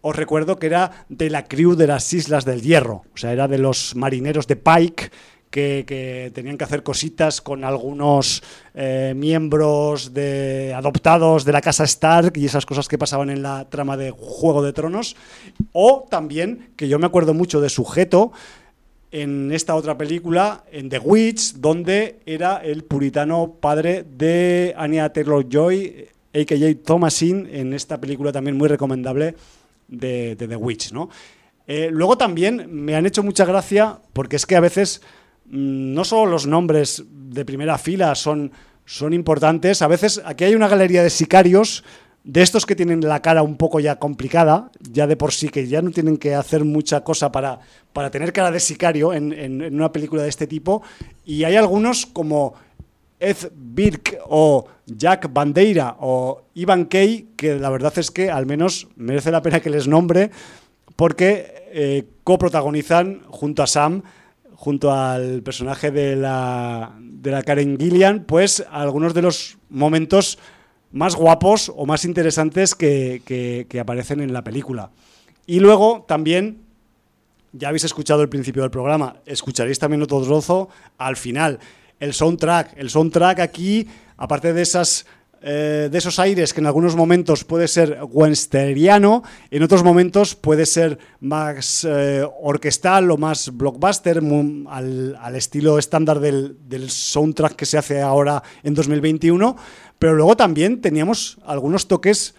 os 0.00 0.16
recuerdo 0.16 0.58
que 0.58 0.66
era 0.66 1.06
de 1.08 1.30
la 1.30 1.44
crew 1.44 1.74
de 1.76 1.86
las 1.86 2.12
Islas 2.12 2.44
del 2.44 2.60
Hierro, 2.60 3.04
o 3.14 3.16
sea, 3.16 3.32
era 3.32 3.48
de 3.48 3.56
los 3.56 3.96
marineros 3.96 4.46
de 4.46 4.56
Pike 4.56 5.10
que, 5.54 6.32
tenían 6.34 6.58
que 6.58 6.64
hacer 6.64 6.82
cositas 6.82 7.40
con 7.40 7.64
algunos 7.64 8.42
eh, 8.74 9.14
miembros 9.16 10.12
de, 10.12 10.74
adoptados 10.74 11.44
de 11.44 11.52
la 11.52 11.60
casa 11.60 11.84
Stark 11.84 12.36
y 12.36 12.46
esas 12.46 12.66
cosas 12.66 12.88
que 12.88 12.98
pasaban 12.98 13.30
en 13.30 13.42
la 13.42 13.68
trama 13.70 13.96
de 13.96 14.10
Juego 14.10 14.62
de 14.62 14.72
Tronos. 14.72 15.14
O 15.72 16.06
también, 16.10 16.70
que 16.76 16.88
yo 16.88 16.98
me 16.98 17.06
acuerdo 17.06 17.34
mucho 17.34 17.60
de 17.60 17.68
Sujeto, 17.68 18.32
en 19.12 19.52
esta 19.52 19.76
otra 19.76 19.96
película, 19.96 20.64
en 20.72 20.88
The 20.88 20.98
Witch, 20.98 21.54
donde 21.54 22.18
era 22.26 22.56
el 22.56 22.82
puritano 22.82 23.54
padre 23.60 24.02
de 24.02 24.74
Anya 24.76 25.12
Taylor-Joy, 25.12 26.08
a.k.a. 26.34 26.74
Thomasin, 26.84 27.48
en 27.50 27.72
esta 27.72 28.00
película 28.00 28.32
también 28.32 28.56
muy 28.56 28.68
recomendable 28.68 29.36
de, 29.88 30.36
The 30.36 30.56
Witch. 30.56 30.92
¿no? 30.92 31.08
Eh, 31.66 31.88
luego 31.90 32.18
también 32.18 32.66
me 32.70 32.96
han 32.96 33.06
hecho 33.06 33.22
mucha 33.22 33.44
gracia 33.44 33.98
porque 34.12 34.36
es 34.36 34.46
que 34.46 34.56
a 34.56 34.60
veces 34.60 35.00
mm, 35.46 35.94
no 35.94 36.04
solo 36.04 36.30
los 36.30 36.46
nombres 36.46 37.04
de 37.10 37.44
primera 37.44 37.78
fila 37.78 38.14
son, 38.14 38.52
son 38.84 39.12
importantes, 39.12 39.82
a 39.82 39.88
veces 39.88 40.20
aquí 40.24 40.44
hay 40.44 40.54
una 40.54 40.68
galería 40.68 41.02
de 41.02 41.10
sicarios 41.10 41.84
de 42.24 42.40
estos 42.40 42.64
que 42.64 42.74
tienen 42.74 43.02
la 43.02 43.20
cara 43.20 43.42
un 43.42 43.56
poco 43.56 43.80
ya 43.80 43.96
complicada, 43.96 44.70
ya 44.80 45.06
de 45.06 45.14
por 45.14 45.32
sí, 45.32 45.50
que 45.50 45.66
ya 45.68 45.82
no 45.82 45.90
tienen 45.90 46.16
que 46.16 46.34
hacer 46.34 46.64
mucha 46.64 47.02
cosa 47.02 47.30
para, 47.30 47.60
para 47.92 48.10
tener 48.10 48.32
cara 48.32 48.50
de 48.50 48.60
sicario 48.60 49.12
en, 49.12 49.32
en 49.34 49.74
una 49.74 49.92
película 49.92 50.22
de 50.22 50.30
este 50.30 50.46
tipo, 50.46 50.82
y 51.26 51.44
hay 51.44 51.56
algunos 51.56 52.06
como 52.06 52.54
Ed 53.24 53.50
Birk 53.54 54.18
o 54.26 54.66
Jack 54.86 55.32
Bandeira 55.32 55.96
o 56.00 56.44
Ivan 56.54 56.84
Kay, 56.84 57.30
que 57.36 57.58
la 57.58 57.70
verdad 57.70 57.92
es 57.96 58.10
que 58.10 58.30
al 58.30 58.46
menos 58.46 58.88
merece 58.96 59.30
la 59.30 59.42
pena 59.42 59.60
que 59.60 59.70
les 59.70 59.88
nombre, 59.88 60.30
porque 60.96 61.64
eh, 61.72 62.04
coprotagonizan 62.22 63.22
junto 63.28 63.62
a 63.62 63.66
Sam, 63.66 64.02
junto 64.54 64.92
al 64.92 65.42
personaje 65.42 65.90
de 65.90 66.16
la, 66.16 66.96
de 67.00 67.30
la 67.30 67.42
Karen 67.42 67.78
Gillian, 67.78 68.24
pues 68.24 68.64
algunos 68.70 69.14
de 69.14 69.22
los 69.22 69.58
momentos 69.70 70.38
más 70.92 71.16
guapos 71.16 71.72
o 71.74 71.86
más 71.86 72.04
interesantes 72.04 72.74
que, 72.74 73.22
que 73.68 73.80
aparecen 73.80 74.20
en 74.20 74.32
la 74.32 74.44
película. 74.44 74.90
Y 75.46 75.60
luego 75.60 76.04
también 76.06 76.62
ya 77.52 77.68
habéis 77.68 77.84
escuchado 77.84 78.22
el 78.22 78.28
principio 78.28 78.62
del 78.62 78.70
programa, 78.70 79.16
escucharéis 79.26 79.78
también 79.78 80.02
otro 80.02 80.22
trozo 80.22 80.68
al 80.98 81.16
final 81.16 81.58
el 82.04 82.14
soundtrack. 82.14 82.74
El 82.76 82.90
soundtrack 82.90 83.40
aquí, 83.40 83.88
aparte 84.16 84.52
de 84.52 84.62
esas 84.62 85.06
eh, 85.46 85.90
de 85.92 85.98
esos 85.98 86.18
aires 86.18 86.54
que 86.54 86.60
en 86.62 86.66
algunos 86.66 86.96
momentos 86.96 87.44
puede 87.44 87.68
ser 87.68 87.98
wensteriano, 88.10 89.22
en 89.50 89.62
otros 89.62 89.84
momentos 89.84 90.34
puede 90.34 90.64
ser 90.64 90.98
más 91.20 91.86
eh, 91.86 92.26
orquestal 92.40 93.10
o 93.10 93.18
más 93.18 93.54
blockbuster, 93.54 94.22
al, 94.70 95.34
estilo 95.34 95.78
estándar 95.78 96.18
del, 96.20 96.56
soundtrack 96.88 97.56
que 97.56 97.66
se 97.66 97.76
hace 97.76 98.00
ahora 98.00 98.42
en 98.62 98.72
2021, 98.72 99.54
pero 99.98 100.14
luego 100.14 100.34
también 100.34 100.80
teníamos 100.80 101.36
algunos 101.44 101.88
toques 101.88 102.34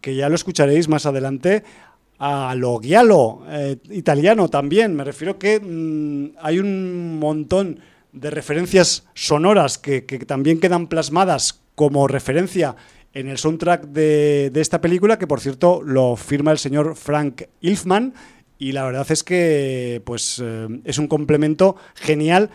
que 0.00 0.16
ya 0.16 0.28
lo 0.28 0.34
escucharéis 0.34 0.88
más 0.88 1.06
adelante, 1.06 1.62
a 2.18 2.52
lo 2.56 2.80
giallo, 2.80 3.42
eh, 3.48 3.76
italiano 3.90 4.48
también, 4.48 4.96
me 4.96 5.04
refiero 5.04 5.38
que 5.38 5.60
mm, 5.60 6.36
hay 6.42 6.58
un 6.58 7.20
montón 7.20 7.78
de 8.12 8.30
referencias 8.30 9.06
sonoras 9.14 9.78
que, 9.78 10.02
también 10.26 10.60
quedan 10.60 10.88
plasmadas 10.88 11.62
como 11.74 12.08
referencia 12.08 12.76
en 13.12 13.28
el 13.28 13.38
soundtrack 13.38 13.86
de, 13.86 14.52
esta 14.54 14.80
película, 14.80 15.18
que 15.18 15.26
por 15.26 15.40
cierto 15.40 15.82
lo 15.82 16.16
firma 16.16 16.52
el 16.52 16.58
señor 16.58 16.96
Frank 16.96 17.42
Ilfman, 17.60 18.14
y 18.58 18.72
la 18.72 18.84
verdad 18.84 19.06
es 19.10 19.24
que 19.24 20.02
pues, 20.04 20.40
eh, 20.44 20.68
es 20.84 20.98
un 20.98 21.08
complemento 21.08 21.76
genial 21.94 22.50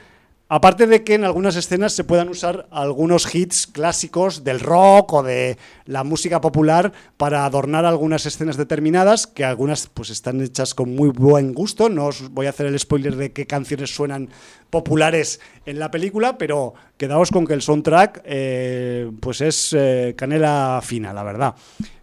Aparte 0.48 0.86
de 0.86 1.04
que 1.04 1.16
en 1.16 1.24
algunas 1.24 1.56
escenas 1.56 1.94
se 1.94 2.04
puedan 2.04 2.30
usar 2.30 2.68
algunos 2.70 3.34
hits 3.34 3.66
clásicos 3.66 4.44
del 4.44 4.60
rock 4.60 5.14
o 5.14 5.24
de 5.24 5.58
la 5.86 6.04
música 6.04 6.40
popular 6.40 6.94
para 7.18 7.46
adornar 7.46 7.84
algunas 7.84 8.28
escenas 8.28 8.56
determinadas, 8.56 9.26
que 9.26 9.44
algunas 9.44 9.88
pues 9.88 10.12
están 10.12 10.40
hechas 10.42 10.76
con 10.76 10.94
muy 10.94 11.10
buen 11.10 11.56
gusto. 11.56 11.90
No 11.90 12.06
os 12.06 12.30
voy 12.30 12.46
a 12.46 12.52
hacer 12.52 12.68
el 12.68 12.78
spoiler 12.78 13.16
de 13.16 13.32
qué 13.34 13.48
canciones 13.48 13.96
suenan 13.96 14.30
populares 14.70 15.40
en 15.66 15.80
la 15.80 15.90
película, 15.90 16.38
pero 16.38 16.76
quedaos 16.96 17.32
con 17.32 17.48
que 17.48 17.54
el 17.54 17.64
soundtrack 17.64 18.22
eh, 18.24 19.10
pues 19.20 19.42
es 19.42 19.74
eh, 19.74 20.14
canela 20.16 20.80
fina, 20.84 21.12
la 21.12 21.24
verdad. 21.24 21.56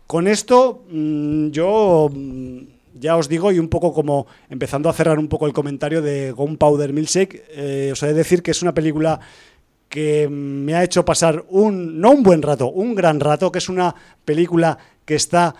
Con 0.09 0.27
esto 0.27 0.85
mm, 0.91 1.51
yo 1.51 2.11
mm, 2.13 2.59
ya 2.95 3.17
os 3.17 3.29
digo, 3.29 3.53
y 3.53 3.59
un 3.59 3.69
poco 3.69 3.93
como 3.93 4.27
empezando 4.49 4.89
a 4.89 4.93
cerrar 4.93 5.19
un 5.19 5.29
poco 5.29 5.47
el 5.47 5.53
comentario 5.53 6.03
de 6.03 6.33
Gunpowder 6.33 6.93
Milkshake, 6.93 7.45
eh, 7.51 7.91
os 7.93 8.03
he 8.03 8.09
de 8.09 8.15
decir 8.15 8.43
que 8.43 8.51
es 8.51 8.63
una 8.63 8.75
película 8.75 9.21
que 9.89 10.29
me 10.29 10.75
ha 10.75 10.85
hecho 10.85 11.05
pasar 11.05 11.45
un, 11.51 12.01
no 12.01 12.13
un 12.13 12.23
buen 12.23 12.41
rato, 12.41 12.71
un 12.71 12.95
gran 12.95 13.21
rato, 13.21 13.53
que 13.53 13.59
es 13.59 13.69
una 13.69 13.95
película 14.25 14.79
que 15.05 15.15
está 15.15 15.55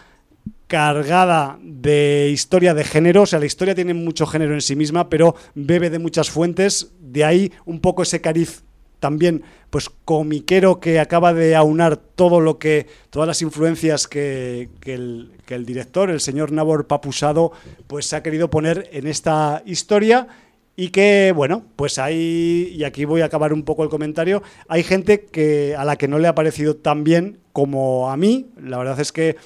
cargada 0.67 1.59
de 1.63 2.31
historia 2.33 2.73
de 2.73 2.85
género, 2.85 3.23
o 3.23 3.27
sea, 3.27 3.39
la 3.39 3.45
historia 3.45 3.75
tiene 3.75 3.93
mucho 3.93 4.25
género 4.27 4.55
en 4.55 4.63
sí 4.63 4.75
misma, 4.75 5.11
pero 5.11 5.35
bebe 5.55 5.91
de 5.91 5.99
muchas 5.99 6.31
fuentes, 6.31 6.93
de 6.99 7.25
ahí 7.25 7.53
un 7.67 7.81
poco 7.81 8.03
ese 8.03 8.23
cariz 8.23 8.63
también 9.03 9.43
pues 9.69 9.91
comiquero 9.91 10.79
que 10.79 11.01
acaba 11.01 11.35
de 11.35 11.57
aunar 11.57 11.97
todo 11.97 12.41
lo 12.41 12.61
que 12.61 12.87
todas 13.11 13.27
las 13.27 13.43
influencias 13.43 14.07
que, 14.07 14.69
el, 14.85 15.33
director 15.67 16.09
el 16.09 16.21
señor 16.21 16.53
Nabor 16.53 16.87
Papusado 16.87 17.51
pues 17.89 18.13
ha 18.13 18.23
querido 18.23 18.49
poner 18.49 18.89
en 18.93 19.09
esta 19.09 19.65
historia 19.67 20.29
y 20.77 20.91
que 20.91 21.33
bueno 21.35 21.65
pues 21.75 21.99
hay 21.99 22.73
y 22.77 22.85
aquí 22.85 23.05
voy 23.05 23.23
a 23.23 23.25
acabar 23.25 23.53
un 23.53 23.65
poco 23.65 23.83
el 23.83 23.91
comentario 23.91 24.45
hay 24.69 24.85
gente 24.85 25.25
que 25.25 25.75
a 25.77 25.85
la 25.85 25.97
que 25.97 26.07
no 26.07 26.21
le 26.21 26.29
ha 26.29 26.37
parecido 26.37 26.77
tan 26.77 27.03
bien 27.03 27.43
como 27.53 28.11
a 28.11 28.17
mí. 28.17 28.47
La 28.61 28.79
verdad 28.79 28.99
es 29.01 29.13
que 29.13 29.37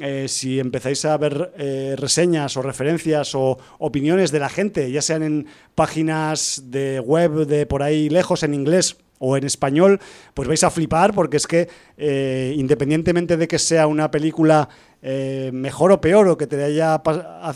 eh, 0.00 0.28
si 0.28 0.58
empezáis 0.58 1.04
a 1.04 1.16
ver 1.16 1.52
eh, 1.58 1.94
reseñas 1.96 2.56
o 2.56 2.62
referencias 2.62 3.34
o 3.34 3.58
opiniones 3.78 4.30
de 4.30 4.38
la 4.38 4.48
gente, 4.48 4.90
ya 4.90 5.02
sean 5.02 5.22
en 5.22 5.46
páginas 5.74 6.64
de 6.66 7.00
web 7.00 7.46
de 7.46 7.66
por 7.66 7.82
ahí 7.82 8.08
lejos 8.08 8.42
en 8.42 8.54
inglés 8.54 8.96
o 9.18 9.36
en 9.36 9.44
español, 9.44 10.00
pues 10.32 10.48
vais 10.48 10.64
a 10.64 10.70
flipar 10.70 11.12
porque 11.12 11.36
es 11.36 11.46
que 11.46 11.68
eh, 11.98 12.54
independientemente 12.56 13.36
de 13.36 13.46
que 13.46 13.58
sea 13.58 13.86
una 13.86 14.10
película 14.10 14.68
mejor 15.02 15.92
o 15.92 16.00
peor 16.00 16.28
o 16.28 16.36
que 16.36 16.46
te 16.46 16.62
haya 16.62 17.00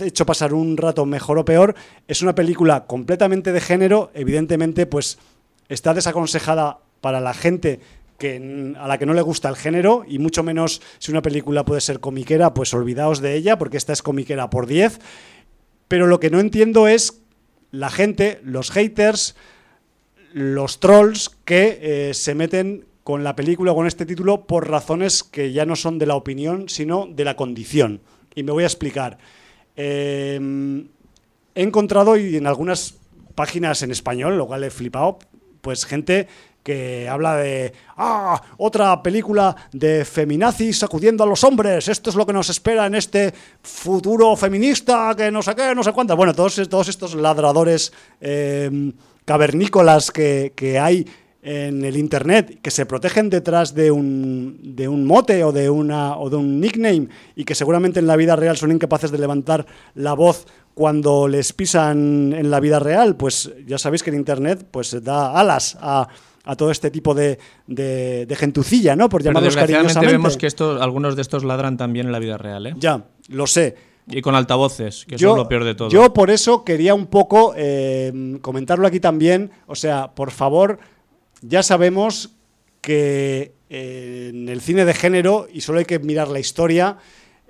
hecho 0.00 0.24
pasar 0.24 0.54
un 0.54 0.78
rato 0.78 1.04
mejor 1.04 1.36
o 1.38 1.44
peor, 1.44 1.74
es 2.08 2.22
una 2.22 2.34
película 2.34 2.86
completamente 2.86 3.52
de 3.52 3.60
género, 3.60 4.10
evidentemente 4.14 4.86
pues 4.86 5.18
está 5.68 5.92
desaconsejada 5.92 6.78
para 7.02 7.20
la 7.20 7.34
gente 7.34 7.80
a 8.18 8.88
la 8.88 8.98
que 8.98 9.06
no 9.06 9.14
le 9.14 9.22
gusta 9.22 9.48
el 9.48 9.56
género 9.56 10.04
y 10.06 10.18
mucho 10.18 10.42
menos 10.42 10.80
si 10.98 11.10
una 11.10 11.22
película 11.22 11.64
puede 11.64 11.80
ser 11.80 12.00
comiquera, 12.00 12.54
pues 12.54 12.72
olvidaos 12.72 13.20
de 13.20 13.34
ella 13.34 13.58
porque 13.58 13.76
esta 13.76 13.92
es 13.92 14.02
comiquera 14.02 14.50
por 14.50 14.66
10. 14.66 15.00
Pero 15.88 16.06
lo 16.06 16.20
que 16.20 16.30
no 16.30 16.40
entiendo 16.40 16.88
es 16.88 17.22
la 17.70 17.90
gente, 17.90 18.40
los 18.44 18.70
haters, 18.70 19.34
los 20.32 20.80
trolls 20.80 21.30
que 21.44 21.78
eh, 21.80 22.14
se 22.14 22.34
meten 22.34 22.86
con 23.02 23.22
la 23.22 23.36
película, 23.36 23.74
con 23.74 23.86
este 23.86 24.06
título, 24.06 24.46
por 24.46 24.70
razones 24.70 25.22
que 25.22 25.52
ya 25.52 25.66
no 25.66 25.76
son 25.76 25.98
de 25.98 26.06
la 26.06 26.16
opinión, 26.16 26.68
sino 26.68 27.06
de 27.06 27.24
la 27.24 27.36
condición. 27.36 28.00
Y 28.34 28.42
me 28.42 28.52
voy 28.52 28.64
a 28.64 28.66
explicar. 28.66 29.18
Em, 29.76 30.88
he 31.54 31.62
encontrado 31.62 32.16
y 32.16 32.36
en 32.36 32.46
algunas 32.46 32.94
páginas 33.34 33.82
en 33.82 33.90
español, 33.90 34.38
lo 34.38 34.46
cual 34.46 34.64
he 34.64 34.70
flipado, 34.70 35.18
pues 35.60 35.84
gente 35.84 36.28
que 36.64 37.08
habla 37.08 37.36
de 37.36 37.72
ah, 37.98 38.40
otra 38.56 39.00
película 39.02 39.54
de 39.70 40.04
feminazis 40.04 40.78
sacudiendo 40.78 41.22
a 41.22 41.26
los 41.26 41.44
hombres, 41.44 41.86
esto 41.86 42.10
es 42.10 42.16
lo 42.16 42.26
que 42.26 42.32
nos 42.32 42.48
espera 42.48 42.86
en 42.86 42.94
este 42.94 43.32
futuro 43.62 44.34
feminista, 44.34 45.14
que 45.16 45.30
no 45.30 45.42
sé 45.42 45.54
qué, 45.54 45.74
no 45.74 45.84
sé 45.84 45.92
cuántas. 45.92 46.16
Bueno, 46.16 46.34
todos, 46.34 46.60
todos 46.68 46.88
estos 46.88 47.14
ladradores 47.14 47.92
em, 48.20 48.92
cavernícolas 49.26 50.10
que, 50.10 50.78
hay 50.80 51.06
en 51.42 51.84
el 51.84 51.98
internet 51.98 52.60
que 52.62 52.70
se 52.70 52.86
protegen 52.86 53.28
detrás 53.28 53.74
de 53.74 53.90
un, 53.90 54.58
de 54.62 54.88
un 54.88 55.04
mote 55.04 55.44
o 55.44 55.52
de, 55.52 55.68
una, 55.68 56.16
o 56.16 56.30
de 56.30 56.36
un 56.36 56.58
nickname 56.58 57.08
y 57.36 57.44
que 57.44 57.54
seguramente 57.54 58.00
en 58.00 58.06
la 58.06 58.16
vida 58.16 58.34
real 58.34 58.56
son 58.56 58.72
incapaces 58.72 59.10
de 59.10 59.18
levantar 59.18 59.66
la 59.94 60.14
voz 60.14 60.46
cuando 60.72 61.28
les 61.28 61.52
pisan 61.52 62.32
en 62.32 62.50
la 62.50 62.60
vida 62.60 62.78
real, 62.78 63.16
pues 63.16 63.52
ya 63.66 63.76
sabéis 63.76 64.02
que 64.02 64.10
en 64.10 64.16
internet 64.16 64.66
pues 64.70 65.04
da 65.04 65.38
alas 65.38 65.76
a 65.80 66.08
a 66.44 66.56
todo 66.56 66.70
este 66.70 66.90
tipo 66.90 67.14
de, 67.14 67.38
de, 67.66 68.36
gentucilla, 68.36 68.94
¿no? 68.96 69.08
Por 69.08 69.22
llamarlos 69.22 69.56
cariñosamente. 69.56 70.12
vemos 70.12 70.36
que 70.36 70.46
estos, 70.46 70.80
algunos 70.80 71.16
de 71.16 71.22
estos 71.22 71.44
ladran 71.44 71.76
también 71.76 72.06
en 72.06 72.12
la 72.12 72.18
vida 72.18 72.36
real, 72.36 72.66
¿eh? 72.66 72.74
Ya, 72.78 73.04
lo 73.28 73.46
sé. 73.46 73.76
Y 74.06 74.20
con 74.20 74.34
altavoces, 74.34 75.06
que 75.06 75.14
eso 75.14 75.30
es 75.30 75.36
lo 75.36 75.48
peor 75.48 75.64
de 75.64 75.74
todo. 75.74 75.88
Yo 75.88 76.12
por 76.12 76.30
eso 76.30 76.62
quería 76.62 76.94
un 76.94 77.06
poco 77.06 77.54
eh, 77.56 78.38
comentarlo 78.42 78.86
aquí 78.86 79.00
también. 79.00 79.50
O 79.66 79.74
sea, 79.74 80.14
por 80.14 80.30
favor, 80.30 80.78
ya 81.40 81.62
sabemos 81.62 82.30
que 82.82 83.54
eh, 83.70 84.30
en 84.34 84.48
el 84.50 84.60
cine 84.60 84.84
de 84.84 84.92
género, 84.92 85.46
y 85.50 85.62
solo 85.62 85.78
hay 85.78 85.86
que 85.86 85.98
mirar 85.98 86.28
la 86.28 86.38
historia, 86.38 86.98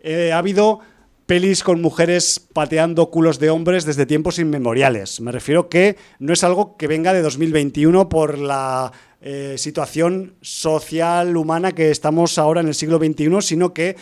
eh, 0.03 0.31
ha 0.33 0.39
habido 0.39 0.79
pelis 1.27 1.63
con 1.63 1.81
mujeres 1.81 2.41
pateando 2.53 3.11
culos 3.11 3.39
de 3.39 3.51
hombres 3.51 3.85
desde 3.85 4.07
tiempos 4.07 4.39
inmemoriales. 4.39 5.21
Me 5.21 5.33
refiero 5.33 5.69
que 5.69 5.97
no 6.19 6.33
es 6.33 6.45
algo 6.45 6.77
que 6.77 6.87
venga 6.87 7.13
de 7.13 7.23
2021 7.23 8.09
por 8.09 8.39
la 8.39 8.93
eh, 9.21 9.55
situación 9.57 10.35
social, 10.43 11.37
humana 11.37 11.73
que 11.73 11.91
estamos 11.91 12.37
ahora 12.39 12.61
en 12.61 12.69
el 12.69 12.75
siglo 12.75 12.99
XXI, 12.99 13.41
sino 13.41 13.73
que 13.73 13.97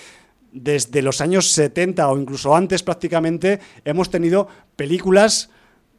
desde 0.53 1.01
los 1.01 1.21
años 1.21 1.53
70 1.53 2.09
o 2.09 2.19
incluso 2.19 2.57
antes 2.57 2.83
prácticamente 2.83 3.61
hemos 3.85 4.11
tenido 4.11 4.49
películas, 4.77 5.51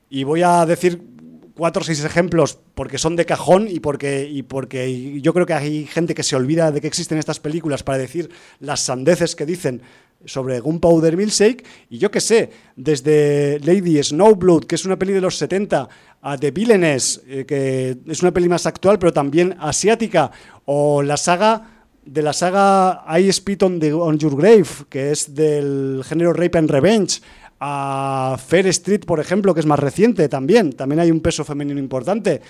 y 0.10 0.26
voy 0.26 0.44
a 0.44 0.66
decir 0.66 1.13
cuatro 1.56 1.82
o 1.82 1.86
seis 1.86 2.04
ejemplos 2.04 2.58
porque 2.76 2.98
son 2.98 3.16
de 3.16 3.26
cajón 3.26 3.68
y 3.70 3.80
porque, 3.80 4.28
y 4.30 4.44
porque 4.44 5.22
yo 5.22 5.34
creo 5.34 5.46
que 5.46 5.54
hay 5.54 5.86
gente 5.86 6.16
que 6.16 6.24
se 6.24 6.36
olvida 6.36 6.72
de 6.72 6.82
que 6.82 6.88
existen 6.88 7.18
estas 7.18 7.40
películas 7.40 7.84
para 7.84 7.98
decir 7.98 8.30
las 8.60 8.82
sandeces 8.82 9.36
que 9.36 9.46
dicen 9.46 9.82
sobre 10.26 10.60
Gunpowder 10.60 11.18
Milkshake. 11.18 11.66
Y 11.90 11.98
yo 11.98 12.12
qué 12.12 12.22
sé, 12.22 12.52
desde 12.76 13.60
Lady 13.64 14.02
Snowblood, 14.02 14.66
que 14.66 14.76
es 14.76 14.86
una 14.86 14.98
peli 14.98 15.14
de 15.14 15.22
los 15.22 15.38
70, 15.38 15.90
a 16.22 16.38
The 16.38 16.52
Villainess, 16.52 17.22
eh, 17.28 17.46
que 17.46 17.98
es 18.08 18.22
una 18.22 18.32
peli 18.32 18.48
más 18.48 18.66
actual 18.66 18.98
pero 19.00 19.12
también 19.12 19.56
asiática, 19.60 20.32
o 20.66 21.02
la 21.02 21.18
saga 21.18 21.70
de 22.06 22.22
la 22.22 22.34
saga 22.34 23.06
I 23.18 23.32
Spit 23.32 23.64
on, 23.64 23.80
on 23.94 24.18
Your 24.18 24.36
Grave, 24.36 24.66
que 24.90 25.12
es 25.12 25.34
del 25.34 26.02
género 26.06 26.34
Rape 26.34 26.58
and 26.58 26.70
Revenge, 26.70 27.22
a 27.66 28.36
Fair 28.38 28.68
Street, 28.68 29.06
por 29.06 29.22
ejemplo, 29.22 29.54
que 29.54 29.62
es 29.62 29.66
más 29.66 29.80
reciente 29.80 30.28
también, 30.28 30.74
también 30.74 31.00
hay 31.00 31.12
un 31.12 31.22
peso 31.22 31.46
femenino 31.46 31.80
importante. 31.80 32.42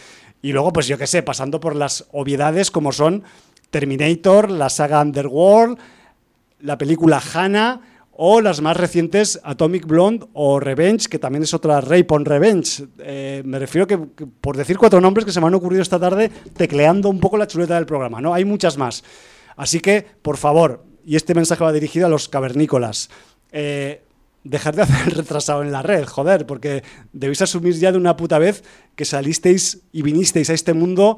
Y 0.41 0.52
luego, 0.52 0.73
pues 0.73 0.88
yo 0.88 0.98
qué 0.98 1.06
sé, 1.06 1.22
pasando 1.22 1.60
por 1.60 1.76
las 1.76 2.07
obviedades 2.14 2.72
como 2.72 2.91
son 2.91 3.22
Terminator, 3.69 4.49
la 4.49 4.69
saga 4.69 5.02
Underworld, 5.02 5.77
la 6.61 6.80
película 6.80 7.22
Hannah 7.31 7.81
o 8.11 8.41
las 8.41 8.61
más 8.61 8.76
recientes 8.76 9.40
Atomic 9.44 9.85
Blonde 9.85 10.26
o 10.34 10.60
Revenge, 10.60 11.07
que 11.07 11.19
también 11.19 11.44
es 11.44 11.53
otra 11.53 11.80
Rape 11.80 12.07
on 12.10 12.26
Revenge. 12.26 12.84
Eh, 12.98 13.44
me 13.45 13.60
refiero 13.60 13.85
que, 13.85 13.99
por 13.99 14.57
decir 14.57 14.80
cuatro 14.80 14.99
nombres 14.99 15.26
que 15.26 15.31
se 15.31 15.40
me 15.40 15.45
han 15.45 15.53
ocurrido 15.53 15.84
esta 15.84 15.99
tarde, 15.99 16.31
tecleando 16.57 17.10
un 17.10 17.19
poco 17.19 17.38
la 17.38 17.45
chuleta 17.45 17.76
del 17.76 17.85
programa, 17.85 18.19
¿no? 18.19 18.34
Hay 18.34 18.45
muchas 18.45 18.80
más. 18.80 19.03
Así 19.56 19.80
que, 19.80 20.03
por 20.23 20.38
favor, 20.38 20.84
y 21.06 21.18
este 21.18 21.35
mensaje 21.35 21.64
va 21.64 21.72
dirigido 21.72 22.07
a 22.07 22.10
los 22.10 22.30
cavernícolas, 22.30 23.11
eh, 23.52 24.02
dejar 24.44 24.76
de 24.76 24.84
hacer 24.84 25.14
retrasado 25.15 25.61
en 25.64 25.72
la 25.72 25.82
red, 25.82 26.06
joder, 26.06 26.45
porque 26.45 26.84
debéis 27.11 27.41
asumir 27.41 27.76
ya 27.76 27.91
de 27.91 27.98
una 27.98 28.18
puta 28.18 28.40
vez 28.40 28.64
que 28.95 29.06
salisteis 29.06 29.82
y 29.91 30.02
vinisteis 30.02 30.49
a 30.49 30.53
este 30.53 30.74
mundo 30.74 31.18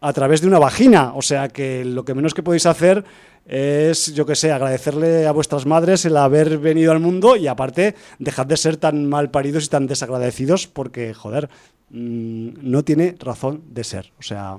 a 0.00 0.12
través 0.12 0.40
de 0.40 0.48
una 0.48 0.58
vagina. 0.58 1.12
O 1.14 1.22
sea 1.22 1.48
que 1.48 1.84
lo 1.84 2.04
que 2.04 2.14
menos 2.14 2.34
que 2.34 2.42
podéis 2.42 2.66
hacer 2.66 3.04
es, 3.46 4.12
yo 4.14 4.26
que 4.26 4.34
sé, 4.34 4.50
agradecerle 4.50 5.26
a 5.26 5.32
vuestras 5.32 5.66
madres 5.66 6.04
el 6.04 6.16
haber 6.16 6.58
venido 6.58 6.92
al 6.92 7.00
mundo 7.00 7.36
y 7.36 7.46
aparte 7.46 7.94
dejad 8.18 8.46
de 8.46 8.56
ser 8.56 8.76
tan 8.76 9.06
mal 9.06 9.30
paridos 9.30 9.66
y 9.66 9.68
tan 9.68 9.86
desagradecidos 9.86 10.66
porque, 10.66 11.14
joder, 11.14 11.48
mm, 11.90 12.48
no 12.62 12.84
tiene 12.84 13.14
razón 13.18 13.62
de 13.70 13.84
ser. 13.84 14.12
O 14.18 14.22
sea... 14.22 14.58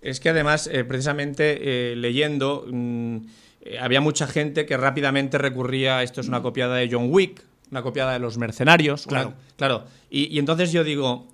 Es 0.00 0.20
que 0.20 0.28
además, 0.28 0.68
eh, 0.72 0.84
precisamente 0.84 1.58
eh, 1.92 1.96
leyendo, 1.96 2.64
mm, 2.70 3.16
eh, 3.62 3.78
había 3.80 4.00
mucha 4.00 4.28
gente 4.28 4.64
que 4.64 4.76
rápidamente 4.76 5.38
recurría, 5.38 6.04
esto 6.04 6.20
es 6.20 6.28
una 6.28 6.40
copiada 6.40 6.76
de 6.76 6.88
John 6.90 7.08
Wick, 7.10 7.42
una 7.70 7.82
copiada 7.82 8.12
de 8.12 8.18
Los 8.18 8.38
Mercenarios. 8.38 9.06
Claro. 9.06 9.34
claro. 9.56 9.84
Y, 10.10 10.34
y, 10.34 10.38
entonces 10.38 10.72
yo 10.72 10.84
digo, 10.84 11.28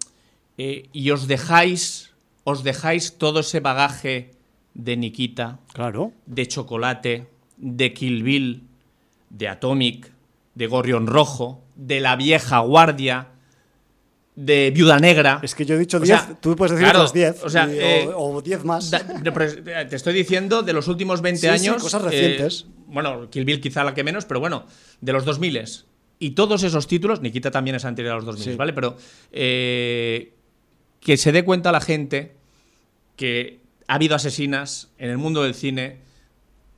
y 0.56 1.10
os 1.10 1.26
dejáis 1.26 2.10
os 2.46 2.62
dejáis 2.62 3.16
todo 3.16 3.40
ese 3.40 3.60
bagaje 3.60 4.32
de 4.74 4.96
Nikita, 4.98 5.60
Claro. 5.72 6.12
de 6.26 6.46
Chocolate, 6.46 7.26
de 7.56 7.94
Kill 7.94 8.22
Bill, 8.22 8.64
de 9.30 9.48
Atomic, 9.48 10.12
de 10.54 10.66
Gorrión 10.66 11.06
Rojo, 11.06 11.62
de 11.74 12.00
La 12.00 12.16
Vieja 12.16 12.58
Guardia, 12.58 13.28
de 14.36 14.70
Viuda 14.72 14.98
Negra. 14.98 15.40
Es 15.42 15.54
que 15.54 15.64
yo 15.64 15.76
he 15.76 15.78
dicho 15.78 15.96
O 15.98 16.00
10, 16.00 16.20
sea, 16.20 16.34
tú 16.40 16.54
puedes 16.56 16.72
decir 16.72 16.84
claro, 16.84 16.98
otros 17.00 17.12
10. 17.14 17.44
o 17.44 17.48
sea, 17.48 17.66
y- 17.72 17.78
eh, 17.78 18.10
o 18.14 18.42
10 18.42 18.64
más. 18.64 18.90
Da- 18.90 18.98
eh, 19.00 19.86
te 19.88 19.96
estoy 19.96 20.12
diciendo 20.12 20.62
de 20.62 20.72
los 20.72 20.86
últimos 20.88 21.22
20 21.22 21.40
Sí, 21.52 21.58
sí, 21.58 21.68
años. 21.68 21.82
cosas 21.82 22.02
eh, 22.02 22.06
recientes. 22.06 22.66
bueno, 22.86 23.30
Kill 23.30 23.44
Bill 23.44 23.60
quizá 23.60 23.84
la 23.84 23.94
que 23.94 24.04
menos, 24.04 24.24
pero 24.26 24.40
bueno, 24.40 24.66
de 25.00 25.12
los 25.12 25.24
2000 25.24 25.56
Y 26.24 26.30
todos 26.30 26.62
esos 26.62 26.86
títulos, 26.86 27.20
Nikita 27.20 27.50
también 27.50 27.76
es 27.76 27.84
anterior 27.84 28.14
a 28.14 28.16
los 28.16 28.24
2000, 28.24 28.44
Sí. 28.52 28.56
¿vale? 28.56 28.72
Pero 28.72 28.96
eh, 29.30 30.32
que 31.00 31.18
se 31.18 31.32
dé 31.32 31.44
cuenta 31.44 31.70
la 31.70 31.82
gente 31.82 32.32
que 33.16 33.58
ha 33.88 33.96
habido 33.96 34.14
asesinas 34.16 34.88
en 34.96 35.10
el 35.10 35.18
mundo 35.18 35.42
del 35.42 35.54
cine 35.54 35.98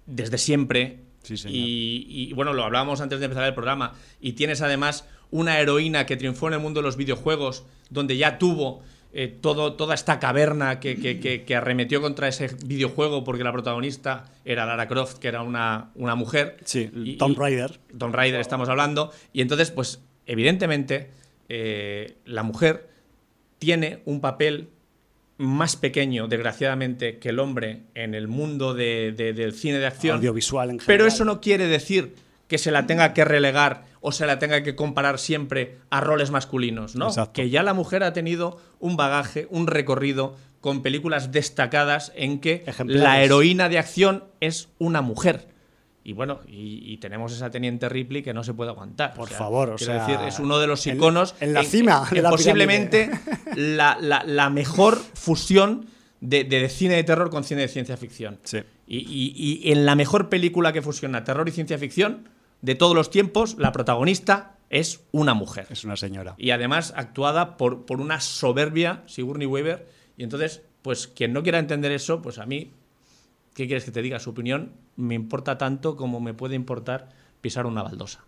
desde 0.06 0.38
siempre. 0.38 0.98
Sí, 1.22 1.36
señor. 1.36 1.56
y, 1.56 2.06
y, 2.08 2.32
bueno, 2.32 2.52
lo 2.54 2.64
hablábamos 2.64 3.00
antes 3.00 3.20
de 3.20 3.26
empezar 3.26 3.46
el 3.46 3.54
programa. 3.54 3.94
Y 4.20 4.32
tienes 4.32 4.62
además 4.62 5.04
una 5.30 5.60
heroína 5.60 6.06
que 6.06 6.16
triunfó 6.16 6.48
en 6.48 6.54
el 6.54 6.60
mundo 6.60 6.80
de 6.80 6.84
los 6.86 6.96
videojuegos, 6.96 7.64
donde 7.88 8.16
ya 8.16 8.38
tuvo 8.38 8.82
eh, 9.18 9.28
todo, 9.28 9.72
toda 9.72 9.94
esta 9.94 10.18
caverna 10.20 10.78
que, 10.78 10.96
que- 10.96 11.18
que- 11.20 11.44
que 11.44 11.54
arremetió 11.56 12.02
contra 12.02 12.28
ese 12.28 12.48
videojuego 12.66 13.24
porque 13.24 13.42
la 13.44 13.50
protagonista 13.52 14.24
era 14.44 14.66
Lara 14.66 14.86
Croft, 14.88 15.16
que 15.18 15.28
era 15.28 15.40
una, 15.40 15.90
una 15.94 16.14
mujer. 16.14 16.58
Sí, 16.66 16.90
Y- 16.94 17.16
Tomb 17.16 17.32
y- 17.32 17.38
Raider. 17.40 17.80
Tomb 17.96 18.14
Raider 18.14 18.40
estamos 18.42 18.68
hablando. 18.68 19.10
Y 19.32 19.40
entonces, 19.40 19.70
pues, 19.70 20.02
evidentemente, 20.26 21.08
eh, 21.48 22.16
la 22.26 22.42
mujer 22.42 22.90
tiene 23.58 24.02
un 24.04 24.20
papel 24.20 24.68
más 25.38 25.76
pequeño, 25.76 26.28
desgraciadamente, 26.28 27.18
que 27.18 27.30
el 27.30 27.38
hombre 27.38 27.84
en 27.94 28.14
el 28.14 28.28
mundo 28.28 28.74
de- 28.74 29.12
de- 29.16 29.32
del 29.32 29.54
cine 29.54 29.78
de 29.78 29.86
acción. 29.86 30.16
Audiovisual 30.18 30.68
en 30.70 30.78
general. 30.78 30.86
Pero 30.86 31.06
eso 31.06 31.24
no 31.24 31.40
quiere 31.40 31.66
decir 31.66 32.14
que 32.48 32.58
se 32.58 32.70
la 32.70 32.86
tenga 32.86 33.12
que 33.12 33.24
relegar 33.24 33.84
o 34.00 34.12
se 34.12 34.26
la 34.26 34.38
tenga 34.38 34.62
que 34.62 34.76
comparar 34.76 35.18
siempre 35.18 35.78
a 35.90 36.00
roles 36.00 36.30
masculinos, 36.30 36.94
¿no? 36.94 37.08
Exacto. 37.08 37.32
Que 37.32 37.50
ya 37.50 37.62
la 37.62 37.74
mujer 37.74 38.02
ha 38.04 38.12
tenido 38.12 38.58
un 38.78 38.96
bagaje, 38.96 39.48
un 39.50 39.66
recorrido 39.66 40.36
con 40.60 40.82
películas 40.82 41.32
destacadas 41.32 42.12
en 42.16 42.40
que 42.40 42.62
Ejemplares. 42.66 43.02
la 43.02 43.22
heroína 43.22 43.68
de 43.68 43.78
acción 43.78 44.24
es 44.40 44.68
una 44.78 45.00
mujer. 45.02 45.48
Y 46.04 46.12
bueno, 46.12 46.38
y, 46.46 46.82
y 46.84 46.98
tenemos 46.98 47.32
esa 47.32 47.50
teniente 47.50 47.88
Ripley 47.88 48.22
que 48.22 48.32
no 48.32 48.44
se 48.44 48.54
puede 48.54 48.70
aguantar. 48.70 49.12
Por 49.14 49.28
favor, 49.28 49.70
o 49.70 49.74
quiero 49.74 49.94
sea, 49.94 50.06
decir, 50.06 50.28
es 50.28 50.38
uno 50.38 50.58
de 50.60 50.68
los 50.68 50.86
en- 50.86 50.96
iconos. 50.98 51.34
en 51.40 51.52
la 51.52 51.64
cima 51.64 52.06
de 52.08 52.22
la 52.22 52.30
posiblemente 52.30 53.10
la, 53.56 53.98
la- 54.00 54.22
la 54.24 54.48
mejor 54.50 54.96
fusión 55.14 55.86
de, 56.20 56.44
de 56.44 56.68
cine 56.68 56.94
de 56.94 57.02
terror 57.04 57.28
con 57.28 57.42
cine 57.42 57.62
de 57.62 57.68
ciencia 57.68 57.96
ficción. 57.96 58.38
Sí. 58.44 58.58
Y, 58.86 58.98
y- 58.98 59.62
y 59.64 59.72
en 59.72 59.84
la 59.84 59.96
mejor 59.96 60.28
película 60.28 60.72
que 60.72 60.80
fusiona 60.80 61.24
terror 61.24 61.48
y 61.48 61.52
ciencia 61.52 61.76
ficción 61.76 62.28
de 62.62 62.74
todos 62.74 62.94
los 62.94 63.10
tiempos, 63.10 63.56
la 63.58 63.72
protagonista 63.72 64.56
es 64.70 65.04
una 65.12 65.34
mujer. 65.34 65.66
Es 65.70 65.84
una 65.84 65.96
señora. 65.96 66.34
Y 66.38 66.50
además 66.50 66.92
actuada 66.96 67.56
por, 67.56 67.86
por 67.86 68.00
una 68.00 68.20
soberbia 68.20 69.02
Sigourney 69.06 69.46
Weaver. 69.46 69.88
Y 70.16 70.24
entonces, 70.24 70.62
pues 70.82 71.06
quien 71.06 71.32
no 71.32 71.42
quiera 71.42 71.58
entender 71.58 71.92
eso, 71.92 72.22
pues 72.22 72.38
a 72.38 72.46
mí, 72.46 72.72
¿qué 73.54 73.66
quieres 73.66 73.84
que 73.84 73.90
te 73.90 74.02
diga? 74.02 74.18
Su 74.18 74.30
opinión 74.30 74.72
me 74.96 75.14
importa 75.14 75.58
tanto 75.58 75.96
como 75.96 76.20
me 76.20 76.34
puede 76.34 76.54
importar 76.54 77.10
pisar 77.46 77.64
una 77.66 77.82
baldosa. 77.82 78.20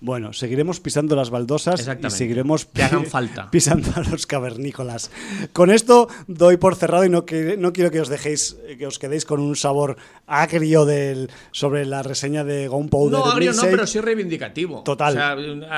Bueno, 0.00 0.32
seguiremos 0.32 0.80
pisando 0.80 1.14
las 1.16 1.30
baldosas 1.30 1.80
y 2.02 2.10
seguiremos 2.10 2.66
Que 2.66 2.82
hagan 2.82 3.06
falta. 3.06 3.48
pisando 3.52 3.88
a 3.94 4.00
los 4.00 4.26
cavernícolas. 4.26 5.10
Con 5.52 5.70
esto 5.70 6.08
doy 6.26 6.56
por 6.58 6.74
cerrado 6.74 7.04
y 7.04 7.08
no, 7.08 7.24
que, 7.24 7.56
no 7.56 7.72
quiero 7.72 7.90
que 7.92 8.00
os 8.00 8.08
dejéis, 8.08 8.56
eh, 8.66 8.76
que 8.76 8.86
os 8.86 8.98
quedéis 8.98 9.24
con 9.24 9.40
un 9.40 9.54
sabor 9.56 9.96
agrio 10.26 10.84
del, 10.84 11.30
sobre 11.52 11.86
la 11.86 12.02
reseña 12.02 12.42
de 12.44 12.66
Gunpowder. 12.68 13.18
No, 13.20 13.24
agrio 13.26 13.52
no, 13.54 13.62
pero 13.62 13.86
sí 13.86 14.00
reivindicativo. 14.00 14.82
Total. 14.82 15.12
O 15.14 15.16
sea, 15.16 15.30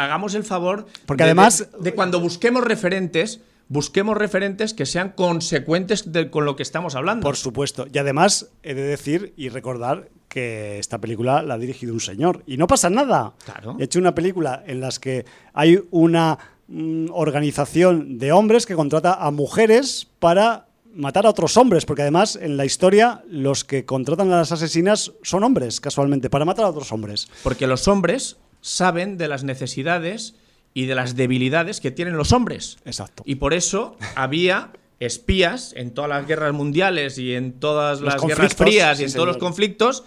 hagamos 0.04 0.34
el 0.34 0.42
favor. 0.44 0.86
Porque 1.04 1.22
de- 1.22 1.30
además- 1.30 1.68
De, 1.78 1.90
de 1.90 1.94
cuando 1.94 2.18
busquemos 2.18 2.64
referentes, 2.64 3.40
busquemos 3.68 4.16
referentes 4.16 4.72
que 4.74 4.86
sean 4.86 5.10
consecuentes 5.10 6.10
de- 6.10 6.30
con 6.30 6.46
lo 6.46 6.56
que 6.56 6.62
estamos 6.64 6.94
hablando. 6.96 7.22
Por 7.22 7.36
supuesto. 7.36 7.86
Y 7.92 7.98
además 7.98 8.48
he 8.64 8.74
de 8.74 8.82
decir 8.82 9.34
y 9.36 9.50
recordar 9.50 10.08
que 10.28 10.78
esta 10.78 10.98
película 10.98 11.42
la 11.42 11.54
ha 11.54 11.58
dirigido 11.58 11.92
un 11.92 12.00
señor. 12.00 12.42
Y 12.46 12.56
no 12.56 12.66
pasa 12.66 12.90
nada. 12.90 13.34
Claro. 13.44 13.76
He 13.78 13.84
hecho 13.84 13.98
una 13.98 14.14
película 14.14 14.62
en 14.66 14.80
la 14.80 14.90
que 15.00 15.24
hay 15.52 15.80
una 15.90 16.38
mm, 16.68 17.06
organización 17.12 18.18
de 18.18 18.32
hombres 18.32 18.66
que 18.66 18.74
contrata 18.74 19.14
a 19.14 19.30
mujeres 19.30 20.06
para 20.18 20.66
matar 20.94 21.26
a 21.26 21.30
otros 21.30 21.56
hombres, 21.56 21.84
porque 21.84 22.02
además 22.02 22.38
en 22.40 22.56
la 22.56 22.64
historia 22.64 23.22
los 23.28 23.64
que 23.64 23.84
contratan 23.84 24.32
a 24.32 24.38
las 24.38 24.52
asesinas 24.52 25.12
son 25.22 25.44
hombres, 25.44 25.80
casualmente, 25.80 26.30
para 26.30 26.44
matar 26.44 26.64
a 26.64 26.70
otros 26.70 26.90
hombres. 26.92 27.28
Porque 27.42 27.66
los 27.66 27.86
hombres 27.86 28.36
saben 28.60 29.18
de 29.18 29.28
las 29.28 29.44
necesidades 29.44 30.34
y 30.74 30.86
de 30.86 30.94
las 30.94 31.16
debilidades 31.16 31.80
que 31.80 31.90
tienen 31.90 32.16
los 32.16 32.32
hombres. 32.32 32.78
Exacto. 32.84 33.22
Y 33.26 33.36
por 33.36 33.54
eso 33.54 33.96
había 34.14 34.72
espías 35.00 35.72
en 35.76 35.92
todas 35.92 36.08
las 36.08 36.26
guerras 36.26 36.52
mundiales 36.52 37.18
y 37.18 37.34
en 37.34 37.52
todas 37.52 38.00
Los 38.00 38.14
las 38.14 38.22
guerras 38.22 38.54
frías 38.54 39.00
y 39.00 39.04
en 39.04 39.12
todos 39.12 39.26
los 39.26 39.36
conflictos 39.36 40.04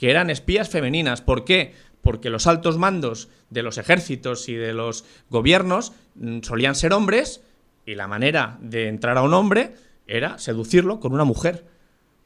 que 0.00 0.10
eran 0.10 0.30
espías 0.30 0.70
femeninas. 0.70 1.20
¿Por 1.20 1.44
qué? 1.44 1.74
Porque 2.00 2.30
los 2.30 2.46
altos 2.46 2.78
mandos 2.78 3.28
de 3.50 3.62
los 3.62 3.76
ejércitos 3.76 4.48
y 4.48 4.54
de 4.54 4.72
los 4.72 5.04
gobiernos 5.28 5.92
mm, 6.14 6.38
solían 6.40 6.74
ser 6.74 6.94
hombres 6.94 7.42
y 7.84 7.96
la 7.96 8.08
manera 8.08 8.56
de 8.62 8.88
entrar 8.88 9.18
a 9.18 9.22
un 9.22 9.34
hombre 9.34 9.74
era 10.06 10.38
seducirlo 10.38 11.00
con 11.00 11.12
una 11.12 11.24
mujer. 11.24 11.66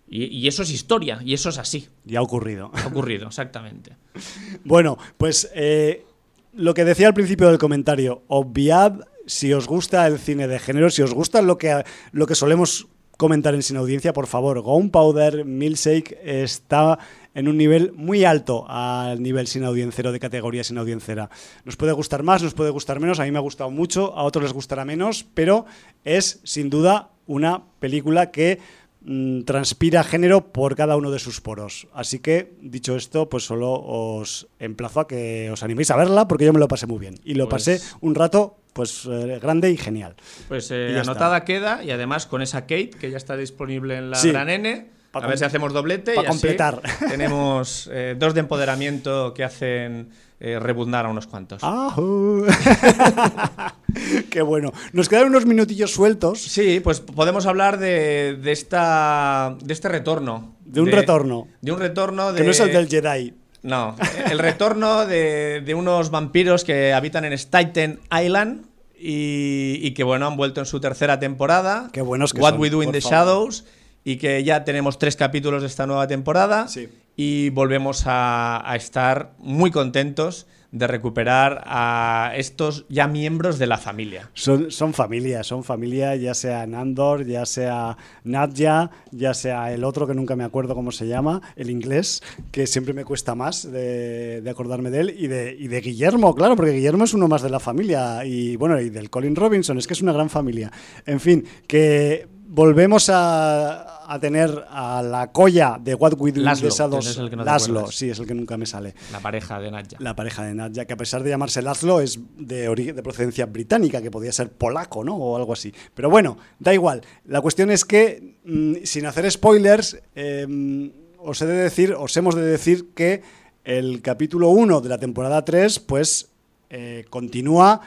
Y, 0.06 0.26
y 0.26 0.46
eso 0.46 0.62
es 0.62 0.70
historia, 0.70 1.18
y 1.24 1.34
eso 1.34 1.48
es 1.48 1.58
así. 1.58 1.88
Ya 2.04 2.20
ha 2.20 2.22
ocurrido. 2.22 2.70
Ha 2.74 2.86
ocurrido, 2.86 3.26
exactamente. 3.26 3.96
Bueno, 4.62 4.96
pues 5.18 5.50
eh, 5.52 6.04
lo 6.52 6.74
que 6.74 6.84
decía 6.84 7.08
al 7.08 7.14
principio 7.14 7.48
del 7.48 7.58
comentario, 7.58 8.22
obviad 8.28 9.00
si 9.26 9.52
os 9.52 9.66
gusta 9.66 10.06
el 10.06 10.20
cine 10.20 10.46
de 10.46 10.60
género, 10.60 10.90
si 10.90 11.02
os 11.02 11.12
gusta 11.12 11.42
lo 11.42 11.58
que, 11.58 11.82
lo 12.12 12.28
que 12.28 12.36
solemos 12.36 12.86
comentar 13.16 13.54
en 13.54 13.62
Sin 13.62 13.76
Audiencia, 13.76 14.12
por 14.12 14.26
favor, 14.26 14.60
Gunpowder 14.60 15.44
Milkshake 15.44 16.18
está 16.22 16.98
en 17.34 17.48
un 17.48 17.56
nivel 17.56 17.92
muy 17.92 18.24
alto 18.24 18.64
al 18.68 19.22
nivel 19.22 19.46
sin 19.46 19.64
audiencero 19.64 20.12
de 20.12 20.20
categoría 20.20 20.62
sin 20.64 20.78
audiencera. 20.78 21.30
Nos 21.64 21.76
puede 21.76 21.92
gustar 21.92 22.22
más, 22.22 22.42
nos 22.42 22.54
puede 22.54 22.70
gustar 22.70 23.00
menos, 23.00 23.18
a 23.20 23.24
mí 23.24 23.30
me 23.32 23.38
ha 23.38 23.42
gustado 23.42 23.70
mucho, 23.70 24.16
a 24.16 24.22
otros 24.22 24.44
les 24.44 24.52
gustará 24.52 24.84
menos, 24.84 25.26
pero 25.34 25.66
es 26.04 26.40
sin 26.44 26.70
duda 26.70 27.10
una 27.26 27.62
película 27.80 28.30
que 28.30 28.60
mm, 29.02 29.42
transpira 29.42 30.04
género 30.04 30.52
por 30.52 30.76
cada 30.76 30.96
uno 30.96 31.10
de 31.10 31.18
sus 31.18 31.40
poros. 31.40 31.88
Así 31.92 32.20
que, 32.20 32.54
dicho 32.60 32.94
esto, 32.96 33.28
pues 33.28 33.44
solo 33.44 33.72
os 33.72 34.46
emplazo 34.58 35.00
a 35.00 35.08
que 35.08 35.50
os 35.50 35.62
animéis 35.62 35.90
a 35.90 35.96
verla 35.96 36.28
porque 36.28 36.44
yo 36.44 36.52
me 36.52 36.58
lo 36.60 36.68
pasé 36.68 36.86
muy 36.86 36.98
bien. 36.98 37.16
Y 37.24 37.34
lo 37.34 37.48
Pues- 37.48 37.64
pasé 37.64 37.80
un 38.00 38.14
rato 38.14 38.56
pues 38.72 39.06
eh, 39.08 39.38
grande 39.40 39.70
y 39.70 39.76
genial. 39.76 40.16
Pues 40.48 40.68
eh, 40.72 40.90
Y 40.92 40.98
anotada 40.98 41.44
queda 41.44 41.84
y 41.84 41.92
además 41.92 42.26
con 42.26 42.42
esa 42.42 42.62
Kate 42.62 42.90
que 42.90 43.08
ya 43.10 43.16
está 43.16 43.36
disponible 43.36 43.96
en 43.96 44.10
la 44.10 44.16
Sí. 44.16 44.30
Gran 44.30 44.48
N. 44.50 44.88
A 45.14 45.26
ver 45.26 45.38
si 45.38 45.44
hacemos 45.44 45.72
doblete 45.72 46.14
pa 46.14 46.22
y 46.22 46.26
así 46.26 46.28
completar. 46.28 46.80
tenemos 47.08 47.88
eh, 47.92 48.14
dos 48.18 48.34
de 48.34 48.40
empoderamiento 48.40 49.32
que 49.34 49.44
hacen 49.44 50.08
eh, 50.40 50.58
rebundar 50.58 51.06
a 51.06 51.08
unos 51.08 51.26
cuantos. 51.26 51.62
Qué 54.30 54.42
bueno. 54.42 54.72
Nos 54.92 55.08
quedan 55.08 55.26
unos 55.28 55.46
minutillos 55.46 55.92
sueltos 55.92 56.40
Sí, 56.42 56.80
pues 56.80 57.00
podemos 57.00 57.46
hablar 57.46 57.78
de, 57.78 58.36
de 58.42 58.52
esta 58.52 59.56
de 59.62 59.72
este 59.72 59.88
retorno. 59.88 60.54
de 60.64 60.80
un 60.80 60.90
retorno. 60.90 61.46
De 61.60 61.72
un 61.72 61.78
retorno 61.78 62.32
de. 62.32 62.38
Que 62.38 62.44
no 62.44 62.50
es 62.50 62.60
el 62.60 62.72
del 62.72 62.88
Jedi. 62.88 63.34
No, 63.62 63.96
el 64.30 64.38
retorno 64.38 65.06
de, 65.06 65.62
de 65.64 65.74
unos 65.74 66.10
vampiros 66.10 66.64
que 66.64 66.92
habitan 66.92 67.24
en 67.24 67.32
Staten 67.32 67.98
Island 68.22 68.66
y, 68.98 69.78
y 69.80 69.94
que, 69.94 70.04
bueno, 70.04 70.26
han 70.26 70.36
vuelto 70.36 70.60
en 70.60 70.66
su 70.66 70.80
tercera 70.80 71.18
temporada. 71.18 71.88
Qué 71.90 72.02
buenos 72.02 72.34
que 72.34 72.40
What 72.42 72.52
son, 72.52 72.60
We 72.60 72.68
Do 72.68 72.82
in 72.82 72.92
the 72.92 73.00
favor. 73.00 73.12
Shadows. 73.16 73.64
Y 74.04 74.16
que 74.16 74.44
ya 74.44 74.64
tenemos 74.64 74.98
tres 74.98 75.16
capítulos 75.16 75.62
de 75.62 75.68
esta 75.68 75.86
nueva 75.86 76.06
temporada. 76.06 76.68
Sí. 76.68 76.88
Y 77.16 77.50
volvemos 77.50 78.06
a, 78.06 78.70
a 78.70 78.76
estar 78.76 79.32
muy 79.38 79.70
contentos 79.70 80.46
de 80.74 80.88
recuperar 80.88 81.62
a 81.66 82.32
estos 82.34 82.84
ya 82.88 83.06
miembros 83.06 83.60
de 83.60 83.68
la 83.68 83.78
familia. 83.78 84.30
Son, 84.34 84.72
son 84.72 84.92
familia, 84.92 85.44
son 85.44 85.62
familia, 85.62 86.16
ya 86.16 86.34
sea 86.34 86.66
Nandor, 86.66 87.24
ya 87.24 87.46
sea 87.46 87.96
Nadja, 88.24 88.90
ya 89.12 89.34
sea 89.34 89.72
el 89.72 89.84
otro 89.84 90.04
que 90.08 90.14
nunca 90.14 90.34
me 90.34 90.42
acuerdo 90.42 90.74
cómo 90.74 90.90
se 90.90 91.06
llama, 91.06 91.40
el 91.54 91.70
inglés, 91.70 92.24
que 92.50 92.66
siempre 92.66 92.92
me 92.92 93.04
cuesta 93.04 93.36
más 93.36 93.70
de, 93.70 94.40
de 94.40 94.50
acordarme 94.50 94.90
de 94.90 95.00
él, 95.00 95.14
y 95.16 95.28
de, 95.28 95.56
y 95.56 95.68
de 95.68 95.80
Guillermo, 95.80 96.34
claro, 96.34 96.56
porque 96.56 96.72
Guillermo 96.72 97.04
es 97.04 97.14
uno 97.14 97.28
más 97.28 97.42
de 97.42 97.50
la 97.50 97.60
familia, 97.60 98.24
y 98.24 98.56
bueno, 98.56 98.80
y 98.80 98.90
del 98.90 99.10
Colin 99.10 99.36
Robinson, 99.36 99.78
es 99.78 99.86
que 99.86 99.92
es 99.92 100.02
una 100.02 100.12
gran 100.12 100.28
familia. 100.28 100.72
En 101.06 101.20
fin, 101.20 101.44
que 101.68 102.26
volvemos 102.54 103.10
a, 103.10 104.12
a 104.12 104.18
tener 104.20 104.64
a 104.70 105.02
la 105.02 105.32
colla 105.32 105.76
de 105.80 105.94
What 105.94 106.14
We 106.18 106.30
Do 106.30 106.40
Laszlo, 106.40 106.68
que 107.00 107.08
es 107.08 107.16
el 107.18 107.28
que 107.28 107.36
no 107.36 107.44
Laszlo, 107.44 107.90
sí, 107.90 108.10
es 108.10 108.18
el 108.20 108.26
que 108.26 108.34
nunca 108.34 108.56
me 108.56 108.64
sale. 108.64 108.94
La 109.10 109.18
pareja 109.18 109.58
de 109.58 109.70
Nadja. 109.72 109.96
La 109.98 110.14
pareja 110.14 110.44
de 110.44 110.54
Nadja, 110.54 110.84
que 110.84 110.92
a 110.92 110.96
pesar 110.96 111.24
de 111.24 111.30
llamarse 111.30 111.62
Laszlo 111.62 112.00
es 112.00 112.18
de, 112.36 112.72
de 112.74 113.02
procedencia 113.02 113.46
británica, 113.46 114.00
que 114.00 114.10
podía 114.10 114.30
ser 114.30 114.52
polaco, 114.52 115.02
¿no? 115.02 115.16
O 115.16 115.36
algo 115.36 115.52
así. 115.52 115.74
Pero 115.94 116.10
bueno, 116.10 116.38
da 116.60 116.72
igual. 116.72 117.02
La 117.24 117.40
cuestión 117.40 117.70
es 117.70 117.84
que, 117.84 118.36
mm, 118.44 118.84
sin 118.84 119.06
hacer 119.06 119.28
spoilers, 119.30 120.00
eh, 120.14 120.92
os 121.18 121.42
he 121.42 121.46
de 121.46 121.54
decir, 121.54 121.92
os 121.98 122.16
hemos 122.16 122.36
de 122.36 122.42
decir 122.42 122.90
que 122.94 123.22
el 123.64 124.00
capítulo 124.00 124.50
1 124.50 124.80
de 124.80 124.88
la 124.88 124.98
temporada 124.98 125.44
3, 125.44 125.80
pues, 125.80 126.30
eh, 126.70 127.04
continúa 127.10 127.80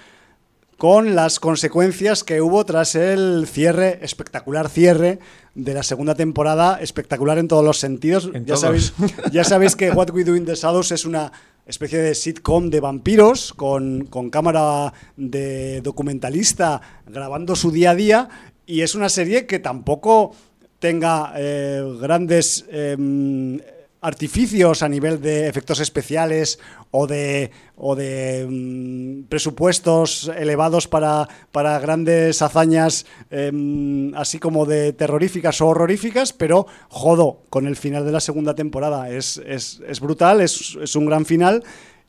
con 0.78 1.16
las 1.16 1.40
consecuencias 1.40 2.24
que 2.24 2.42
hubo 2.42 2.66
tras 2.66 2.96
el 2.96 3.48
cierre, 3.48 4.00
espectacular 4.04 4.70
cierre 4.70 5.20
de 5.56 5.74
la 5.74 5.82
segunda 5.82 6.14
temporada, 6.14 6.80
espectacular 6.80 7.40
en 7.40 7.48
todos 7.48 7.66
los 7.66 7.80
sentidos. 7.80 8.30
En 8.34 8.46
ya. 8.46 8.58
Sabéis, 8.58 8.94
ya 9.32 9.44
sabéis 9.44 9.76
que 9.76 9.92
What 9.92 10.12
We 10.12 10.24
Do 10.24 10.36
in 10.36 10.46
the 10.46 10.56
Shadows 10.56 10.92
es 10.92 11.06
una 11.06 11.32
especie 11.66 12.00
de 12.00 12.16
sitcom 12.16 12.70
de 12.70 12.80
vampiros 12.80 13.54
con, 13.54 14.06
con 14.06 14.30
cámara 14.30 14.94
de 15.18 15.82
documentalista 15.82 16.82
grabando 17.08 17.56
su 17.56 17.72
día 17.72 17.92
a 17.92 17.96
día 17.96 18.30
y 18.66 18.82
es 18.82 18.96
una 18.96 19.10
serie 19.10 19.46
que 19.48 19.60
tampoco 19.60 20.34
tenga 20.80 21.34
eh, 21.36 21.84
grandes 22.00 22.66
em, 22.70 23.60
artificios 24.02 24.84
a 24.84 24.90
nivel 24.90 25.22
de 25.22 25.48
efectos 25.48 25.80
especiales 25.80 26.60
o 26.92 27.08
de, 27.08 27.52
o 27.76 27.96
de 27.96 28.48
mm, 28.50 29.28
presupuestos 29.28 30.32
elevados 30.38 30.88
para, 30.88 31.28
para 31.52 31.80
grandes 31.80 32.42
hazañas 32.42 33.06
em, 33.32 34.14
así 34.16 34.40
como 34.40 34.66
de 34.66 34.94
terroríficas 34.94 35.62
o 35.62 35.68
horroríficas, 35.68 36.34
pero 36.34 36.68
jodo, 36.90 37.42
con 37.50 37.68
el 37.68 37.76
final 37.76 38.06
de 38.06 38.12
la 38.12 38.20
segunda 38.20 38.56
temporada 38.56 39.10
es, 39.10 39.42
es, 39.46 39.82
es 39.88 40.00
brutal, 40.00 40.42
es, 40.42 40.78
es 40.82 40.96
un 40.96 41.06
gran 41.06 41.26
final. 41.26 41.64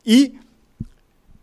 Y 0.04 0.34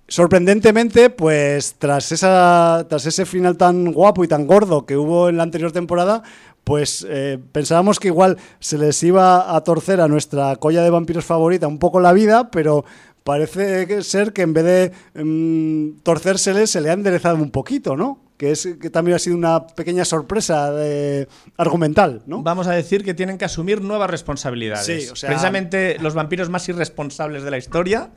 sorprendentemente, 0.07 1.09
pues 1.09 1.76
tras, 1.77 2.11
esa, 2.11 2.85
tras 2.88 3.05
ese 3.05 3.26
final 3.26 3.57
tan 3.57 3.91
guapo 3.91 4.23
y 4.23 4.27
tan 4.27 4.45
gordo 4.45 4.85
que 4.85 4.97
hubo 4.97 5.30
en 5.30 5.38
la 5.38 5.43
anterior 5.43 5.72
temporada, 5.72 6.23
pues 6.65 7.05
eh, 7.09 7.39
pensábamos 7.53 7.99
que 7.99 8.09
igual 8.09 8.37
se 8.59 8.77
les 8.77 9.01
iba 9.03 9.55
a 9.55 9.63
torcer 9.63 10.01
a 10.01 10.09
nuestra 10.09 10.57
colla 10.57 10.83
de 10.83 10.89
vampiros 10.89 11.23
favorita 11.23 11.67
un 11.67 11.79
poco 11.79 12.01
la 12.01 12.11
vida, 12.11 12.51
pero 12.51 12.83
parece 13.23 14.01
ser 14.03 14.33
que 14.33 14.41
en 14.41 14.53
vez 14.53 14.63
de 14.65 15.23
mm, 15.23 16.01
torcérseles 16.03 16.69
se 16.69 16.81
le 16.81 16.89
ha 16.89 16.93
enderezado 16.93 17.35
un 17.37 17.51
poquito, 17.51 17.95
¿no? 17.95 18.19
Que, 18.37 18.51
es, 18.51 18.67
que 18.81 18.89
también 18.89 19.15
ha 19.15 19.19
sido 19.19 19.37
una 19.37 19.65
pequeña 19.65 20.03
sorpresa 20.03 20.69
de- 20.71 21.27
argumental, 21.55 22.21
¿no? 22.25 22.43
Vamos 22.43 22.67
a 22.67 22.71
decir 22.73 23.03
que 23.05 23.13
tienen 23.13 23.37
que 23.37 23.45
asumir 23.45 23.81
nuevas 23.81 24.09
responsabilidades. 24.09 24.85
Sí, 24.85 25.09
o 25.09 25.15
sea- 25.15 25.29
Precisamente 25.29 25.97
los 26.01 26.13
vampiros 26.15 26.49
más 26.49 26.67
irresponsables 26.67 27.43
de 27.43 27.51
la 27.51 27.57
historia 27.57 28.09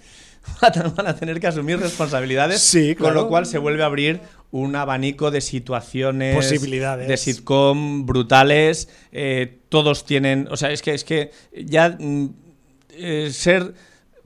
van 0.97 1.07
a 1.07 1.15
tener 1.17 1.41
que 1.41 1.47
asumir 1.47 1.79
responsabilidades, 1.79 2.61
Sí, 2.61 2.95
con 2.95 3.15
lo 3.15 3.29
cual 3.29 3.47
se 3.47 3.59
vuelve 3.59 3.83
a 3.83 3.87
abrir 3.87 4.21
un 4.51 4.77
abanico 4.77 5.31
de 5.31 5.41
situaciones, 5.41 6.35
Posibilidades. 6.35 7.07
de 7.09 7.17
sitcom 7.17 8.07
brutales. 8.07 8.89
eh, 9.13 9.59
todos 9.69 10.05
tienen, 10.07 10.49
o 10.51 10.57
sea, 10.57 10.71
es 10.71 10.81
que 10.83 10.95
es 10.95 11.05
que 11.05 11.31
ya 11.55 11.97
mm, 11.99 12.27
eh, 12.91 13.29
ser 13.33 13.75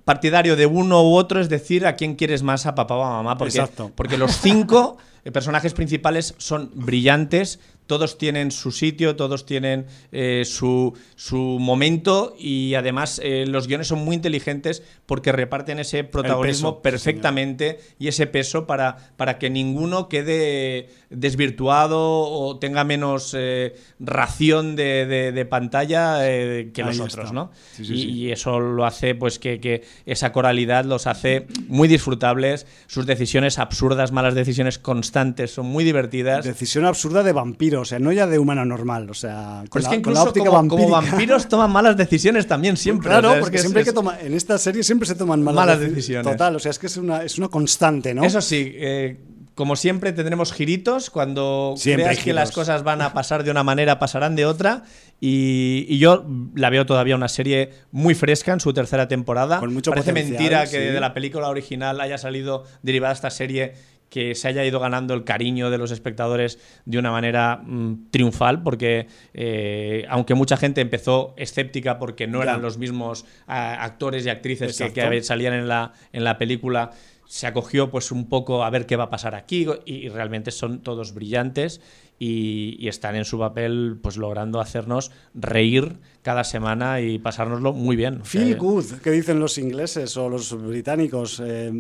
partidario 0.05 0.57
de 0.57 0.67
uno 0.67 1.03
u 1.03 1.15
otro 1.15 1.41
es 1.41 1.49
decir 1.49 1.87
a 1.87 1.97
quién 1.97 2.15
quieres 2.15 2.43
más, 2.43 2.67
a 2.67 2.75
papá 2.75 2.95
o 2.97 3.05
a 3.05 3.11
mamá, 3.11 3.37
porque, 3.37 3.59
Exacto. 3.59 3.91
porque 3.95 4.17
los 4.19 4.33
cinco 4.37 4.99
personajes 5.33 5.75
principales 5.75 6.35
son 6.39 6.71
brillantes, 6.75 7.59
todos 7.87 8.19
tienen 8.19 8.51
su 8.51 8.71
sitio, 8.73 9.17
todos 9.17 9.47
tienen 9.47 9.87
eh, 10.13 10.45
su, 10.45 10.95
su 11.17 11.37
momento 11.37 12.35
y 12.39 12.75
además 12.75 13.21
eh, 13.23 13.45
los 13.47 13.67
guiones 13.67 13.89
son 13.89 14.05
muy 14.05 14.17
inteligentes 14.17 14.83
porque 15.07 15.33
reparten 15.33 15.79
ese 15.79 16.05
protagonismo 16.05 16.81
peso, 16.81 16.99
sí, 16.99 17.05
perfectamente 17.05 17.81
y 17.99 18.09
ese 18.09 18.27
peso 18.27 18.67
para, 18.67 19.13
para 19.17 19.39
que 19.39 19.51
ninguno 19.51 20.09
quede 20.09 20.89
desvirtuado 21.13 21.99
o 22.01 22.59
tenga 22.59 22.85
menos 22.85 23.35
eh, 23.39 23.75
ración 24.01 24.77
de, 24.77 25.07
de- 25.07 25.33
de 25.33 25.45
pantalla 25.47 26.29
eh, 26.29 26.71
que 26.73 26.83
Ahí 26.83 26.89
los 26.89 26.99
está. 26.99 27.21
otros, 27.21 27.33
¿no? 27.33 27.51
Sí, 27.77 27.85
sí, 27.85 27.95
y, 27.95 28.03
sí. 28.03 28.11
y 28.11 28.33
eso 28.33 28.61
lo 28.61 28.85
hace 28.85 29.15
pues 29.15 29.39
que, 29.39 29.61
que 29.61 29.83
esa 30.07 30.33
coralidad 30.33 30.85
los 30.85 31.07
hace 31.07 31.47
muy 31.69 31.89
disfrutables, 31.89 32.67
sus 32.87 33.07
decisiones 33.07 33.59
absurdas, 33.59 34.13
malas 34.13 34.35
decisiones 34.35 34.79
constantes 34.79 35.53
son 35.53 35.67
muy 35.67 35.85
divertidas. 35.85 36.45
Decisión 36.45 36.85
absurda 36.85 37.23
de 37.23 37.33
vampiro, 37.33 37.81
o 37.83 37.85
sea, 37.85 37.99
no 37.99 38.13
ya 38.13 38.27
de 38.27 38.39
humano 38.39 38.65
normal, 38.65 39.11
o 39.11 39.15
sea, 39.15 39.65
con, 39.69 39.83
la, 39.83 39.91
que 39.91 40.03
con 40.03 40.15
la 40.15 40.23
óptica 40.23 40.47
como, 40.51 40.69
como 40.69 40.89
vampiros 40.91 41.49
toman 41.49 41.71
malas 41.71 41.97
decisiones 41.97 42.47
también 42.47 42.77
siempre. 42.77 43.09
Claro, 43.09 43.29
o 43.29 43.31
sea, 43.33 43.39
es 43.39 43.45
porque 43.45 43.57
que 43.57 43.63
siempre 43.63 43.85
que 43.85 43.93
tomar, 43.93 44.19
en 44.25 44.35
esta 44.35 44.59
serie 44.59 44.83
siempre 44.83 45.07
se 45.07 45.15
toman 45.15 45.43
malas, 45.43 45.67
Malas 45.67 45.81
deci- 45.81 45.89
decisiones. 45.95 46.31
Total, 46.33 46.57
o 46.57 46.59
sea, 46.59 46.71
es 46.71 46.79
que 46.79 46.87
es 46.87 46.97
una, 46.97 47.23
es 47.23 47.39
una 47.39 47.49
constante, 47.49 48.15
¿no? 48.15 48.25
Eso 48.25 48.41
sí, 48.41 48.73
eh, 48.75 49.17
como 49.55 49.77
siempre 49.77 50.13
tendremos 50.13 50.53
giritos. 50.53 51.11
Cuando 51.11 51.75
Siempre 51.77 52.05
creas 52.05 52.25
que 52.25 52.33
las 52.33 52.53
cosas 52.53 52.83
van 52.83 53.03
a 53.03 53.13
pasar 53.15 53.45
de 53.45 53.51
una 53.51 53.63
manera, 53.63 53.99
pasarán 53.99 54.37
de 54.37 54.47
otra. 54.47 54.83
Y, 55.21 55.87
y 55.89 55.99
yo 55.99 56.25
la 56.55 56.71
veo 56.71 56.87
todavía 56.87 57.15
una 57.15 57.29
serie 57.29 57.71
muy 57.91 58.15
fresca 58.15 58.53
en 58.53 58.61
su 58.61 58.73
tercera 58.73 59.09
temporada. 59.09 59.61
Con 59.61 59.73
mucho 59.73 59.91
Parece 59.91 60.13
mentira 60.13 60.63
que 60.65 60.89
sí. 60.89 60.93
de 60.93 61.01
la 61.01 61.15
película 61.15 61.49
original 61.49 62.01
haya 62.01 62.19
salido 62.19 62.65
derivada 62.83 63.13
esta 63.13 63.31
serie 63.31 63.75
que 64.13 64.35
se 64.35 64.47
haya 64.47 64.63
ido 64.63 64.79
ganando 64.79 65.15
el 65.15 65.25
cariño 65.25 65.71
de 65.71 65.79
los 65.79 65.91
espectadores 65.91 66.59
de 66.85 66.99
una 66.99 67.11
manera 67.11 67.63
mm, 67.65 68.11
triunfal, 68.11 68.63
porque 68.63 69.07
eh, 69.33 70.05
aunque 70.11 70.35
mucha 70.35 70.59
gente 70.59 70.83
empezó 70.83 71.33
escéptica 71.39 71.99
porque 71.99 72.27
no 72.27 72.43
eran 72.43 72.61
los 72.61 72.77
mismos 72.77 73.25
ah, 73.47 73.83
actores 73.83 74.27
y 74.27 74.29
actrices 74.29 74.77
que, 74.77 74.93
que 74.93 75.23
salían 75.23 75.55
en 75.55 75.67
la, 75.67 75.95
en 76.13 76.25
la 76.25 76.37
película, 76.37 76.91
se 77.33 77.47
acogió 77.47 77.91
pues 77.91 78.13
un 78.13 78.29
poco 78.29 78.63
a 78.63 78.69
ver 78.69 78.85
qué 78.85 78.97
va 78.97 79.05
a 79.05 79.11
pasar 79.11 79.35
aquí 79.35 79.67
y, 79.87 80.11
realmente 80.11 80.51
son 80.51 80.83
todos 80.83 81.15
brillantes 81.15 81.81
y, 82.25 82.77
y 82.79 82.89
están 82.89 83.17
en 83.17 83.25
su 83.25 83.37
papel 83.39 83.99
pues 84.01 84.17
logrando 84.17 84.61
hacernos 84.61 85.11
reír 85.35 85.97
cada 86.23 86.45
semana 86.45 87.01
y 87.01 87.19
pasárnoslo 87.19 87.73
muy 87.73 87.97
bien. 87.97 88.25
Feel 88.25 88.57
good, 88.57 88.85
que 89.03 89.11
dicen 89.11 89.41
los 89.41 89.59
ingleses 89.59 90.17
o 90.17 90.29
los 90.29 90.57
británicos. 90.57 91.43
eh, 91.45 91.73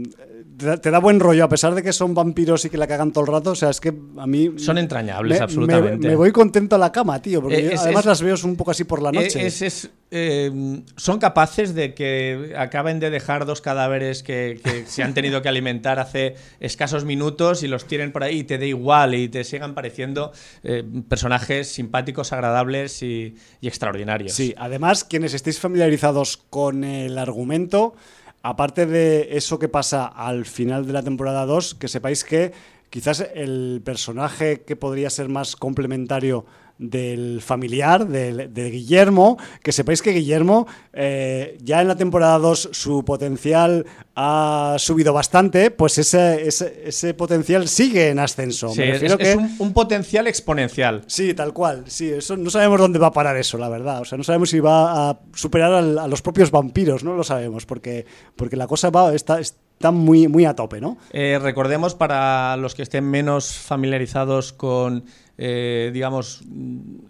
te, 0.59 0.67
da, 0.67 0.77
te 0.79 0.91
da 0.91 0.99
buen 0.99 1.21
rollo, 1.21 1.45
a 1.45 1.49
pesar 1.49 1.77
de 1.77 1.83
que 1.85 1.93
son 1.93 2.13
vampiros 2.13 2.65
y 2.65 2.71
que 2.71 2.77
la 2.77 2.89
cagan 2.89 3.13
todo 3.13 3.23
el 3.25 3.31
rato. 3.31 3.53
O 3.53 3.55
sea, 3.55 3.71
es 3.71 3.81
que 3.81 3.95
a 4.19 4.27
mí. 4.27 4.51
Son 4.57 4.79
entrañables, 4.79 5.39
me- 5.39 5.45
absolutamente. 5.45 5.99
Me, 5.99 6.09
me 6.09 6.17
voy 6.17 6.33
contento 6.33 6.75
a 6.75 6.79
la 6.81 6.91
cama, 6.91 7.23
tío, 7.23 7.41
porque 7.41 7.59
Eh, 7.59 7.71
yo 7.75 7.81
además 7.81 8.01
es- 8.01 8.07
las 8.07 8.23
veo 8.23 8.35
un 8.45 8.57
poco 8.57 8.73
así 8.73 8.83
por 8.83 9.01
la 9.01 9.11
Eh, 9.11 9.13
noche. 9.13 9.47
es, 9.47 9.91
eh, 10.11 10.83
son 10.97 11.21
capaces 11.21 11.73
de 11.75 11.95
que 11.95 12.55
acaben 12.59 12.99
de 12.99 13.11
dejar 13.11 13.47
dos 13.47 13.61
cadáveres 13.61 14.25
que, 14.25 14.61
que 14.65 14.87
se 14.87 15.05
han 15.05 15.15
tenido 15.15 15.41
que 15.41 15.49
alimentar 15.49 16.01
hace 16.01 16.35
escasos 16.59 17.05
minutos 17.05 17.63
y 17.63 17.69
los 17.69 17.87
tienen 17.87 18.11
por 18.11 18.25
ahí 18.25 18.41
y 18.41 18.45
te 18.45 18.59
da 18.59 18.67
igual 18.67 19.15
y 19.15 19.29
te 19.29 19.45
sigan 19.45 19.75
pareciendo 19.75 20.32
eh, 20.63 20.85
personajes 21.09 21.69
simpáticos, 21.69 22.33
agradables 22.33 23.03
y, 23.03 23.37
y 23.61 23.69
extraordinarios. 23.69 24.33
Sí, 24.33 24.55
además, 24.57 25.05
quienes 25.05 25.35
estéis 25.35 25.59
familiarizados 25.59 26.37
con 26.37 26.85
el 26.85 27.19
argumento, 27.19 27.95
aparte 28.43 28.87
de 28.87 29.37
eso 29.37 29.59
que 29.59 29.69
pasa 29.69 30.07
al 30.07 30.45
final 30.45 30.87
de 30.87 30.93
la 30.93 31.03
temporada 31.03 31.47
2, 31.47 31.77
que 31.77 31.89
sepáis 31.89 32.25
que 32.25 32.53
quizás 32.91 33.27
el 33.35 33.81
personaje 33.85 34.63
que 34.63 34.77
podría 34.77 35.09
ser 35.09 35.29
más 35.29 35.57
complementario 35.57 36.45
del 36.79 37.41
familiar, 37.43 38.07
de, 38.09 38.71
Guillermo, 38.71 39.39
que 39.63 39.73
sepáis 39.73 40.03
que 40.03 40.11
Guillermo 40.13 40.67
eh, 40.93 41.57
ya 41.63 41.81
en 41.81 41.89
la 41.89 41.97
temporada 41.97 42.39
2 42.39 42.71
su 42.73 43.05
potencial 43.05 43.87
ha 44.17 44.77
subido 44.79 45.13
bastante, 45.13 45.71
pues 45.71 45.97
ese, 45.99 46.47
ese, 46.47 46.83
ese 46.87 47.15
potencial 47.15 47.69
sigue 47.69 48.09
en 48.11 48.19
ascenso. 48.19 48.71
Sí, 48.71 48.81
Me 48.81 48.87
es, 48.89 48.93
refiero 49.01 49.15
es 49.19 49.29
que- 49.29 49.37
un, 49.37 49.55
un 49.59 49.73
potencial 49.73 50.27
exponencial. 50.27 51.03
Sí, 51.07 51.35
tal 51.35 51.53
cual. 51.53 51.85
Sí, 51.87 52.11
eso 52.11 52.37
no 52.37 52.51
sabemos 52.51 52.79
dónde 52.81 52.99
va 52.99 53.09
a 53.09 53.13
parar 53.13 53.37
eso, 53.37 53.57
la 53.59 53.69
verdad. 53.69 54.01
O 54.01 54.05
sea, 54.05 54.19
no 54.19 54.25
sabemos 54.25 54.51
si 54.51 54.61
va 54.61 55.11
a 55.11 55.21
superar 55.35 55.73
al- 55.73 55.99
a 55.99 56.09
los 56.09 56.21
propios 56.23 56.51
vampiros, 56.51 57.05
no 57.05 57.15
lo 57.15 57.25
sabemos, 57.25 57.65
porque, 57.65 58.05
porque 58.37 58.57
la 58.57 58.67
cosa 58.67 58.91
va, 58.91 59.15
está, 59.15 59.41
está 59.41 59.91
muy, 59.93 60.29
muy 60.29 60.45
a 60.45 60.55
tope, 60.55 60.81
¿no? 60.81 60.99
Eh, 61.13 61.39
recordemos 61.41 61.95
para 61.95 62.57
los 62.57 62.75
que 62.75 62.83
estén 62.83 63.05
menos 63.05 63.53
familiarizados 63.57 64.53
con, 64.53 65.05
eh, 65.45 65.91
digamos, 65.93 66.43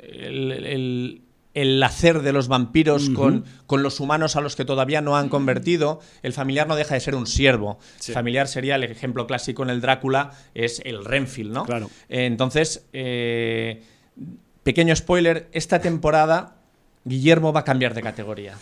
el, 0.00 0.52
el- 0.52 1.22
el 1.54 1.82
hacer 1.82 2.22
de 2.22 2.32
los 2.32 2.48
vampiros 2.48 3.10
con, 3.10 3.44
con 3.66 3.82
los 3.82 4.00
humanos 4.00 4.36
a 4.36 4.40
los 4.40 4.56
que 4.56 4.64
todavía 4.64 5.02
no 5.02 5.18
han 5.18 5.28
convertido, 5.28 6.00
el 6.22 6.32
familiar 6.32 6.66
no 6.66 6.76
deja 6.76 6.94
de 6.94 7.00
ser 7.00 7.14
un 7.14 7.26
siervo. 7.26 7.78
Sí. 7.98 8.12
Familiar 8.12 8.48
sería 8.48 8.76
el 8.76 8.84
ejemplo 8.84 9.26
clásico 9.26 9.62
en 9.62 9.68
el 9.68 9.82
Drácula, 9.82 10.30
es 10.54 10.80
el 10.86 11.04
Renfield, 11.04 11.52
¿no? 11.52 11.66
Claro. 11.66 11.90
Eh, 12.08 12.24
entonces, 12.24 12.86
eh, 12.94 13.82
pequeño 14.62 14.96
spoiler, 14.96 15.50
esta 15.52 15.82
temporada 15.82 16.56
Guillermo 17.04 17.52
va 17.52 17.60
a 17.60 17.64
cambiar 17.64 17.92
de 17.92 18.00
categoría. 18.00 18.56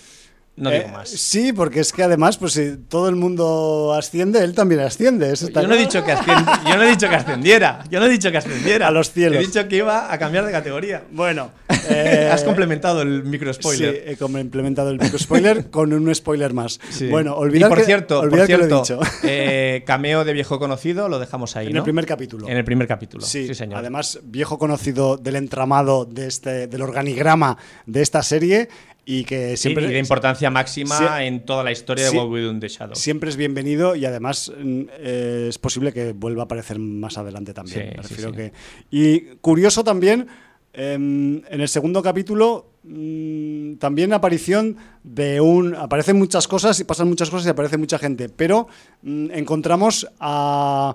No 0.57 0.69
digo 0.71 0.85
Eh, 0.89 0.93
más. 0.93 1.09
Sí, 1.09 1.53
porque 1.55 1.81
es 1.81 1.91
que 1.93 2.03
además, 2.03 2.37
pues 2.37 2.53
si 2.53 2.77
todo 2.77 3.09
el 3.09 3.17
mundo 3.17 3.95
asciende, 3.97 4.45
él 4.45 4.55
también 4.55 4.83
asciende. 4.83 5.33
eso 5.33 5.47
está 5.47 5.63
Yo 5.63 5.69
no, 5.69 5.75
he 5.75 5.79
dicho 5.79 6.05
que 6.05 6.13
ascend- 6.13 6.69
yo 6.69 6.77
no 6.77 6.83
he 6.83 6.91
dicho 6.91 7.09
que 7.09 7.15
ascendiera. 7.15 7.83
Yo 7.91 7.99
no 7.99 8.07
he 8.07 8.11
dicho 8.11 8.31
que 8.31 8.37
ascendiera. 8.39 8.89
A 8.89 8.91
los 8.91 9.11
cielos. 9.11 9.39
He 9.43 9.47
dicho 9.47 9.67
que 9.69 9.77
iba 9.77 10.13
a 10.13 10.19
cambiar 10.19 10.45
de 10.45 10.53
categoría. 10.53 11.05
Bueno, 11.13 11.53
eh, 11.89 12.29
Has 12.31 12.43
complementado 12.45 13.01
el 13.01 13.23
micro 13.25 13.51
spoiler. 13.55 13.95
Sí, 13.95 14.01
he 14.13 14.17
como 14.17 14.39
implementado 14.39 14.91
el 14.91 14.99
micro 14.99 15.19
spoiler 15.19 15.71
con 15.71 15.95
un 15.95 16.15
spoiler 16.15 16.53
más. 16.53 16.79
Sí. 16.91 17.09
Bueno, 17.09 17.31
y 17.39 17.43
olvidar 17.43 17.69
por 17.71 17.79
que, 17.79 17.85
cierto, 17.85 18.21
por 18.21 18.31
que 18.31 18.37
lo 18.37 18.43
he 18.43 18.47
cierto, 18.47 18.79
dicho. 18.81 19.01
eh, 19.23 19.83
cameo 19.87 20.25
de 20.25 20.33
viejo 20.35 20.59
conocido 20.59 21.09
lo 21.09 21.19
dejamos 21.19 21.57
ahí, 21.57 21.69
en 21.69 21.73
¿no? 21.73 21.79
el 21.79 21.85
primer 21.85 22.05
capítulo. 22.05 22.47
En 22.49 22.57
el 22.59 22.65
primer 22.65 22.87
capítulo. 22.87 23.25
Sí, 23.25 23.47
Sí, 23.47 23.55
señor. 23.55 23.79
además, 23.79 24.19
viejo 24.25 24.59
conocido 24.59 25.17
del 25.17 25.37
entramado 25.37 26.05
de 26.05 26.27
este, 26.27 26.67
del 26.67 26.83
organigrama 26.83 27.57
de 27.87 28.03
esta 28.03 28.23
serie 28.23 28.69
y 29.13 29.25
que 29.25 29.57
Sí, 29.57 29.63
siempre, 29.63 29.87
y 29.87 29.93
de 29.93 29.99
importancia 29.99 30.51
máxima 30.51 30.97
Sí. 30.97 31.05
en 31.25 31.45
toda 31.45 31.65
la 31.65 31.73
historia 31.73 32.07
Sí. 32.09 32.13
de 32.17 32.19
What 32.23 32.31
We 32.31 32.43
Do 32.43 32.51
in 32.53 32.61
the 32.61 32.69
Shadows. 32.69 32.99
siempre 32.99 33.29
es 33.31 33.37
bienvenido 33.37 33.97
y 33.97 34.05
además 34.05 34.53
mm, 34.57 34.83
eh, 34.99 35.47
es 35.49 35.59
posible 35.59 35.93
que 35.93 36.13
vuelva 36.13 36.43
a 36.43 36.45
aparecer 36.45 36.79
más 36.79 37.19
adelante 37.19 37.53
también. 37.53 37.91
Sí, 37.91 37.97
Me 37.97 38.03
sí, 38.05 38.09
refiero 38.09 38.31
sí. 38.31 38.37
que- 38.37 38.53
y 38.91 39.21
curioso 39.41 39.83
también, 39.83 40.29
em, 40.73 41.43
en 41.49 41.61
el 41.61 41.69
segundo 41.69 42.03
capítulo, 42.03 42.71
mm, 42.85 43.75
también 43.79 44.13
aparición 44.13 44.77
de 45.03 45.41
un... 45.41 45.75
Aparecen 45.75 46.17
muchas 46.17 46.47
cosas 46.47 46.79
y 46.79 46.85
pasan 46.85 47.09
muchas 47.09 47.31
cosas 47.31 47.47
y 47.47 47.51
aparece 47.51 47.77
mucha 47.79 47.99
gente, 47.99 48.29
pero 48.29 48.69
mm, 49.03 49.33
encontramos 49.33 50.07
a 50.21 50.95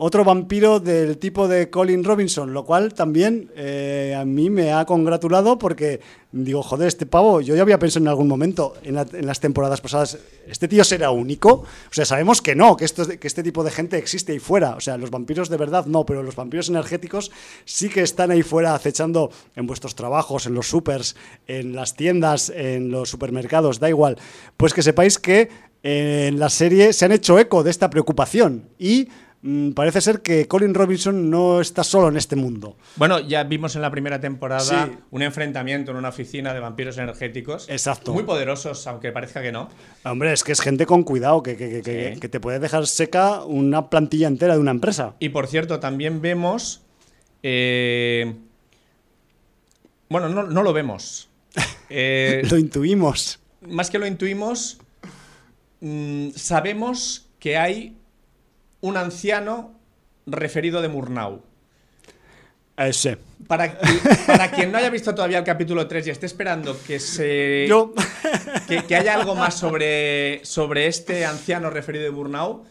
otro 0.00 0.24
vampiro 0.24 0.78
del 0.78 1.18
tipo 1.18 1.48
de 1.48 1.70
Colin 1.70 2.04
Robinson, 2.04 2.52
lo 2.52 2.64
cual 2.64 2.94
también 2.94 3.50
eh, 3.56 4.14
a 4.16 4.24
mí 4.24 4.48
me 4.48 4.72
ha 4.72 4.84
congratulado 4.84 5.58
porque 5.58 6.00
digo, 6.30 6.62
joder, 6.62 6.86
este 6.86 7.04
pavo, 7.06 7.40
yo 7.40 7.56
ya 7.56 7.62
había 7.62 7.78
pensado 7.80 8.04
en 8.04 8.08
algún 8.08 8.28
momento 8.28 8.74
en, 8.84 8.94
la- 8.94 9.06
en 9.12 9.26
las 9.26 9.40
temporadas 9.40 9.80
pasadas, 9.80 10.18
¿este 10.46 10.68
tío 10.68 10.84
será 10.84 11.10
único? 11.10 11.50
O 11.50 11.92
sea, 11.92 12.04
sabemos 12.04 12.40
que 12.42 12.54
no, 12.54 12.76
que, 12.76 12.84
esto, 12.84 13.06
que 13.08 13.26
este 13.26 13.42
tipo 13.42 13.64
de 13.64 13.70
gente 13.72 13.98
existe 13.98 14.32
ahí 14.32 14.38
fuera. 14.38 14.76
O 14.76 14.80
sea, 14.80 14.98
los 14.98 15.10
vampiros 15.10 15.48
de 15.48 15.56
verdad 15.56 15.86
no, 15.86 16.06
pero 16.06 16.22
los 16.22 16.36
vampiros 16.36 16.68
energéticos 16.68 17.32
sí 17.64 17.88
que 17.88 18.02
están 18.02 18.30
ahí 18.30 18.42
fuera 18.42 18.74
acechando 18.74 19.30
en 19.56 19.66
vuestros 19.66 19.94
trabajos, 19.96 20.46
en 20.46 20.54
los 20.54 20.68
supers, 20.68 21.16
en 21.48 21.74
las 21.74 21.96
tiendas, 21.96 22.50
en 22.54 22.90
los 22.90 23.08
supermercados, 23.10 23.80
da 23.80 23.88
igual. 23.88 24.16
Pues 24.56 24.74
que 24.74 24.82
sepáis 24.82 25.18
que 25.18 25.48
eh, 25.82 26.26
en 26.28 26.38
la 26.38 26.50
serie 26.50 26.92
se 26.92 27.04
han 27.04 27.12
hecho 27.12 27.38
eco 27.38 27.62
de 27.64 27.70
esta 27.70 27.88
preocupación 27.90 28.68
y 28.78 29.08
parece 29.74 30.00
ser 30.00 30.20
que 30.20 30.48
Colin 30.48 30.74
Robinson 30.74 31.30
no 31.30 31.60
está 31.60 31.84
solo 31.84 32.08
en 32.08 32.16
este 32.16 32.34
mundo. 32.34 32.76
Bueno, 32.96 33.20
ya 33.20 33.44
vimos 33.44 33.76
en 33.76 33.82
la 33.82 33.90
primera 33.90 34.20
temporada 34.20 34.86
Sí. 34.86 34.92
un 35.12 35.22
enfrentamiento 35.22 35.92
en 35.92 35.96
una 35.96 36.08
oficina 36.08 36.52
de 36.52 36.60
vampiros 36.60 36.98
energéticos. 36.98 37.68
Exacto. 37.68 38.12
Muy 38.12 38.24
poderosos, 38.24 38.84
aunque 38.88 39.12
parezca 39.12 39.40
que 39.40 39.52
no. 39.52 39.68
Hombre, 40.04 40.32
es 40.32 40.42
que 40.42 40.52
es 40.52 40.60
gente 40.60 40.86
con 40.86 41.04
cuidado, 41.04 41.42
que, 41.42 41.56
que- 41.56 41.70
que- 41.70 41.82
que- 41.82 42.14
Sí. 42.14 42.20
que 42.20 42.28
te 42.28 42.40
puede 42.40 42.58
dejar 42.58 42.86
seca 42.88 43.44
una 43.44 43.88
plantilla 43.90 44.26
entera 44.26 44.54
de 44.54 44.60
una 44.60 44.72
empresa. 44.72 45.14
Y 45.20 45.28
por 45.28 45.46
cierto, 45.46 45.78
también 45.80 46.20
vemos. 46.20 46.82
eh, 47.44 48.34
bueno, 50.08 50.28
no, 50.28 50.42
no 50.44 50.62
lo 50.62 50.72
vemos. 50.72 51.28
Eh, 51.90 52.42
Lo 52.50 52.58
intuimos. 52.58 53.38
más 53.62 53.88
que 53.90 53.98
lo 53.98 54.06
intuimos, 54.06 54.78
mm, 55.80 56.30
sabemos 56.34 57.28
que 57.38 57.56
hay 57.56 57.96
un 58.80 58.96
anciano 58.96 59.72
referido 60.26 60.80
de 60.82 60.88
Murnau. 60.88 61.42
Ese. 62.76 63.18
Para, 63.48 63.76
para 64.26 64.50
quien 64.52 64.70
no 64.70 64.78
haya 64.78 64.90
visto 64.90 65.12
todavía 65.14 65.38
el 65.38 65.44
capítulo 65.44 65.88
3 65.88 66.06
y 66.06 66.10
esté 66.10 66.26
esperando 66.26 66.76
que 66.86 67.00
se 67.00 67.66
Yo. 67.68 67.92
que, 68.68 68.84
que 68.84 68.94
haya 68.94 69.14
algo 69.14 69.34
más 69.34 69.54
sobre, 69.54 70.44
sobre 70.44 70.86
este 70.86 71.24
anciano 71.26 71.70
referido 71.70 72.04
de 72.04 72.10
Murnau, 72.12 72.64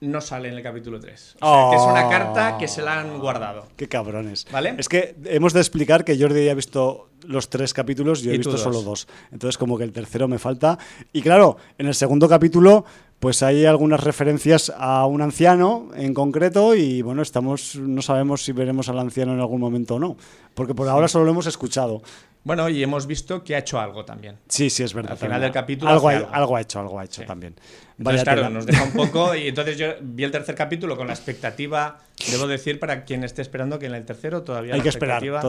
no 0.00 0.20
sale 0.20 0.48
en 0.50 0.54
el 0.56 0.62
capítulo 0.62 1.00
3. 1.00 1.36
O 1.40 1.46
sea, 1.46 1.70
que 1.70 1.76
es 1.76 1.82
una 1.90 2.06
Oh. 2.06 2.10
carta 2.10 2.58
que 2.58 2.68
se 2.68 2.82
la 2.82 3.00
han 3.00 3.18
guardado. 3.18 3.66
Qué 3.76 3.88
cabrones. 3.88 4.46
¿Vale? 4.52 4.74
Es 4.76 4.90
que 4.90 5.14
hemos 5.24 5.54
de 5.54 5.60
explicar 5.60 6.04
que 6.04 6.18
Jordi 6.18 6.44
ya 6.44 6.52
ha 6.52 6.54
visto 6.54 7.08
los 7.26 7.48
tres 7.48 7.72
capítulos, 7.72 8.20
yo 8.20 8.30
he 8.30 8.36
visto 8.36 8.50
dos. 8.52 8.60
solo 8.60 8.82
dos. 8.82 9.08
Entonces, 9.32 9.56
como 9.56 9.78
que 9.78 9.84
el 9.84 9.92
tercero 9.92 10.28
me 10.28 10.38
falta. 10.38 10.78
Y 11.14 11.22
claro, 11.22 11.56
en 11.78 11.86
el 11.86 11.94
segundo 11.94 12.28
capítulo, 12.28 12.84
pues 13.24 13.42
hay 13.42 13.64
algunas 13.66 14.04
referencias 14.04 14.72
a 14.76 15.06
un 15.06 15.22
anciano 15.22 15.88
en 15.96 16.14
concreto. 16.14 16.74
Y 16.74 17.02
bueno, 17.02 17.22
estamos. 17.22 17.76
No 17.76 18.02
sabemos 18.02 18.44
si 18.44 18.52
veremos 18.52 18.88
al 18.88 18.98
anciano 18.98 19.32
en 19.32 19.40
algún 19.40 19.60
momento 19.60 19.96
o 19.96 19.98
no. 19.98 20.16
Porque 20.54 20.74
por 20.74 20.88
ahora 20.88 21.08
solo 21.08 21.24
lo 21.24 21.30
hemos 21.32 21.46
escuchado. 21.46 22.02
Bueno, 22.44 22.68
y 22.68 22.82
hemos 22.82 23.06
visto 23.06 23.42
que 23.42 23.54
ha 23.56 23.58
hecho 23.60 23.80
algo 23.80 24.04
también. 24.04 24.36
Sí, 24.48 24.68
sí, 24.68 24.82
es 24.82 24.92
verdad. 24.92 25.12
Al 25.12 25.16
final 25.16 25.32
también. 25.32 25.52
del 25.52 25.52
capítulo 25.52 25.90
Algo, 25.90 26.08
ha- 26.10 26.12
algo. 26.12 26.28
algo 26.32 26.56
ha 26.56 26.60
hecho, 26.60 26.78
algo 26.80 27.00
ha 27.00 27.04
hecho 27.04 27.22
Sí. 27.22 27.26
también. 27.26 27.54
Entonces, 27.98 28.04
Vaya 28.04 28.22
claro, 28.24 28.38
tela. 28.42 28.50
nos 28.50 28.66
deja 28.66 28.84
un 28.84 28.92
poco. 28.92 29.34
Y 29.34 29.48
entonces 29.48 29.78
yo 29.78 29.86
vi 30.02 30.24
el 30.24 30.30
tercer 30.30 30.54
capítulo 30.54 30.94
con 30.96 31.06
la 31.06 31.14
expectativa, 31.14 32.00
debo 32.30 32.46
decir, 32.46 32.78
para 32.78 33.04
quien 33.04 33.24
esté 33.24 33.40
esperando 33.40 33.78
que 33.78 33.86
en 33.86 33.94
el 33.94 34.04
tercero 34.04 34.42
todavía 34.42 34.74
Hay 34.74 34.80
la 34.80 34.82
que 34.82 34.90
esperar 34.90 35.24
expectativa- 35.24 35.40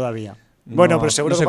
no- 0.65 0.75
bueno, 0.75 0.99
pero 0.99 1.11
seguro 1.11 1.35
no 1.35 1.39
que 1.39 1.45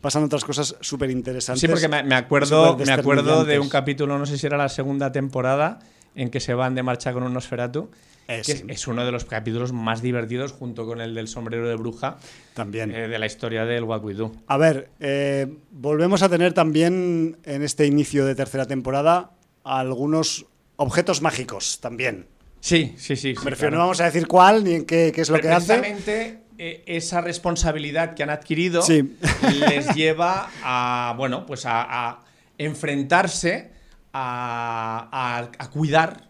pasan, 0.00 0.24
otras 0.24 0.44
cosas 0.44 0.76
súper 0.80 1.10
interesantes. 1.10 1.60
Sí, 1.60 1.68
porque 1.68 1.88
me, 1.88 2.02
me 2.02 2.14
acuerdo, 2.14 2.76
me 2.76 2.92
acuerdo 2.92 3.44
de 3.44 3.58
un 3.58 3.68
capítulo 3.68 4.18
no 4.18 4.26
sé 4.26 4.38
si 4.38 4.46
era 4.46 4.56
la 4.56 4.68
segunda 4.68 5.12
temporada, 5.12 5.80
en 6.14 6.30
que 6.30 6.40
se 6.40 6.54
van 6.54 6.74
de 6.74 6.82
marcha 6.82 7.12
con 7.12 7.22
un 7.22 7.32
Nosferatu. 7.34 7.90
Eh, 8.28 8.42
que 8.46 8.56
sí. 8.58 8.64
es, 8.68 8.86
uno 8.86 9.04
de 9.04 9.10
los 9.10 9.24
capítulos 9.24 9.72
más 9.72 10.02
divertidos, 10.02 10.52
junto 10.52 10.86
con 10.86 11.00
el 11.00 11.16
del 11.16 11.26
sombrero 11.26 11.68
de 11.68 11.74
bruja, 11.74 12.18
También. 12.54 12.94
eh, 12.94 13.08
de 13.08 13.18
la 13.18 13.26
historia 13.26 13.64
del 13.64 13.82
What 13.82 14.04
We 14.04 14.14
Do. 14.14 14.30
A 14.46 14.56
ver, 14.56 14.88
eh, 15.00 15.48
volvemos 15.72 16.22
a 16.22 16.28
tener 16.28 16.52
también 16.52 17.38
en 17.44 17.62
este 17.64 17.86
inicio 17.86 18.24
de 18.26 18.36
tercera 18.36 18.66
temporada 18.66 19.32
algunos 19.64 20.46
objetos 20.76 21.22
mágicos 21.22 21.80
también. 21.80 22.26
Sí, 22.60 22.94
sí, 22.98 23.16
sí. 23.16 23.34
sí, 23.34 23.44
Me 23.44 23.50
refiero, 23.50 23.70
claro. 23.70 23.76
no 23.76 23.78
vamos 23.80 24.00
a 24.00 24.04
decir 24.04 24.28
cuál 24.28 24.62
ni 24.62 24.74
en 24.74 24.84
qué, 24.84 25.10
qué 25.12 25.22
es 25.22 25.28
lo 25.30 25.36
Pero 25.36 25.48
que 25.48 25.54
hace. 25.54 26.39
Eh, 26.62 26.82
esa 26.86 27.22
responsabilidad 27.22 28.14
que 28.14 28.22
han 28.22 28.28
adquirido 28.30 28.82
Sí. 28.82 29.16
les 29.60 29.88
lleva 29.94 30.50
a, 30.62 31.14
bueno, 31.16 31.46
pues 31.46 31.64
a, 31.64 31.80
a 32.08 32.20
enfrentarse 32.58 33.70
a, 34.12 35.08
a- 35.10 35.50
a 35.64 35.70
cuidar 35.70 36.28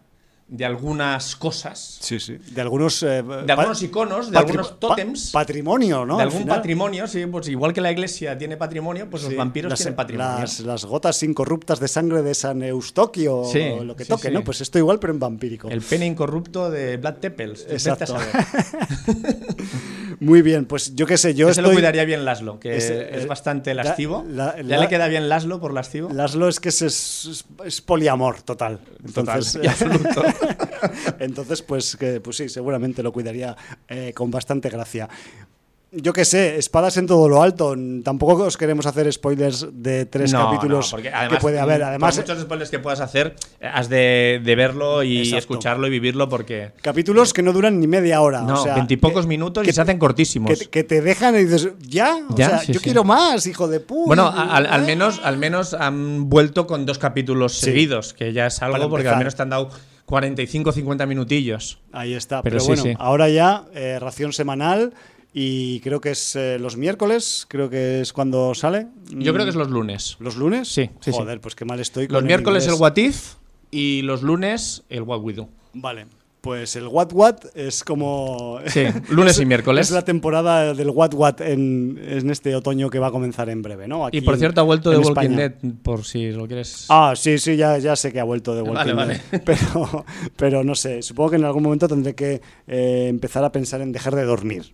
de 0.53 0.65
algunas 0.65 1.37
cosas, 1.37 1.99
Sí, 2.01 2.19
sí. 2.19 2.37
De 2.51 2.61
algunos, 2.61 3.03
eh, 3.05 3.23
de 3.23 3.53
algunos 3.53 3.81
iconos, 3.83 4.31
de 4.33 4.37
algunos 4.39 4.73
pa- 4.73 4.79
tótems. 4.81 5.31
patrimonio, 5.31 6.05
¿no? 6.05 6.17
de 6.17 6.23
Al 6.25 6.29
algún 6.29 6.45
patrimonio, 6.47 7.07
sí, 7.07 7.25
pues 7.27 7.47
igual 7.49 7.73
que 7.73 7.81
la 7.81 7.93
iglesia 7.93 8.37
tiene 8.37 8.57
patrimonio, 8.57 9.09
pues 9.09 9.23
los 9.23 9.37
vampiros 9.37 9.71
las, 9.71 9.79
tienen 9.79 9.95
patrimonio. 9.95 10.39
Las, 10.41 10.59
las 10.61 10.85
gotas 10.85 11.23
incorruptas 11.23 11.79
de 11.79 11.87
sangre 11.87 12.23
de 12.23 12.35
San 12.35 12.63
Eustoquio 12.65 13.45
Sí, 13.45 13.61
o 13.61 13.85
lo 13.85 13.95
que 13.95 14.05
toque, 14.05 14.29
sí. 14.29 14.35
¿no? 14.35 14.43
Pues 14.43 14.61
esto 14.61 14.77
igual, 14.79 14.99
pero 14.99 15.13
en 15.13 15.21
vampírico. 15.21 15.69
El 15.69 15.83
pene 15.83 16.07
incorrupto 16.07 16.69
de 16.71 16.97
vete 16.97 17.29
a 17.29 17.31
Exacto. 17.73 18.17
Muy 20.21 20.43
bien, 20.43 20.67
pues 20.67 20.95
yo 20.95 21.07
qué 21.07 21.17
sé, 21.17 21.35
yo 21.35 21.49
Ese 21.49 21.63
lo 21.63 21.71
cuidaría 21.73 22.05
bien 22.05 22.25
Laslo, 22.27 22.61
que 22.61 22.77
Ese, 22.77 23.17
es 23.17 23.25
eh, 23.25 23.27
bastante 23.27 23.73
la- 23.75 23.85
lastivo. 23.85 24.25
la- 24.29 24.57
¿Ya 24.57 24.63
la- 24.65 24.79
le 24.79 24.89
queda 24.89 25.09
bien 25.09 25.29
Laslo 25.29 25.61
por 25.61 25.73
lastivo? 25.73 26.11
Laszlo 26.13 26.49
es 26.49 26.61
que 26.61 26.69
es, 26.71 26.83
es, 26.83 27.45
es 27.65 27.81
poliamor 27.81 28.43
total. 28.43 28.81
Entonces, 29.05 29.53
Total, 29.55 29.69
absoluto. 29.71 30.23
Entonces, 31.19 31.63
pues, 31.63 31.97
que, 31.97 32.21
pues 32.21 32.37
sí, 32.37 32.49
seguramente 32.49 33.03
lo 33.03 33.13
cuidaría 33.13 33.57
eh, 33.89 34.13
con 34.15 34.31
bastante 34.31 34.69
gracia. 34.69 35.09
Yo 35.93 36.13
qué 36.13 36.25
sé, 36.25 36.57
espadas 36.57 36.97
en 36.99 37.09
todo 37.09 37.29
lo 37.29 37.43
alto. 37.43 37.75
Tampoco 38.05 38.45
os 38.45 38.57
queremos 38.57 38.87
hacer 38.87 39.13
spoilers 39.13 39.67
de 39.73 40.07
tres 40.07 40.33
No, 40.33 40.45
capítulos 40.45 40.87
no, 40.87 40.91
porque 40.93 41.09
que 41.09 41.15
además, 41.17 41.41
puede 41.41 41.59
haber. 41.59 41.83
Además, 41.83 42.17
muchos 42.17 42.41
spoilers 42.43 42.71
que 42.71 42.79
puedas 42.79 43.01
hacer, 43.01 43.35
has 43.61 43.89
de, 43.89 44.41
de 44.45 44.55
verlo 44.55 45.03
y 45.03 45.19
Exacto. 45.19 45.39
escucharlo 45.39 45.89
y 45.89 45.91
vivirlo 45.91 46.29
porque. 46.29 46.71
capítulos 46.81 47.33
que 47.33 47.43
no 47.43 47.53
duran 47.53 47.81
ni 47.81 47.89
media 47.89 48.21
hora. 48.21 48.43
No, 48.43 48.61
o 48.61 48.63
sea, 48.63 48.77
veintipocos 48.77 49.25
que- 49.25 49.29
minutos 49.31 49.65
que- 49.65 49.71
y 49.71 49.73
se 49.73 49.81
hacen 49.81 49.99
cortísimos. 49.99 50.57
Que, 50.57 50.67
que 50.67 50.85
te 50.85 51.01
dejan 51.01 51.35
y 51.35 51.39
dices, 51.43 51.71
¿ya? 51.81 52.19
O 52.31 52.37
Ya, 52.37 52.51
sea, 52.51 52.59
sí, 52.61 52.73
yo 52.73 52.79
sí. 52.79 52.85
quiero 52.85 53.03
más, 53.03 53.45
hijo 53.49 53.67
de 53.67 53.81
puta. 53.81 54.07
Bueno, 54.07 54.29
al, 54.29 54.67
al 54.67 54.83
menos, 54.87 55.21
al 55.25 55.39
menos 55.39 55.75
han 55.75 56.29
vuelto 56.31 56.69
con 56.69 56.87
dos 56.87 56.99
capítulos 56.99 57.55
Sí. 57.59 57.65
seguidos, 57.65 58.15
que 58.15 58.33
ya 58.33 58.47
es 58.47 58.63
algo 58.63 58.89
porque 58.89 59.09
al 59.09 59.19
menos 59.19 59.35
te 59.35 59.43
han 59.43 59.51
dado 59.51 59.71
45-50 60.11 61.07
minutillos. 61.07 61.79
Ahí 61.93 62.15
está. 62.15 62.43
Pero 62.43 62.63
bueno, 62.65 62.83
sí. 62.83 62.95
ahora 62.99 63.29
ya 63.29 63.65
eh, 63.75 63.99
ración 64.01 64.33
semanal 64.33 64.93
y 65.33 65.81
creo 65.81 66.01
que 66.01 66.11
es 66.11 66.35
eh, 66.35 66.59
los 66.59 66.77
miércoles, 66.77 67.47
creo 67.49 67.71
que 67.71 68.01
es 68.01 68.13
cuando 68.13 68.55
sale. 68.55 68.89
Yo 69.11 69.33
creo 69.33 69.45
que 69.45 69.51
es 69.51 69.57
los 69.57 69.71
lunes. 69.71 70.17
¿Los 70.19 70.37
lunes? 70.37 70.69
Sí. 70.69 70.91
Joder, 71.11 71.41
pues 71.41 71.55
qué 71.55 71.65
mal 71.65 71.79
estoy 71.81 72.09
con 72.09 72.15
Los 72.15 72.25
miércoles 72.25 72.65
el 72.65 72.75
inglés. 72.75 72.81
What 72.81 72.97
If 72.97 73.35
y 73.71 74.03
los 74.03 74.23
lunes 74.23 74.83
el 74.89 75.03
What 75.03 75.21
We 75.21 75.35
Do. 75.35 75.49
Vale. 75.73 76.07
Pues 76.41 76.75
el 76.77 76.87
What 76.87 77.13
What 77.13 77.37
es 77.55 77.85
como. 77.85 78.61
Sí, 78.67 78.85
lunes 79.11 79.35
es- 79.37 79.41
y 79.43 79.45
miércoles. 79.47 79.89
Es 79.89 79.93
la 79.93 80.03
temporada 80.07 80.73
del 80.73 80.89
What 80.89 81.13
What 81.13 81.43
en, 81.43 82.01
en 82.03 82.31
este 82.31 82.55
otoño 82.57 82.89
que 82.89 82.99
va 82.99 83.09
a 83.09 83.11
comenzar 83.11 83.51
en 83.51 83.61
breve, 83.61 83.87
¿no? 83.87 84.07
Aquí 84.07 84.19
Y 84.19 84.21
por 84.23 84.35
en- 84.35 84.41
cierto, 84.41 84.63
ha 84.63 84.65
vuelto 84.65 84.91
de 84.91 84.97
Walking. 84.99 85.37
Dead, 85.37 85.53
por 85.83 86.05
si 86.05 86.31
lo 86.31 86.47
quieres. 86.47 86.87
Ah, 86.89 87.13
sí, 87.15 87.37
sí, 87.39 87.57
ya, 87.57 87.77
ya 87.77 87.95
sé 87.95 88.11
que 88.11 88.21
ha 88.21 88.25
vuelto 88.25 88.55
de 88.55 88.63
Walking 88.63 88.95
Vale, 88.97 89.21
Dead. 89.31 89.43
Pero, 89.45 90.05
pero 90.37 90.65
no 90.65 90.75
sé, 90.75 91.03
supongo 91.03 91.31
que 91.31 91.37
en 91.37 91.45
algún 91.45 91.63
momento 91.63 91.87
tendré 91.89 92.15
que 92.15 92.41
eh, 92.67 93.07
empezar 93.11 93.45
a 93.45 93.53
pensar 93.53 93.83
en 93.83 93.93
dejar 93.93 94.15
de 94.15 94.25
dormir. 94.25 94.73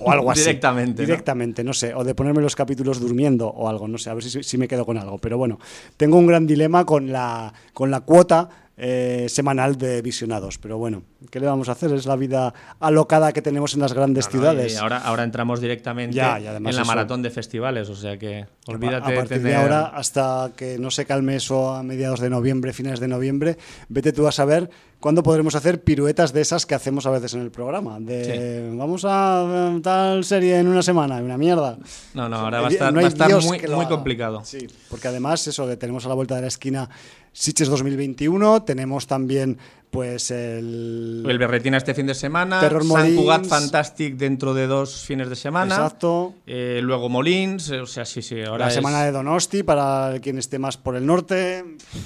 o 0.00 0.10
algo 0.10 0.30
así. 0.30 0.40
Directamente, 0.40 1.02
¿no? 1.02 1.06
Directamente, 1.06 1.64
¿no? 1.64 1.74
sé. 1.74 1.94
O 1.94 2.02
de 2.04 2.14
ponerme 2.14 2.40
los 2.40 2.56
capítulos 2.56 2.98
durmiendo 2.98 3.48
o 3.48 3.68
algo, 3.68 3.88
no 3.88 3.98
sé. 3.98 4.08
A 4.08 4.14
ver 4.14 4.22
si, 4.24 4.42
si 4.42 4.56
me 4.56 4.68
quedo 4.68 4.86
con 4.86 4.96
algo. 4.96 5.18
Pero 5.18 5.36
bueno, 5.36 5.58
tengo 5.98 6.16
un 6.16 6.26
gran 6.26 6.46
dilema 6.46 6.86
con 6.86 7.12
la, 7.12 7.52
con 7.74 7.90
la 7.90 8.00
cuota 8.00 8.48
eh, 8.84 9.26
semanal 9.28 9.78
de 9.78 10.02
visionados. 10.02 10.58
Pero 10.58 10.76
bueno, 10.76 11.04
¿qué 11.30 11.38
le 11.38 11.46
vamos 11.46 11.68
a 11.68 11.72
hacer? 11.72 11.92
Es 11.92 12.04
la 12.04 12.16
vida 12.16 12.52
alocada 12.80 13.32
que 13.32 13.40
tenemos 13.40 13.74
en 13.74 13.80
las 13.80 13.92
grandes 13.92 14.26
No, 14.26 14.32
no, 14.32 14.32
ciudades. 14.40 14.72
y 14.74 14.76
ahora, 14.76 14.98
ahora 14.98 15.22
entramos 15.22 15.60
directamente 15.60 16.16
Ya, 16.16 16.40
y 16.40 16.48
además 16.48 16.70
en 16.72 16.76
la 16.76 16.82
eso- 16.82 16.88
maratón 16.90 17.22
de 17.22 17.30
festivales, 17.30 17.88
o 17.88 17.94
sea 17.94 18.18
que 18.18 18.46
olvídate 18.66 19.06
a 19.06 19.10
de 19.10 19.16
partir 19.16 19.36
de 19.38 19.42
tener- 19.50 19.56
ahora, 19.56 19.86
hasta 19.94 20.50
que 20.56 20.78
no 20.80 20.90
se 20.90 21.04
calme 21.06 21.36
eso 21.36 21.72
a 21.72 21.84
mediados 21.84 22.18
de 22.18 22.28
noviembre, 22.28 22.72
finales 22.72 22.98
de 22.98 23.06
noviembre, 23.06 23.56
vete 23.88 24.12
tú 24.12 24.26
a 24.26 24.32
saber 24.32 24.68
cuándo 24.98 25.22
podremos 25.22 25.54
hacer 25.54 25.82
piruetas 25.82 26.32
de 26.32 26.40
esas 26.40 26.66
que 26.66 26.74
hacemos 26.74 27.06
a 27.06 27.10
veces 27.10 27.34
en 27.34 27.40
el 27.42 27.50
programa. 27.52 27.98
De 28.00 28.68
vamos 28.74 29.04
a 29.06 29.72
tal 29.82 30.24
serie 30.24 30.58
en 30.58 30.66
una 30.66 30.82
semana, 30.82 31.16
una 31.22 31.38
mierda. 31.38 31.76
No, 32.14 32.28
no, 32.28 32.36
ahora 32.36 32.60
va 32.60 32.66
a 32.66 32.70
No 32.70 32.74
estar, 32.74 32.88
hay 32.88 32.94
va 32.94 33.00
a 33.02 33.08
estar 33.08 33.28
Dios 33.28 33.44
muy, 33.46 33.60
muy 33.60 33.86
complicado. 33.86 34.42
Sí, 34.44 34.66
porque 34.90 35.06
además 35.08 35.46
eso 35.46 35.66
que 35.68 35.76
tenemos 35.76 36.04
a 36.06 36.08
la 36.08 36.14
vuelta 36.14 36.34
de 36.36 36.42
la 36.42 36.48
esquina 36.48 36.88
Sitges 37.32 37.68
2021, 37.68 38.62
tenemos 38.64 39.06
también 39.06 39.58
pues 39.90 40.30
el... 40.30 41.24
El 41.28 41.38
Berretina 41.38 41.76
este 41.76 41.92
fin 41.94 42.06
de 42.06 42.14
semana, 42.14 42.60
Terror 42.60 42.84
San 42.84 43.14
Cugat. 43.14 43.44
Fantastic 43.46 44.16
dentro 44.16 44.54
de 44.54 44.66
dos 44.66 45.04
fines 45.04 45.28
de 45.28 45.36
semana, 45.36 45.74
Exacto. 45.74 46.34
eh, 46.46 46.80
luego 46.82 47.08
Molins, 47.08 47.70
eh, 47.70 47.80
o 47.80 47.86
sea, 47.86 48.04
sí, 48.04 48.22
sí, 48.22 48.40
ahora 48.42 48.64
la 48.66 48.68
es, 48.68 48.74
semana 48.74 49.04
de 49.04 49.12
Donosti 49.12 49.62
para 49.62 50.14
quien 50.22 50.38
esté 50.38 50.58
más 50.58 50.76
por 50.78 50.96
el 50.96 51.04
norte, 51.06 51.64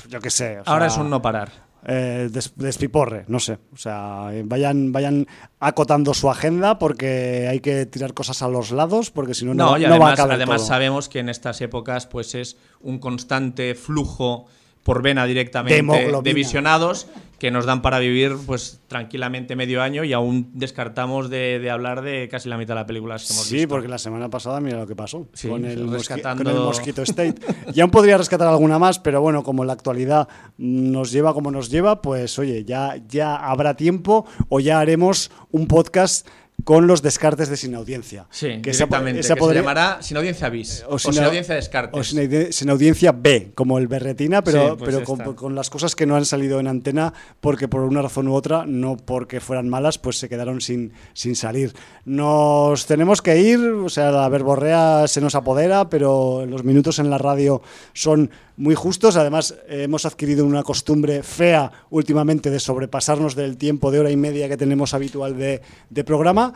yo 0.09 0.21
qué 0.21 0.31
sé. 0.31 0.59
o 0.59 0.63
ahora 0.67 0.89
sea, 0.91 0.97
es 0.99 1.05
un 1.05 1.11
no 1.11 1.23
parar. 1.23 1.51
eh, 1.87 2.29
des- 2.33 2.53
despiporre, 2.57 3.25
no 3.29 3.39
sé. 3.39 3.59
O 3.73 3.77
sea, 3.77 4.31
eh, 4.33 4.43
vayan, 4.45 4.91
vayan 4.91 5.27
acotando 5.61 6.13
su 6.15 6.29
agenda 6.29 6.81
porque 6.81 7.47
hay 7.49 7.61
que 7.61 7.87
tirar 7.87 8.15
cosas 8.15 8.43
a 8.43 8.49
los 8.49 8.73
lados 8.73 9.13
porque 9.13 9.35
si 9.35 9.45
no, 9.45 9.55
no, 9.55 9.71
No, 9.73 9.79
y 9.79 9.83
no 9.83 9.91
va 9.91 9.95
a 9.95 9.97
además, 9.99 10.17
caber 10.17 10.35
además 10.37 10.57
todo. 10.63 10.67
sabemos 10.69 11.09
que 11.09 11.21
en 11.21 11.29
estas 11.29 11.61
épocas 11.61 12.07
pues 12.07 12.35
es 12.35 12.57
un 12.81 12.99
constante 12.99 13.77
flujo 13.77 14.47
por 14.87 15.03
vena 15.03 15.27
directamente 15.27 15.83
De 16.23 16.33
visionados 16.33 17.09
que 17.41 17.51
nos 17.51 17.67
dan 17.67 17.83
para 17.83 17.99
vivir 17.99 18.35
pues 18.47 18.81
tranquilamente 18.87 19.57
medio 19.57 19.83
año 19.83 20.05
y 20.05 20.13
aún 20.15 20.53
descartamos 20.55 21.29
de, 21.29 21.59
de 21.59 21.71
hablar 21.71 22.01
de 22.01 22.29
casi 22.31 22.49
la 22.49 22.57
mitad 22.57 22.73
de 22.75 22.77
las 22.77 22.85
películas 22.87 23.27
que 23.27 23.35
hemos 23.35 23.45
Sí, 23.47 23.55
visto. 23.57 23.69
porque 23.69 23.89
la 23.89 23.99
semana 23.99 24.31
pasada 24.31 24.59
mira 24.61 24.79
lo 24.79 24.87
que 24.87 24.97
pasó 24.97 25.27
Sí, 25.35 25.49
con, 25.49 25.65
el 25.67 25.91
rescatando- 25.91 26.45
con 26.45 26.53
el 26.55 26.59
Mosquito 26.61 27.03
State. 27.03 27.35
Y 27.75 27.81
aún 27.81 27.91
podría 27.91 28.17
rescatar 28.17 28.47
alguna 28.49 28.79
más, 28.79 28.99
pero 29.01 29.21
bueno, 29.21 29.43
como 29.43 29.65
la 29.67 29.75
actualidad 29.75 30.29
nos 30.57 31.11
lleva 31.13 31.35
como 31.35 31.51
nos 31.51 31.69
lleva, 31.69 32.01
pues 32.01 32.39
oye, 32.39 32.65
ya, 32.65 32.97
ya 33.09 33.37
habrá 33.37 33.75
tiempo 33.77 34.25
o 34.49 34.61
ya 34.61 34.79
haremos 34.81 35.31
un 35.51 35.67
podcast 35.67 36.27
con 36.65 36.87
los 36.89 37.01
descartes 37.03 37.49
de 37.49 37.57
sin 37.57 37.75
audiencia. 37.75 38.27
Sí, 38.31 38.61
que 38.63 38.71
esa- 38.71 38.87
directamente, 38.87 39.21
esa 39.21 39.35
que 39.35 39.41
podría- 39.41 39.61
se 39.61 39.63
llamará 39.63 39.99
Sin 40.03 40.17
Audiencia 40.17 40.49
Bis 40.49 40.85
o 40.89 40.99
Sin, 40.99 41.13
sin 41.13 41.23
au- 41.23 41.27
Audiencia 41.27 41.55
Descartes. 41.55 42.01
O 42.01 42.03
sin, 42.03 42.19
audi- 42.19 42.51
sin 42.51 42.71
audiencia 42.71 43.13
B, 43.13 43.53
como 43.55 43.79
el 43.79 43.87
Berretina, 43.87 44.43
pero, 44.43 44.71
Sí, 44.71 44.75
pues 44.79 44.97
pero 45.05 45.37
con 45.37 45.55
las 45.55 45.71
cosas 45.71 45.95
que 45.95 46.07
no 46.07 46.17
han 46.17 46.25
salido 46.25 46.59
en 46.59 46.67
antena 46.67 47.13
porque 47.41 47.69
por 47.69 47.83
una 47.83 48.03
razón 48.03 48.27
u 48.27 48.35
otra, 48.35 48.65
no 48.67 48.97
porque 48.97 49.41
fueran 49.41 49.69
malas, 49.69 49.99
pues 49.99 50.19
se 50.19 50.29
quedaron 50.29 50.61
sin, 50.61 50.93
sin 51.13 51.37
salir. 51.37 51.73
Nos 52.05 52.87
tenemos 52.87 53.21
que 53.23 53.39
ir, 53.39 53.61
o 53.61 53.89
sea, 53.89 54.11
la 54.11 54.29
verborrea 54.29 55.07
se 55.07 55.21
nos 55.21 55.35
apodera, 55.35 55.89
pero 55.91 56.47
los 56.47 56.65
minutos 56.65 56.99
en 56.99 57.11
la 57.11 57.19
radio 57.19 57.61
son 57.93 58.31
muy 58.57 58.75
justos. 58.75 59.17
Además, 59.17 59.55
hemos 59.69 60.07
adquirido 60.07 60.45
una 60.45 60.63
costumbre 60.63 61.23
fea 61.23 61.71
últimamente 61.91 62.51
de 62.51 62.61
sobrepasarnos 62.61 63.35
del 63.35 63.57
tiempo 63.57 63.91
de 63.91 64.01
hora 64.01 64.11
y 64.11 64.17
media 64.17 64.49
que 64.49 64.57
tenemos 64.57 64.95
habitual 64.95 65.37
de, 65.37 66.05
programa. 66.05 66.55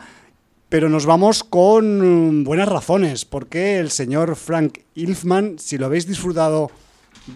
Pero 0.69 0.87
nos 0.89 1.05
vamos 1.05 1.43
con 1.43 2.43
buenas 2.43 2.69
razones, 2.69 3.25
porque 3.25 3.77
el 3.77 3.91
señor 3.91 4.35
Frank 4.35 4.79
Ilfman, 4.95 5.59
si 5.59 5.77
lo 5.77 5.87
habéis 5.87 6.07
disfrutado 6.07 6.71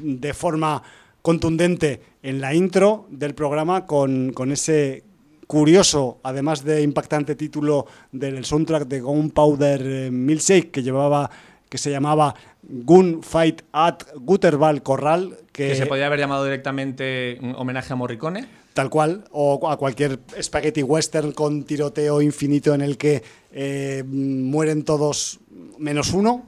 de 0.02 0.34
forma 0.34 0.82
contundente 1.22 2.02
en 2.24 2.40
la 2.40 2.54
intro 2.54 3.08
del 3.10 3.36
programa, 3.36 3.86
con, 3.86 4.32
con 4.32 4.54
ese 4.54 5.04
curioso, 5.48 6.20
además 6.24 6.64
de 6.64 6.82
impactante 6.82 7.36
título 7.36 7.86
del 8.12 8.46
soundtrack 8.46 8.88
de 8.88 9.02
Gunpowder 9.02 9.82
eh, 9.84 10.12
Milkshake, 10.12 10.72
que 10.72 10.84
llevaba 10.84 11.30
que 11.70 11.78
se 11.78 11.92
llamaba 11.92 12.36
Gunfight 12.64 13.62
at 13.72 14.04
Gutterball 14.16 14.84
Corral, 14.84 15.38
que, 15.52 15.70
que 15.70 15.76
se 15.76 15.86
podría 15.86 16.08
haber 16.08 16.20
llamado 16.20 16.44
directamente 16.44 17.38
un 17.42 17.56
homenaje 17.56 17.94
a 17.94 17.96
Morricone. 17.96 18.48
Tal 18.74 18.90
cual, 18.90 19.24
o 19.32 19.70
a 19.70 19.78
cualquier 19.78 20.20
spaghetti 20.42 20.84
western 20.84 21.32
con 21.32 21.64
tiroteo 21.64 22.22
infinito 22.22 22.74
en 22.74 22.82
el 22.82 22.98
que 22.98 23.24
eh, 23.54 24.04
mueren 24.06 24.84
todos 24.84 25.40
menos 25.78 26.12
uno. 26.12 26.46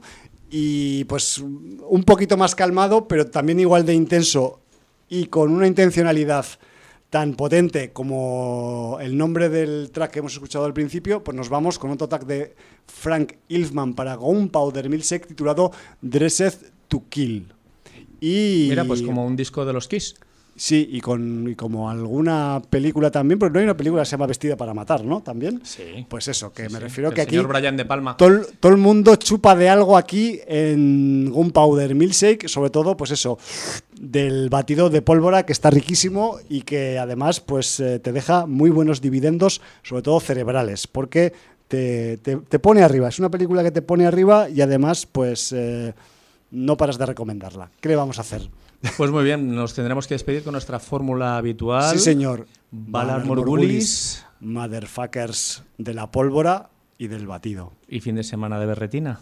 Y 0.50 1.04
pues 1.04 1.38
un 1.38 2.04
poquito 2.04 2.36
más 2.36 2.54
calmado, 2.54 3.08
pero 3.08 3.26
también 3.26 3.60
igual 3.60 3.86
de 3.86 3.94
intenso 3.94 4.60
y 5.08 5.26
con 5.26 5.52
una 5.52 5.66
intencionalidad 5.66 6.44
tan 7.10 7.34
potente 7.34 7.92
como 7.92 8.98
el 9.00 9.16
nombre 9.16 9.48
del 9.48 9.90
track 9.90 10.12
que 10.12 10.18
hemos 10.18 10.34
escuchado 10.34 10.64
al 10.64 10.74
principio, 10.74 11.24
pues 11.24 11.36
nos 11.36 11.48
vamos 11.48 11.78
con 11.78 11.90
otro 11.90 12.08
track 12.08 12.26
de 12.26 12.54
Frank 12.86 13.34
Ilfman 13.48 13.94
para 13.94 14.14
Gunpowder 14.14 14.88
Milkshake 14.90 15.26
titulado 15.26 15.72
Dressed 16.02 16.72
to 16.88 17.04
Kill. 17.08 17.52
Y 18.20 18.66
Mira, 18.68 18.84
pues 18.84 19.02
como 19.02 19.24
un 19.24 19.36
disco 19.36 19.64
de 19.64 19.72
los 19.72 19.88
Kiss. 19.88 20.16
Sí, 20.60 20.88
y, 20.90 21.00
con, 21.00 21.48
y 21.48 21.54
como 21.54 21.88
alguna 21.88 22.60
película 22.68 23.12
también, 23.12 23.38
porque 23.38 23.52
no 23.52 23.58
hay 23.60 23.64
una 23.64 23.76
película 23.76 24.02
que 24.02 24.06
se 24.06 24.10
llama 24.10 24.26
Vestida 24.26 24.56
para 24.56 24.74
matar, 24.74 25.04
¿no? 25.04 25.22
También. 25.22 25.60
Sí. 25.62 26.04
Pues 26.08 26.26
eso, 26.26 26.52
que 26.52 26.64
me 26.64 26.70
Sí, 26.70 26.76
refiero 26.80 27.10
el 27.10 27.14
que 27.14 27.20
aquí 27.20 27.36
señor 27.36 27.46
Brian 27.46 27.76
De 27.76 27.84
Palma. 27.84 28.16
todo, 28.16 28.28
el- 28.30 28.46
todo 28.58 28.72
el 28.72 28.78
mundo 28.78 29.14
chupa 29.14 29.54
de 29.54 29.68
algo 29.68 29.96
aquí 29.96 30.40
en 30.48 31.30
Gunpowder 31.30 31.94
Milkshake, 31.94 32.48
sobre 32.48 32.70
todo, 32.70 32.96
pues 32.96 33.12
eso, 33.12 33.38
del 34.00 34.48
batido 34.48 34.90
de 34.90 35.00
pólvora 35.00 35.46
que 35.46 35.52
está 35.52 35.70
riquísimo 35.70 36.38
y 36.48 36.62
que 36.62 36.98
además 36.98 37.38
pues 37.38 37.78
eh, 37.78 38.00
te 38.00 38.10
deja 38.12 38.46
muy 38.46 38.70
buenos 38.70 39.00
dividendos, 39.00 39.60
sobre 39.84 40.02
todo 40.02 40.18
cerebrales, 40.18 40.88
porque 40.88 41.32
te, 41.68 42.16
te- 42.16 42.36
te 42.36 42.58
pone 42.58 42.82
arriba. 42.82 43.08
Es 43.08 43.20
una 43.20 43.30
película 43.30 43.62
que 43.62 43.70
te 43.70 43.82
pone 43.82 44.06
arriba 44.06 44.48
y 44.50 44.60
además 44.60 45.06
pues 45.06 45.52
eh, 45.56 45.94
no 46.50 46.76
paras 46.76 46.98
de 46.98 47.06
recomendarla. 47.06 47.70
¿Qué 47.80 47.88
le 47.90 47.94
vamos 47.96 48.18
a 48.18 48.22
hacer? 48.22 48.42
Pues 48.96 49.10
muy 49.10 49.24
bien, 49.24 49.54
nos 49.54 49.74
tendremos 49.74 50.06
que 50.06 50.14
despedir 50.14 50.42
con 50.42 50.52
nuestra 50.52 50.78
fórmula 50.78 51.36
habitual. 51.36 51.96
Sí, 51.96 51.98
señor. 51.98 52.46
Valar 52.70 53.24
Morgulis. 53.24 54.24
Motherfuckers 54.40 55.64
de 55.78 55.94
la 55.94 56.10
pólvora 56.10 56.70
y 56.96 57.08
del 57.08 57.26
batido. 57.26 57.72
Y 57.88 58.00
fin 58.00 58.14
de 58.14 58.22
semana 58.22 58.60
de 58.60 58.66
berretina. 58.66 59.20